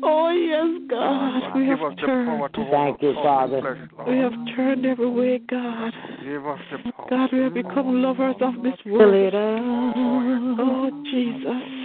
Oh 0.04 0.30
yes, 0.32 0.82
God, 0.90 1.56
we 1.56 1.68
have 1.68 1.78
Give 1.78 1.88
us 1.88 1.96
the 2.02 2.08
turned. 2.08 2.28
power 2.28 2.50
to 2.50 2.72
Thank 2.72 3.02
you, 3.04 3.14
Father. 3.14 3.90
We 4.08 4.18
have 4.18 4.34
turned 4.56 4.86
every 4.86 5.10
way, 5.10 5.40
God. 5.40 5.94
Give 6.24 6.46
us 6.48 6.60
the 6.72 6.92
power. 6.92 7.08
God, 7.10 7.30
we 7.32 7.40
have 7.44 7.54
become 7.54 8.02
lovers 8.02 8.36
of 8.42 8.64
this 8.64 8.74
world. 8.86 9.34
Oh, 10.60 10.90
Jesus. 11.12 11.82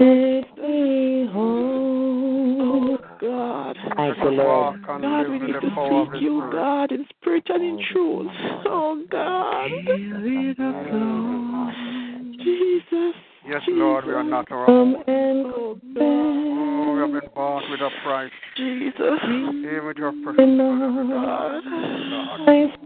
Let 0.00 0.58
me 0.58 1.28
home. 1.32 2.97
Oh, 3.20 3.72
God. 3.74 3.76
Thank 3.96 4.18
you, 4.18 4.30
Lord. 4.30 4.82
God, 4.86 5.28
we 5.28 5.38
need 5.38 5.52
to 5.52 5.60
seek 5.60 6.22
you, 6.22 6.48
God, 6.52 6.92
in 6.92 7.06
spirit 7.18 7.44
and 7.48 7.62
in 7.62 7.84
truth. 7.92 8.30
Oh, 8.66 9.04
God. 9.10 9.68
Jesus. 12.44 13.14
Yes, 13.48 13.62
Lord, 13.68 14.04
we 14.06 14.12
are 14.12 14.22
not 14.22 14.50
our 14.52 14.66
Come 14.66 14.96
own. 14.96 15.04
and 15.06 15.46
oh, 15.46 15.78
God. 15.94 16.02
Oh, 16.02 16.92
we 16.94 17.00
have 17.00 17.22
been 17.22 17.30
bought 17.34 17.70
with 17.70 17.80
a 17.80 17.90
price. 18.04 18.30
Jesus. 18.56 19.18
Even 19.24 19.86
with 19.86 19.96
your 19.96 20.12
precious 20.22 20.36
blood, 20.36 21.08
God. 21.08 21.62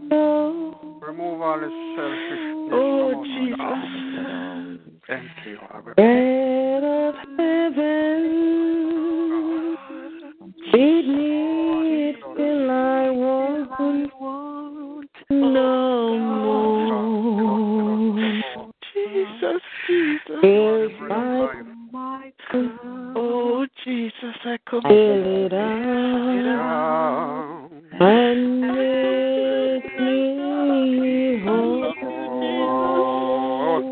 God. 0.09 1.07
Remove 1.07 1.41
all 1.41 1.59
this 1.59 1.69
selfishness 1.95 2.71
Oh, 2.71 3.11
from 3.11 3.21
us, 3.21 3.27
Jesus. 3.37 3.57
God. 4.15 4.43
Empty 5.09 5.57
our 5.69 5.81
Bread 5.95 6.83
of 6.83 7.15
heaven, 7.37 8.23
oh, 9.35 9.72
Feed 10.71 11.07
me 11.07 12.15
till 12.35 12.71
I 12.71 13.09
want 13.09 13.69
no 15.29 16.17
more. 16.17 17.93
Jesus, 18.93 19.61
Jesus. 19.87 20.41
Oh, 23.15 23.65
Jesus, 23.83 24.35
I 24.45 24.57
could 24.65 24.83
fill 24.83 25.45
it 25.47 25.53
out 25.53 27.69
and 27.99 28.61
make 28.61 29.85
me 29.99 31.43
whole. 31.43 31.93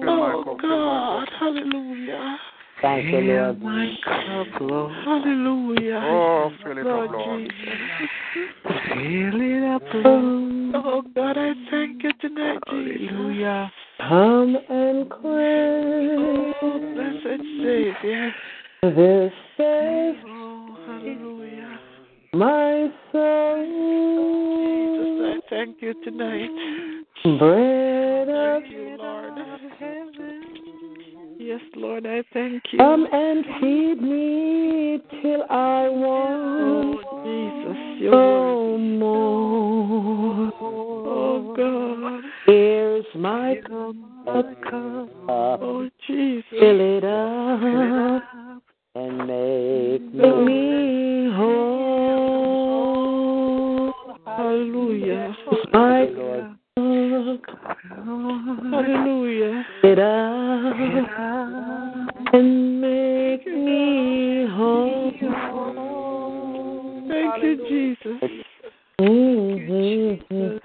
Oh, 0.08 0.58
God, 0.62 1.28
hallelujah. 1.40 2.38
Thank 2.82 3.14
you, 3.14 3.20
Lord. 3.20 3.62
My 3.62 3.94
cup, 4.04 4.62
Lord. 4.62 4.92
Hallelujah. 5.06 6.02
Oh, 6.04 6.52
fill 6.64 6.78
it 6.80 6.86
Lord 6.86 7.10
up, 7.10 7.16
Lord. 7.16 7.54
Fill 8.66 9.42
it 9.42 9.76
up, 9.76 9.84
oh, 9.94 9.98
Lord. 9.98 10.76
Oh, 10.84 11.02
God, 11.16 11.38
I 11.38 11.54
thank 11.70 12.04
you 12.04 12.12
tonight, 12.20 12.60
Hallelujah. 12.68 13.72
Come 14.00 14.58
and 14.68 15.10
quench 15.12 16.56
Oh, 16.62 16.80
blessed 16.96 17.44
Savior. 17.62 18.34
this 18.82 18.94
oh, 18.94 19.54
thirst, 19.58 20.26
Oh, 20.28 20.78
hallelujah. 20.88 21.80
my 22.34 22.90
soul. 23.12 23.62
Jesus, 24.98 25.22
I 25.22 25.50
thank 25.52 25.82
you 25.82 25.94
tonight. 26.04 26.50
Bread 27.38 28.30
of 28.30 28.64
Thank 28.64 28.74
you, 28.74 28.98
Lord. 28.98 29.38
Yes, 31.44 31.62
Lord, 31.76 32.06
I 32.06 32.24
thank 32.34 32.62
you. 32.72 32.78
Come 32.78 33.08
and 33.12 33.44
feed 33.60 34.00
me 34.00 35.00
till 35.24 35.42
I 35.50 35.90
want 35.90 37.00
Oh, 37.04 37.24
Jesus, 37.26 37.78
no 38.12 38.78
more. 38.78 40.54
Oh, 40.62 41.56
God. 41.58 42.22
Here's 42.46 43.06
my 43.16 43.56
cup, 43.64 43.96
Oh, 45.28 45.90
Jesus. 46.06 46.46
fill 46.52 46.80
it 46.80 47.04
up 47.04 47.60
And 48.94 49.18
make 49.26 50.14
me 50.14 51.32
whole. 51.36 51.82
Hallelujah. 54.28 55.36
My 55.74 56.06
Hallelujah. 58.72 59.66
it 59.84 60.00
up 60.00 60.78
and 62.34 62.82
make 62.82 63.46
me 63.48 64.46
whole. 64.50 65.12
Thank 67.08 67.44
you, 67.44 67.56
Jesus. 67.70 68.22
Mhm. 69.00 70.60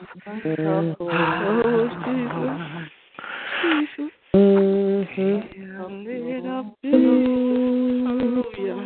Oh, 1.01 1.15
Jesus. 2.05 2.53
Jesus. 3.63 4.13
Up, 6.47 6.65
Jesus. 6.85 7.27
Hallelujah. 8.07 8.79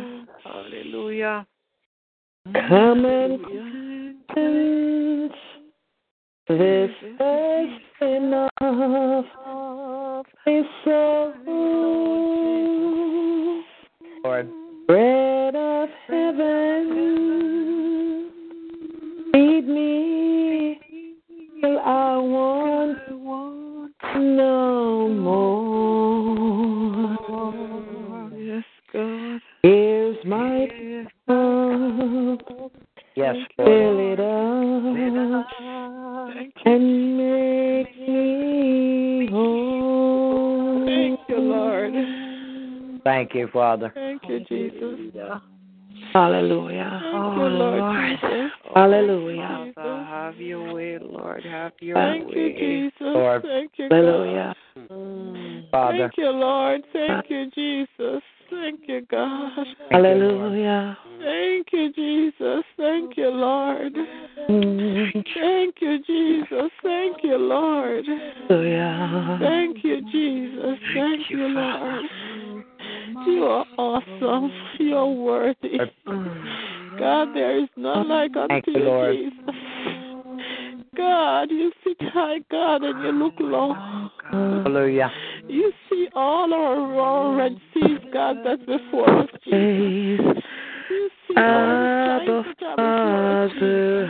Hallelujah. 0.43 1.47
Come 2.53 3.05
and 3.05 3.39
this 6.47 6.91
enough 8.01 9.35
my 10.45 10.63
soul. 10.83 11.33
Lord. 14.23 14.49
Bread 14.87 15.55
of 15.55 15.89
heaven, 16.07 16.85
feed 19.31 19.67
me 19.67 20.79
till 21.61 21.79
I 21.79 22.17
want 22.17 22.97
no 24.15 25.07
more. 25.09 25.57
Yes, 28.37 28.63
God. 28.91 29.41
Here's 29.63 30.17
my 30.25 30.67
cup, 31.27 32.71
Yes, 33.15 33.35
fill 33.57 33.99
it 33.99 34.19
up 34.21 34.95
Thank 36.33 36.53
you. 36.65 36.71
and 36.71 37.17
make 37.17 37.97
me 38.07 39.27
whole. 39.29 40.85
Thank 40.85 41.19
you, 41.27 41.39
Lord. 41.39 41.93
Thank 43.03 43.35
you, 43.35 43.49
Father. 43.51 43.91
Thank 43.93 44.21
you, 44.29 44.39
Jesus. 44.45 44.99
Hallelujah. 46.13 46.99
Thank 47.01 47.35
you, 47.35 47.43
oh, 47.43 47.47
Lord 47.47 47.83
Jesus. 47.97 48.51
Hallelujah. 48.73 49.71
Father, 49.75 50.05
have 50.05 50.37
your 50.37 50.73
way, 50.73 50.97
Lord. 50.97 51.43
Have 51.43 51.73
your 51.79 51.95
Thank 51.95 52.27
way. 52.29 52.33
Thank 52.33 52.61
you, 52.61 52.83
Jesus. 52.85 53.01
Lord. 53.01 53.41
Thank 53.43 53.71
you, 53.77 53.89
Hallelujah. 53.89 54.55
God. 54.75 55.63
Father. 55.71 55.97
Thank 55.97 56.17
you, 56.17 56.29
Lord. 56.29 56.81
Thank 56.93 57.29
you, 57.29 57.51
Jesus. 57.51 58.23
Thank 58.51 58.81
you, 58.87 59.07
God. 59.09 59.51
Thank 59.55 59.91
you, 59.91 59.97
Hallelujah. 59.97 60.97
Thank 61.23 61.67
you, 61.71 61.93
Jesus. 61.93 62.63
Thank 62.77 63.17
you, 63.17 63.29
Lord. 63.29 63.93
Mm. 64.49 65.11
Thank 65.13 65.75
you, 65.79 65.99
Jesus. 66.05 66.71
Thank 66.83 67.23
you, 67.23 67.37
Lord. 67.37 68.05
Hallelujah. 68.49 69.37
Thank 69.39 69.83
you, 69.83 70.01
Jesus. 70.11 70.77
Thank 70.93 71.29
you, 71.29 71.47
Lord. 71.47 72.03
You 73.27 73.45
are 73.45 73.65
awesome. 73.77 74.51
You 74.79 74.97
are 74.97 75.07
worthy. 75.07 75.77
God, 76.99 77.29
there 77.33 77.57
is 77.57 77.69
none 77.77 78.09
like 78.09 78.35
unto 78.35 78.53
Thank 78.53 78.67
you, 78.67 78.73
you, 78.73 78.79
Lord. 78.79 79.15
Jesus. 79.15 80.00
God, 80.95 81.49
you 81.51 81.71
sit 81.85 81.95
high, 82.01 82.39
God, 82.51 82.83
and 82.83 83.01
you 83.01 83.11
look 83.11 83.35
low. 83.39 83.73
Hallelujah. 84.29 85.09
You 85.47 85.71
see 85.89 86.09
all 86.13 86.53
our 86.53 86.75
wrong 86.75 87.39
and 87.39 87.57
seas, 87.73 87.99
God, 88.11 88.37
that's 88.43 88.61
before 88.63 89.21
us, 89.21 89.29
Jesus. 89.45 90.43
You 90.89 91.09
see 91.27 91.35
all 91.37 91.43
the 91.43 91.87
Abba 92.11 92.43
signs 92.43 92.55
that 92.59 92.77
are 92.77 93.47
before 93.47 93.47
us, 93.47 93.51
Father. 93.53 94.09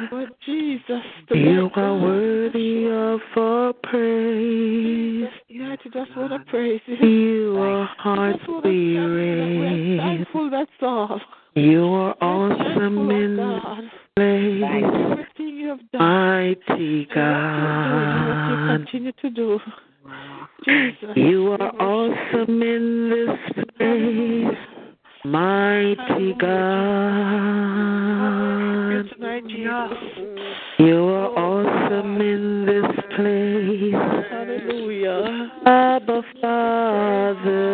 Jesus. 0.00 0.08
But 0.10 0.40
Jesus, 0.44 1.04
the 1.28 1.38
You 1.38 1.70
are 1.76 1.96
worthy 1.98 2.86
of 2.86 3.20
our 3.36 3.72
praise. 3.74 5.28
Yeah, 5.48 5.72
I 5.72 5.76
just 5.76 6.16
want 6.16 6.32
to 6.32 6.40
praise 6.50 6.80
you. 6.86 6.96
You 6.96 7.58
are 7.58 7.88
hearts 7.96 8.38
just 8.38 8.50
want 8.50 8.64
to 8.64 8.70
we 8.70 8.96
thank 8.96 9.10
you 9.14 9.36
that 9.36 9.50
we're 9.60 9.96
thankful, 9.98 10.50
that's 10.50 10.82
all. 10.82 11.20
You 11.54 11.84
are 11.86 12.16
oh 12.20 12.26
awesome 12.26 12.56
thankful, 12.74 13.10
in 13.10 13.38
oh 13.38 13.60
God. 13.62 13.84
Place. 14.18 15.26
You 15.38 15.68
have 15.68 15.90
done. 15.92 16.00
Mighty 16.00 16.58
and 16.68 17.18
what 17.18 17.38
you're 17.54 17.84
doing 17.88 18.06
and 18.14 18.26
what 18.28 18.40
you 18.48 18.56
God. 18.56 18.78
continue 18.78 19.12
to 19.12 19.30
do. 19.30 19.60
Jesus. 20.64 21.16
You 21.16 21.52
are 21.52 21.70
awesome 21.80 22.62
in 22.62 23.10
this 23.10 23.38
place. 23.76 24.58
Mighty 25.24 26.34
God. 26.40 27.28
You 30.78 31.04
are 31.04 31.28
awesome 31.36 32.20
in 32.20 32.66
this 32.66 32.86
place. 33.16 33.94
Hallelujah. 34.30 35.52
Abba 35.66 36.22
Father. 36.40 37.68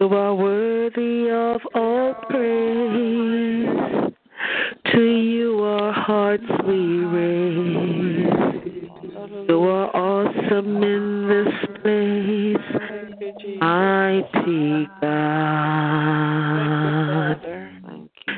You 0.00 0.06
are 0.14 0.32
worthy 0.32 1.28
of 1.28 1.60
all 1.74 2.14
praise. 2.30 3.66
To 4.92 5.00
you 5.00 5.60
our 5.64 5.92
hearts 5.92 6.44
we 6.66 7.04
raise. 7.04 8.28
You 9.48 9.60
are 9.64 9.90
awesome 9.96 10.82
in 10.84 11.28
this 11.28 11.52
place. 11.82 12.56
Mighty 13.60 14.88
God. 15.00 15.88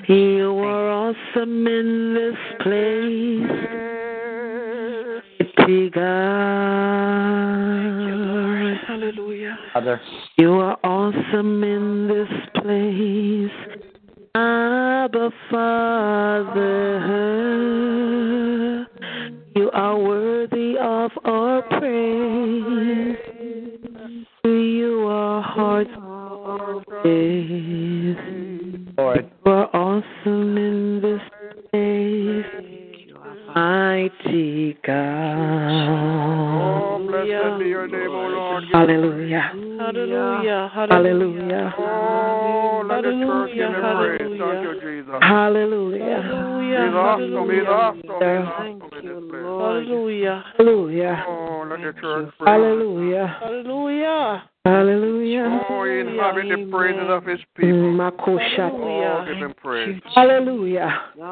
You 0.08 0.58
are 0.60 0.90
awesome 0.90 1.66
in 1.66 2.14
this 2.14 2.38
place. 2.62 3.99
Mighty 5.70 5.90
God. 5.90 6.00
Hallelujah. 8.88 9.56
Father. 9.72 10.00
You 10.36 10.54
are 10.54 10.76
awesome 10.82 11.62
in 11.62 12.08
this 12.08 12.28
place. 12.56 13.52
Abba 14.34 15.30
Father. 15.48 16.98
You 19.54 19.70
are 19.72 19.96
worthy 19.96 20.76
of 20.80 21.12
our 21.24 21.62
praise. 21.62 23.16
To 24.42 24.50
you 24.50 25.06
our 25.06 25.40
hearts 25.42 25.90
praise. 26.88 28.16
Lord. 28.98 29.30
You 29.46 29.52
are 29.52 29.68
awesome 29.72 30.58
in 30.58 31.00
this 31.00 31.20
place. 31.20 31.39
Mighty 33.54 34.78
God. 34.86 35.88
Oh, 36.62 36.98
blessed 37.06 37.58
be 37.58 37.68
your 37.68 37.86
name, 37.88 38.10
O 38.10 38.28
Lord. 38.28 38.64
Hallelujah. 38.72 39.52
Hallelujah. 39.78 40.70
Hallelujah. 40.72 41.74
Oh, 41.78 42.84
let 42.88 43.02
the 43.02 43.12
church 43.26 43.50
give 43.56 43.70
him 43.70 43.80
praise. 43.96 44.20
Hallelujah. 44.20 44.62
Thank 44.62 44.82
you, 44.82 45.02
Jesus. 45.02 45.18
Hallelujah. 45.20 46.22
He's 46.84 46.94
awesome. 46.94 47.50
He's 47.50 47.66
awesome. 47.66 48.04
He's 48.04 48.10
Hallelujah. 48.10 48.50
awesome 48.50 48.90
Hallelujah. 49.58 50.44
Hallelujah. 50.56 51.24
Oh, 51.26 51.66
let 51.68 51.80
the 51.80 52.00
church 52.00 52.32
praise. 52.38 52.46
Hallelujah. 52.46 53.36
Hallelujah. 53.40 54.49
Hallelujah. 54.66 55.62
Oh, 55.70 55.84
he 55.84 56.00
inhabit 56.00 56.48
the 56.50 56.70
praises 56.70 57.08
of 57.08 57.24
his 57.24 57.40
people. 57.56 57.72
Mm, 57.72 57.96
Makosha. 57.96 58.70
Oh, 58.70 59.24
give 59.26 59.38
him 59.38 59.54
praise. 59.56 60.00
Hallelujah. 60.14 61.00
Oh, 61.14 61.28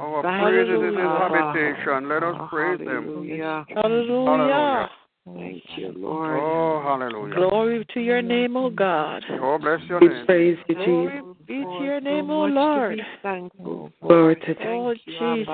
our 0.00 0.22
praise 0.22 0.68
is 0.68 0.82
his 0.82 0.94
habitation. 0.96 2.08
Let 2.08 2.22
us 2.24 2.48
praise 2.50 2.80
him. 2.80 3.66
Hallelujah. 3.76 4.90
Thank 5.36 5.62
you, 5.76 5.92
Lord. 5.96 6.40
Oh, 6.42 6.82
hallelujah. 6.82 7.34
Glory 7.34 7.86
to 7.94 8.00
your 8.00 8.22
name, 8.22 8.56
O 8.56 8.70
God. 8.70 9.22
Oh, 9.30 9.58
bless 9.58 9.80
your 9.88 10.00
We 10.00 10.08
name. 10.08 10.26
praise 10.26 10.58
you, 10.68 10.74
Glory 10.74 11.20
Jesus. 11.20 11.36
be 11.46 11.62
to 11.62 11.84
your 11.84 12.00
name, 12.00 12.30
O 12.30 12.46
Lord. 12.46 13.00
Thankful. 13.22 13.92
Glory 14.02 14.36
to 14.36 14.54
Oh, 14.66 14.94
Jesus. 14.94 15.48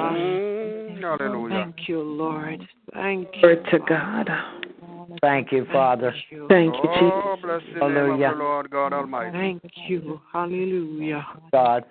Hallelujah. 1.02 1.48
Thank 1.50 1.88
you, 1.88 2.00
Lord. 2.00 2.66
Thank 2.92 3.28
you. 3.34 3.40
Glory 3.40 3.56
to 3.70 3.78
God. 3.80 4.28
Thank 5.20 5.52
you, 5.52 5.66
Father. 5.72 6.14
Thank 6.48 6.74
you, 6.74 6.82
oh, 6.82 6.98
Jesus. 6.98 7.22
Oh, 7.24 7.36
bless 7.42 7.62
the 7.62 7.80
name 7.80 7.88
of 7.88 7.94
Hallelujah. 7.94 8.30
the 8.30 8.36
Lord 8.36 8.70
God 8.70 8.92
Almighty. 8.92 9.32
Thank 9.32 9.62
you. 9.88 10.20
Hallelujah. 10.32 11.26
God. 11.52 11.84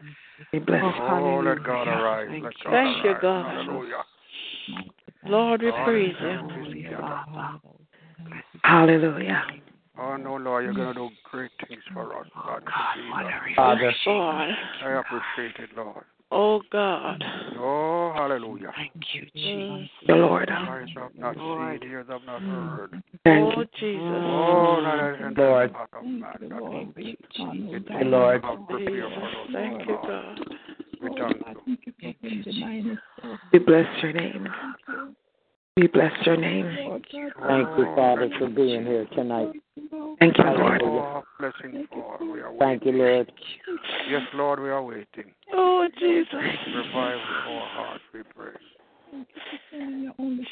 We 0.52 0.60
bless 0.60 0.84
Oh, 0.84 0.92
you. 0.92 1.04
Oh, 1.04 1.40
let 1.40 1.64
God 1.64 1.88
hallelujah. 1.88 2.04
arise. 2.04 2.28
Thank 2.30 2.44
Let 2.44 2.54
you. 2.54 2.64
God 2.64 2.72
Thank 2.72 3.06
you. 3.06 3.16
God. 3.22 3.46
Hallelujah. 3.46 4.04
Lord, 5.26 5.62
we 5.62 5.72
praise 5.84 6.16
is 6.16 6.22
you. 6.22 6.30
help 6.30 6.52
his 6.52 6.74
people. 6.74 7.20
Hallelujah. 8.64 9.44
Oh, 9.98 10.18
no, 10.18 10.36
Lord, 10.36 10.66
you're 10.66 10.74
going 10.74 10.94
to 10.94 10.94
do 10.94 11.10
great 11.32 11.52
things 11.68 11.84
for 11.94 12.18
us, 12.18 12.28
God. 12.36 12.64
Jesus. 12.96 13.56
Father. 13.56 13.94
God. 14.06 14.50
I 14.84 14.92
appreciate 15.00 15.64
it, 15.64 15.70
Lord. 15.76 16.06
Oh, 16.36 16.62
God. 16.72 17.24
Oh, 17.60 18.12
hallelujah. 18.16 18.72
Thank 18.76 18.92
you. 19.14 19.22
Jesus. 19.36 19.90
The 20.08 20.16
Lord. 20.16 20.50
Eyes 20.50 20.88
have 20.96 21.12
not 21.16 21.38
Lord. 21.38 21.82
seen, 21.82 21.92
ears 21.92 22.08
have 22.10 22.24
not 22.26 22.42
heard. 22.42 23.04
Thank 23.24 23.56
Oh, 23.56 23.60
you. 23.60 23.68
Jesus. 23.80 24.02
Oh, 24.04 24.82
that 24.84 25.00
has 25.00 25.16
entered 25.16 25.36
the 25.36 25.42
Lord. 25.44 25.72
heart 25.74 25.90
of 25.94 26.04
man. 26.04 26.22
That 26.42 26.50
Thank 26.72 26.98
you, 26.98 27.12
it 27.12 27.20
Jesus. 27.36 27.88
you, 27.88 28.06
Lord. 28.06 28.44
have 28.44 28.68
prepared 28.68 29.12
for 29.14 29.54
Thank 29.54 29.88
you, 29.88 30.00
God. 30.04 30.40
Thank 31.02 31.80
you. 31.86 31.94
Thank 32.02 32.18
you, 32.22 32.44
Jesus. 32.44 32.98
We 33.52 33.60
bless 33.60 33.86
your 34.02 34.14
name. 34.14 34.48
We 35.76 35.88
bless 35.88 36.12
your 36.24 36.38
name. 36.38 36.70
Thank 36.88 37.12
you, 37.14 37.32
Father, 37.96 38.30
for 38.38 38.48
being 38.48 38.86
here 38.86 39.08
tonight. 39.16 39.54
Thank 40.20 40.38
you, 40.38 40.44
Lord. 40.46 41.24
Blessing 41.40 41.88
for 41.92 42.20
Thank 42.60 42.86
you. 42.86 42.92
Lord. 42.92 43.32
Yes, 44.08 44.22
Lord, 44.36 44.60
we 44.60 44.70
are 44.70 44.84
waiting. 44.84 45.34
Oh, 45.52 45.88
Jesus. 46.00 46.30
Revive 46.32 47.18
our 47.18 47.68
hearts, 47.70 48.04
we 48.14 48.22
pray. 48.36 48.52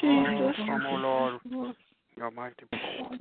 Oh, 0.04 0.52
come, 0.56 0.86
O 0.86 0.94
Lord, 0.96 1.40
your 2.16 2.30
mighty 2.32 2.66
power. 2.72 3.16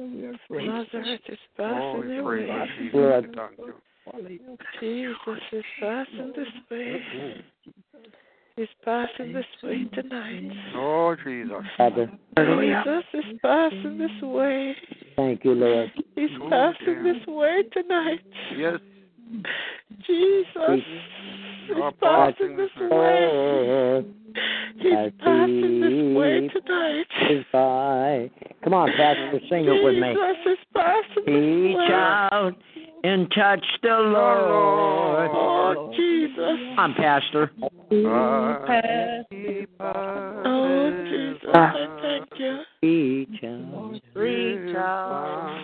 Nazareth 0.50 1.22
is 1.30 1.38
passing 1.56 2.00
we 2.00 2.18
away. 2.18 2.20
Oh, 2.20 2.24
praise 2.24 2.70
Jesus. 2.80 2.94
Lord. 2.96 3.30
We 3.30 4.40
thank 4.40 4.40
you. 4.40 4.58
Jesus 4.80 5.44
is 5.52 5.66
passing 5.80 6.34
this 6.36 6.48
way. 6.72 7.44
He's 8.56 8.68
passing 8.84 9.34
this 9.34 9.46
way 9.64 9.86
tonight. 9.94 10.52
Oh, 10.76 11.16
Jesus. 11.24 11.56
Father. 11.78 12.12
Jesus 12.38 13.04
is 13.14 13.40
passing 13.42 13.98
this 13.98 14.22
way. 14.22 14.76
Thank 15.16 15.46
you, 15.46 15.54
Lord. 15.54 15.92
He's 16.16 16.30
oh, 16.42 16.50
passing 16.50 17.04
this 17.04 17.26
way 17.28 17.64
tonight. 17.72 18.20
Yes, 18.58 18.80
Jesus 20.06 20.70
is 20.70 20.84
you 21.70 21.76
passing 21.76 21.96
passing 22.02 22.58
this 22.58 22.70
this 22.78 22.92
way. 22.92 24.06
He's 24.80 25.14
passing 25.24 25.82
this 25.82 26.18
way 26.18 26.50
tonight. 26.50 27.06
is 27.30 27.46
by. 27.54 28.32
Come 28.64 28.74
on, 28.74 28.90
Pastor, 28.98 29.40
sing 29.50 29.66
it 29.66 29.84
with 29.84 29.96
me. 29.96 30.14
Jesus 30.14 30.38
is 30.46 30.66
passing 30.74 31.26
this 31.26 31.34
Reach 31.36 31.92
out 31.92 32.56
and 33.04 33.32
touch 33.32 33.66
the 33.82 33.90
Lord. 33.90 35.32
Oh, 35.34 35.92
Jesus. 35.96 36.78
I'm 36.78 36.94
Pastor. 36.94 37.52
I 37.60 37.66
Oh, 40.44 41.06
Jesus, 41.10 41.50
I 41.54 41.88
thank 42.02 42.30
you. 42.40 42.60
Reach 42.84 43.44
out, 43.44 44.02
Reach 44.16 44.76
out. 44.76 45.58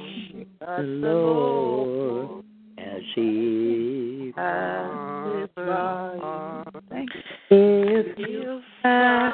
the 0.60 0.84
Lord 0.84 2.44
as 2.78 3.02
He 3.16 4.34
Passes 4.36 5.50
by. 5.56 6.64
Thank 6.90 7.10
you. 7.14 7.22
It's 7.50 8.18
He'll 8.18 8.62
find 8.84 9.34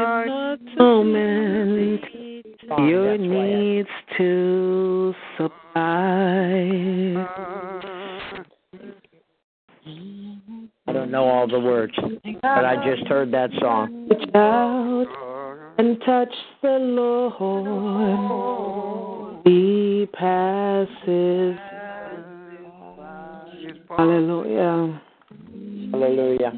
it 0.00 0.08
not 0.26 0.60
moment 0.76 2.04
Song, 2.68 2.88
your 2.88 3.16
that's 3.16 3.22
needs 3.22 3.88
to 4.18 5.14
supply. 5.14 5.27
I 10.86 10.92
don't 10.92 11.10
know 11.10 11.24
all 11.28 11.46
the 11.46 11.60
words, 11.60 11.94
but 12.42 12.64
I 12.64 12.76
just 12.84 13.06
heard 13.08 13.30
that 13.32 13.50
song. 13.60 14.08
Reach 14.10 14.28
out 14.34 15.06
and 15.78 16.00
touch 16.04 16.34
the 16.62 16.78
Lord. 16.78 17.36
He 19.44 20.08
passes. 20.12 21.56
Hallelujah. 23.96 25.00
Hallelujah. 25.92 26.52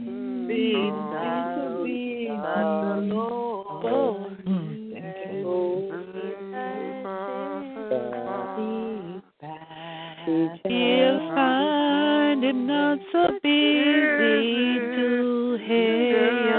He'll 10.30 11.18
find 11.34 12.44
it 12.44 12.54
not 12.54 12.98
so 13.10 13.36
easy 13.44 14.78
to 14.96 15.58
hear 15.66 16.49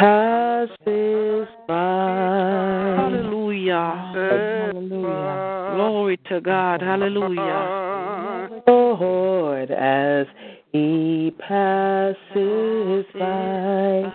Passes 0.00 1.46
by. 1.68 2.94
Hallelujah. 2.96 4.12
Hallelujah. 4.14 5.72
Glory 5.76 6.16
to 6.30 6.40
God. 6.40 6.80
Hallelujah. 6.80 7.90
Lord 9.60 9.70
as 9.70 10.26
he 10.72 11.32
passes 11.38 13.04
by. 13.18 14.12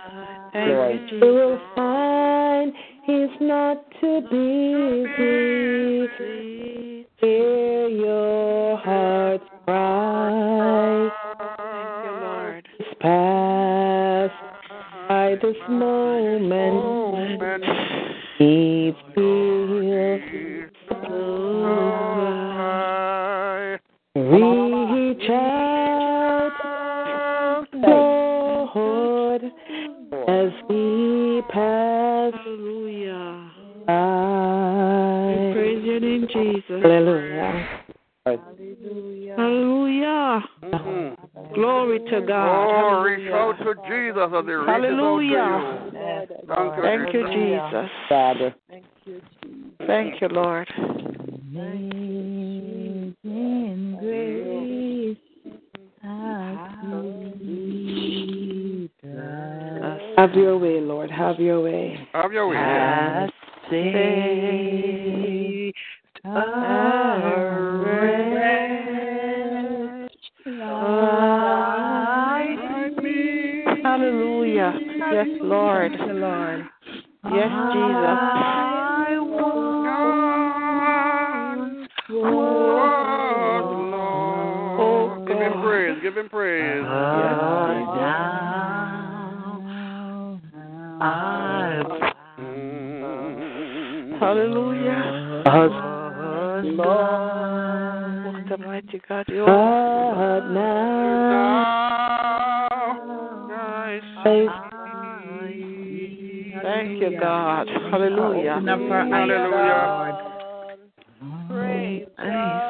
Thank 0.52 1.12
you, 1.12 1.20
will 1.20 1.60
find 1.76 2.72
he's 3.04 3.40
not 3.40 3.84
too 4.00 4.22
busy. 4.22 6.08
Hear 7.20 7.88
your 7.88 8.76
heart's 8.78 9.44
cry. 9.64 11.10
Thank 11.38 12.04
you, 12.04 12.12
Lord. 12.26 12.66
This 15.42 15.56
moment. 15.68 17.20
Needs 18.40 18.96
feel 19.14 19.66
Reach 24.14 25.28
out, 25.30 26.52
Lord, 27.74 29.42
as 30.26 30.52
he 30.68 31.42
passes 31.50 32.40
Hallelujah. 32.44 33.50
by. 33.86 35.52
Praise 35.52 35.84
your 35.84 36.00
name, 36.00 36.26
Jesus. 36.32 36.82
Hallelujah. 36.82 37.25
Glory 41.56 41.98
to 41.98 42.20
God. 42.20 42.68
Glory, 42.68 43.24
reach 43.24 43.32
Hallelujah. 43.32 43.64
to 43.64 43.74
Jesus 43.88 44.30
as 44.34 44.44
he 44.44 44.52
reaches 44.52 44.68
Hallelujah. 44.68 45.38
out 45.38 45.88
to 45.90 45.96
you. 45.96 46.06
Thank 46.46 46.70
you, 46.76 46.82
Thank 46.82 47.14
you, 47.14 47.22
Jesus. 47.24 47.70
Jesus. 47.72 47.88
Father. 48.08 48.54
Thank 49.86 50.20
you, 50.20 50.28
Lord. 50.28 50.68
Amazing 51.56 53.16
grace. 54.00 55.16
Have 60.16 60.34
your 60.34 60.58
way, 60.58 60.80
Lord. 60.80 61.10
Have 61.10 61.38
your 61.38 61.62
way. 61.62 62.08
Have 62.12 62.32
your 62.32 62.48
way. 62.48 62.56
Has 62.56 63.30
saved 63.70 65.06
Yes, 77.36 77.52
Jesus. 77.52 78.16
I 78.32 79.20
want 79.20 79.76
what, 82.08 83.68
Lord? 84.80 85.28
Give 85.28 85.36
him 85.36 85.52
praise. 85.60 85.96
Give 86.02 86.16
him 86.16 86.28
praise. 86.30 86.84
Hallelujah. 94.18 95.02
Lord, 96.64 96.96
What 98.24 98.50
a 98.50 98.56
mighty 98.56 98.98
God 99.06 99.26
you 99.28 99.44
but 99.44 99.50
are. 104.26 104.65
Thank 106.86 107.02
you, 107.02 107.18
God. 107.18 107.66
Hallelujah. 107.90 108.52
Open 108.52 108.68
up 108.68 108.78
our 108.92 109.04
Hallelujah. 109.10 110.06
Praise 111.50 112.06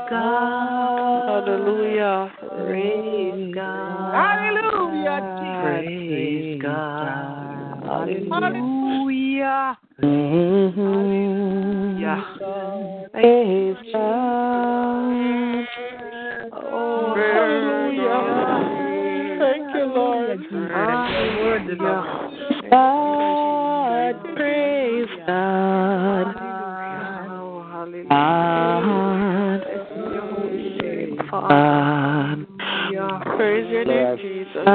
God. 0.08 1.28
Hallelujah. 1.28 2.32
Praise 2.64 3.54
God. 3.54 4.14
Hallelujah, 4.14 5.20
Praise 5.62 6.62
God. 6.62 7.84
Hallelujah. 7.84 8.32
Hallelujah. 8.32 9.76
Mm-hmm. 10.02 10.96
Praise 13.12 13.65
God, 31.48 32.46
Praise 33.36 33.70
your 33.70 33.84
name, 33.84 34.18
Jesus. 34.18 34.66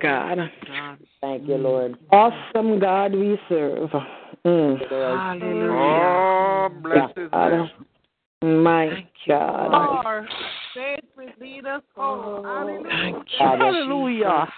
Glory 0.00 0.50
God. 0.66 0.98
Thank 1.20 1.48
you, 1.48 1.56
Lord. 1.56 1.98
Awesome 2.10 2.78
God 2.78 3.12
we 3.12 3.38
serve. 3.48 3.90
Mm. 4.44 4.78
Hallelujah. 4.88 6.24
Oh, 6.40 6.68
bless 6.82 7.10
his 7.16 7.30
name. 7.32 8.62
My 8.62 8.88
Thank 8.88 9.08
you, 9.26 9.34
God. 9.34 9.72
Lord. 9.72 10.04
Lord. 10.04 10.28
Faith 10.74 11.04
will 11.16 11.26
lead 11.40 11.66
us 11.66 11.82
home. 11.96 12.44
Hallelujah. 12.44 12.88
Thank 12.88 13.16
you. 13.16 13.38
Father. 13.38 13.58
Hallelujah. 13.58 14.48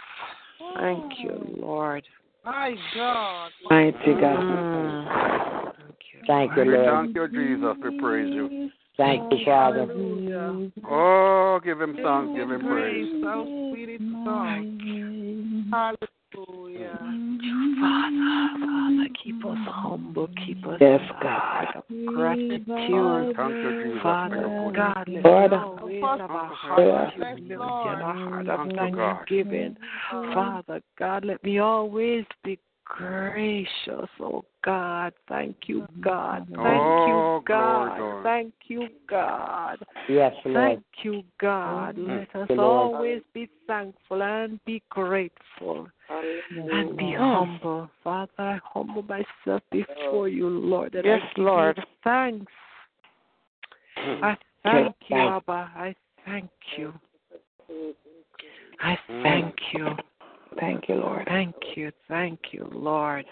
Thank 0.77 1.13
you, 1.19 1.57
Lord. 1.61 2.05
My 2.45 2.75
God. 2.95 3.51
Mighty 3.71 4.21
God. 4.21 4.37
Mm. 4.45 5.73
Thank 6.27 6.57
you, 6.57 6.63
We 6.65 6.77
Lord. 6.77 7.15
thank 7.15 7.17
you, 7.17 7.29
Jesus. 7.29 7.77
We 7.83 7.99
praise 7.99 8.33
you. 8.33 8.71
Thank 8.97 9.33
you, 9.33 9.39
oh, 9.41 9.45
Father. 9.45 9.87
Hallelujah. 9.87 10.71
Oh, 10.89 11.61
give 11.65 11.81
him 11.81 11.97
thanks. 12.03 12.33
Give 12.37 12.51
him 12.51 12.61
praise. 12.61 13.09
Praise. 13.09 13.25
How 13.25 13.45
sweet 13.71 13.89
it 13.89 14.01
sounds. 14.25 14.81
Hallelujah. 15.73 16.99
Father, 17.81 18.51
Father, 18.61 19.09
keep 19.23 19.45
us 19.45 19.59
humble, 19.67 20.29
keep 20.47 20.67
us 20.67 20.79
Yes, 20.81 21.01
God. 21.23 21.83
gratitude. 22.07 23.37
Thank 23.37 23.57
you, 23.57 23.83
Jesus. 23.83 23.99
for 23.99 24.03
Father. 24.03 24.73
God, 24.75 25.09
let 25.09 25.25
Lord. 25.25 25.53
us 25.53 25.61
always 25.81 26.03
have 26.03 26.31
a 26.31 26.49
heart 26.49 26.87
of 26.87 27.13
humility 27.15 27.89
and 27.89 28.03
a 28.03 28.13
heart 28.13 28.49
of 28.49 28.61
Thank 28.61 28.81
you, 28.81 28.97
God. 28.97 29.17
thanksgiving. 29.17 29.77
Father 30.11 30.81
God, 30.99 31.25
let 31.25 31.43
me 31.43 31.59
always 31.59 32.25
be 32.45 32.59
gracious, 32.99 34.09
oh 34.21 34.45
God. 34.65 35.13
Thank 35.29 35.57
you, 35.67 35.87
God. 36.01 36.43
Mm-hmm. 36.51 36.63
Thank 36.63 36.83
Oh, 36.83 37.37
you, 37.39 37.45
God. 37.47 37.97
glory. 37.97 38.23
Thank 38.25 38.55
you, 38.67 38.89
God. 39.09 39.79
Yes, 40.09 40.35
Lord. 40.45 40.69
Thank 40.69 40.85
you, 41.03 41.23
God. 41.41 41.97
Mm-hmm. 41.97 42.11
Let 42.11 42.37
us 42.43 42.51
you, 42.51 42.57
Lord. 42.57 42.95
always 42.95 43.23
be 43.33 43.49
thankful 43.67 44.23
and 44.23 44.61
be 44.65 44.83
grateful 44.91 45.89
and 46.09 46.97
be 46.97 47.15
humble. 47.17 47.89
Father, 48.03 48.33
I 48.39 48.61
humble 48.65 49.03
myself 49.03 49.63
before 49.71 50.29
you, 50.29 50.49
Lord. 50.49 50.95
And 50.95 51.05
Yes, 51.05 51.21
mm-hmm. 51.37 51.41
I 51.41 51.45
give 51.45 51.45
Lord. 51.45 51.77
You 51.79 51.85
thanks. 52.05 52.53
I 54.23 54.37
thank 54.63 54.97
you, 55.09 55.17
Abba. 55.17 55.71
I 55.77 55.95
thank 56.27 56.51
you. 56.77 56.93
I 58.81 58.99
thank 59.23 59.55
you. 59.73 59.97
Thank 60.59 60.89
you, 60.89 60.97
Lord. 60.97 61.27
Thank 61.27 61.55
you. 61.77 61.93
Thank 62.09 62.41
you, 62.53 62.69
Lord. 62.73 63.25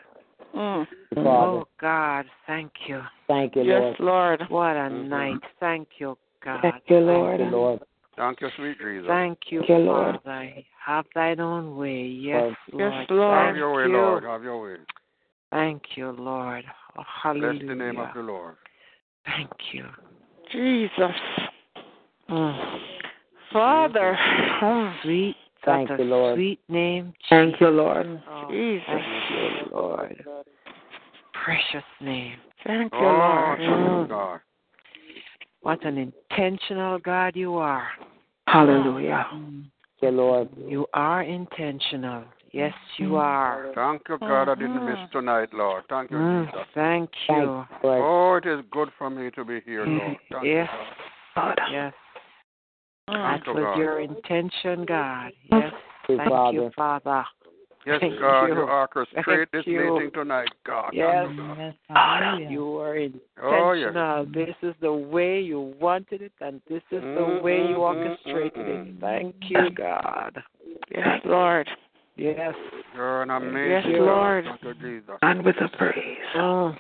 Father. 0.53 1.25
Oh, 1.25 1.69
God, 1.81 2.27
thank 2.47 2.73
you. 2.87 3.03
Thank 3.27 3.57
you, 3.57 3.65
Lord. 3.65 3.85
Yes, 3.91 3.97
Lord. 4.01 4.43
What 4.49 4.77
a 4.77 4.91
night. 4.91 5.41
Thank 5.61 5.89
you, 5.99 6.17
God. 6.45 6.61
Thank 6.63 6.83
you, 6.87 6.99
Lord. 6.99 7.39
Thank 7.39 7.51
you, 7.51 7.57
Lord. 7.57 7.81
Thank 8.17 8.41
you, 8.41 8.49
sweet 8.57 8.79
Jesus. 8.79 9.07
Thank 9.07 9.39
you, 9.51 9.61
Thank 9.61 9.71
you, 9.71 9.77
Lord. 9.79 10.17
Father. 10.25 10.51
Have 10.85 11.05
thine 11.15 11.41
own 11.41 11.77
way. 11.77 12.03
Yes, 12.03 12.55
Lord. 12.73 12.93
Yes, 12.93 13.07
Lord. 13.11 13.47
Have 13.47 13.57
your 13.57 13.75
way, 13.75 13.83
you. 13.83 13.97
Lord. 13.97 14.25
Have 14.25 14.43
your 14.43 14.63
way. 14.63 14.77
Thank 15.51 15.83
you, 15.97 16.11
Lord. 16.11 16.65
Oh, 16.99 17.03
hallelujah. 17.23 17.61
Bless 17.61 17.69
the 17.69 17.75
name 17.75 17.99
of 17.99 18.09
the 18.15 18.21
Lord. 18.21 18.57
Thank 19.27 19.51
you. 19.73 19.85
Jesus. 20.53 21.17
Mm. 22.31 22.79
Father, 23.53 24.17
oh, 24.63 24.93
sweet, 25.03 25.37
Thank 25.65 25.89
such 25.89 25.99
you, 25.99 26.05
a 26.05 26.07
Lord. 26.07 26.37
sweet 26.37 26.61
name. 26.69 27.15
Thank 27.29 27.61
you, 27.61 27.69
Lord. 27.69 28.23
Oh, 28.31 28.47
Jesus. 28.51 28.85
Thank 28.87 29.31
you, 29.31 29.77
Lord. 29.77 30.25
Precious 31.45 31.85
name. 32.01 32.37
Thank 32.65 32.93
you, 32.93 32.99
Oh, 32.99 33.03
Lord. 33.03 33.61
Mm. 33.61 34.09
God. 34.09 34.41
What 35.63 35.85
an 35.85 35.99
intentional 35.99 36.99
God 36.99 37.35
you 37.37 37.57
are. 37.57 37.89
Hallelujah. 38.47 39.27
Mm. 39.35 39.65
Thank 40.01 40.13
you, 40.13 40.19
Lord. 40.19 40.49
You 40.57 40.87
are 40.95 41.23
intentional. 41.23 42.25
Yes, 42.53 42.73
you 42.97 43.11
mm. 43.11 43.19
are. 43.19 43.73
Thank 43.75 44.03
you, 44.09 44.19
God, 44.19 44.49
I 44.49 44.55
didn't 44.55 44.85
miss 44.87 44.97
mm-hmm. 44.97 45.19
tonight, 45.19 45.49
Lord. 45.53 45.85
Thank 45.91 46.11
you, 46.11 46.17
Mm, 46.17 46.47
Jesus. 46.47 46.67
thank 46.75 47.11
Thank 47.27 47.41
you. 47.41 47.43
you, 47.43 47.67
Lord. 47.83 48.03
Oh, 48.03 48.35
it 48.37 48.59
is 48.59 48.65
good 48.71 48.89
for 48.97 49.11
me 49.11 49.31
to 49.33 49.45
be 49.45 49.61
here, 49.67 49.85
Lord. 49.85 50.17
Thank 50.31 50.45
Yes. 50.45 50.69
God. 51.35 51.57
God. 51.57 51.61
Yes. 51.71 51.93
Thank 53.09 53.45
That 53.47 53.55
was 53.55 53.65
God. 53.65 53.79
your 53.79 54.01
intention, 54.01 54.85
God. 54.85 55.33
Yes. 55.51 55.73
you, 56.09 56.17
Thank 56.19 56.31
you, 56.55 56.71
Father. 56.77 57.05
Father. 57.05 57.25
Yes, 57.87 58.01
Thank 58.01 58.21
God, 58.21 58.47
you. 58.47 58.55
you 58.55 58.61
orchestrate 58.67 59.25
Thank 59.25 59.51
this 59.51 59.67
you. 59.67 59.95
meeting 59.95 60.11
tonight, 60.13 60.51
God. 60.67 60.91
Yes. 60.93 61.27
Thank 61.27 61.39
you, 61.39 61.73
God. 61.89 62.39
You 62.51 62.67
were 62.67 62.97
intentional. 62.97 63.23
Oh, 63.43 63.73
yes. 63.73 64.27
This 64.35 64.55
is 64.63 64.75
the 64.83 64.93
way 64.93 65.41
you 65.41 65.75
wanted 65.81 66.21
it, 66.23 66.33
and 66.41 66.61
this 66.69 66.83
is 66.91 67.03
the 67.03 67.41
way 67.43 67.57
you 67.57 67.77
Mm, 67.77 67.79
mm, 67.79 67.79
orchestrated 67.79 68.53
mm, 68.55 68.97
it. 68.97 69.01
Thank 69.01 69.37
you, 69.49 69.71
God. 69.71 70.43
Yes, 70.91 71.21
Lord. 71.25 71.69
Yes. 72.17 72.55
You're 72.95 73.23
an 73.23 73.31
amazing 73.31 73.71
Yes, 73.71 73.99
God. 74.01 74.05
Lord. 74.05 74.45
Thank 74.63 74.81
Jesus. 74.81 75.15
And 75.23 75.45
with 75.45 75.57
a 75.61 75.69
praise. 75.77 76.19
Mm. 76.37 76.77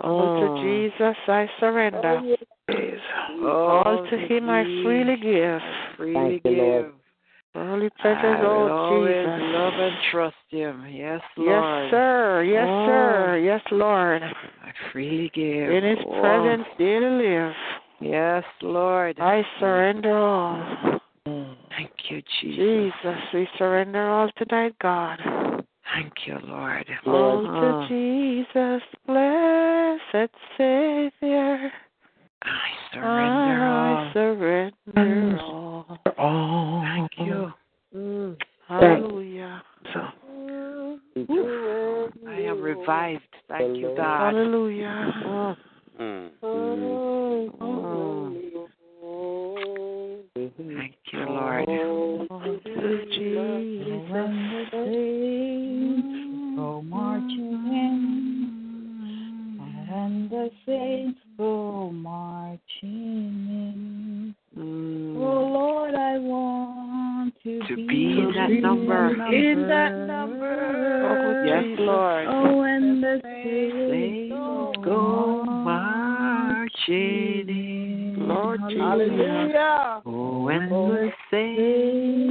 All 0.00 0.28
Mm. 0.28 0.56
to 0.56 0.62
Jesus 0.62 1.16
I 1.28 1.48
surrender. 1.60 2.36
Praise. 2.66 2.98
All 3.42 4.06
to 4.10 4.16
Him 4.16 4.48
I 4.48 4.64
freely 4.82 5.16
give. 5.16 5.60
Freely 5.96 6.40
Thank 6.42 6.44
you, 6.44 6.62
Lord. 6.62 6.84
give. 6.84 6.94
Holy 7.54 7.86
I 7.86 8.02
precious 8.02 8.40
will 8.42 8.50
old 8.50 8.70
always 8.70 9.14
Jesus. 9.14 9.40
love 9.54 9.74
and 9.74 9.94
trust 10.10 10.36
Him. 10.48 10.86
Yes, 10.90 11.20
Lord. 11.36 11.84
Yes, 11.84 11.90
sir. 11.92 12.42
Yes, 12.42 12.66
Oh. 12.68 12.86
sir. 12.86 13.38
Yes, 13.44 13.60
Lord. 13.70 14.22
I 14.22 14.72
freely 14.92 15.30
give. 15.34 15.70
In 15.70 15.84
His 15.84 16.04
Oh. 16.04 16.20
presence, 16.20 16.66
daily 16.78 17.10
live. 17.28 17.54
Yes, 18.00 18.44
Lord. 18.60 19.20
I 19.20 19.46
surrender 19.60 20.16
all. 20.16 21.00
Mm. 21.26 21.56
Thank 21.70 22.10
you, 22.10 22.22
Jesus. 22.40 22.92
Jesus, 23.02 23.32
we 23.32 23.48
surrender 23.56 24.10
all 24.10 24.30
tonight, 24.36 24.74
God. 24.80 25.20
Thank 25.92 26.26
you, 26.26 26.38
Lord. 26.42 26.86
All 27.06 27.12
Oh. 27.12 27.42
to 27.46 27.68
uh-huh. 27.68 27.86
Jesus, 27.88 28.82
blessed 29.06 30.34
Savior. 30.56 31.72
I 32.44 32.70
surrender 32.92 33.64
I 33.64 33.94
all. 33.94 34.12
surrender 34.12 35.38
all. 35.40 35.98
all. 36.18 36.82
Thank 36.82 37.12
mm. 37.14 37.26
you. 37.26 37.52
Mm. 37.96 38.36
Hallelujah. 38.68 39.62
So, 39.92 40.00
mm. 40.30 40.98
I 42.28 42.40
am 42.40 42.60
revived. 42.60 43.22
Thank 43.48 43.76
you, 43.78 43.94
God. 43.96 44.34
Hallelujah. 44.34 45.56
Mm. 46.00 46.30
Thank 50.56 50.94
you, 51.12 51.20
Lord. 51.26 51.66
To 51.66 53.04
Jesus, 53.10 54.30
go 56.56 56.82
marching 56.82 57.52
in, 57.70 57.94
and 59.90 60.30
the 60.30 60.50
saints 60.66 61.23
Oh, 61.36 61.90
marching 61.90 62.60
mm. 64.56 65.16
Oh, 65.16 65.18
Lord, 65.18 65.96
I 65.96 66.16
want 66.18 67.34
to, 67.42 67.58
to 67.66 67.74
be, 67.74 67.88
be 67.88 68.20
in 68.20 68.32
that 68.36 68.50
number. 68.50 69.08
In 69.34 69.66
that 69.68 69.90
number. 70.06 71.08
Oh, 71.10 71.42
yes, 71.44 71.64
Lord. 71.80 72.28
Oh, 72.28 72.62
and 72.62 73.02
the 73.02 73.20
saints 73.24 74.30
go, 74.84 75.42
marching 75.44 77.48
in. 77.48 78.28
Lord 78.28 78.60
Jesus. 78.68 78.80
Hallelujah. 78.80 80.02
Oh, 80.06 80.46
and 80.48 80.72
oh, 80.72 80.88
the 80.88 81.10
saints 81.32 82.30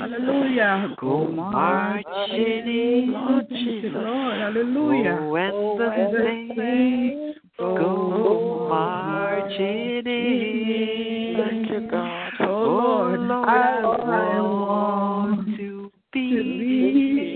Hallelujah. 0.00 0.94
go 0.98 1.26
marching 1.26 2.66
in. 2.66 3.12
Lord 3.12 3.46
Jesus. 3.50 3.90
Lord, 3.92 4.38
hallelujah. 4.38 5.18
Oh, 5.52 5.78
and 5.82 6.14
the 6.14 6.54
saints 6.56 7.37
go 7.58 7.76
oh, 8.14 8.68
marching 8.68 10.06
in. 10.06 11.34
Thank 11.36 11.70
you, 11.70 11.80
God. 11.90 12.32
Oh, 12.40 12.46
Oh, 12.46 12.66
Lord. 12.66 13.20
Lord, 13.20 13.48
I 13.48 13.80
I 13.80 14.40
want 14.40 15.56
to 15.56 15.90
be 16.12 16.28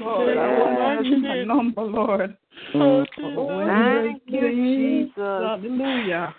Lord, 0.00 0.36
I 0.36 0.38
want 0.58 1.06
to 1.06 1.28
a 1.28 1.44
number, 1.44 1.82
Lord. 1.82 2.36
Oh, 2.74 3.04
Lord, 3.18 3.68
Thank 3.68 4.22
you, 4.26 4.50
Jesus. 4.50 5.14
Hallelujah. 5.16 6.34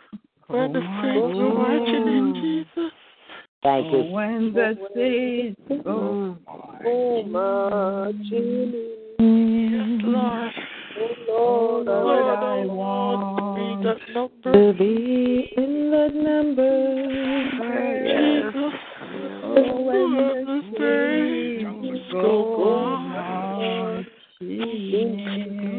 For 0.52 0.68
the 0.68 0.80
oh, 0.80 1.02
saints 1.02 1.34
go 1.40 1.53
marching 1.53 2.07
in, 2.07 2.34
Jesus. 2.36 2.91
Thank 3.64 3.86
you. 3.86 3.99
Oh, 3.99 4.11
when 4.11 4.53
the 4.53 4.76
saints 4.94 5.61
go 5.86 6.38
oh, 6.86 7.23
marching 7.23 8.73
in, 9.19 9.99
Lord. 10.03 10.52
Lord, 11.30 11.86
Lord, 11.86 12.19
I 12.19 12.64
I 12.64 12.65
want 12.65 13.38
to 13.38 13.44
be 13.56 13.61
want 13.61 13.84
that 13.84 13.99
number. 14.14 14.52
to 14.52 14.73
be 14.78 15.53
in 15.56 15.72
the 15.90 16.06
number. 16.22 16.73
Jesus. 18.03 18.73
Oh, 19.44 19.82
when 19.84 20.07
the 20.18 20.61
saints 20.78 21.72
saints 21.72 22.11
go 22.11 22.28
go 22.57 22.98
marching 22.98 24.11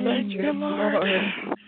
Thank 0.05 0.33
you, 0.33 0.53
Lord. 0.53 1.59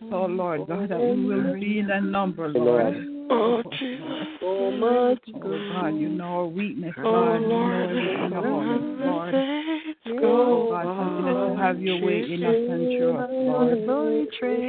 Help 0.00 0.02
us, 0.02 0.08
oh 0.12 0.26
Lord 0.26 0.66
God, 0.68 0.88
that 0.88 0.98
we 0.98 1.06
mm. 1.06 1.26
will 1.26 1.60
be 1.60 1.78
in 1.78 1.86
that 1.88 2.02
number, 2.02 2.46
oh, 2.46 2.58
Lord. 2.58 2.94
Oh, 3.28 3.62
Jesus. 3.78 4.06
So 4.40 4.70
much. 4.70 5.18
Oh 5.34 5.40
God, 5.40 5.88
you 5.96 6.08
know 6.08 6.24
our 6.24 6.46
weakness, 6.46 6.94
Oh, 6.98 7.02
God. 7.02 7.34
You 7.34 7.40
know 7.40 7.54
Lord. 7.54 7.90
everything 7.90 8.26
about 8.26 8.62
us, 8.68 8.80
Lord. 9.00 9.34
Oh 10.08 10.20
go 10.20 10.68
God, 10.70 10.86
oh, 10.86 10.94
continue 10.94 11.34
to 11.34 11.62
have 11.62 11.80
your 11.80 12.00
way 12.00 12.22
in 12.32 12.44
us 12.44 12.54
and 12.54 12.82
through 12.96 13.16
us, 13.16 13.30
Lord. 13.32 13.78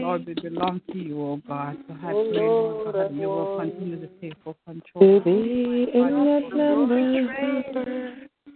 Lord, 0.02 0.26
we 0.26 0.34
belong 0.34 0.82
to 0.92 0.98
you, 0.98 1.22
oh 1.22 1.42
God. 1.48 1.78
So 1.88 1.94
I 1.94 2.12
oh, 2.12 2.32
pray, 2.32 2.40
Lord 2.40 2.94
God, 2.94 3.16
you 3.16 3.28
will 3.28 3.60
continue 3.60 4.00
to 4.02 4.08
take 4.20 4.34
full 4.44 4.58
control. 4.66 5.20
To 5.20 5.24
be 5.24 5.92
in 5.94 6.02
that 6.02 6.50
number. 6.56 6.98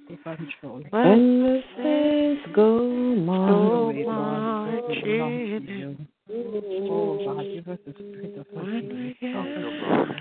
Take 0.09 0.23
control. 0.23 0.81
When 0.89 1.43
the 1.43 1.61
saints 1.77 2.55
go 2.55 2.79
go 2.79 3.93
marching. 3.93 4.91
Oh 6.53 7.17
God, 7.25 7.45
give 7.45 7.67
us 7.69 7.79
the 7.85 7.93
spirit 7.93 8.37
of 8.37 8.45
forgiveness. 8.53 9.15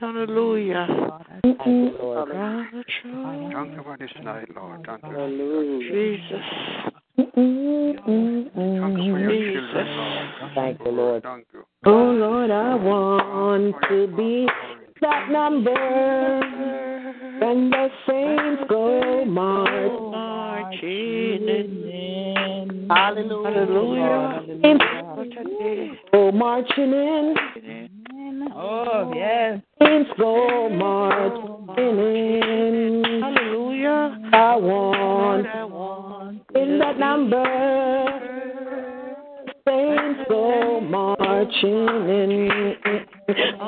Hallelujah. 0.00 0.86
Thank 1.42 1.66
you 1.66 1.92
for 3.82 3.96
this 3.98 4.10
night, 4.22 4.48
Lord. 4.54 4.86
Thank 4.86 5.02
you. 5.04 5.80
Jesus. 5.90 6.46
Thank 7.16 7.36
you 7.36 9.12
for 9.12 9.18
your 9.18 9.30
children, 9.30 9.86
Lord. 9.96 10.28
Thank 10.54 10.78
you, 10.78 10.90
Lord. 10.92 11.22
Thank 11.22 11.46
you. 11.52 11.64
Oh 11.86 11.90
Lord, 11.90 12.50
I 12.50 12.74
want 12.76 13.74
to 13.88 14.06
be 14.16 14.46
that 15.00 15.30
number 15.30 15.70
and 17.42 17.72
the 17.72 17.88
saints 18.06 18.62
go 18.68 19.24
marching 19.24 20.80
in. 21.48 22.86
Hallelujah. 22.90 24.42
Go 26.12 26.32
marching 26.32 26.92
in. 26.92 27.34
Oh 28.54 29.12
yes. 29.14 29.60
Saints 29.82 30.10
go 30.18 30.68
marching 30.68 31.98
in. 31.98 33.02
Hallelujah. 33.22 34.18
I 34.32 34.56
want 34.56 35.46
I 35.46 35.64
want 35.64 36.42
in 36.54 36.78
that 36.78 36.98
number. 36.98 38.89
Saints 39.66 40.20
go 40.28 40.80
marching 40.80 41.88
in. 42.08 42.48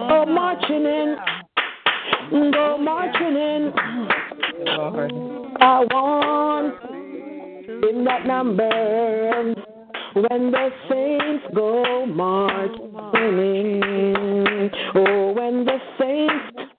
Go 0.08 0.24
marching 0.26 0.84
in. 0.86 1.16
Go 2.52 2.78
marching 2.78 3.36
in. 3.36 3.72
I 5.60 5.84
want 5.90 6.74
in 7.90 8.04
that 8.04 8.26
number 8.26 9.54
when 10.14 10.50
the 10.50 10.70
saints 10.88 11.44
go 11.54 12.06
marching 12.06 13.38
in. 13.38 14.70
Oh, 14.94 15.32
when 15.32 15.64
the 15.64 15.78
saints 15.98 16.70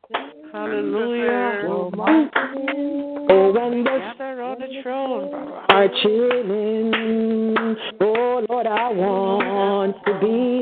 Hallelujah. 0.52 1.64
go 1.68 1.92
marching 1.96 2.70
in. 2.70 3.13
Oh, 3.30 3.52
when 3.52 3.84
the 3.84 4.00
Gather 4.00 4.42
on 4.42 4.60
the 4.60 4.82
throne, 4.82 5.32
Baba. 5.32 5.66
marching 5.70 6.50
in. 6.50 7.78
Oh 8.02 8.46
Lord, 8.50 8.68
I 8.68 8.90
want 8.92 9.96
to 10.06 10.20
be 10.20 10.62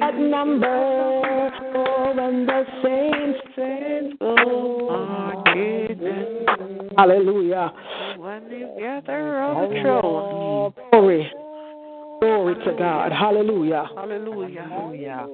that 0.00 0.18
number. 0.18 0.66
Oh, 1.74 2.12
when 2.16 2.46
the 2.46 2.64
saints, 2.82 3.40
saints 3.56 4.16
oh, 4.20 4.88
Marching 4.90 6.00
in. 6.00 6.90
Hallelujah. 6.96 7.72
When 8.16 8.50
you 8.50 8.76
gather 8.78 9.38
on 9.40 9.70
the 9.70 9.80
throne. 9.80 10.72
Glory. 10.90 11.30
Glory 12.20 12.54
to 12.64 12.76
God. 12.78 13.12
Hallelujah. 13.12 13.88
Hallelujah. 13.94 15.28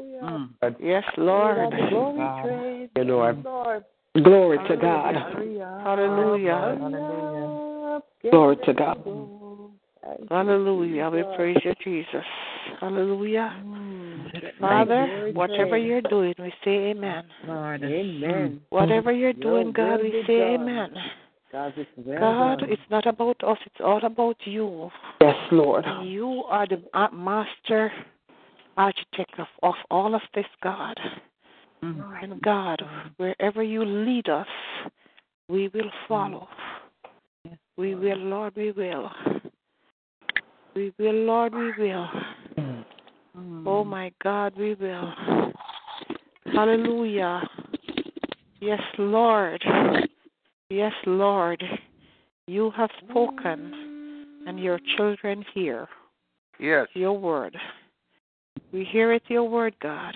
Yes, 0.81 1.05
Lord. 1.17 1.71
Thank 1.71 2.91
you, 2.97 3.43
Lord. 3.45 3.85
Glory 4.15 4.59
to 4.69 4.77
God. 4.77 5.15
Hallelujah. 5.85 6.81
Glory 8.31 8.57
to 8.65 8.75
God. 8.75 8.97
Hallelujah. 10.29 11.11
We 11.11 11.23
praise 11.37 11.59
you, 11.65 11.75
Jesus. 11.85 12.25
Hallelujah. 12.81 13.63
Father, 14.61 15.31
whatever 15.33 15.77
you're 15.79 16.01
doing, 16.03 16.35
we 16.39 16.53
say 16.65 16.91
amen. 16.91 17.25
Amen. 17.49 18.61
Whatever 18.71 19.13
you're 19.13 19.33
doing, 19.33 19.73
God, 19.73 20.01
we 20.03 20.25
say 20.27 20.55
amen. 20.55 20.91
God, 21.53 22.63
it's 22.63 22.83
not 22.91 23.07
about 23.07 23.43
us, 23.45 23.59
it's 23.67 23.81
all 23.81 24.05
about 24.05 24.37
you. 24.45 24.91
Yes, 25.21 25.37
Lord. 25.53 25.85
You 26.03 26.45
are 26.49 26.67
the 26.67 26.83
master 27.13 27.93
architect 28.77 29.39
of, 29.39 29.47
of 29.63 29.75
all 29.91 30.15
of 30.15 30.23
this, 30.35 30.47
God. 30.63 30.99
Mm-hmm. 31.83 32.25
And 32.25 32.43
God, 32.43 32.83
wherever 33.17 33.63
you 33.63 33.85
lead 33.85 34.29
us, 34.29 34.47
we 35.49 35.69
will 35.69 35.83
mm-hmm. 35.83 36.09
follow. 36.09 36.49
We 37.77 37.95
will, 37.95 38.19
Lord, 38.19 38.53
we 38.57 38.73
will. 38.73 39.11
We 40.75 40.93
will, 40.99 41.15
Lord, 41.15 41.55
we 41.55 41.73
will. 41.79 42.09
Mm-hmm. 42.59 43.67
Oh 43.67 43.85
my 43.85 44.13
God, 44.23 44.55
we 44.57 44.75
will. 44.75 45.13
Hallelujah. 46.53 47.43
Yes, 48.61 48.81
Lord. 48.99 49.65
Yes, 50.69 50.93
Lord. 51.07 51.63
You 52.47 52.71
have 52.77 52.91
spoken, 53.09 54.27
and 54.47 54.59
your 54.59 54.79
children 54.97 55.45
hear 55.55 55.89
Yes. 56.59 56.89
your 56.95 57.17
word. 57.17 57.57
We 58.73 58.85
hear 58.85 59.13
it, 59.13 59.23
your 59.29 59.45
word, 59.45 59.75
God. 59.81 60.15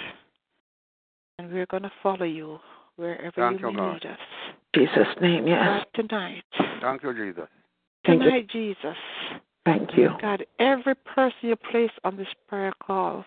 And 1.38 1.52
we're 1.52 1.66
going 1.66 1.82
to 1.82 1.92
follow 2.02 2.24
you 2.24 2.58
wherever 2.96 3.32
Thank 3.36 3.60
you 3.60 3.70
you, 3.70 3.76
may 3.76 3.82
lead 3.82 4.06
us. 4.06 4.18
Jesus' 4.74 5.08
name, 5.20 5.46
yes. 5.46 5.84
God, 5.94 6.08
tonight. 6.08 6.44
Thank 6.80 7.02
you, 7.02 7.12
Jesus. 7.12 7.48
Thank 8.06 8.22
you. 8.22 8.42
Jesus. 8.52 8.96
Thank 9.64 9.90
you. 9.96 10.10
God, 10.20 10.44
every 10.58 10.94
person 10.94 11.36
you 11.42 11.56
place 11.56 11.90
on 12.04 12.16
this 12.16 12.28
prayer 12.48 12.72
call 12.84 13.24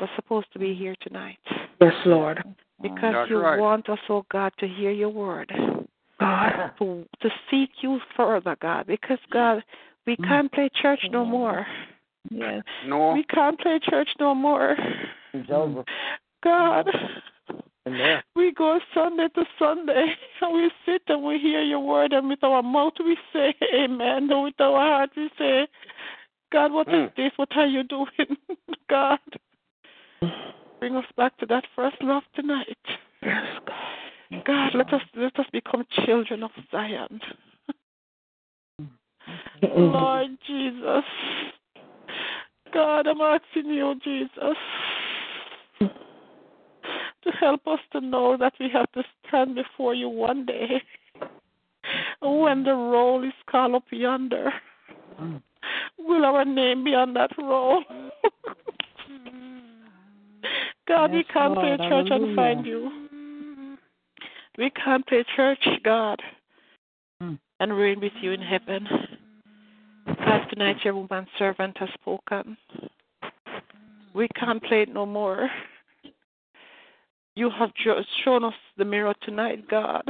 was 0.00 0.08
supposed 0.16 0.46
to 0.52 0.58
be 0.58 0.74
here 0.74 0.94
tonight. 1.02 1.38
Yes, 1.80 1.92
Lord. 2.06 2.42
Because 2.80 3.12
That's 3.12 3.30
you 3.30 3.40
right. 3.40 3.58
want 3.58 3.88
us, 3.88 3.98
oh 4.08 4.24
God, 4.30 4.52
to 4.60 4.68
hear 4.68 4.92
your 4.92 5.08
word. 5.08 5.52
God. 6.20 6.70
To, 6.78 7.04
to 7.20 7.28
seek 7.50 7.70
you 7.82 7.98
further, 8.16 8.56
God. 8.62 8.86
Because, 8.86 9.18
God, 9.32 9.62
we 10.06 10.16
mm. 10.16 10.26
can't 10.26 10.52
play 10.52 10.70
church 10.80 11.00
no 11.10 11.24
mm. 11.24 11.30
more. 11.30 11.66
Yes. 12.30 12.62
No. 12.86 13.12
We 13.12 13.24
can't 13.24 13.58
play 13.58 13.80
church 13.82 14.08
no 14.20 14.34
more. 14.34 14.76
It's 15.32 15.50
over. 15.50 15.84
God, 16.42 16.88
we 18.36 18.52
go 18.52 18.78
Sunday 18.94 19.28
to 19.34 19.44
Sunday 19.58 20.06
and 20.40 20.54
we 20.54 20.70
sit 20.86 21.02
and 21.08 21.24
we 21.24 21.38
hear 21.38 21.62
your 21.62 21.80
word 21.80 22.12
and 22.12 22.28
with 22.28 22.44
our 22.44 22.62
mouth 22.62 22.92
we 23.00 23.16
say 23.32 23.54
amen 23.74 24.30
and 24.30 24.44
with 24.44 24.60
our 24.60 24.76
heart 24.76 25.10
we 25.16 25.30
say 25.38 25.66
God, 26.50 26.72
what 26.72 26.88
Mm. 26.88 27.06
is 27.06 27.14
this? 27.14 27.32
What 27.36 27.54
are 27.56 27.66
you 27.66 27.82
doing? 27.82 28.36
God, 28.88 29.18
bring 30.80 30.96
us 30.96 31.04
back 31.16 31.36
to 31.38 31.46
that 31.46 31.66
first 31.76 31.96
love 32.02 32.22
tonight. 32.34 32.78
Yes, 33.22 33.58
God. 33.66 34.44
God, 34.44 34.74
let 34.74 34.92
us 34.92 35.02
let 35.14 35.38
us 35.38 35.46
become 35.52 35.84
children 36.06 36.42
of 36.42 36.50
Zion. 36.70 37.20
Lord 39.62 40.38
Jesus. 40.46 41.04
God, 42.72 43.06
I'm 43.06 43.20
asking 43.20 43.66
you, 43.66 43.94
Jesus, 44.04 44.56
to 47.24 47.30
help 47.30 47.66
us 47.66 47.80
to 47.92 48.00
know 48.00 48.36
that 48.36 48.52
we 48.60 48.68
have 48.72 48.90
to 48.92 49.02
stand 49.26 49.54
before 49.54 49.94
you 49.94 50.08
one 50.08 50.46
day 50.46 50.82
when 52.20 52.64
the 52.64 52.72
roll 52.72 53.24
is 53.24 53.32
called 53.50 53.74
up 53.74 53.84
yonder. 53.90 54.52
Will 55.98 56.24
our 56.24 56.44
name 56.44 56.84
be 56.84 56.94
on 56.94 57.14
that 57.14 57.30
roll? 57.38 57.82
God, 60.86 61.12
we 61.12 61.18
Yes, 61.18 61.26
can't 61.32 61.54
play 61.54 61.76
Lord. 61.76 61.90
church 61.90 62.08
and 62.10 62.36
find 62.36 62.66
you. 62.66 63.76
We 64.56 64.70
can't 64.70 65.06
play 65.06 65.24
church, 65.36 65.64
God, 65.84 66.20
hmm. 67.20 67.34
and 67.60 67.76
reign 67.76 68.00
with 68.00 68.12
you 68.20 68.32
in 68.32 68.40
heaven. 68.40 68.88
God, 70.06 70.46
tonight 70.50 70.76
your 70.84 70.94
woman 70.94 71.26
servant 71.38 71.76
has 71.78 71.88
spoken. 71.94 72.56
We 74.14 74.28
can't 74.28 74.62
play 74.62 74.82
it 74.82 74.92
no 74.92 75.04
more. 75.06 75.50
You 77.38 77.50
have 77.56 77.70
shown 78.24 78.42
us 78.42 78.54
the 78.78 78.84
mirror 78.84 79.14
tonight, 79.22 79.68
God. 79.70 80.02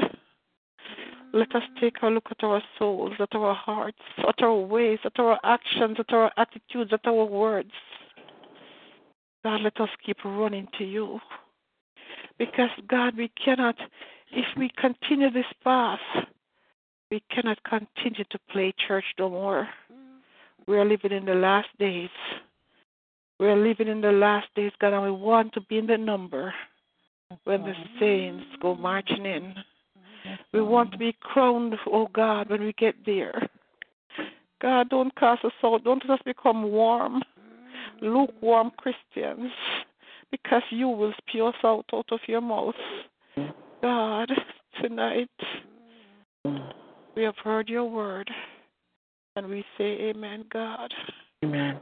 Let 1.34 1.54
us 1.54 1.62
take 1.78 1.96
a 2.00 2.06
look 2.06 2.24
at 2.30 2.42
our 2.42 2.62
souls, 2.78 3.12
at 3.20 3.34
our 3.34 3.54
hearts, 3.54 3.98
at 4.26 4.42
our 4.42 4.54
ways, 4.54 4.98
at 5.04 5.18
our 5.18 5.38
actions, 5.44 5.98
at 5.98 6.10
our 6.10 6.32
attitudes, 6.38 6.90
at 6.90 7.06
our 7.06 7.26
words. 7.26 7.70
God, 9.44 9.60
let 9.60 9.78
us 9.78 9.90
keep 10.06 10.16
running 10.24 10.68
to 10.78 10.84
you. 10.84 11.20
Because, 12.38 12.70
God, 12.88 13.14
we 13.14 13.30
cannot, 13.44 13.76
if 14.32 14.46
we 14.56 14.70
continue 14.78 15.30
this 15.30 15.52
path, 15.62 16.00
we 17.10 17.22
cannot 17.30 17.58
continue 17.62 18.24
to 18.30 18.38
play 18.50 18.72
church 18.88 19.04
no 19.18 19.28
more. 19.28 19.68
We 20.66 20.78
are 20.78 20.86
living 20.86 21.12
in 21.12 21.26
the 21.26 21.34
last 21.34 21.68
days. 21.78 22.08
We 23.38 23.48
are 23.48 23.56
living 23.56 23.88
in 23.88 24.00
the 24.00 24.12
last 24.12 24.46
days, 24.56 24.72
God, 24.80 24.94
and 24.94 25.02
we 25.02 25.10
want 25.10 25.52
to 25.52 25.60
be 25.68 25.76
in 25.76 25.86
the 25.86 25.98
number 25.98 26.54
when 27.44 27.62
the 27.62 27.74
saints 28.00 28.44
go 28.60 28.74
marching 28.74 29.26
in. 29.26 29.54
We 30.52 30.62
want 30.62 30.92
to 30.92 30.98
be 30.98 31.16
crowned, 31.20 31.74
oh 31.86 32.08
God, 32.12 32.50
when 32.50 32.62
we 32.62 32.72
get 32.74 32.94
there. 33.06 33.48
God, 34.60 34.88
don't 34.88 35.14
cast 35.16 35.44
us 35.44 35.52
out. 35.62 35.84
Don't 35.84 36.02
let 36.08 36.18
us 36.18 36.24
become 36.24 36.70
warm, 36.70 37.22
lukewarm 38.00 38.72
Christians, 38.76 39.50
because 40.30 40.62
you 40.70 40.88
will 40.88 41.12
spew 41.18 41.46
us 41.46 41.54
out 41.64 41.84
out 41.92 42.06
of 42.10 42.20
your 42.26 42.40
mouth. 42.40 42.74
God, 43.82 44.30
tonight 44.82 45.30
we 47.14 47.22
have 47.22 47.36
heard 47.44 47.68
your 47.68 47.84
word, 47.84 48.28
and 49.36 49.48
we 49.48 49.64
say, 49.76 50.10
Amen, 50.10 50.44
God. 50.52 50.92
Amen. 51.44 51.78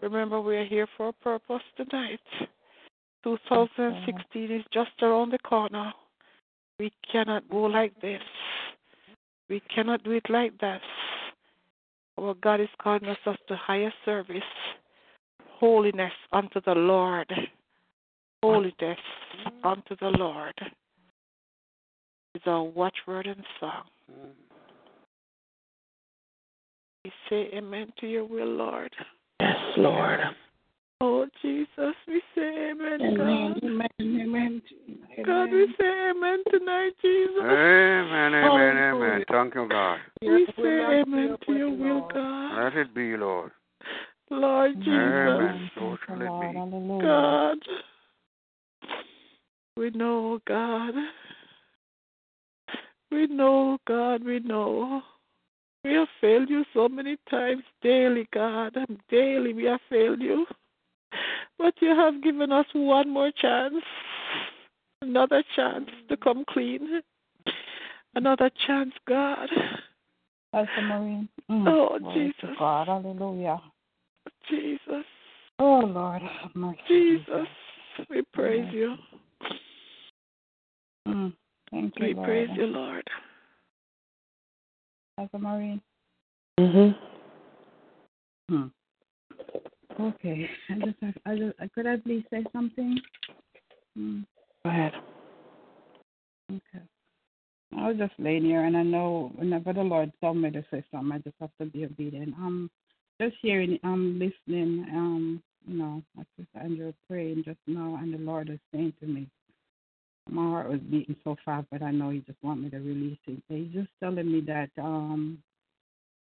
Remember, 0.00 0.40
we 0.40 0.56
are 0.56 0.64
here 0.64 0.86
for 0.96 1.08
a 1.08 1.12
purpose 1.12 1.62
tonight. 1.76 2.20
2016 3.24 4.50
is 4.50 4.64
just 4.72 4.90
around 5.02 5.32
the 5.32 5.38
corner. 5.38 5.92
We 6.78 6.92
cannot 7.10 7.48
go 7.50 7.62
like 7.62 7.98
this. 8.00 8.22
We 9.48 9.60
cannot 9.74 10.02
do 10.04 10.12
it 10.12 10.28
like 10.30 10.58
that. 10.60 10.80
Our 12.18 12.34
God 12.34 12.60
is 12.60 12.68
calling 12.80 13.04
us 13.06 13.18
to 13.24 13.56
higher 13.56 13.92
service, 14.04 14.42
holiness 15.58 16.12
unto 16.32 16.60
the 16.64 16.72
Lord. 16.74 17.30
Holiness 18.42 18.98
unto 19.62 19.96
the 20.00 20.08
Lord 20.08 20.54
is 22.34 22.42
our 22.46 22.62
watchword 22.62 23.26
and 23.26 23.44
song. 23.58 23.84
We 27.04 27.12
say 27.28 27.50
amen 27.54 27.92
to 28.00 28.06
your 28.06 28.24
will, 28.24 28.46
Lord. 28.46 28.92
Yes, 29.40 29.56
Lord. 29.76 30.20
Oh, 31.02 31.26
Jesus, 31.40 31.94
we 32.06 32.20
say 32.34 32.70
amen, 32.72 33.00
Amen, 33.00 33.16
God. 33.16 33.64
amen, 33.64 33.88
amen. 34.00 34.62
God, 35.24 35.50
we 35.50 35.74
say 35.78 36.10
amen 36.10 36.42
tonight, 36.50 36.90
Jesus. 37.00 37.42
Amen, 37.42 38.34
amen, 38.34 38.76
Hallelujah. 38.76 38.94
amen. 38.94 39.24
Thank 39.30 39.54
you, 39.54 39.68
God. 39.68 39.98
We 40.20 40.46
say 40.56 41.02
amen 41.02 41.36
to 41.46 41.52
your 41.54 41.70
will, 41.70 42.08
God. 42.12 42.64
Let 42.64 42.76
it 42.76 42.94
be, 42.94 43.16
Lord. 43.16 43.50
Lord 44.30 44.74
Jesus. 44.74 44.90
Amen. 44.92 45.70
So 45.74 45.96
shall 46.06 46.20
it 46.20 46.40
be. 46.40 47.00
God. 47.02 47.58
We 49.78 49.90
know, 49.90 50.38
God. 50.46 50.94
We 53.10 53.26
know, 53.26 53.78
God, 53.88 54.22
we 54.22 54.40
know. 54.40 55.00
We 55.82 55.94
have 55.94 56.08
failed 56.20 56.50
you 56.50 56.64
so 56.74 56.88
many 56.90 57.16
times 57.30 57.62
daily, 57.82 58.28
God. 58.34 58.76
Daily 59.08 59.54
we 59.54 59.64
have 59.64 59.80
failed 59.88 60.20
you. 60.20 60.44
But 61.60 61.74
you 61.82 61.90
have 61.94 62.22
given 62.22 62.50
us 62.52 62.64
one 62.72 63.10
more 63.10 63.30
chance. 63.30 63.74
Another 65.02 65.44
chance 65.54 65.90
to 66.08 66.16
come 66.16 66.42
clean. 66.48 67.02
Another 68.14 68.50
chance, 68.66 68.92
God. 69.06 69.48
Pastor 70.52 70.82
Maureen. 70.82 71.28
Mm. 71.50 71.64
Oh, 71.68 71.98
Glory 71.98 72.34
Jesus. 72.40 72.56
God, 72.58 72.86
hallelujah. 72.88 73.60
Jesus. 74.48 75.04
Oh, 75.58 75.80
Lord, 75.80 76.22
have 76.22 76.54
mercy. 76.54 76.78
Jesus. 76.88 77.46
We 78.08 78.22
praise 78.32 78.66
you. 78.72 78.96
Mm. 81.06 81.34
Thank 81.70 81.92
you, 81.98 82.06
We 82.06 82.14
Lord. 82.14 82.26
praise 82.26 82.48
you, 82.56 82.66
Lord. 82.68 83.06
Pastor 85.18 85.38
Maureen. 85.38 85.82
Mhm. 86.58 86.96
Hmm. 88.48 88.66
Okay. 90.00 90.48
I 90.70 90.74
just, 90.74 90.96
have, 91.02 91.14
I 91.26 91.36
just, 91.36 91.74
could 91.74 91.86
I 91.86 91.96
please 91.98 92.24
say 92.30 92.44
something? 92.52 92.98
Hmm. 93.94 94.20
Go 94.64 94.70
ahead. 94.70 94.92
Okay. 96.50 96.84
I 97.76 97.88
was 97.88 97.96
just 97.98 98.12
laying 98.18 98.44
here, 98.44 98.64
and 98.64 98.76
I 98.76 98.82
know 98.82 99.30
whenever 99.36 99.72
the 99.72 99.82
Lord 99.82 100.10
told 100.20 100.38
me 100.38 100.50
to 100.50 100.64
say 100.70 100.82
something, 100.90 101.12
I 101.12 101.18
just 101.18 101.36
have 101.40 101.50
to 101.60 101.66
be 101.66 101.84
obedient. 101.84 102.34
Um, 102.34 102.70
just 103.20 103.36
hearing, 103.42 103.78
um, 103.84 104.18
listening, 104.18 104.86
um, 104.90 105.42
you 105.66 105.76
know, 105.78 106.02
like 106.16 106.26
Sister 106.38 106.58
Andrew 106.58 106.92
praying 107.08 107.44
just 107.44 107.58
now, 107.66 107.98
and 108.00 108.14
the 108.14 108.18
Lord 108.18 108.48
is 108.48 108.58
saying 108.72 108.94
to 109.00 109.06
me, 109.06 109.28
my 110.28 110.42
heart 110.42 110.70
was 110.70 110.80
beating 110.80 111.16
so 111.24 111.36
fast, 111.44 111.66
but 111.70 111.82
I 111.82 111.90
know 111.90 112.10
He 112.10 112.20
just 112.20 112.42
want 112.42 112.62
me 112.62 112.70
to 112.70 112.78
release 112.78 113.18
it. 113.26 113.42
He's 113.48 113.72
just 113.72 113.90
telling 114.02 114.32
me 114.32 114.40
that, 114.42 114.70
um, 114.78 115.42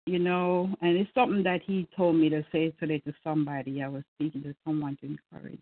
you 0.08 0.18
know, 0.18 0.74
and 0.80 0.96
it's 0.96 1.10
something 1.14 1.42
that 1.42 1.60
He 1.66 1.86
told 1.96 2.16
me 2.16 2.30
to 2.30 2.44
say 2.50 2.72
today 2.80 2.98
to 3.00 3.12
somebody. 3.22 3.82
I 3.82 3.88
was 3.88 4.02
speaking 4.16 4.42
to 4.44 4.54
someone 4.64 4.96
to 5.02 5.06
encourage. 5.06 5.60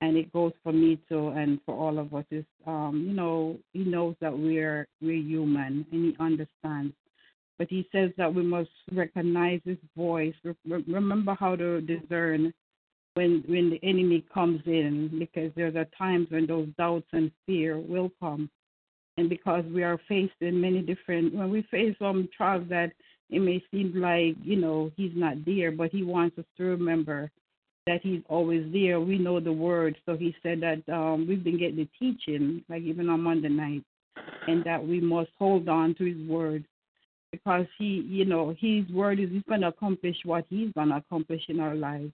And 0.00 0.16
it 0.16 0.32
goes 0.32 0.52
for 0.62 0.72
me 0.72 1.00
too 1.08 1.28
and 1.28 1.58
for 1.66 1.74
all 1.74 1.98
of 1.98 2.14
us. 2.14 2.24
Is 2.30 2.44
um 2.66 3.04
you 3.08 3.14
know 3.14 3.58
he 3.72 3.80
knows 3.80 4.14
that 4.20 4.36
we're 4.36 4.86
we're 5.00 5.14
human 5.16 5.86
and 5.90 6.04
he 6.04 6.16
understands. 6.20 6.94
But 7.58 7.68
he 7.70 7.88
says 7.90 8.10
that 8.18 8.32
we 8.32 8.42
must 8.42 8.70
recognize 8.92 9.60
his 9.64 9.78
voice 9.96 10.34
Re- 10.44 10.84
remember 10.86 11.34
how 11.34 11.56
to 11.56 11.80
discern 11.80 12.52
when 13.14 13.42
when 13.48 13.70
the 13.70 13.80
enemy 13.82 14.24
comes 14.32 14.60
in 14.66 15.18
because 15.18 15.50
there 15.56 15.72
are 15.76 15.86
times 15.98 16.28
when 16.30 16.46
those 16.46 16.68
doubts 16.78 17.08
and 17.12 17.32
fear 17.46 17.78
will 17.78 18.12
come. 18.20 18.48
And 19.16 19.30
because 19.30 19.64
we 19.72 19.82
are 19.82 19.98
faced 20.06 20.40
in 20.42 20.60
many 20.60 20.82
different 20.82 21.34
when 21.34 21.50
we 21.50 21.62
face 21.70 21.96
some 21.98 22.28
trials 22.36 22.68
that 22.68 22.92
it 23.30 23.40
may 23.40 23.62
seem 23.70 23.92
like 23.96 24.36
you 24.42 24.56
know 24.56 24.90
he's 24.96 25.12
not 25.14 25.44
there 25.44 25.70
but 25.70 25.90
he 25.90 26.02
wants 26.02 26.38
us 26.38 26.44
to 26.56 26.64
remember 26.64 27.30
that 27.86 28.00
he's 28.02 28.22
always 28.28 28.70
there. 28.72 29.00
We 29.00 29.18
know 29.18 29.38
the 29.40 29.52
word. 29.52 29.96
So 30.06 30.16
he 30.16 30.34
said 30.42 30.60
that 30.60 30.92
um, 30.92 31.26
we've 31.28 31.44
been 31.44 31.58
getting 31.58 31.76
the 31.76 31.88
teaching, 31.98 32.64
like 32.68 32.82
even 32.82 33.08
on 33.08 33.22
Monday 33.22 33.48
night, 33.48 33.84
and 34.48 34.64
that 34.64 34.84
we 34.84 35.00
must 35.00 35.30
hold 35.38 35.68
on 35.68 35.94
to 35.96 36.04
his 36.04 36.28
word 36.28 36.64
because 37.30 37.66
he, 37.78 38.04
you 38.08 38.24
know, 38.24 38.54
his 38.58 38.88
word 38.90 39.20
is 39.20 39.30
he's 39.30 39.42
going 39.48 39.60
to 39.60 39.68
accomplish 39.68 40.16
what 40.24 40.44
he's 40.48 40.72
going 40.72 40.88
to 40.88 40.96
accomplish 40.96 41.42
in 41.48 41.60
our 41.60 41.74
lives. 41.74 42.12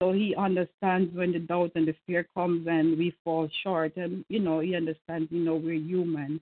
So 0.00 0.12
he 0.12 0.34
understands 0.36 1.14
when 1.14 1.32
the 1.32 1.40
doubt 1.40 1.72
and 1.74 1.88
the 1.88 1.94
fear 2.06 2.26
comes 2.34 2.66
and 2.68 2.96
we 2.98 3.14
fall 3.24 3.48
short, 3.62 3.96
and 3.96 4.24
you 4.28 4.40
know 4.40 4.60
he 4.60 4.76
understands. 4.76 5.28
You 5.32 5.44
know 5.44 5.56
we're 5.56 5.74
human, 5.74 6.40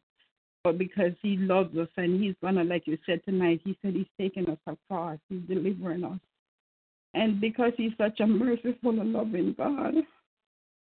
because 0.72 1.12
he 1.22 1.36
loves 1.36 1.76
us 1.76 1.88
and 1.96 2.22
he's 2.22 2.34
gonna, 2.42 2.64
like 2.64 2.86
you 2.86 2.98
said 3.06 3.24
tonight, 3.24 3.60
he 3.64 3.76
said 3.82 3.94
he's 3.94 4.06
taking 4.18 4.48
us 4.48 4.58
across, 4.66 5.18
he's 5.28 5.42
delivering 5.48 6.04
us. 6.04 6.18
And 7.14 7.40
because 7.40 7.72
he's 7.76 7.92
such 7.96 8.20
a 8.20 8.26
merciful 8.26 9.00
and 9.00 9.12
loving 9.12 9.54
God, 9.56 9.94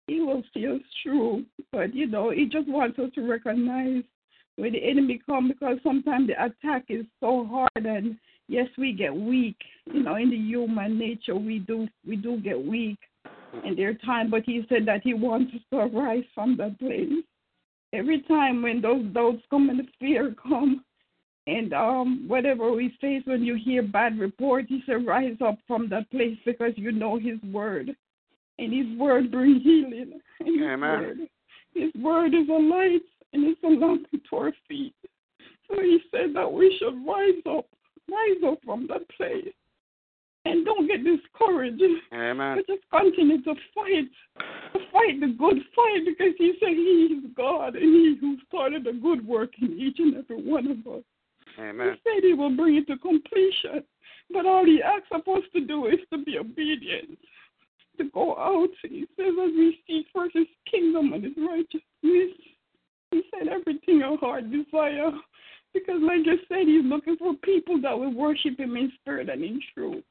he 0.07 0.21
will 0.21 0.43
see 0.53 0.67
us 0.67 0.81
through. 1.01 1.45
But, 1.71 1.93
you 1.93 2.07
know, 2.07 2.31
he 2.31 2.45
just 2.45 2.67
wants 2.67 2.99
us 2.99 3.11
to 3.15 3.27
recognize 3.27 4.03
when 4.57 4.73
the 4.73 4.83
enemy 4.83 5.21
comes 5.25 5.51
because 5.51 5.77
sometimes 5.83 6.27
the 6.27 6.43
attack 6.43 6.85
is 6.89 7.05
so 7.19 7.45
hard 7.45 7.85
and 7.85 8.17
yes, 8.47 8.67
we 8.77 8.91
get 8.91 9.15
weak. 9.15 9.57
You 9.85 10.03
know, 10.03 10.15
in 10.15 10.29
the 10.29 10.37
human 10.37 10.97
nature, 10.97 11.35
we 11.35 11.59
do 11.59 11.87
we 12.05 12.15
do 12.15 12.39
get 12.39 12.61
weak 12.61 12.97
in 13.63 13.75
their 13.75 13.93
time. 13.93 14.29
But 14.29 14.43
He 14.45 14.65
said 14.69 14.85
that 14.87 15.01
He 15.03 15.13
wants 15.13 15.53
us 15.53 15.61
to 15.71 15.97
rise 15.97 16.23
from 16.33 16.57
that 16.57 16.79
place. 16.79 17.09
Every 17.93 18.21
time 18.23 18.61
when 18.61 18.81
those 18.81 19.05
doubts 19.13 19.41
come 19.49 19.69
and 19.69 19.79
the 19.79 19.87
fear 19.99 20.35
come, 20.41 20.83
and 21.47 21.73
um, 21.73 22.25
whatever 22.27 22.71
we 22.73 22.97
face 22.99 23.23
when 23.25 23.43
you 23.43 23.55
hear 23.55 23.81
bad 23.81 24.19
report, 24.19 24.65
He 24.67 24.83
said, 24.85 25.05
rise 25.05 25.37
up 25.45 25.57
from 25.65 25.87
that 25.89 26.09
place 26.11 26.37
because 26.45 26.73
you 26.75 26.91
know 26.91 27.17
His 27.17 27.41
word, 27.51 27.95
and 28.59 28.73
His 28.73 28.97
word 28.99 29.31
brings 29.31 29.63
healing. 29.63 30.19
And 30.39 30.47
his 30.59 30.61
Amen. 30.61 30.99
Word, 30.99 31.17
his 31.73 31.93
word 32.01 32.33
is 32.33 32.49
a 32.49 32.53
light 32.53 33.01
and 33.33 33.45
it's 33.45 33.63
a 33.63 33.67
lamp 33.67 34.07
to 34.29 34.35
our 34.35 34.51
feet. 34.67 34.95
So 35.69 35.81
he 35.81 35.99
said 36.11 36.33
that 36.35 36.51
we 36.51 36.75
should 36.79 37.05
rise 37.05 37.41
up, 37.45 37.65
rise 38.09 38.41
up 38.45 38.59
from 38.65 38.87
that 38.87 39.07
place. 39.09 39.53
And 40.47 40.65
don't 40.65 40.87
get 40.87 41.03
discouraged. 41.03 41.81
Amen. 42.13 42.57
But 42.57 42.67
just 42.67 42.89
continue 42.89 43.41
to 43.43 43.53
fight, 43.75 44.09
to 44.73 44.79
fight 44.91 45.19
the 45.19 45.35
good 45.37 45.57
fight 45.75 46.05
because 46.05 46.33
he 46.37 46.53
said 46.59 46.69
he 46.69 47.17
is 47.17 47.31
God 47.35 47.75
and 47.75 47.83
he 47.83 48.17
who 48.19 48.37
started 48.47 48.87
a 48.87 48.93
good 48.93 49.25
work 49.27 49.51
in 49.61 49.77
each 49.79 49.99
and 49.99 50.15
every 50.15 50.41
one 50.41 50.67
of 50.67 50.93
us. 50.93 51.03
Amen. 51.59 51.95
He 51.95 52.09
said 52.09 52.23
he 52.23 52.33
will 52.33 52.55
bring 52.55 52.77
it 52.77 52.87
to 52.87 52.97
completion. 52.97 53.83
But 54.31 54.45
all 54.45 54.65
he 54.65 54.81
asks 54.81 55.07
of 55.11 55.21
us 55.27 55.43
to 55.53 55.61
do 55.61 55.87
is 55.87 55.99
to 56.11 56.23
be 56.23 56.37
obedient, 56.37 57.17
to 57.97 58.03
go 58.13 58.37
out. 58.37 58.69
He 58.83 59.05
says, 59.15 59.33
as 59.41 59.51
we 59.55 59.79
seek 59.87 60.05
first 60.13 60.35
his 60.35 60.47
kingdom 60.69 61.13
and 61.13 61.23
his 61.23 61.33
righteousness, 61.37 62.37
he 63.11 63.21
said 63.31 63.47
everything 63.47 64.01
our 64.03 64.17
heart 64.17 64.51
desire. 64.51 65.11
Because, 65.73 66.01
like 66.01 66.21
I 66.25 66.37
said, 66.47 66.67
he's 66.67 66.83
looking 66.83 67.17
for 67.17 67.33
people 67.43 67.79
that 67.81 67.97
will 67.97 68.13
worship 68.13 68.59
him 68.59 68.75
in 68.75 68.91
spirit 69.01 69.29
and 69.29 69.43
in 69.43 69.61
truth. 69.73 70.03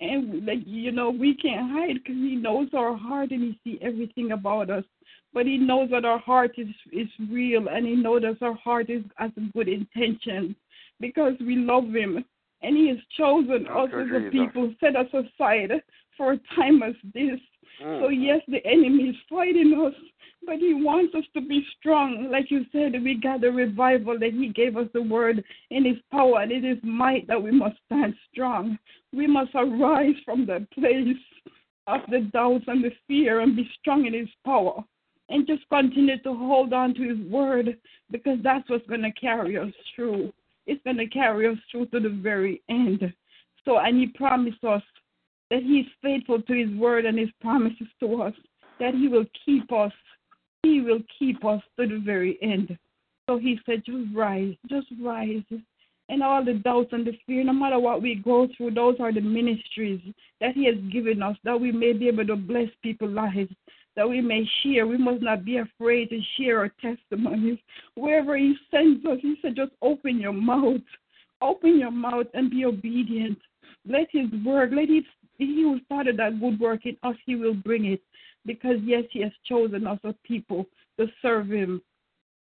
And, 0.00 0.44
like, 0.44 0.58
you 0.66 0.92
know, 0.92 1.10
we 1.10 1.34
can't 1.34 1.70
hide 1.70 1.94
because 1.94 2.16
he 2.16 2.36
knows 2.36 2.68
our 2.74 2.96
heart 2.96 3.30
and 3.30 3.42
he 3.42 3.58
sees 3.64 3.78
everything 3.82 4.32
about 4.32 4.70
us. 4.70 4.84
But 5.32 5.46
he 5.46 5.58
knows 5.58 5.90
that 5.90 6.04
our 6.04 6.18
heart 6.18 6.52
is, 6.58 6.68
is 6.92 7.08
real 7.30 7.68
and 7.68 7.86
he 7.86 7.94
knows 7.94 8.22
that 8.22 8.42
our 8.44 8.54
heart 8.54 8.90
is 8.90 9.02
has 9.16 9.30
good 9.54 9.68
intentions 9.68 10.54
because 11.00 11.34
we 11.40 11.56
love 11.56 11.92
him. 11.92 12.24
And 12.62 12.76
he 12.76 12.88
has 12.88 12.98
chosen 13.16 13.66
us 13.66 13.90
as 13.92 14.06
a 14.14 14.30
people, 14.30 14.74
set 14.80 14.96
us 14.96 15.08
aside 15.12 15.70
for 16.16 16.32
a 16.32 16.40
time 16.54 16.82
as 16.82 16.94
this. 17.14 17.38
Mm. 17.82 18.00
So, 18.00 18.08
yes, 18.08 18.40
the 18.48 18.64
enemy 18.66 19.04
is 19.10 19.16
fighting 19.28 19.74
us, 19.86 19.94
but 20.46 20.56
he 20.56 20.74
wants 20.74 21.14
us 21.14 21.24
to 21.34 21.40
be 21.40 21.64
strong. 21.78 22.28
Like 22.30 22.50
you 22.50 22.64
said, 22.72 22.92
we 23.02 23.20
got 23.20 23.40
the 23.40 23.50
revival 23.50 24.18
that 24.18 24.32
he 24.32 24.48
gave 24.48 24.76
us 24.76 24.88
the 24.94 25.02
word 25.02 25.44
in 25.70 25.84
his 25.84 25.96
power, 26.10 26.40
and 26.40 26.52
it 26.52 26.64
is 26.64 26.78
might 26.82 27.26
that 27.28 27.42
we 27.42 27.50
must 27.50 27.76
stand 27.86 28.14
strong. 28.32 28.78
We 29.12 29.26
must 29.26 29.50
arise 29.54 30.14
from 30.24 30.46
the 30.46 30.66
place 30.74 31.16
of 31.86 32.00
the 32.10 32.20
doubts 32.32 32.64
and 32.66 32.82
the 32.82 32.92
fear 33.06 33.40
and 33.40 33.56
be 33.56 33.68
strong 33.80 34.06
in 34.06 34.14
his 34.14 34.28
power. 34.44 34.82
And 35.28 35.46
just 35.46 35.68
continue 35.68 36.22
to 36.22 36.34
hold 36.34 36.72
on 36.72 36.94
to 36.94 37.02
his 37.02 37.18
word 37.30 37.76
because 38.12 38.38
that's 38.44 38.68
what's 38.70 38.86
going 38.86 39.02
to 39.02 39.12
carry 39.12 39.58
us 39.58 39.72
through. 39.94 40.32
It's 40.66 40.82
going 40.84 40.98
to 40.98 41.08
carry 41.08 41.48
us 41.48 41.58
through 41.70 41.86
to 41.86 42.00
the 42.00 42.08
very 42.08 42.62
end. 42.68 43.12
So, 43.64 43.78
and 43.78 43.98
he 43.98 44.06
promised 44.06 44.62
us 44.62 44.82
that 45.50 45.62
he 45.62 45.80
is 45.80 45.86
faithful 46.02 46.42
to 46.42 46.52
his 46.52 46.76
word 46.76 47.04
and 47.06 47.18
his 47.18 47.30
promises 47.40 47.86
to 48.00 48.22
us, 48.22 48.34
that 48.80 48.94
he 48.94 49.08
will 49.08 49.26
keep 49.44 49.72
us. 49.72 49.92
He 50.62 50.80
will 50.80 51.00
keep 51.18 51.44
us 51.44 51.62
to 51.78 51.86
the 51.86 52.00
very 52.04 52.38
end. 52.42 52.76
So 53.28 53.38
he 53.38 53.58
said, 53.66 53.84
just 53.84 54.14
rise, 54.14 54.54
just 54.68 54.86
rise. 55.00 55.42
And 56.08 56.22
all 56.22 56.44
the 56.44 56.54
doubts 56.54 56.90
and 56.92 57.06
the 57.06 57.18
fear, 57.26 57.42
no 57.44 57.52
matter 57.52 57.78
what 57.78 58.02
we 58.02 58.14
go 58.14 58.48
through, 58.56 58.72
those 58.72 58.96
are 59.00 59.12
the 59.12 59.20
ministries 59.20 60.00
that 60.40 60.54
he 60.54 60.66
has 60.66 60.76
given 60.92 61.22
us, 61.22 61.36
that 61.44 61.60
we 61.60 61.72
may 61.72 61.92
be 61.92 62.06
able 62.08 62.26
to 62.26 62.36
bless 62.36 62.68
people's 62.82 63.12
lives, 63.12 63.52
that 63.96 64.08
we 64.08 64.20
may 64.20 64.44
share. 64.62 64.86
We 64.86 64.98
must 64.98 65.22
not 65.22 65.44
be 65.44 65.58
afraid 65.58 66.10
to 66.10 66.20
share 66.38 66.58
our 66.58 66.72
testimonies. 66.80 67.58
Wherever 67.96 68.36
he 68.36 68.54
sends 68.70 69.04
us, 69.06 69.18
he 69.20 69.36
said, 69.42 69.56
just 69.56 69.72
open 69.82 70.20
your 70.20 70.32
mouth. 70.32 70.80
Open 71.42 71.78
your 71.78 71.90
mouth 71.90 72.26
and 72.34 72.50
be 72.50 72.64
obedient. 72.64 73.38
Let 73.88 74.06
his 74.10 74.26
word, 74.44 74.72
let 74.72 74.88
his 74.88 75.04
he 75.38 75.62
who 75.62 75.80
started 75.84 76.16
that 76.18 76.40
good 76.40 76.58
work 76.60 76.86
in 76.86 76.96
us, 77.02 77.16
he 77.24 77.36
will 77.36 77.54
bring 77.54 77.86
it. 77.86 78.00
Because 78.44 78.76
yes, 78.84 79.04
he 79.10 79.22
has 79.22 79.32
chosen 79.44 79.86
us 79.86 79.98
as 80.04 80.14
people 80.24 80.66
to 80.98 81.06
serve 81.22 81.48
him. 81.48 81.82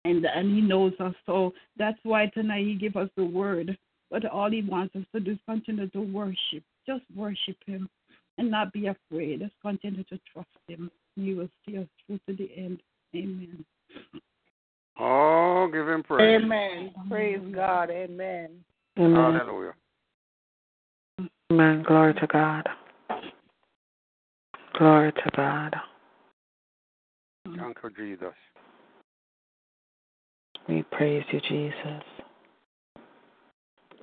And 0.05 0.25
and 0.25 0.55
he 0.55 0.61
knows 0.61 0.93
us. 0.99 1.15
So 1.27 1.53
that's 1.77 1.99
why 2.03 2.27
tonight 2.27 2.67
he 2.67 2.75
gave 2.75 2.97
us 2.97 3.09
the 3.17 3.25
word. 3.25 3.77
But 4.11 4.27
all 4.27 4.51
he 4.51 4.63
wants 4.63 4.97
us 4.97 5.05
to 5.15 5.21
do 5.21 5.33
is 5.33 5.39
continue 5.49 5.89
to 5.91 6.01
worship. 6.01 6.65
Just 6.87 7.05
worship 7.15 7.57
him 7.67 7.89
and 8.39 8.51
not 8.51 8.73
be 8.73 8.89
afraid. 8.89 9.41
Just 9.41 9.55
continue 9.63 10.05
to 10.05 10.19
trust 10.33 10.49
him. 10.67 10.91
He 11.17 11.35
will 11.35 11.49
see 11.65 11.79
us 11.79 11.87
through 12.07 12.19
to 12.29 12.37
the 12.37 12.51
end. 12.57 12.83
Amen. 13.15 13.65
Oh, 14.99 15.69
give 15.73 15.89
him 15.89 16.03
praise. 16.03 16.43
Amen. 16.43 16.93
Praise 17.09 17.41
God. 17.55 17.91
Amen. 17.91 18.51
Amen. 18.99 19.15
Hallelujah. 19.15 19.73
Amen. 21.53 21.83
Glory 21.87 22.15
to 22.15 22.27
God. 22.29 22.67
Glory 24.79 25.13
to 25.13 25.31
God. 25.37 25.77
Thank 27.45 27.77
you, 27.85 27.91
Jesus. 27.95 28.35
We 30.67 30.83
praise 30.85 31.25
you, 31.31 31.41
Jesus. 31.43 32.05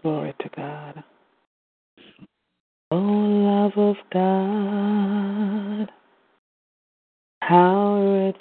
Glory 0.04 0.36
to 0.40 0.50
God. 0.56 1.04
Oh, 2.92 2.98
love 2.98 3.74
of 3.78 3.96
God, 4.14 5.92
how 7.42 7.96
rich, 8.28 8.36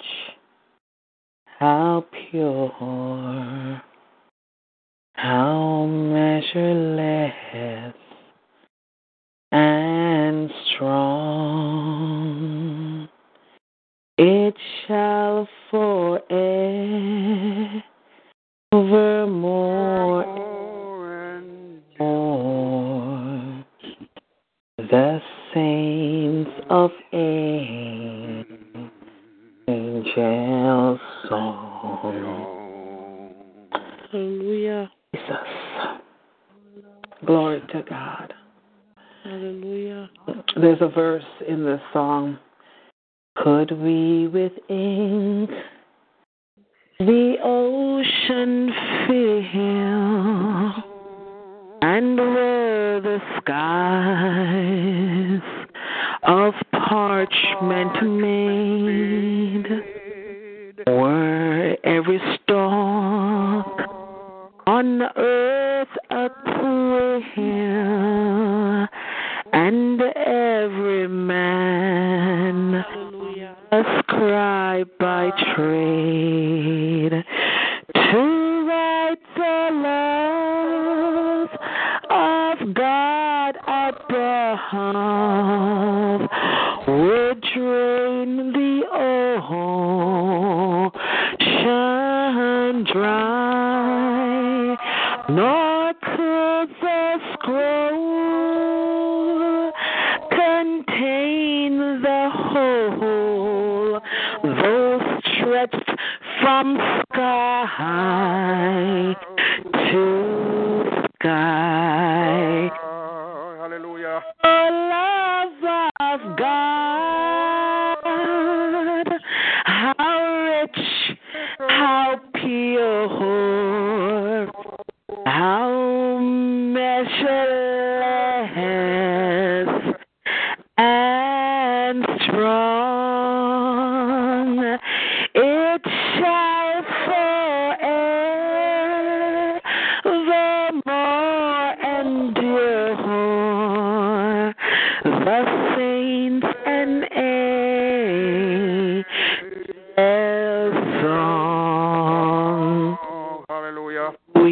how 1.57 2.05
pure, 2.29 3.81
how 5.15 5.85
measureless 5.87 7.33
and 9.51 10.51
strong. 10.75 11.09
It 14.17 14.55
shall 14.85 15.47
forevermore 15.71 16.19
more 21.99 23.65
the 24.77 25.21
saints 25.53 26.51
of 26.69 26.91
angels 27.13 27.79
song. 31.29 31.69
Hallelujah. 34.11 34.91
Jesus. 35.13 35.35
Glory 37.25 37.61
to 37.71 37.83
God. 37.87 38.28
Hallelujah. 39.59 40.09
There's 40.55 40.79
a 40.79 40.87
verse 40.87 41.21
in 41.47 41.65
this 41.65 41.81
song. 41.91 42.37
Could 43.35 43.71
we 43.71 44.27
with 44.27 44.53
ink 44.69 45.49
the 46.99 47.35
ocean 47.43 48.69
fill 49.07 49.39
and 51.81 52.17
were 52.17 53.01
the 53.03 53.19
skies 53.37 55.41
of 56.23 56.53
parchment 56.87 58.01
made 58.21 59.78
by 75.29 75.55
trade 75.55 77.13
to 77.93 78.21
write 78.67 79.23
the 79.35 79.69
love 79.83 81.49
of 82.09 82.73
God 82.73 83.55
above. 83.67 84.69
Would 86.87 87.39
drain 87.53 88.31
the 88.53 88.73
ocean 88.93 89.35
dry, 92.91 93.28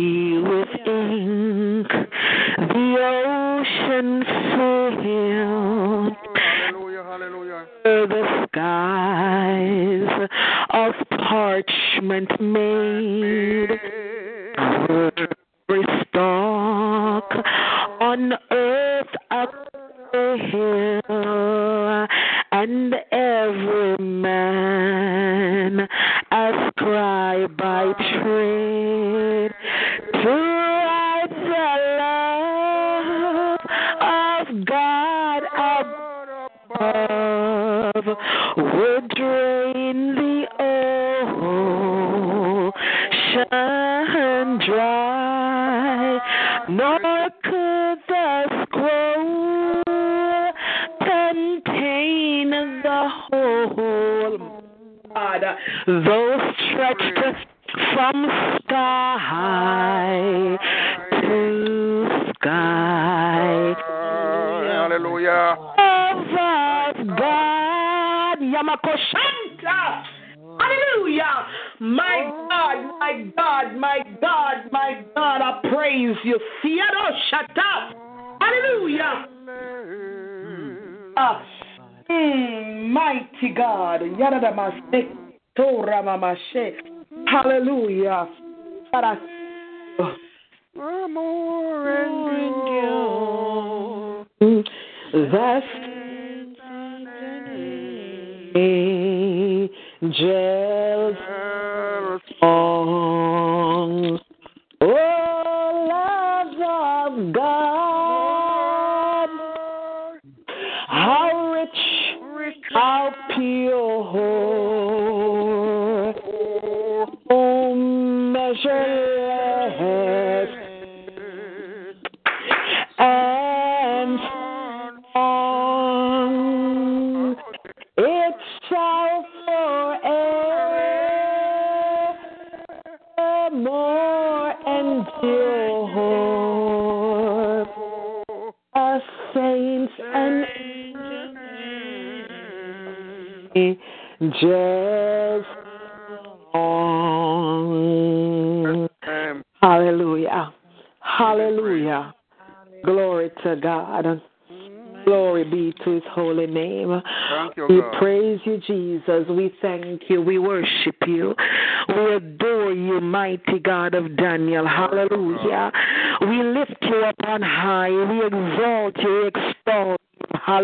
With 0.07 0.69
ink 0.87 1.87
the 2.57 2.87
ocean 3.25 4.23
filled 4.55 5.03
Hallelujah. 6.33 7.03
Hallelujah. 7.03 7.65
the 7.83 8.23
skies 8.47 10.11
of 10.69 10.93
parchment 11.09 12.31
made. 12.39 13.79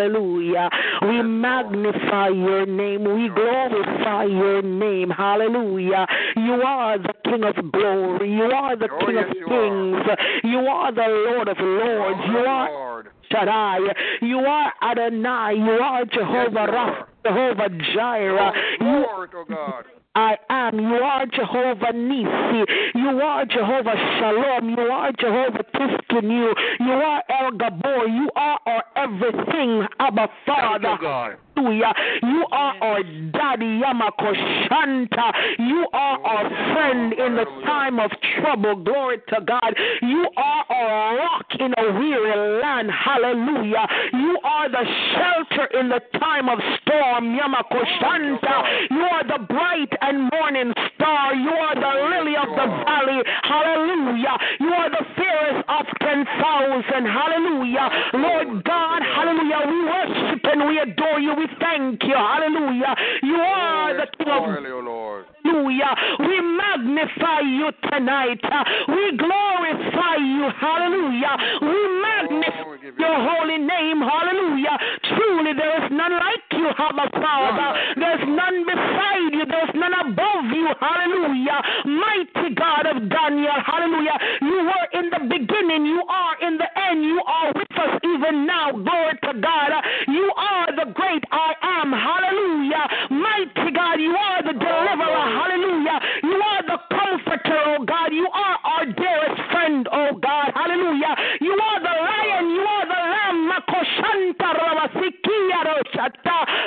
Hallelujah. 0.03 0.69
We 1.03 1.21
magnify 1.21 2.29
your 2.29 2.65
name. 2.65 3.03
We 3.03 3.29
glorify 3.29 4.25
your 4.25 4.61
name. 4.61 5.09
Hallelujah. 5.09 6.05
You 6.35 6.53
are 6.61 6.97
the 6.97 7.13
King 7.23 7.43
of 7.43 7.71
glory. 7.71 8.33
You 8.33 8.43
are 8.43 8.75
the 8.75 8.89
oh, 8.91 9.05
King 9.05 9.17
of 9.17 9.29
kings. 9.29 10.17
You 10.43 10.59
are 10.59 10.93
the 10.93 11.07
Lord 11.31 11.47
of 11.47 11.57
lords. 11.57 12.19
Oh, 12.21 12.31
you 12.31 12.37
are 12.39 13.05
Shaddai. 13.31 13.79
You 14.21 14.39
are 14.39 14.73
Adonai. 14.81 15.53
You 15.53 15.71
are 15.71 16.05
Jehovah 16.05 16.67
Rapha, 16.67 17.05
Jehovah 17.25 17.69
Jireh. 17.93 18.51
You 18.81 19.05
Glory 19.05 19.29
to 19.29 19.43
God. 19.49 19.85
I 20.15 20.37
am. 20.49 20.79
You 20.79 20.95
are 20.95 21.25
Jehovah 21.25 21.91
Nisi. 21.93 22.71
You 22.95 23.21
are 23.21 23.45
Jehovah 23.45 23.95
Shalom. 24.19 24.69
You 24.69 24.83
are 24.83 25.11
Jehovah 25.13 25.63
Tsidkenu. 25.73 26.53
You 26.79 26.91
are 26.91 27.23
El 27.29 27.51
Gibbor. 27.51 28.07
You 28.07 28.29
are 28.35 28.59
our 28.67 28.83
everything, 28.95 29.87
Abba 29.99 30.29
Father. 30.45 31.37
Hallelujah. 31.55 31.93
You 32.23 32.45
are 32.51 32.75
our 32.81 33.03
daddy, 33.03 33.81
Yamako 33.81 34.33
Shanta. 34.67 35.31
You 35.59 35.87
are 35.93 36.19
our 36.19 36.49
friend 36.73 37.13
in 37.13 37.35
the 37.35 37.45
time 37.65 37.99
of 37.99 38.11
trouble. 38.39 38.75
Glory 38.83 39.17
to 39.29 39.41
God. 39.45 39.75
You 40.01 40.27
are 40.37 40.65
our 40.69 41.17
rock 41.17 41.45
in 41.59 41.73
a 41.77 41.99
weary 41.99 42.61
land. 42.61 42.89
Hallelujah. 42.91 43.87
You 44.13 44.37
are 44.43 44.69
the 44.69 44.85
shelter 45.13 45.79
in 45.79 45.89
the 45.89 46.01
time 46.19 46.49
of 46.49 46.59
storm, 46.81 47.37
Yamako 47.37 47.81
Shanta. 47.99 48.87
You 48.89 49.01
are 49.01 49.23
the 49.23 49.45
bright 49.45 49.93
and 50.01 50.29
morning 50.31 50.73
star. 50.95 51.35
You 51.35 51.51
are 51.51 51.75
the 51.75 51.93
lily 52.09 52.35
of 52.35 52.49
the 52.49 52.67
valley. 52.85 53.21
Hallelujah. 53.43 54.37
You 54.59 54.73
are 54.73 54.89
the 54.89 55.05
fairest 55.15 55.69
of 55.69 55.85
10,000. 56.01 57.05
Hallelujah. 57.05 57.89
Lord 58.13 58.63
God, 58.63 59.01
hallelujah. 59.03 59.59
We 59.67 59.79
worship 59.85 60.41
and 60.43 60.67
we 60.67 60.79
adore 60.79 61.19
you. 61.19 61.33
We 61.35 61.42
thank 61.59 62.03
you. 62.03 62.15
Hallelujah. 62.15 62.95
You 63.21 63.37
are 63.37 63.93
the 63.93 64.07
King 64.17 64.33
of 64.33 64.43
Hallelujah. 64.49 65.93
We 66.19 66.41
magnify 66.41 67.39
you 67.45 67.69
tonight. 67.91 68.41
We 68.89 69.03
glorify 69.17 70.17
you. 70.17 70.49
Hallelujah. 70.57 71.35
We 71.61 71.79
magnify 72.01 72.63
your 72.97 73.17
holy 73.21 73.59
name. 73.61 74.01
Hallelujah. 74.01 74.77
Truly, 75.13 75.53
there 75.53 75.85
is 75.85 75.91
none 75.91 76.13
like 76.17 76.47
you, 76.51 76.69
Abba 76.73 77.05
Father. 77.13 77.69
There's 77.95 78.25
none 78.27 78.65
beside 78.65 79.31
you. 79.33 79.45
There's 79.45 79.75
none 79.75 79.93
above 79.93 80.49
you. 80.49 80.67
Hallelujah. 80.79 81.61
Mighty 81.85 82.55
God 82.55 82.87
of 82.89 83.09
Daniel. 83.09 83.59
Hallelujah. 83.61 84.17
You 84.41 84.57
were 84.65 84.87
in 84.97 85.09
the 85.13 85.21
beginning. 85.29 85.85
You 85.85 86.01
are 86.09 86.35
in 86.41 86.57
the 86.57 86.69
end. 86.89 87.03
You 87.03 87.21
are 87.27 87.53
with 87.53 87.71
us 87.77 87.99
even 88.03 88.23
even 88.23 88.45
now. 88.45 88.71
Glory 88.71 89.13
to 89.23 89.33
God. 89.39 89.71
You 90.07 90.31
are 90.35 90.67
the 90.75 90.91
great 90.93 91.23
I 91.33 91.81
am. 91.81 91.89
Hallelujah. 91.91 92.85
Mighty 93.09 93.73
God, 93.73 93.97
you 93.97 94.13
are 94.13 94.43
the 94.45 94.53
deliverer. 94.53 95.25
Hallelujah. 95.41 95.97
You 96.21 96.37
are 96.37 96.63
the 96.69 96.79
comforter, 96.93 97.59
oh 97.73 97.83
God. 97.83 98.13
You 98.13 98.29
are 98.29 98.57
our 98.63 98.85
dearest 98.85 99.41
friend, 99.51 99.87
oh 99.91 100.13
God. 100.21 100.53
Hallelujah. 100.53 101.15
You 101.41 101.57
are 101.57 101.79
the 101.81 101.95
lion. 101.97 102.45
You 102.53 102.61
are 102.61 102.85
the 102.85 103.01
lamb. 103.01 103.13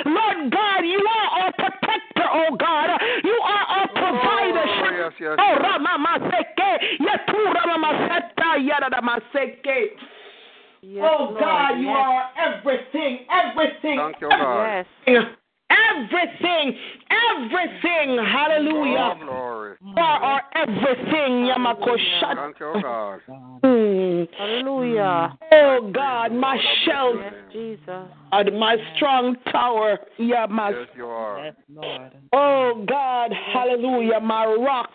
Lord 0.05 0.51
God, 0.51 0.81
you 0.85 1.03
are 1.03 1.43
our 1.43 1.51
protector, 1.53 2.27
oh 2.31 2.55
God. 2.55 2.89
You 3.23 3.37
are 3.43 3.65
our 3.65 3.89
oh, 3.89 3.93
provider. 3.93 4.65
Oh, 4.65 4.91
yes, 4.97 5.13
yes, 5.19 5.35
Oh, 5.39 5.53
yes. 5.53 5.61
Ramamaseke. 5.65 6.69
Yatura 7.01 7.63
Mamaseta 7.67 8.49
Yadadamaseke. 8.67 9.91
Yes, 10.81 11.03
Oh 11.03 11.23
Lord, 11.31 11.39
God, 11.39 11.79
you 11.79 11.87
yes. 11.87 11.97
are 11.97 12.29
everything, 12.37 13.25
everything. 13.57 13.97
Thank 13.99 14.21
you, 14.21 14.29
God. 14.29 14.85
Yes. 15.07 15.23
Everything, 15.69 16.77
everything. 17.11 18.17
Hallelujah. 18.25 19.15
Oh, 19.15 19.25
glory. 19.25 19.75
You 19.81 19.93
are 19.97 20.19
our 20.23 20.41
everything, 20.55 21.49
Yamakoshat. 21.49 22.35
Thank 22.35 22.59
you, 22.59 22.81
God. 22.81 23.19
Hmm. 23.27 24.23
Hallelujah. 24.37 25.37
Oh 25.51 25.91
God, 25.93 26.31
my 26.31 26.57
shelter, 26.85 27.19
Yes, 27.21 27.53
Jesus. 27.53 28.07
and 28.31 28.59
my 28.59 28.77
strong 28.95 29.35
tower, 29.51 29.97
Yamas. 30.19 30.71
Yes, 30.71 30.87
you 30.95 31.05
are. 31.05 31.51
Oh 32.33 32.85
God, 32.87 33.31
hallelujah, 33.53 34.19
my 34.21 34.45
rock, 34.45 34.91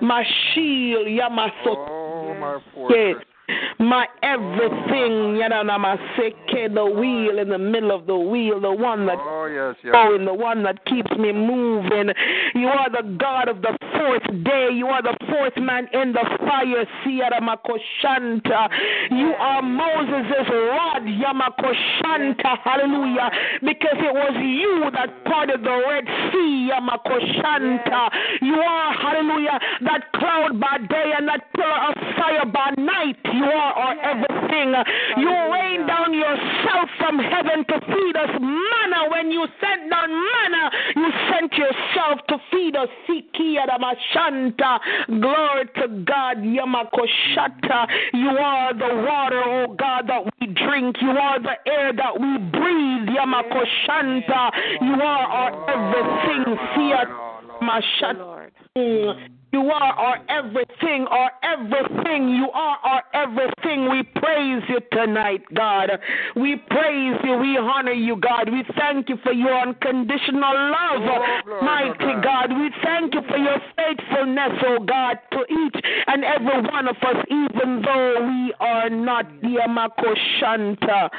my 0.00 0.24
shield, 0.54 1.06
Yamaso. 1.06 1.76
Oh, 1.76 2.34
my 2.40 2.58
Yes. 2.88 3.16
My 3.78 4.06
everything, 4.22 5.40
Yadanamaseke, 5.42 6.72
the 6.74 6.86
wheel 6.86 7.38
in 7.38 7.48
the 7.48 7.58
middle 7.58 7.90
of 7.90 8.06
the 8.06 8.16
wheel, 8.16 8.60
the 8.60 8.72
one 8.72 9.06
that 9.06 9.18
Oh, 9.18 9.46
yes, 9.46 9.74
yes. 9.82 9.92
going, 9.92 10.24
the 10.24 10.32
one 10.34 10.62
that 10.62 10.84
keeps 10.86 11.10
me 11.18 11.32
moving. 11.32 12.14
You 12.54 12.68
are 12.68 12.88
the 12.90 13.02
God 13.18 13.48
of 13.48 13.60
the 13.62 13.76
fourth 13.98 14.44
day. 14.44 14.68
You 14.72 14.86
are 14.86 15.02
the 15.02 15.16
fourth 15.28 15.56
man 15.56 15.88
in 15.92 16.12
the 16.12 16.24
fire, 16.46 16.86
Siyaramakoshanta. 17.04 18.68
You 19.10 19.34
are 19.34 19.62
Moses' 19.62 20.48
rod, 20.48 21.02
Yamakoshanta. 21.02 22.58
Hallelujah. 22.62 23.30
Because 23.60 23.98
it 23.98 24.14
was 24.14 24.34
you 24.38 24.90
that 24.92 25.24
parted 25.24 25.62
the 25.64 25.82
Red 25.88 26.04
Sea, 26.30 26.70
Yamakoshanta. 26.72 28.10
You 28.42 28.54
are, 28.54 28.92
hallelujah, 28.94 29.58
that 29.82 30.12
cloud 30.14 30.60
by 30.60 30.78
day 30.88 31.12
and 31.18 31.26
that 31.28 31.52
pillar 31.54 31.80
of 31.88 31.94
fire 32.22 32.46
by 32.46 32.70
night. 32.78 33.18
You 33.24 33.44
are 33.44 33.72
our 33.74 33.96
everything. 34.00 34.74
You 35.18 35.30
rain 35.52 35.86
down 35.86 36.14
yourself 36.14 36.88
from 36.98 37.18
heaven 37.18 37.64
to 37.66 37.80
feed 37.86 38.16
us 38.16 38.30
manna. 38.38 39.10
When 39.10 39.30
you 39.30 39.46
sent 39.60 39.90
down 39.90 40.08
manna, 40.08 40.70
you 40.96 41.08
sent 41.30 41.52
yourself 41.54 42.20
to 42.28 42.38
feed 42.50 42.76
us. 42.76 42.88
Sikiyadamashanta. 43.08 44.78
Glory 45.20 45.66
to 45.76 45.88
God. 46.04 46.38
Yamakoshata. 46.38 47.86
You 48.14 48.30
are 48.30 48.74
the 48.74 48.94
water, 49.06 49.42
oh 49.44 49.74
God, 49.74 50.06
that 50.08 50.22
we 50.24 50.46
drink. 50.46 50.96
You 51.00 51.10
are 51.10 51.40
the 51.42 51.56
air 51.66 51.92
that 51.92 52.14
we 52.14 52.38
breathe. 52.38 53.08
Yamakoshanta. 53.08 54.50
You 54.80 54.94
are 54.94 55.26
our 55.26 55.52
everything. 55.70 56.42
Mm. 58.76 59.28
You 59.52 59.60
are 59.70 59.92
our 59.92 60.18
everything, 60.30 61.06
our 61.10 61.30
everything. 61.42 62.30
You 62.30 62.50
are 62.54 62.78
our 62.82 63.02
everything. 63.12 63.90
We 63.90 64.02
praise 64.02 64.62
you 64.66 64.80
tonight, 64.92 65.42
God. 65.52 65.90
We 66.34 66.56
praise 66.70 67.16
you. 67.22 67.36
We 67.36 67.58
honor 67.58 67.92
you, 67.92 68.16
God. 68.16 68.50
We 68.50 68.64
thank 68.78 69.10
you 69.10 69.18
for 69.22 69.32
your 69.32 69.54
unconditional 69.54 70.54
love, 70.54 71.02
mighty 71.62 72.22
God. 72.22 72.48
We 72.48 72.70
thank 72.82 73.12
you 73.12 73.20
for 73.28 73.36
your 73.36 73.58
faithfulness, 73.76 74.52
oh 74.64 74.78
God, 74.86 75.18
to 75.32 75.40
each 75.40 75.84
and 76.06 76.24
every 76.24 76.62
one 76.70 76.88
of 76.88 76.96
us, 76.96 77.22
even 77.28 77.82
though 77.82 78.26
we 78.26 78.54
are 78.58 78.88
not 78.88 79.30
Yamako 79.42 80.16
Shanta. 80.40 81.10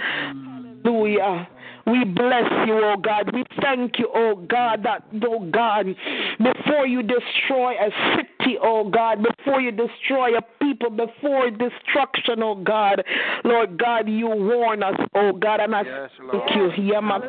Hallelujah. 0.84 1.48
We 1.86 2.06
bless 2.06 2.50
you, 2.66 2.80
oh 2.82 2.96
God. 2.98 3.34
We 3.34 3.44
thank 3.62 4.00
you, 4.00 4.08
oh 4.16 4.36
God, 4.36 4.84
that, 4.84 5.04
oh 5.26 5.40
God, 5.52 5.88
before 6.38 6.88
you 6.88 7.04
destroy 7.04 7.74
a 7.74 7.90
city, 8.16 8.58
oh 8.62 8.90
God, 8.90 9.24
before 9.24 9.60
you 9.60 9.72
destroy 9.72 10.38
a 10.38 10.42
people, 10.62 10.90
before 10.90 11.50
destruction, 11.50 12.42
oh 12.42 12.56
God, 12.56 13.04
Lord 13.44 13.78
God, 13.78 14.08
you 14.08 14.28
warn 14.28 14.82
us, 14.82 14.96
oh 15.16 15.34
God, 15.34 15.60
and 15.60 15.76
I 15.76 15.84
Yes, 15.84 16.10
thank 16.32 16.56
you. 16.56 16.72
Yama- 16.84 17.20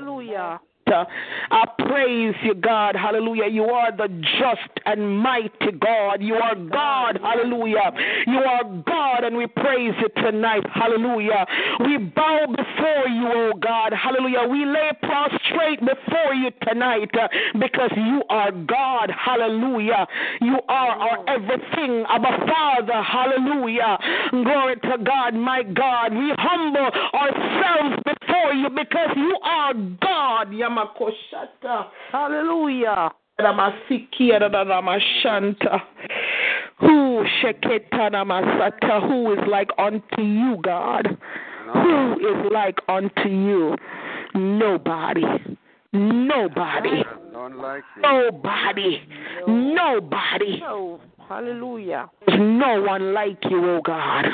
I 1.50 1.64
praise 1.78 2.34
you, 2.42 2.54
God. 2.54 2.96
Hallelujah. 2.96 3.46
You 3.48 3.64
are 3.64 3.94
the 3.96 4.08
just 4.38 4.70
and 4.86 5.18
mighty 5.18 5.72
God. 5.78 6.22
You 6.22 6.34
are 6.34 6.54
God. 6.54 7.18
Hallelujah. 7.22 7.90
You 8.26 8.38
are 8.38 8.64
God, 8.86 9.24
and 9.24 9.36
we 9.36 9.46
praise 9.46 9.94
you 10.00 10.08
tonight. 10.22 10.64
Hallelujah. 10.72 11.46
We 11.80 11.98
bow 11.98 12.46
before 12.48 13.08
you, 13.08 13.28
oh 13.32 13.52
God. 13.60 13.92
Hallelujah. 13.92 14.48
We 14.48 14.64
lay 14.64 14.90
prostrate 15.02 15.80
before 15.80 16.34
you 16.34 16.50
tonight 16.66 17.10
uh, 17.14 17.28
because 17.58 17.90
you 17.96 18.22
are 18.28 18.52
God. 18.52 19.10
Hallelujah. 19.10 20.06
You 20.40 20.58
are 20.68 20.90
our 20.98 21.28
everything, 21.28 22.04
Abba 22.08 22.46
Father. 22.46 23.02
Hallelujah. 23.02 23.98
Glory 24.30 24.76
to 24.76 24.98
God, 25.04 25.34
my 25.34 25.62
God. 25.62 26.12
We 26.14 26.32
humble 26.38 26.90
ourselves 27.14 28.02
before 28.04 28.52
you 28.54 28.68
because 28.70 29.10
you 29.16 29.36
are 29.42 29.74
God. 29.74 30.48
Yamakoshata. 30.50 30.83
Hallelujah. 32.12 33.10
Ramasikia 33.40 34.38
Ramashanta. 34.40 35.82
Who 36.80 37.24
Sheketana 37.42 38.24
Masata, 38.24 39.00
who 39.08 39.32
is 39.32 39.38
like 39.50 39.70
unto 39.78 40.22
you, 40.22 40.58
God? 40.62 41.16
Who 41.72 42.14
is 42.18 42.52
like 42.52 42.78
unto 42.88 43.28
you? 43.28 43.76
Nobody. 44.34 45.24
Nobody. 45.92 47.04
None. 47.32 47.60
Nobody. 48.00 49.02
Nobody. 49.46 50.62
Oh, 50.66 51.00
hallelujah. 51.28 52.10
There's 52.26 52.40
no 52.40 52.82
one 52.82 53.14
like 53.14 53.38
you, 53.48 53.64
oh 53.64 53.80
God. 53.82 54.24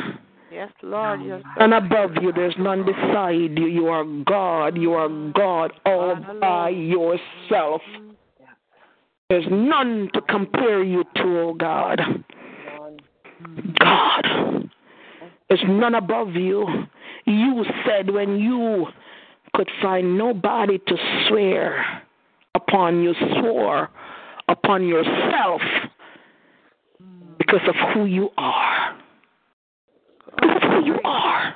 Yes, 0.53 0.71
Lord. 0.83 1.21
Yes. 1.25 1.43
None 1.59 1.73
above 1.73 2.11
you, 2.21 2.33
there's 2.33 2.57
none 2.59 2.85
beside 2.85 3.57
you. 3.57 3.67
You 3.67 3.87
are 3.87 4.05
God. 4.25 4.77
You 4.77 4.95
are 4.95 5.09
God 5.33 5.73
all 5.87 6.17
by 6.41 6.71
yourself. 6.71 7.83
There's 9.29 9.47
none 9.49 10.11
to 10.13 10.21
compare 10.23 10.83
you 10.83 11.05
to, 11.17 11.23
oh 11.23 11.55
God. 11.55 12.01
God. 13.79 14.25
There's 15.49 15.63
none 15.69 15.95
above 15.95 16.35
you. 16.35 16.67
You 17.27 17.65
said 17.87 18.11
when 18.11 18.41
you 18.41 18.87
could 19.55 19.71
find 19.81 20.19
nobody 20.19 20.79
to 20.79 20.97
swear 21.29 22.03
upon, 22.55 23.03
you 23.03 23.15
swore 23.41 23.89
upon 24.49 24.87
yourself 24.87 25.61
because 27.39 27.61
of 27.69 27.75
who 27.95 28.07
you 28.07 28.31
are. 28.37 29.00
Because 30.81 30.87
of 30.87 30.87
who 30.87 30.87
you 30.87 31.01
are. 31.05 31.55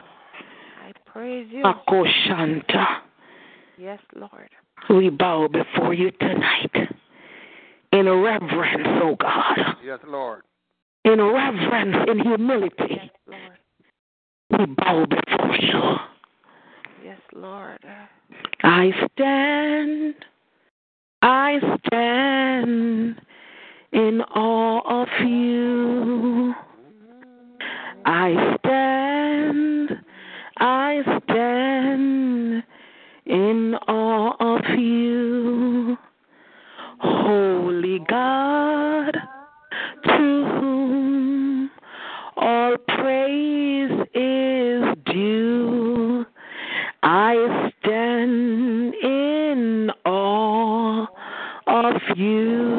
I 0.86 0.92
praise 1.06 1.48
you. 1.50 1.62
Makoshanta. 1.62 2.86
Yes, 3.78 4.00
Lord. 4.14 4.50
We 4.90 5.10
bow 5.10 5.48
before 5.48 5.94
you 5.94 6.10
tonight 6.12 6.90
in 7.92 8.08
reverence, 8.08 8.86
oh 9.02 9.16
God. 9.18 9.76
Yes, 9.84 10.00
Lord. 10.06 10.42
In 11.04 11.20
reverence, 11.20 12.08
in 12.10 12.20
humility. 12.20 12.74
Yes, 12.90 13.10
Lord. 13.26 13.58
We 14.58 14.66
bow 14.74 15.06
before 15.06 15.56
you. 15.56 15.96
Yes, 17.04 17.20
Lord. 17.34 17.78
I 18.62 18.90
stand, 19.12 20.14
I 21.22 21.58
stand 21.86 23.20
in 23.92 24.20
awe 24.34 25.02
of 25.02 25.08
you. 25.26 26.54
Mm-hmm. 26.54 28.02
I 28.06 28.56
stand, 28.58 29.13
I 30.66 31.02
stand 31.24 32.62
in 33.26 33.74
awe 33.86 34.34
of 34.40 34.78
you. 34.78 35.98
Holy 37.00 37.98
God, 38.08 39.12
to 40.06 40.44
whom 40.54 41.70
all 42.38 42.76
praise 42.88 43.90
is 44.14 44.84
due. 45.04 46.24
I 47.02 47.70
stand 47.82 48.94
in 48.94 49.90
awe 50.06 51.06
of 51.66 52.00
you. 52.16 52.73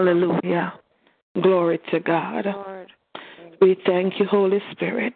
Hallelujah. 0.00 0.72
Glory 1.42 1.78
to 1.90 2.00
God. 2.00 2.46
We 3.60 3.76
thank 3.84 4.18
you, 4.18 4.24
Holy 4.24 4.62
Spirit. 4.72 5.12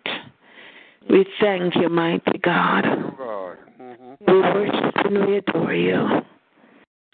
We 1.09 1.24
thank 1.40 1.74
you, 1.77 1.89
mighty 1.89 2.36
God. 2.43 2.85
Mm-hmm. 2.85 4.15
We 4.28 4.40
worship 4.40 4.94
and 5.06 5.27
we 5.27 5.39
adore 5.39 5.73
you. 5.73 6.06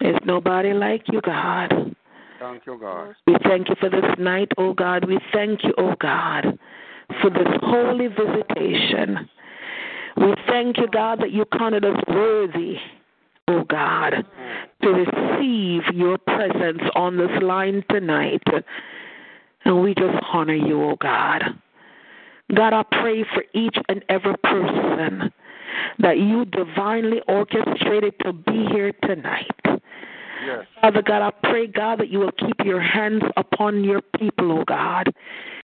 There's 0.00 0.18
nobody 0.24 0.72
like 0.72 1.04
you, 1.12 1.20
God. 1.20 1.94
Thank 2.40 2.66
you, 2.66 2.76
God. 2.80 3.14
We 3.28 3.36
thank 3.44 3.68
you 3.68 3.76
for 3.78 3.88
this 3.88 4.18
night, 4.18 4.50
oh 4.58 4.74
God. 4.74 5.06
We 5.06 5.20
thank 5.32 5.62
you, 5.62 5.72
oh 5.78 5.94
God, 6.00 6.58
for 7.22 7.30
this 7.30 7.46
holy 7.62 8.08
visitation. 8.08 9.28
We 10.16 10.34
thank 10.48 10.76
you, 10.76 10.88
God, 10.92 11.20
that 11.20 11.30
you 11.30 11.44
counted 11.56 11.84
us 11.84 12.02
worthy, 12.08 12.78
oh 13.46 13.62
God, 13.62 14.26
to 14.82 14.88
receive 14.88 15.82
your 15.94 16.18
presence 16.18 16.82
on 16.94 17.16
this 17.16 17.30
line 17.42 17.84
tonight. 17.90 18.42
And 19.64 19.82
we 19.82 19.94
just 19.94 20.16
honor 20.32 20.54
you, 20.54 20.82
oh 20.82 20.96
God. 21.00 21.42
God, 22.54 22.72
I 22.72 22.82
pray 22.90 23.24
for 23.34 23.44
each 23.54 23.76
and 23.88 24.04
every 24.08 24.36
person 24.42 25.32
that 25.98 26.18
you 26.18 26.44
divinely 26.46 27.20
orchestrated 27.28 28.14
to 28.24 28.32
be 28.32 28.66
here 28.72 28.92
tonight. 29.04 29.50
Yes. 30.44 30.64
Father 30.80 31.02
God, 31.02 31.22
I 31.22 31.30
pray, 31.48 31.66
God, 31.66 32.00
that 32.00 32.08
you 32.08 32.18
will 32.18 32.32
keep 32.32 32.56
your 32.64 32.80
hands 32.80 33.22
upon 33.36 33.84
your 33.84 34.00
people, 34.18 34.52
oh 34.52 34.64
God, 34.66 35.12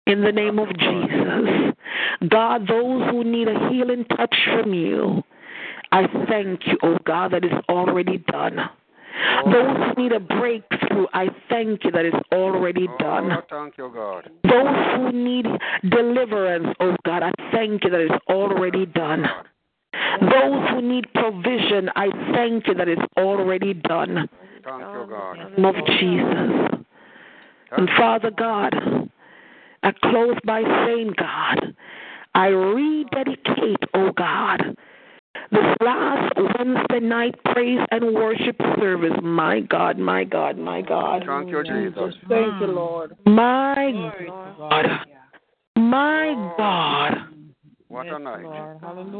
in 0.05 0.21
the 0.21 0.31
name 0.31 0.59
of 0.59 0.67
Jesus. 0.77 1.73
God, 2.29 2.67
those 2.67 3.09
who 3.09 3.23
need 3.23 3.47
a 3.47 3.69
healing 3.69 4.05
touch 4.15 4.35
from 4.45 4.73
you, 4.73 5.23
I 5.97 6.05
thank 6.29 6.67
you, 6.67 6.77
oh 6.83 6.97
God, 7.05 7.31
that 7.31 7.43
it's 7.43 7.67
already 7.69 8.19
done. 8.19 8.57
Those 9.45 9.77
who 9.77 10.03
need 10.03 10.11
a 10.11 10.19
breakthrough, 10.19 11.07
I 11.11 11.29
thank 11.49 11.83
you 11.83 11.89
that 11.89 12.05
it's 12.05 12.17
already 12.31 12.87
oh, 12.87 12.97
done. 12.99 13.31
Oh, 13.31 13.41
thank 13.49 13.79
you, 13.79 13.91
God. 13.91 14.29
Those 14.43 14.95
who 14.95 15.11
need 15.11 15.47
deliverance, 15.89 16.67
oh 16.79 16.95
God, 17.03 17.23
I 17.23 17.31
thank 17.51 17.83
you 17.83 17.89
that 17.89 17.99
it's 17.99 18.23
already 18.29 18.85
done. 18.85 19.25
Those 20.21 20.69
who 20.69 20.81
need 20.83 21.11
provision, 21.15 21.89
I 21.95 22.09
thank 22.31 22.67
you 22.67 22.75
that 22.75 22.87
it's 22.87 23.01
already 23.17 23.73
done. 23.73 24.29
Thank 24.63 24.79
you, 24.79 25.07
God. 25.09 25.39
In 25.39 25.53
the 25.55 25.61
name 25.61 25.65
of 25.65 25.87
Jesus. 25.99 26.85
And 27.71 27.89
Father 27.97 28.29
God, 28.29 28.75
I 29.81 29.91
close 30.03 30.37
by 30.45 30.61
saying, 30.61 31.13
God, 31.17 31.75
I 32.35 32.47
rededicate, 32.49 33.83
oh 33.95 34.11
God, 34.11 34.77
this 35.51 35.65
last 35.81 36.33
Wednesday 36.37 36.99
night 36.99 37.35
praise 37.45 37.79
and 37.91 38.13
worship 38.13 38.55
service. 38.79 39.13
My 39.21 39.61
God, 39.61 39.97
my 39.97 40.23
God, 40.23 40.57
my 40.57 40.81
God. 40.81 41.23
Thank 41.25 41.49
you, 41.49 41.63
Jesus. 41.63 42.15
Thank 42.27 42.61
you, 42.61 42.67
Lord. 42.67 43.15
My 43.25 43.91
God. 44.57 44.85
My 45.75 46.53
God. 46.57 47.13
What 47.87 48.07
a 48.07 48.19
night. 48.19 48.43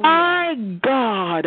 My 0.01 0.55
God. 0.83 1.45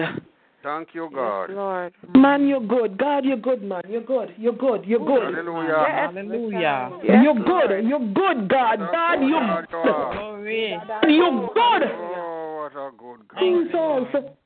Thank 0.62 0.88
you, 0.92 1.08
God. 1.14 1.50
Lord. 1.50 1.94
Man, 2.14 2.46
you're 2.46 2.60
good. 2.60 2.98
God, 2.98 3.24
you're 3.24 3.38
good, 3.38 3.62
man. 3.62 3.80
You're 3.88 4.02
good. 4.02 4.34
You're 4.36 4.52
good. 4.52 4.84
You're 4.84 5.04
good. 5.04 5.34
Hallelujah. 5.34 5.84
Hallelujah. 5.88 6.90
You're 7.02 7.34
good. 7.34 7.84
You're 7.88 8.12
good, 8.12 8.48
God. 8.48 8.78
God, 8.78 9.20
you're 9.22 9.66
Glory. 9.72 10.78
You're 11.08 11.48
good. 11.48 11.82
Oh, 11.96 12.68
what 12.72 12.76
a 12.76 12.90
good 12.96 13.28
God. 13.28 13.40
Jesus. 13.40 14.36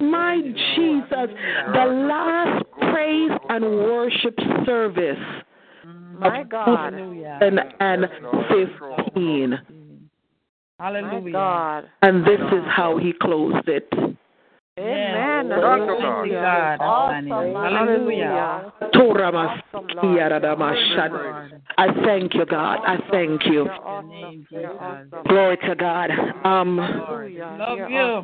My 0.00 0.40
Jesus. 0.74 1.30
The 1.72 1.84
last 2.08 2.64
praise 2.80 3.30
and 3.48 3.64
worship 3.64 4.38
service 4.66 5.16
My 6.18 6.42
God. 6.44 6.94
and, 6.94 7.60
and 7.80 8.06
15. 8.48 9.58
My 10.78 11.30
God. 11.32 11.84
And 12.02 12.24
this 12.24 12.40
is 12.52 12.64
how 12.68 12.98
he 12.98 13.12
closed 13.20 13.68
it. 13.68 13.88
Amen. 14.78 15.48
Thank 15.48 15.88
you, 16.28 16.36
God. 16.36 16.78
God. 16.78 16.80
Awesome. 16.80 17.28
Hallelujah. 17.30 18.72
Toramas- 18.92 19.62
Kiyaradamashad. 19.72 21.60
I 21.78 21.86
thank 22.04 22.34
you, 22.34 22.44
God. 22.44 22.80
I 22.84 22.98
thank 23.10 23.46
you. 23.46 23.66
Glory 25.28 25.56
to 25.58 25.74
God. 25.76 26.10
Um, 26.44 26.76
Love 26.76 27.24
you. 27.88 28.22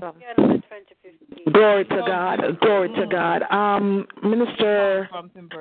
glory 1.53 1.85
to 1.85 2.03
God. 2.07 2.61
Glory 2.61 2.89
to 2.97 3.07
God. 3.07 3.43
Um, 3.51 4.07
Minister 4.23 5.09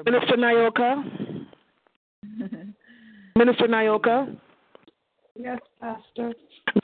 Minister 0.05 0.35
Nayoka. 0.35 1.03
Minister 3.37 3.67
Nayoka. 3.67 4.37
Yes, 5.35 5.59
Pastor. 5.79 6.33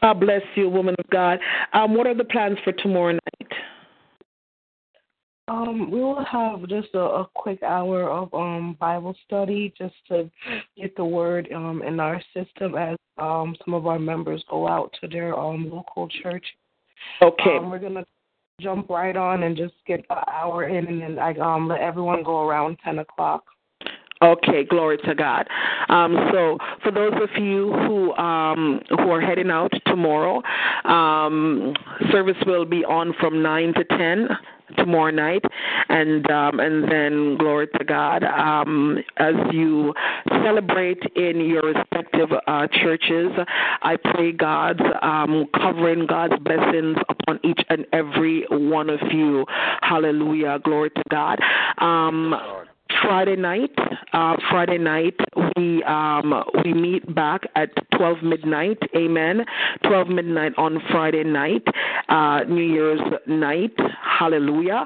God 0.02 0.19
bless 0.22 0.42
you, 0.56 0.69
woman 0.69 0.95
of 0.98 1.10
God. 1.10 1.40
Um, 1.74 1.95
what 1.95 2.08
are 2.08 2.16
the 2.16 2.24
plans 2.24 2.58
for 2.64 2.72
tomorrow 2.72 3.11
night? 3.11 3.36
Um, 5.50 5.90
we 5.90 6.01
will 6.01 6.26
have 6.26 6.67
just 6.67 6.90
a, 6.93 7.00
a 7.00 7.30
quick 7.34 7.64
hour 7.64 8.09
of 8.09 8.34
um 8.34 8.76
Bible 8.80 9.16
study 9.26 9.74
just 9.77 9.95
to 10.09 10.30
get 10.76 10.95
the 10.98 11.06
word 11.06 11.50
um 11.56 11.82
in 11.84 12.00
our 12.00 12.22
system 12.34 12.76
as 12.76 12.98
um 13.17 13.56
some 13.64 13.74
of 13.74 13.88
our 13.88 14.00
members 14.00 14.43
go 14.50 14.67
out 14.67 14.93
to 15.00 15.08
their 15.08 15.38
um 15.38 15.69
local 15.72 16.09
church. 16.22 16.45
Okay. 17.22 17.58
Um, 17.58 17.72
we're 17.72 17.80
gonna 17.80 18.06
jump 18.59 18.90
right 18.90 19.16
on 19.16 19.43
and 19.43 19.56
just 19.56 19.76
get 19.85 20.00
an 20.09 20.17
hour 20.27 20.67
in 20.67 20.85
and 20.88 21.01
then 21.01 21.19
I 21.19 21.34
um 21.35 21.69
let 21.69 21.80
everyone 21.80 22.24
go 22.24 22.45
around 22.45 22.77
ten 22.84 23.00
o'clock. 23.00 23.45
Okay, 24.22 24.66
glory 24.66 24.98
to 25.06 25.14
God. 25.14 25.48
Um, 25.90 26.17
so, 26.34 26.58
for 26.82 26.92
those 26.92 27.14
of 27.22 27.30
you 27.40 27.72
who 27.72 28.14
um, 28.16 28.82
who 28.90 29.11
are 29.11 29.22
heading 29.22 29.51
out 29.51 29.72
tomorrow, 29.85 30.42
um, 30.92 31.76
service 32.11 32.35
will 32.48 32.66
be 32.66 32.84
on 32.84 33.14
from 33.19 33.43
nine 33.43 33.76
to 33.76 33.84
ten 33.84 34.27
tomorrow 34.76 35.12
night, 35.12 35.44
and 35.90 36.30
um, 36.30 36.60
and 36.60 36.92
then 36.92 37.38
glory 37.38 37.68
to 37.78 37.84
God 37.84 38.24
um, 38.24 38.98
as 39.18 39.36
you 39.52 39.94
celebrate 40.44 41.02
in 41.16 41.42
your 41.42 41.62
respective 41.62 42.30
uh, 42.48 42.68
churches. 42.68 43.32
I 43.82 43.98
pray 43.98 44.32
God's 44.32 44.82
um, 45.02 45.46
covering, 45.56 46.06
God's 46.06 46.38
blessings 46.44 46.98
upon 47.10 47.40
each 47.44 47.62
and 47.70 47.86
every 47.94 48.46
one 48.50 48.90
of 48.90 49.00
you. 49.12 49.46
Hallelujah, 49.82 50.60
glory 50.64 50.90
to 50.92 51.04
God. 51.10 51.40
Um, 51.80 52.34
Friday 53.01 53.35
night, 53.35 53.72
uh, 54.14 54.38
Friday 54.49 54.77
night, 54.77 55.16
we 55.56 55.83
um, 55.83 56.43
we 56.64 56.74
meet 56.74 57.14
back 57.14 57.41
at 57.56 57.69
12 57.98 58.24
midnight. 58.24 58.77
Amen. 58.95 59.45
12 59.83 60.07
midnight 60.09 60.53
on 60.57 60.82
Friday 60.91 61.24
night, 61.24 61.64
uh, 62.09 62.41
New 62.48 62.64
Year's 62.64 62.99
night. 63.27 63.75
Hallelujah. 64.01 64.85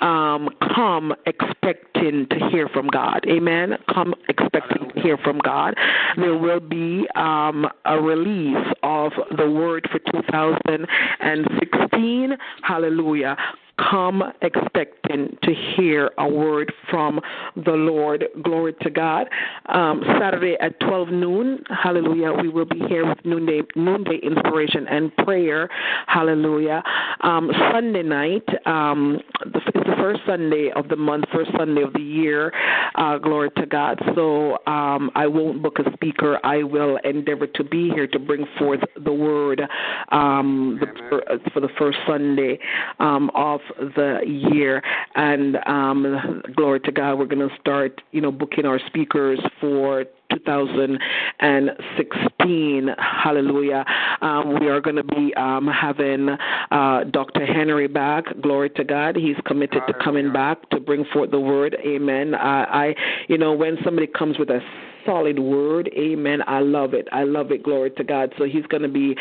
Um, 0.00 0.48
come 0.74 1.14
expecting 1.26 2.26
to 2.30 2.48
hear 2.50 2.68
from 2.68 2.88
God. 2.88 3.24
Amen. 3.28 3.76
Come 3.92 4.14
expecting 4.28 4.90
to 4.90 5.00
hear 5.00 5.16
from 5.18 5.38
God. 5.38 5.74
There 6.16 6.36
will 6.36 6.60
be 6.60 7.08
um, 7.16 7.66
a 7.84 8.00
release 8.00 8.72
of 8.82 9.12
the 9.36 9.50
word 9.50 9.88
for 9.90 9.98
2016. 9.98 12.36
Hallelujah 12.62 13.36
come 13.78 14.22
expecting 14.42 15.36
to 15.42 15.54
hear 15.76 16.10
a 16.18 16.28
word 16.28 16.72
from 16.90 17.20
the 17.56 17.72
Lord. 17.72 18.24
Glory 18.42 18.74
to 18.82 18.90
God. 18.90 19.28
Um, 19.66 20.02
Saturday 20.20 20.56
at 20.60 20.78
12 20.80 21.08
noon, 21.08 21.62
hallelujah, 21.68 22.32
we 22.32 22.48
will 22.48 22.64
be 22.64 22.80
here 22.88 23.06
with 23.06 23.18
noonday, 23.24 23.62
noonday 23.76 24.18
inspiration 24.22 24.86
and 24.88 25.14
prayer. 25.18 25.68
Hallelujah. 26.06 26.82
Um, 27.20 27.50
Sunday 27.72 28.02
night, 28.02 28.44
um, 28.66 29.18
the, 29.44 29.60
it's 29.74 29.86
the 29.86 29.96
first 29.96 30.20
Sunday 30.26 30.70
of 30.74 30.88
the 30.88 30.96
month, 30.96 31.24
first 31.32 31.50
Sunday 31.56 31.82
of 31.82 31.92
the 31.92 32.00
year. 32.00 32.52
Uh, 32.94 33.18
glory 33.18 33.50
to 33.56 33.66
God. 33.66 33.98
So 34.14 34.58
um, 34.66 35.10
I 35.14 35.26
won't 35.26 35.62
book 35.62 35.78
a 35.78 35.92
speaker. 35.92 36.38
I 36.44 36.62
will 36.62 36.98
endeavor 37.04 37.46
to 37.46 37.64
be 37.64 37.90
here 37.90 38.06
to 38.08 38.18
bring 38.18 38.46
forth 38.58 38.80
the 39.04 39.12
word 39.12 39.62
um, 40.10 40.80
the, 40.80 41.40
for 41.52 41.60
the 41.60 41.68
first 41.78 41.98
Sunday 42.06 42.58
um, 42.98 43.30
of 43.34 43.60
the 43.78 44.20
year. 44.26 44.82
And 45.14 45.56
um, 45.66 46.42
glory 46.54 46.80
to 46.80 46.92
God, 46.92 47.18
we're 47.18 47.26
going 47.26 47.48
to 47.48 47.54
start, 47.60 48.00
you 48.12 48.20
know, 48.20 48.32
booking 48.32 48.66
our 48.66 48.80
speakers 48.86 49.40
for 49.60 50.04
2016. 50.30 52.88
Hallelujah. 52.98 53.84
Um, 54.20 54.60
we 54.60 54.68
are 54.68 54.80
going 54.80 54.96
to 54.96 55.04
be 55.04 55.32
um, 55.34 55.68
having 55.68 56.28
uh, 56.70 57.04
Dr. 57.10 57.46
Henry 57.46 57.88
back. 57.88 58.24
Glory 58.40 58.70
to 58.70 58.84
God. 58.84 59.16
He's 59.16 59.36
committed 59.46 59.82
to 59.86 59.94
coming 60.02 60.32
back 60.32 60.68
to 60.70 60.80
bring 60.80 61.04
forth 61.12 61.30
the 61.30 61.40
word. 61.40 61.76
Amen. 61.86 62.34
Uh, 62.34 62.38
I, 62.38 62.94
you 63.28 63.38
know, 63.38 63.52
when 63.52 63.76
somebody 63.84 64.06
comes 64.06 64.38
with 64.38 64.48
a 64.50 64.60
solid 65.08 65.38
word. 65.38 65.90
Amen. 65.96 66.40
I 66.46 66.60
love 66.60 66.92
it. 66.92 67.08
I 67.12 67.24
love 67.24 67.50
it. 67.50 67.62
Glory 67.62 67.90
to 67.92 68.04
God. 68.04 68.32
So 68.36 68.44
he's 68.44 68.66
going 68.66 68.82
to 68.82 68.88
be 68.88 69.16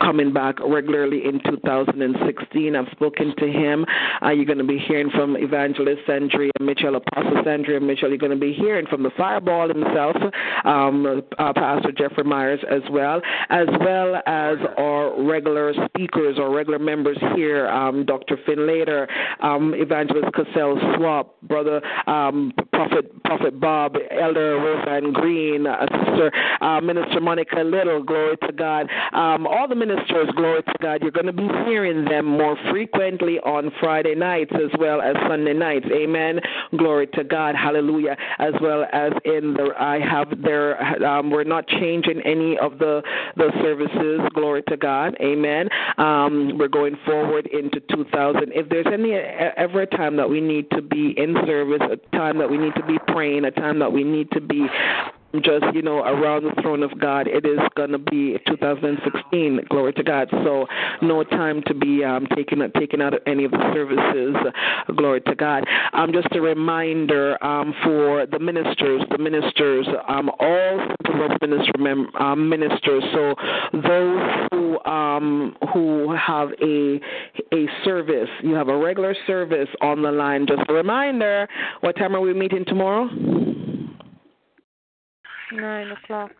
coming 0.00 0.32
back 0.32 0.56
regularly 0.60 1.24
in 1.24 1.40
2016. 1.44 2.74
I've 2.74 2.88
spoken 2.90 3.34
to 3.38 3.46
him. 3.46 3.84
Uh, 4.22 4.30
you're 4.30 4.44
going 4.44 4.58
to 4.58 4.64
be 4.64 4.78
hearing 4.78 5.10
from 5.10 5.36
Evangelist 5.36 6.02
Sandria 6.08 6.50
Mitchell, 6.60 6.96
Apostle 6.96 7.42
Sandria 7.44 7.80
Mitchell. 7.80 8.08
You're 8.08 8.18
going 8.18 8.32
to 8.32 8.38
be 8.38 8.52
hearing 8.52 8.86
from 8.86 9.02
the 9.02 9.10
Fireball 9.16 9.68
himself, 9.68 10.16
um, 10.64 11.22
uh, 11.38 11.52
Pastor 11.52 11.92
Jeffrey 11.92 12.24
Myers 12.24 12.60
as 12.70 12.82
well, 12.90 13.20
as 13.50 13.66
well 13.80 14.16
as 14.26 14.58
our 14.78 15.22
regular 15.22 15.72
speakers 15.86 16.38
or 16.38 16.54
regular 16.54 16.78
members 16.78 17.18
here, 17.34 17.68
um, 17.68 18.04
Dr. 18.04 18.38
Finn 18.46 18.66
Later, 18.66 19.08
um, 19.40 19.74
Evangelist 19.74 20.32
Cassell 20.34 20.78
Swap, 20.96 21.40
Brother 21.42 21.80
um, 22.08 22.52
Prophet 22.74 23.22
Prophet 23.24 23.60
Bob, 23.60 23.96
Elder 24.10 24.56
Roseanne 24.56 25.12
Green, 25.12 25.66
uh, 25.66 25.86
Sister 26.14 26.30
uh, 26.60 26.80
Minister 26.80 27.20
Monica 27.20 27.60
Little. 27.60 28.02
Glory 28.02 28.36
to 28.46 28.52
God. 28.52 28.88
Um, 29.12 29.46
all 29.46 29.66
the 29.68 29.74
ministers, 29.74 30.28
glory 30.36 30.62
to 30.62 30.74
God, 30.80 31.02
you're 31.02 31.10
going 31.10 31.26
to 31.26 31.32
be 31.32 31.48
hearing 31.66 32.04
them 32.04 32.26
more 32.26 32.56
frequently 32.70 33.38
on 33.40 33.70
Friday 33.80 34.14
nights 34.14 34.52
as 34.54 34.70
well 34.78 35.00
as 35.00 35.14
Sunday 35.28 35.54
nights. 35.54 35.86
Amen. 35.92 36.40
Glory 36.76 37.06
to 37.14 37.24
God. 37.24 37.54
Hallelujah. 37.54 38.16
As 38.38 38.54
well 38.60 38.84
as 38.92 39.12
in 39.24 39.54
the, 39.54 39.70
I 39.78 40.00
have 40.00 40.42
there, 40.42 40.80
um, 41.04 41.30
we're 41.30 41.44
not 41.44 41.66
changing 41.68 42.20
any 42.24 42.58
of 42.58 42.78
the, 42.78 43.02
the 43.36 43.50
services. 43.62 44.20
Glory 44.34 44.62
to 44.68 44.76
God. 44.76 45.16
Amen. 45.20 45.68
Um, 45.98 46.58
we're 46.58 46.68
going 46.68 46.96
forward 47.06 47.46
into 47.46 47.80
2000. 47.90 48.52
If 48.52 48.68
there's 48.68 48.86
any 48.92 49.14
ever 49.14 49.82
a 49.82 49.86
time 49.86 50.16
that 50.16 50.28
we 50.28 50.40
need 50.40 50.70
to 50.70 50.82
be 50.82 51.14
in 51.16 51.34
service, 51.46 51.80
a 51.90 52.16
time 52.16 52.38
that 52.38 52.50
we 52.50 52.58
need 52.64 52.74
to 52.76 52.86
be 52.86 52.98
praying, 53.08 53.44
a 53.44 53.50
time 53.50 53.78
that 53.80 53.92
we 53.92 54.04
need 54.04 54.30
to 54.32 54.40
be 54.40 54.66
just 55.42 55.64
you 55.74 55.82
know 55.82 55.98
around 55.98 56.44
the 56.44 56.62
throne 56.62 56.82
of 56.82 56.98
God. 57.00 57.26
It 57.26 57.44
is 57.44 57.58
gonna 57.76 57.98
be 57.98 58.38
2016. 58.46 59.66
Glory 59.68 59.92
to 59.94 60.02
God. 60.02 60.28
So 60.30 60.66
no 61.02 61.24
time 61.24 61.62
to 61.66 61.74
be 61.74 62.04
um, 62.04 62.26
taking 62.34 62.62
taking 62.78 63.02
out 63.02 63.14
of 63.14 63.20
any 63.26 63.44
of 63.44 63.50
the 63.50 63.72
services. 63.74 64.36
Glory 64.96 65.20
to 65.22 65.34
God. 65.34 65.64
Um, 65.92 66.12
just 66.12 66.28
a 66.32 66.40
reminder 66.40 67.42
um, 67.44 67.74
for 67.82 68.26
the 68.26 68.38
ministers, 68.38 69.02
the 69.10 69.18
ministers, 69.18 69.86
um, 70.08 70.30
all 70.38 70.94
minister 71.40 71.72
mem- 71.78 72.10
um, 72.18 72.48
ministers. 72.48 73.04
So 73.12 73.34
those 73.72 74.48
who 74.84 74.90
um, 74.90 75.56
who 75.72 76.14
have 76.14 76.50
a 76.62 77.00
a 77.52 77.66
service, 77.84 78.28
you 78.42 78.54
have 78.54 78.68
a 78.68 78.76
regular 78.76 79.14
service 79.26 79.68
on 79.80 80.02
the 80.02 80.10
line. 80.10 80.46
Just 80.46 80.62
a 80.68 80.72
reminder. 80.72 81.48
What 81.80 81.96
time 81.96 82.14
are 82.14 82.20
we 82.20 82.32
meeting 82.32 82.64
tomorrow? 82.66 83.08
Nine 85.52 85.92
o'clock. 85.92 86.30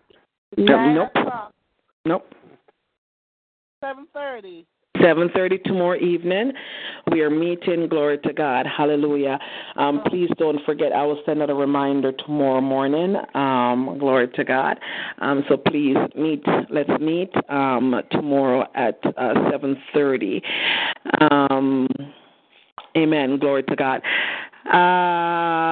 Nine 0.56 0.94
nope. 0.94 1.10
O'clock. 1.14 1.52
Nope. 2.04 2.26
Seven 3.80 4.06
thirty. 4.12 4.66
7:30 4.98 5.62
tomorrow 5.64 5.98
evening. 5.98 6.52
We 7.10 7.20
are 7.22 7.30
meeting. 7.30 7.88
Glory 7.88 8.18
to 8.18 8.32
God. 8.32 8.66
Hallelujah. 8.66 9.38
Um, 9.76 10.02
please 10.06 10.30
don't 10.38 10.60
forget. 10.64 10.92
I 10.92 11.04
will 11.04 11.20
send 11.26 11.42
out 11.42 11.50
a 11.50 11.54
reminder 11.54 12.12
tomorrow 12.12 12.60
morning. 12.60 13.16
Um, 13.34 13.98
glory 13.98 14.28
to 14.28 14.44
God. 14.44 14.78
Um, 15.18 15.44
so 15.48 15.56
please 15.56 15.96
meet. 16.16 16.44
Let's 16.70 16.90
meet 17.00 17.30
um, 17.48 18.00
tomorrow 18.10 18.66
at 18.74 18.98
uh, 19.04 19.34
7:30. 19.52 20.42
Um, 21.20 21.88
amen. 22.96 23.38
Glory 23.38 23.62
to 23.64 23.76
God. 23.76 24.00
Uh, 24.66 25.64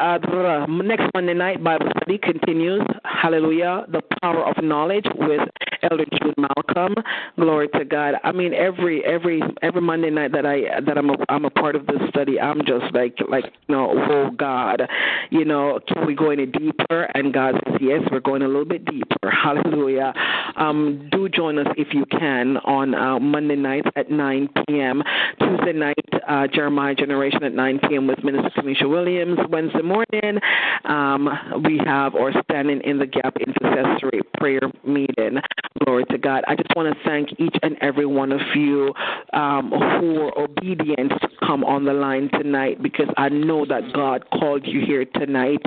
uh, 0.00 0.66
next 0.68 1.04
Monday 1.14 1.34
night, 1.34 1.62
Bible 1.62 1.86
study 1.96 2.18
continues. 2.18 2.82
Hallelujah. 3.04 3.84
The 3.92 4.02
power 4.22 4.46
of 4.46 4.62
knowledge 4.62 5.06
with 5.16 5.40
Elder 5.82 6.04
Jude 6.20 6.34
Malcolm. 6.36 6.94
Glory 7.36 7.68
to 7.68 7.84
God. 7.84 8.14
I 8.24 8.32
mean, 8.32 8.54
every 8.54 9.04
every 9.04 9.42
every 9.62 9.80
Monday 9.80 10.10
night 10.10 10.32
that 10.32 10.46
I 10.46 10.80
that 10.80 10.98
I'm 10.98 11.10
a, 11.10 11.16
I'm 11.28 11.44
a 11.44 11.50
part 11.50 11.76
of 11.76 11.86
this 11.86 12.00
study, 12.08 12.40
I'm 12.40 12.60
just 12.60 12.92
like 12.94 13.16
like 13.28 13.44
you 13.68 13.74
know, 13.74 13.92
oh 14.10 14.30
God, 14.30 14.82
you 15.30 15.44
know, 15.44 15.80
can 15.88 16.06
we 16.06 16.14
go 16.14 16.30
any 16.30 16.46
deeper? 16.46 17.02
And 17.14 17.32
God 17.32 17.54
says, 17.66 17.76
yes, 17.80 18.00
we're 18.10 18.20
going 18.20 18.42
a 18.42 18.46
little 18.46 18.64
bit 18.64 18.84
deeper. 18.84 19.30
Hallelujah. 19.30 20.12
Um, 20.56 21.08
do 21.10 21.28
join 21.28 21.58
us 21.58 21.66
if 21.76 21.88
you 21.92 22.04
can 22.06 22.56
on 22.58 22.94
uh, 22.94 23.18
Monday 23.18 23.56
nights 23.56 23.88
at 23.96 24.10
9 24.10 24.48
p.m. 24.66 25.02
Tuesday 25.38 25.72
night, 25.72 25.94
uh, 26.28 26.46
Jeremiah 26.52 26.94
Generation 26.94 27.42
at 27.44 27.54
9 27.54 27.80
p.m. 27.88 28.06
with 28.06 28.22
Minister 28.32 28.62
Kamisha 28.62 28.88
Williams. 28.88 29.38
Wednesday 29.48 29.82
morning, 29.82 30.38
um, 30.84 31.28
we 31.64 31.80
have 31.84 32.14
our 32.14 32.32
Standing 32.44 32.80
in 32.82 32.98
the 32.98 33.06
Gap 33.06 33.36
Intercessory 33.36 34.20
Prayer 34.38 34.60
Meeting. 34.86 35.38
Glory 35.84 36.04
to 36.10 36.18
God. 36.18 36.44
I 36.46 36.54
just 36.54 36.68
want 36.76 36.94
to 36.94 37.04
thank 37.08 37.30
each 37.40 37.56
and 37.62 37.76
every 37.80 38.06
one 38.06 38.32
of 38.32 38.40
you 38.54 38.92
um, 39.32 39.70
who 39.70 40.20
are 40.20 40.38
obedient 40.38 41.10
to 41.10 41.28
come 41.44 41.64
on 41.64 41.84
the 41.84 41.92
line 41.92 42.28
tonight 42.32 42.82
because 42.82 43.08
I 43.16 43.28
know 43.28 43.64
that 43.66 43.92
God 43.92 44.24
called 44.30 44.64
you 44.64 44.84
here 44.84 45.04
tonight 45.04 45.62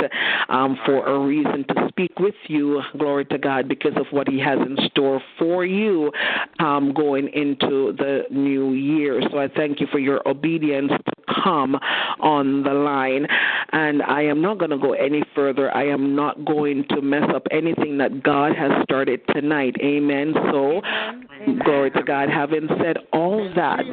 um, 0.50 0.77
for 0.85 1.06
a 1.06 1.19
reason 1.19 1.66
to 1.69 1.88
speak 1.90 2.19
with 2.19 2.35
you. 2.48 2.82
Glory 2.98 3.25
to 3.25 3.38
God 3.38 3.67
because 3.67 3.93
of 3.98 4.06
what 4.11 4.27
He 4.27 4.40
has 4.40 4.59
in 4.59 4.77
store 4.92 5.22
for 5.38 5.66
you 5.66 6.11
um, 6.59 6.93
going 6.93 7.27
into 7.33 7.93
the 7.98 8.24
new 8.30 8.74
year. 8.74 9.22
So 9.32 9.40
I 9.40 9.48
thank 9.48 9.82
you 9.82 9.88
for 9.92 10.00
your 10.00 10.22
obedience 10.27 10.92
to 10.92 11.14
come 11.43 11.75
on 12.19 12.52
the 12.61 12.73
line. 12.73 13.25
And 13.72 14.03
I 14.03 14.22
am 14.22 14.41
not 14.41 14.59
going 14.59 14.69
to 14.69 14.77
go 14.77 14.93
any 14.93 15.23
further. 15.33 15.75
I 15.75 15.88
am 15.88 16.15
not 16.15 16.45
going 16.45 16.85
to 16.90 17.01
mess 17.01 17.27
up 17.33 17.48
anything 17.49 17.98
that 17.98 18.22
God 18.22 18.56
has 18.56 18.72
started 18.83 19.22
tonight. 19.33 19.75
Amen. 19.82 20.33
So, 20.51 20.82
Amen. 20.83 21.59
glory 21.65 21.90
to 21.91 22.03
God. 22.03 22.30
Having 22.30 22.67
said 22.80 22.98
all 23.11 23.51
that, 23.56 23.83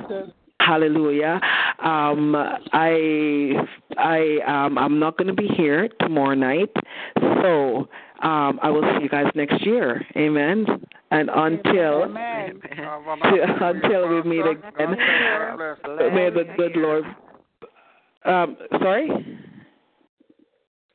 Hallelujah. 0.60 1.40
Um, 1.82 2.36
I 2.72 3.52
I 3.96 4.38
um, 4.46 4.76
I'm 4.76 4.98
not 4.98 5.16
going 5.16 5.28
to 5.28 5.34
be 5.34 5.48
here 5.56 5.88
tomorrow 6.00 6.34
night, 6.34 6.70
so 7.18 7.88
um, 8.22 8.60
I 8.62 8.68
will 8.68 8.82
see 8.82 9.04
you 9.04 9.08
guys 9.08 9.26
next 9.34 9.64
year. 9.64 10.04
Amen. 10.16 10.66
And 11.10 11.30
until 11.30 12.04
Amen. 12.04 12.60
until 12.72 14.08
we 14.08 14.22
meet 14.22 14.44
again, 14.46 14.96
may 16.12 16.30
the 16.30 16.44
good 16.56 16.76
Lord 16.76 17.04
um, 18.24 18.56
sorry? 18.78 19.08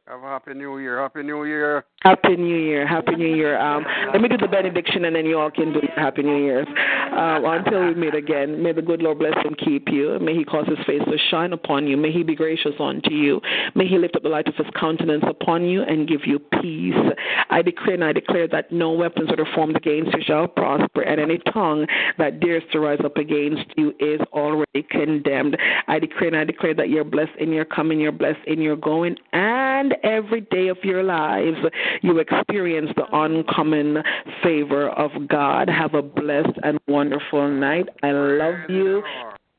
Have 0.08 0.22
a 0.22 0.27
happy 0.27 0.53
new 0.53 0.77
year. 0.77 1.00
Happy 1.00 1.24
new 1.24 1.45
year. 1.45 1.84
Happy 2.06 2.35
New 2.35 2.56
Year. 2.56 2.88
Happy 2.88 3.16
New 3.16 3.35
Year. 3.35 3.59
Um, 3.59 3.84
let 4.14 4.22
me 4.22 4.30
do 4.30 4.38
the 4.38 4.48
benediction 4.48 5.06
and 5.06 5.16
then 5.16 5.25
you 5.25 5.40
all 5.40 5.50
can 5.50 5.74
do 5.74 5.82
Happy 5.95 6.22
New 6.22 6.38
Year's. 6.38 6.67
Um, 6.67 7.45
until 7.45 7.88
we 7.88 7.95
meet 7.95 8.14
again, 8.14 8.61
may 8.61 8.74
the 8.74 8.84
good 8.84 9.01
Lord 9.01 9.17
bless 9.17 9.34
and 9.43 9.58
keep 9.58 9.88
you. 9.90 10.19
May 10.19 10.35
He 10.35 10.45
cause 10.45 10.67
His 10.67 10.77
face 10.85 11.01
to 11.03 11.17
shine 11.32 11.51
upon 11.51 11.88
you. 11.88 11.98
May 11.98 12.11
He 12.11 12.22
be 12.22 12.35
gracious 12.35 12.74
unto 12.80 13.09
you. 13.09 13.42
May 13.74 13.88
He 13.88 13.98
lift 13.98 14.16
up 14.16 14.22
the 14.22 14.30
light 14.30 14.48
of 14.48 14.53
His 14.53 14.67
countenance 14.80 15.24
upon 15.27 15.66
you 15.66 15.82
and 15.82 16.08
give 16.08 16.27
you 16.27 16.38
peace. 16.61 16.93
I 17.50 17.64
decree 17.64 17.95
and 17.95 18.03
I 18.03 18.14
declare 18.14 18.48
that 18.50 18.72
no 18.72 18.92
weapons 18.92 19.30
that 19.30 19.40
are 19.40 19.56
formed 19.56 19.75
against 19.75 20.14
you 20.14 20.22
shall 20.24 20.48
prosper, 20.48 21.01
and 21.01 21.19
any 21.19 21.40
tongue 21.51 21.88
that 22.19 22.40
dares 22.40 22.61
to 22.72 22.80
rise 22.80 23.00
up 23.03 23.17
against 23.17 23.66
you 23.77 23.95
is 24.00 24.22
already 24.32 24.84
condemned. 24.92 25.58
I 25.88 25.98
decree 25.98 26.27
and 26.27 26.38
I 26.38 26.43
declare 26.43 26.75
that 26.75 26.90
you're 26.90 27.03
blessed 27.03 27.35
in 27.40 27.51
your 27.51 27.66
coming, 27.66 28.00
you're 28.00 28.11
blessed 28.11 28.45
in 28.45 28.61
your 28.61 28.75
going, 28.75 29.16
and 29.34 29.94
every 30.03 30.41
day 30.41 30.67
of 30.67 30.77
your 30.83 31.03
lives 31.03 31.57
you 32.01 32.19
experience 32.19 32.90
the 32.95 33.06
uncommon 33.11 34.03
favor 34.43 34.90
of 34.90 35.11
God. 35.27 35.69
Have 35.69 35.93
a 35.93 36.01
blessed 36.01 36.57
and 36.64 36.80
wonderful 36.88 37.49
night. 37.49 37.88
I 38.03 38.11
love 38.11 38.69
you. 38.69 39.03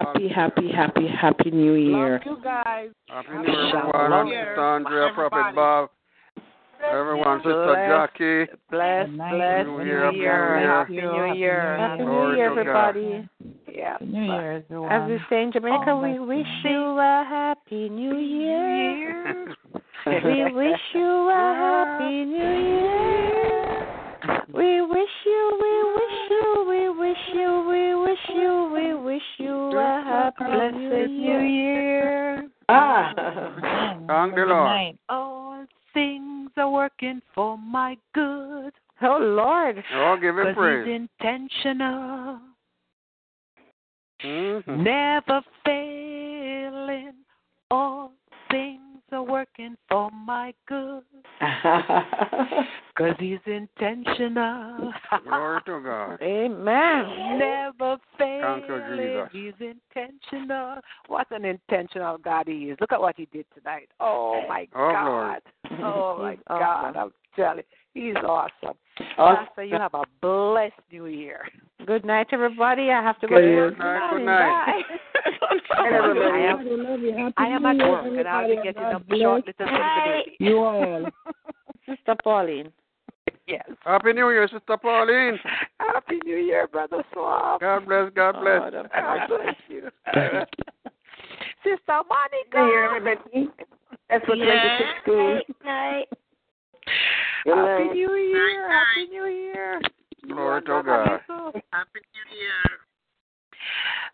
Happy, 0.01 0.29
happy, 0.29 0.71
happy, 0.73 1.09
happy 1.09 1.51
New 1.51 1.75
Year. 1.75 2.21
Love 2.27 2.39
you 2.39 2.45
guys. 2.45 2.91
Happy 3.09 3.29
New 3.33 3.53
Year, 3.53 3.79
everyone. 3.79 4.27
Sister 4.27 4.61
Andrea, 4.61 5.09
Prophet 5.15 5.55
Bob. 5.55 5.91
Everyone, 6.85 7.39
Sister 7.39 7.75
Jackie. 7.89 8.53
Bless, 8.71 9.09
bless 9.09 9.67
New 9.67 9.83
Year. 9.83 10.13
New 10.13 10.19
Year. 10.19 10.61
Happy 10.61 10.93
New 10.93 11.35
Year. 11.35 11.77
Happy 11.79 12.03
New 12.03 12.37
Year, 12.37 12.51
everybody. 12.51 13.29
Yeah. 13.73 13.97
New 14.01 14.23
Year, 14.25 14.53
everyone. 14.57 14.93
As 14.93 15.09
we 15.09 15.19
say 15.31 15.43
in 15.43 15.53
Jamaica, 15.53 15.85
oh, 15.89 16.03
we 16.03 16.19
wish 16.19 16.47
you 16.65 16.99
a 16.99 17.25
happy 17.29 17.89
New 17.89 18.19
Year. 18.19 19.55
we 20.07 20.53
wish 20.55 20.81
you 20.95 21.31
a 21.31 21.55
happy 21.59 22.25
New 22.25 22.37
Year. 22.37 23.87
We 24.53 24.83
wish 24.83 25.17
you, 25.25 25.59
we 25.61 25.75
wish 25.95 26.19
you, 26.31 26.65
we 26.69 26.89
wish 26.99 27.25
you, 27.35 27.65
we 27.69 27.95
wish 27.95 28.25
you, 28.35 28.71
we 28.75 28.95
wish 28.95 29.23
you 29.39 29.79
a 29.79 30.03
happy 30.05 30.45
blessed 30.45 31.11
New 31.11 31.41
Year. 31.41 32.49
Ah. 32.69 33.13
Thank 34.07 34.35
the 34.35 34.45
Lord. 34.47 34.99
All 35.09 35.65
things 35.93 36.51
are 36.57 36.71
working 36.71 36.87
working 37.07 37.23
for 37.35 37.59
my 37.59 37.97
good. 38.15 38.73
Oh 39.03 39.19
Lord. 39.19 39.83
Oh, 39.95 40.17
give 40.21 40.39
him 40.39 40.55
praise. 40.55 40.87
He's 40.87 40.95
intentional. 41.21 42.39
Mm-hmm. 44.25 44.83
Never 44.83 45.43
failing. 45.65 47.13
All 47.71 48.09
things 48.09 48.26
are 49.13 49.23
working 49.23 49.77
for 49.89 50.11
my 50.11 50.53
good. 50.67 51.03
Because 52.97 53.15
he's 53.19 53.39
intentional. 53.45 54.91
Glory 55.29 55.61
to 55.67 55.81
God. 55.83 56.19
Amen. 56.23 57.39
Never 57.39 57.99
Thank 58.17 58.65
you, 58.69 58.81
failing. 58.81 59.27
Jesus. 59.33 59.55
He's 59.61 59.75
intentional. 59.95 60.77
What 61.09 61.27
an 61.31 61.45
intentional 61.45 62.17
God 62.17 62.49
he 62.49 62.71
is. 62.71 62.79
Look 62.81 62.93
at 62.93 63.01
what 63.01 63.17
he 63.19 63.29
did 63.33 63.45
tonight. 63.55 63.91
Oh 64.01 64.41
my 64.49 64.67
Oh, 64.75 64.93
God. 64.93 65.41
Oh 65.83 66.17
my 66.19 66.39
God. 66.49 66.97
awesome. 66.97 66.97
I'm 66.97 67.13
telling 67.37 67.63
you. 67.95 68.15
He's 68.15 68.17
awesome. 68.25 68.79
Awesome. 69.19 69.47
Pastor, 69.47 69.65
you 69.65 69.77
have 69.77 69.95
a 69.95 70.05
blessed 70.21 70.75
new 70.91 71.07
year. 71.07 71.49
Good 71.87 72.05
night, 72.05 72.29
everybody. 72.33 72.91
I 72.91 73.03
have 73.03 73.19
to 73.21 73.29
go 73.29 73.37
Good 73.37 73.43
to 73.43 73.57
work. 73.57 73.75
Good 73.75 73.79
night. 73.79 74.11
Good 74.13 74.25
night. 74.25 74.83
Bye. 74.87 74.97
I 75.79 75.89
am, 75.89 76.85
love 76.85 77.01
you. 77.01 77.33
I 77.37 77.47
am 77.47 77.67
at 77.67 77.77
work 77.77 78.07
and 78.07 78.29
I'll 78.29 78.49
be 78.49 78.57
getting 78.57 78.83
God 78.83 78.95
up 78.95 79.09
bless 79.09 79.21
shortly 79.21 79.53
to 79.53 79.59
sing 79.59 79.67
the 79.67 80.23
baby. 80.25 80.37
You 80.41 80.59
all. 80.59 81.07
Sister 81.87 82.17
Pauline. 82.25 82.73
Yes. 83.47 83.69
Happy 83.85 84.13
New 84.13 84.31
Year, 84.31 84.49
Sister 84.49 84.77
Pauline. 84.77 85.39
Happy 85.79 86.19
New 86.25 86.37
Year, 86.37 86.67
Brother 86.67 87.05
Swab. 87.13 87.61
God 87.61 87.87
bless, 87.87 88.13
God 88.15 88.35
oh, 88.39 88.43
bless. 88.43 88.73
God, 88.73 88.91
God 88.93 89.29
bless 89.29 89.55
you. 89.69 89.83
Sister 91.63 92.01
Monica. 92.09 92.57
New 92.57 92.67
Year, 92.67 92.97
everybody. 92.97 93.49
That's 94.09 94.25
for 94.25 94.35
2016. 94.35 95.17
Night, 95.17 95.45
night. 95.65 96.09
Good 97.47 97.57
Happy 97.57 97.85
night. 97.85 97.93
New 97.93 98.15
Year. 98.17 98.69
Happy 98.69 99.09
New 99.09 99.27
Year. 99.27 99.81
Glory 100.27 100.61
to 100.63 100.67
God. 100.67 101.21
Happy 101.29 101.31
New 101.31 102.37
Year. 102.37 102.51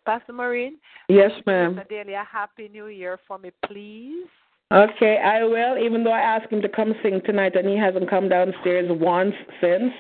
Pastor 0.04 0.34
Maureen, 0.34 0.76
Yes, 1.08 1.30
ma'am. 1.46 1.76
Sister 1.76 1.86
Delia, 1.88 2.28
Happy 2.30 2.68
New 2.68 2.88
Year 2.88 3.18
for 3.26 3.38
me, 3.38 3.50
please. 3.64 4.26
Okay, 4.70 5.16
I 5.24 5.44
will, 5.44 5.78
even 5.78 6.04
though 6.04 6.12
I 6.12 6.20
asked 6.20 6.52
him 6.52 6.60
to 6.60 6.68
come 6.68 6.92
sing 7.02 7.22
tonight 7.24 7.56
and 7.56 7.66
he 7.66 7.78
hasn't 7.78 8.10
come 8.10 8.28
downstairs 8.28 8.90
once 8.90 9.34
since. 9.62 9.94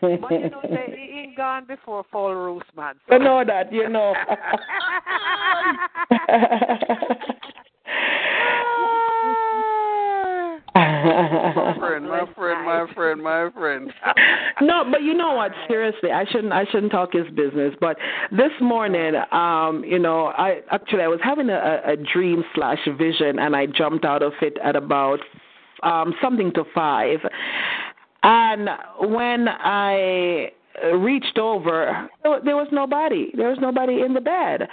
But 0.00 0.30
you 0.30 0.48
know, 0.50 0.62
say, 0.62 0.94
he 1.12 1.20
ain't 1.20 1.36
gone 1.36 1.66
before 1.66 2.04
Fall 2.10 2.34
Roos, 2.34 2.62
man. 2.74 2.94
I 3.10 3.18
know 3.18 3.44
that, 3.46 3.70
you 3.70 3.90
know. 3.90 4.14
My 10.86 12.26
friend, 12.34 12.65
my 12.84 12.94
friend, 12.94 13.22
my 13.22 13.50
friend, 13.50 13.92
no, 14.60 14.84
but 14.90 15.02
you 15.02 15.14
know 15.14 15.34
what? 15.34 15.52
Seriously, 15.68 16.10
I 16.10 16.24
shouldn't. 16.30 16.52
I 16.52 16.64
shouldn't 16.70 16.92
talk 16.92 17.12
his 17.12 17.26
business. 17.34 17.74
But 17.80 17.96
this 18.30 18.52
morning, 18.60 19.14
um, 19.32 19.84
you 19.86 19.98
know, 19.98 20.26
I 20.26 20.60
actually 20.70 21.02
I 21.02 21.08
was 21.08 21.20
having 21.22 21.48
a, 21.50 21.80
a 21.86 21.96
dream 21.96 22.44
slash 22.54 22.78
vision, 22.98 23.38
and 23.38 23.54
I 23.56 23.66
jumped 23.66 24.04
out 24.04 24.22
of 24.22 24.32
it 24.42 24.56
at 24.62 24.76
about 24.76 25.20
um 25.82 26.14
something 26.22 26.52
to 26.54 26.64
five. 26.74 27.18
And 28.22 28.68
when 29.00 29.48
I 29.48 30.50
reached 30.94 31.38
over, 31.38 32.08
there 32.22 32.40
there 32.44 32.56
was 32.56 32.68
nobody. 32.72 33.30
There 33.34 33.48
was 33.50 33.58
nobody 33.60 34.00
in 34.00 34.14
the 34.14 34.20
bed. 34.20 34.68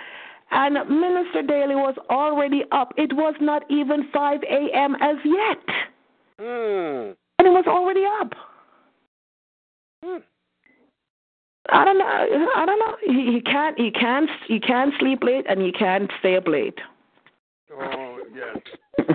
And 0.56 0.76
Minister 0.88 1.42
Daly 1.42 1.74
was 1.74 1.96
already 2.12 2.64
up. 2.72 2.94
It 2.96 3.12
was 3.14 3.34
not 3.42 3.64
even 3.72 4.08
5 4.14 4.42
a.m. 4.44 4.96
as 5.02 5.16
yet. 5.26 5.76
Mm. 6.40 7.16
And 7.44 7.52
it 7.52 7.58
was 7.58 7.66
already 7.68 8.06
up. 8.22 8.32
Hmm. 10.02 10.20
I 11.70 11.84
don't 11.84 11.98
know. 11.98 12.06
I 12.56 12.66
don't 12.66 12.80
know. 12.80 12.96
He, 13.06 13.34
he 13.34 13.42
can't. 13.42 13.78
He 13.78 13.92
can't. 13.92 14.30
He 14.48 14.62
can't 14.62 14.94
sleep 14.98 15.24
late, 15.24 15.46
and 15.50 15.62
he 15.62 15.74
can't 15.74 16.10
stay 16.20 16.38
up 16.38 16.48
late. 16.48 16.80
Oh, 17.74 18.20
yes. 18.34 18.60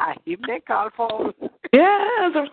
I 0.00 0.16
him 0.24 0.40
they 0.48 0.58
call 0.66 0.90
for. 0.96 1.32
Yeah. 1.72 2.30
So, 2.34 2.46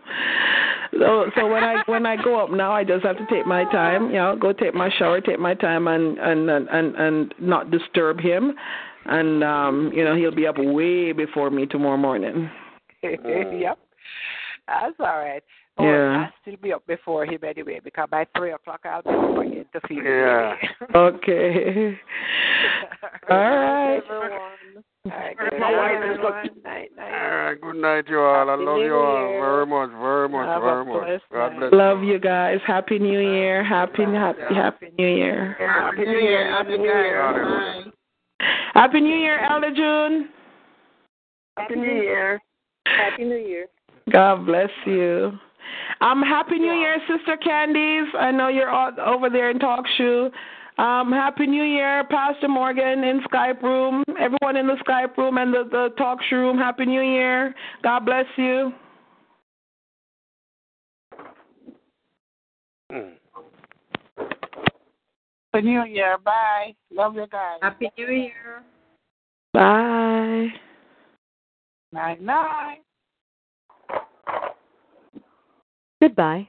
so 1.00 1.32
so 1.36 1.48
when 1.48 1.64
I 1.64 1.82
when 1.88 2.06
I 2.06 2.16
go 2.16 2.40
up 2.40 2.52
now, 2.52 2.72
I 2.74 2.84
just 2.84 3.04
have 3.06 3.18
to 3.18 3.26
take 3.28 3.48
my 3.48 3.64
time. 3.72 4.12
You 4.12 4.18
know, 4.18 4.38
go 4.40 4.54
take 4.54 4.76
my 4.76 4.92
shower, 5.00 5.20
take 5.20 5.40
my 5.40 5.56
time, 5.56 5.88
and 5.88 6.20
and 6.20 6.48
and 6.48 6.70
and, 6.70 6.96
and 6.96 7.34
not 7.40 7.72
disturb 7.72 8.20
him. 8.20 8.54
And 9.12 9.44
um, 9.44 9.92
you 9.94 10.04
know, 10.04 10.16
he'll 10.16 10.36
be 10.36 10.46
up 10.48 10.56
way 10.58 11.12
before 11.14 11.50
me 11.50 11.66
tomorrow 11.66 11.98
morning. 11.98 12.50
yep. 13.04 13.78
That's 14.68 14.94
all 15.00 15.06
right. 15.18 15.44
Oh, 15.80 15.84
Yeah. 15.86 16.26
I'll 16.26 16.34
still 16.42 16.58
be 16.62 16.74
up 16.74 16.86
before 16.86 17.26
him 17.26 17.40
anyway 17.44 17.80
because 17.84 18.08
by 18.12 18.26
three 18.38 18.52
o'clock 18.52 18.82
I'll 18.86 19.02
be 19.02 19.10
up 19.10 19.38
again 19.46 19.66
to 19.74 19.82
feed 19.88 20.04
Yeah. 20.04 20.54
Okay. 20.96 21.98
All 23.30 23.38
right. 23.38 23.96
everyone. 23.98 24.84
All 25.06 25.12
right, 25.12 25.38
good 25.38 25.60
wife 25.60 26.22
night. 26.24 26.64
Night, 26.64 26.90
night. 26.98 27.14
All 27.14 27.38
right, 27.38 27.62
good 27.62 27.76
night, 27.82 28.04
you 28.10 28.20
all. 28.20 28.50
I 28.50 28.52
Happy 28.52 28.64
love 28.66 28.78
New 28.80 28.86
you 28.86 28.96
all 28.96 29.30
Year. 29.30 29.40
very 29.40 29.66
much, 29.66 29.90
very 30.02 30.30
much, 30.30 30.48
Have 30.48 30.62
a 30.62 30.66
very 30.66 30.86
much. 30.86 31.22
God 31.32 31.50
night. 31.52 31.60
bless. 31.60 31.74
Love 31.74 32.04
you 32.04 32.20
guys. 32.20 32.60
Happy 32.68 33.00
New 33.00 33.20
Year. 33.20 33.64
Happy 33.64 34.04
happy 34.04 34.54
happy 34.54 34.92
New 35.00 35.08
Year. 35.08 35.56
Happy 35.58 36.06
New 36.06 36.18
Year. 36.20 36.52
Happy 36.52 36.78
New 36.78 36.84
Year. 36.84 37.22
Hallelujah. 37.22 37.46
Happy 37.46 37.80
New 37.80 37.84
Year, 37.86 37.94
Elder 39.50 39.72
June. 39.76 40.30
Happy 41.58 41.76
New 41.76 41.92
Year. 41.92 42.40
Happy 42.86 43.24
New 43.24 43.36
Year. 43.36 43.68
God 44.12 44.46
bless 44.46 44.70
you. 44.86 45.32
Um, 46.02 46.22
Happy 46.22 46.58
New 46.58 46.74
Year, 46.74 46.98
Sister 47.08 47.38
Candies. 47.38 48.08
I 48.18 48.32
know 48.32 48.48
you're 48.48 48.70
all 48.70 48.92
over 49.06 49.30
there 49.30 49.52
in 49.52 49.60
Talk 49.60 49.86
Show. 49.98 50.32
Um, 50.78 51.12
Happy 51.12 51.46
New 51.46 51.64
Year, 51.64 52.06
Pastor 52.10 52.48
Morgan 52.48 53.04
in 53.04 53.22
Skype 53.30 53.62
room. 53.62 54.04
Everyone 54.20 54.56
in 54.56 54.68
the 54.68 54.78
Skype 54.88 55.18
room 55.18 55.38
and 55.38 55.54
the, 55.54 55.66
the 55.70 55.90
Talk 55.98 56.20
Show 56.30 56.38
room. 56.38 56.58
Happy 56.58 56.86
New 56.86 57.02
Year. 57.02 57.54
God 57.84 58.06
bless 58.06 58.26
you. 58.38 58.72
Mm. 62.92 63.19
Happy 65.54 65.66
New 65.66 65.84
Year. 65.86 66.18
Bye. 66.24 66.76
Love 66.92 67.16
you 67.16 67.26
guys. 67.28 67.58
Happy 67.62 67.90
New 67.98 68.08
Year. 68.08 68.64
Bye. 69.54 70.50
Night, 71.92 72.22
night. 72.22 72.82
Goodbye. 76.02 76.49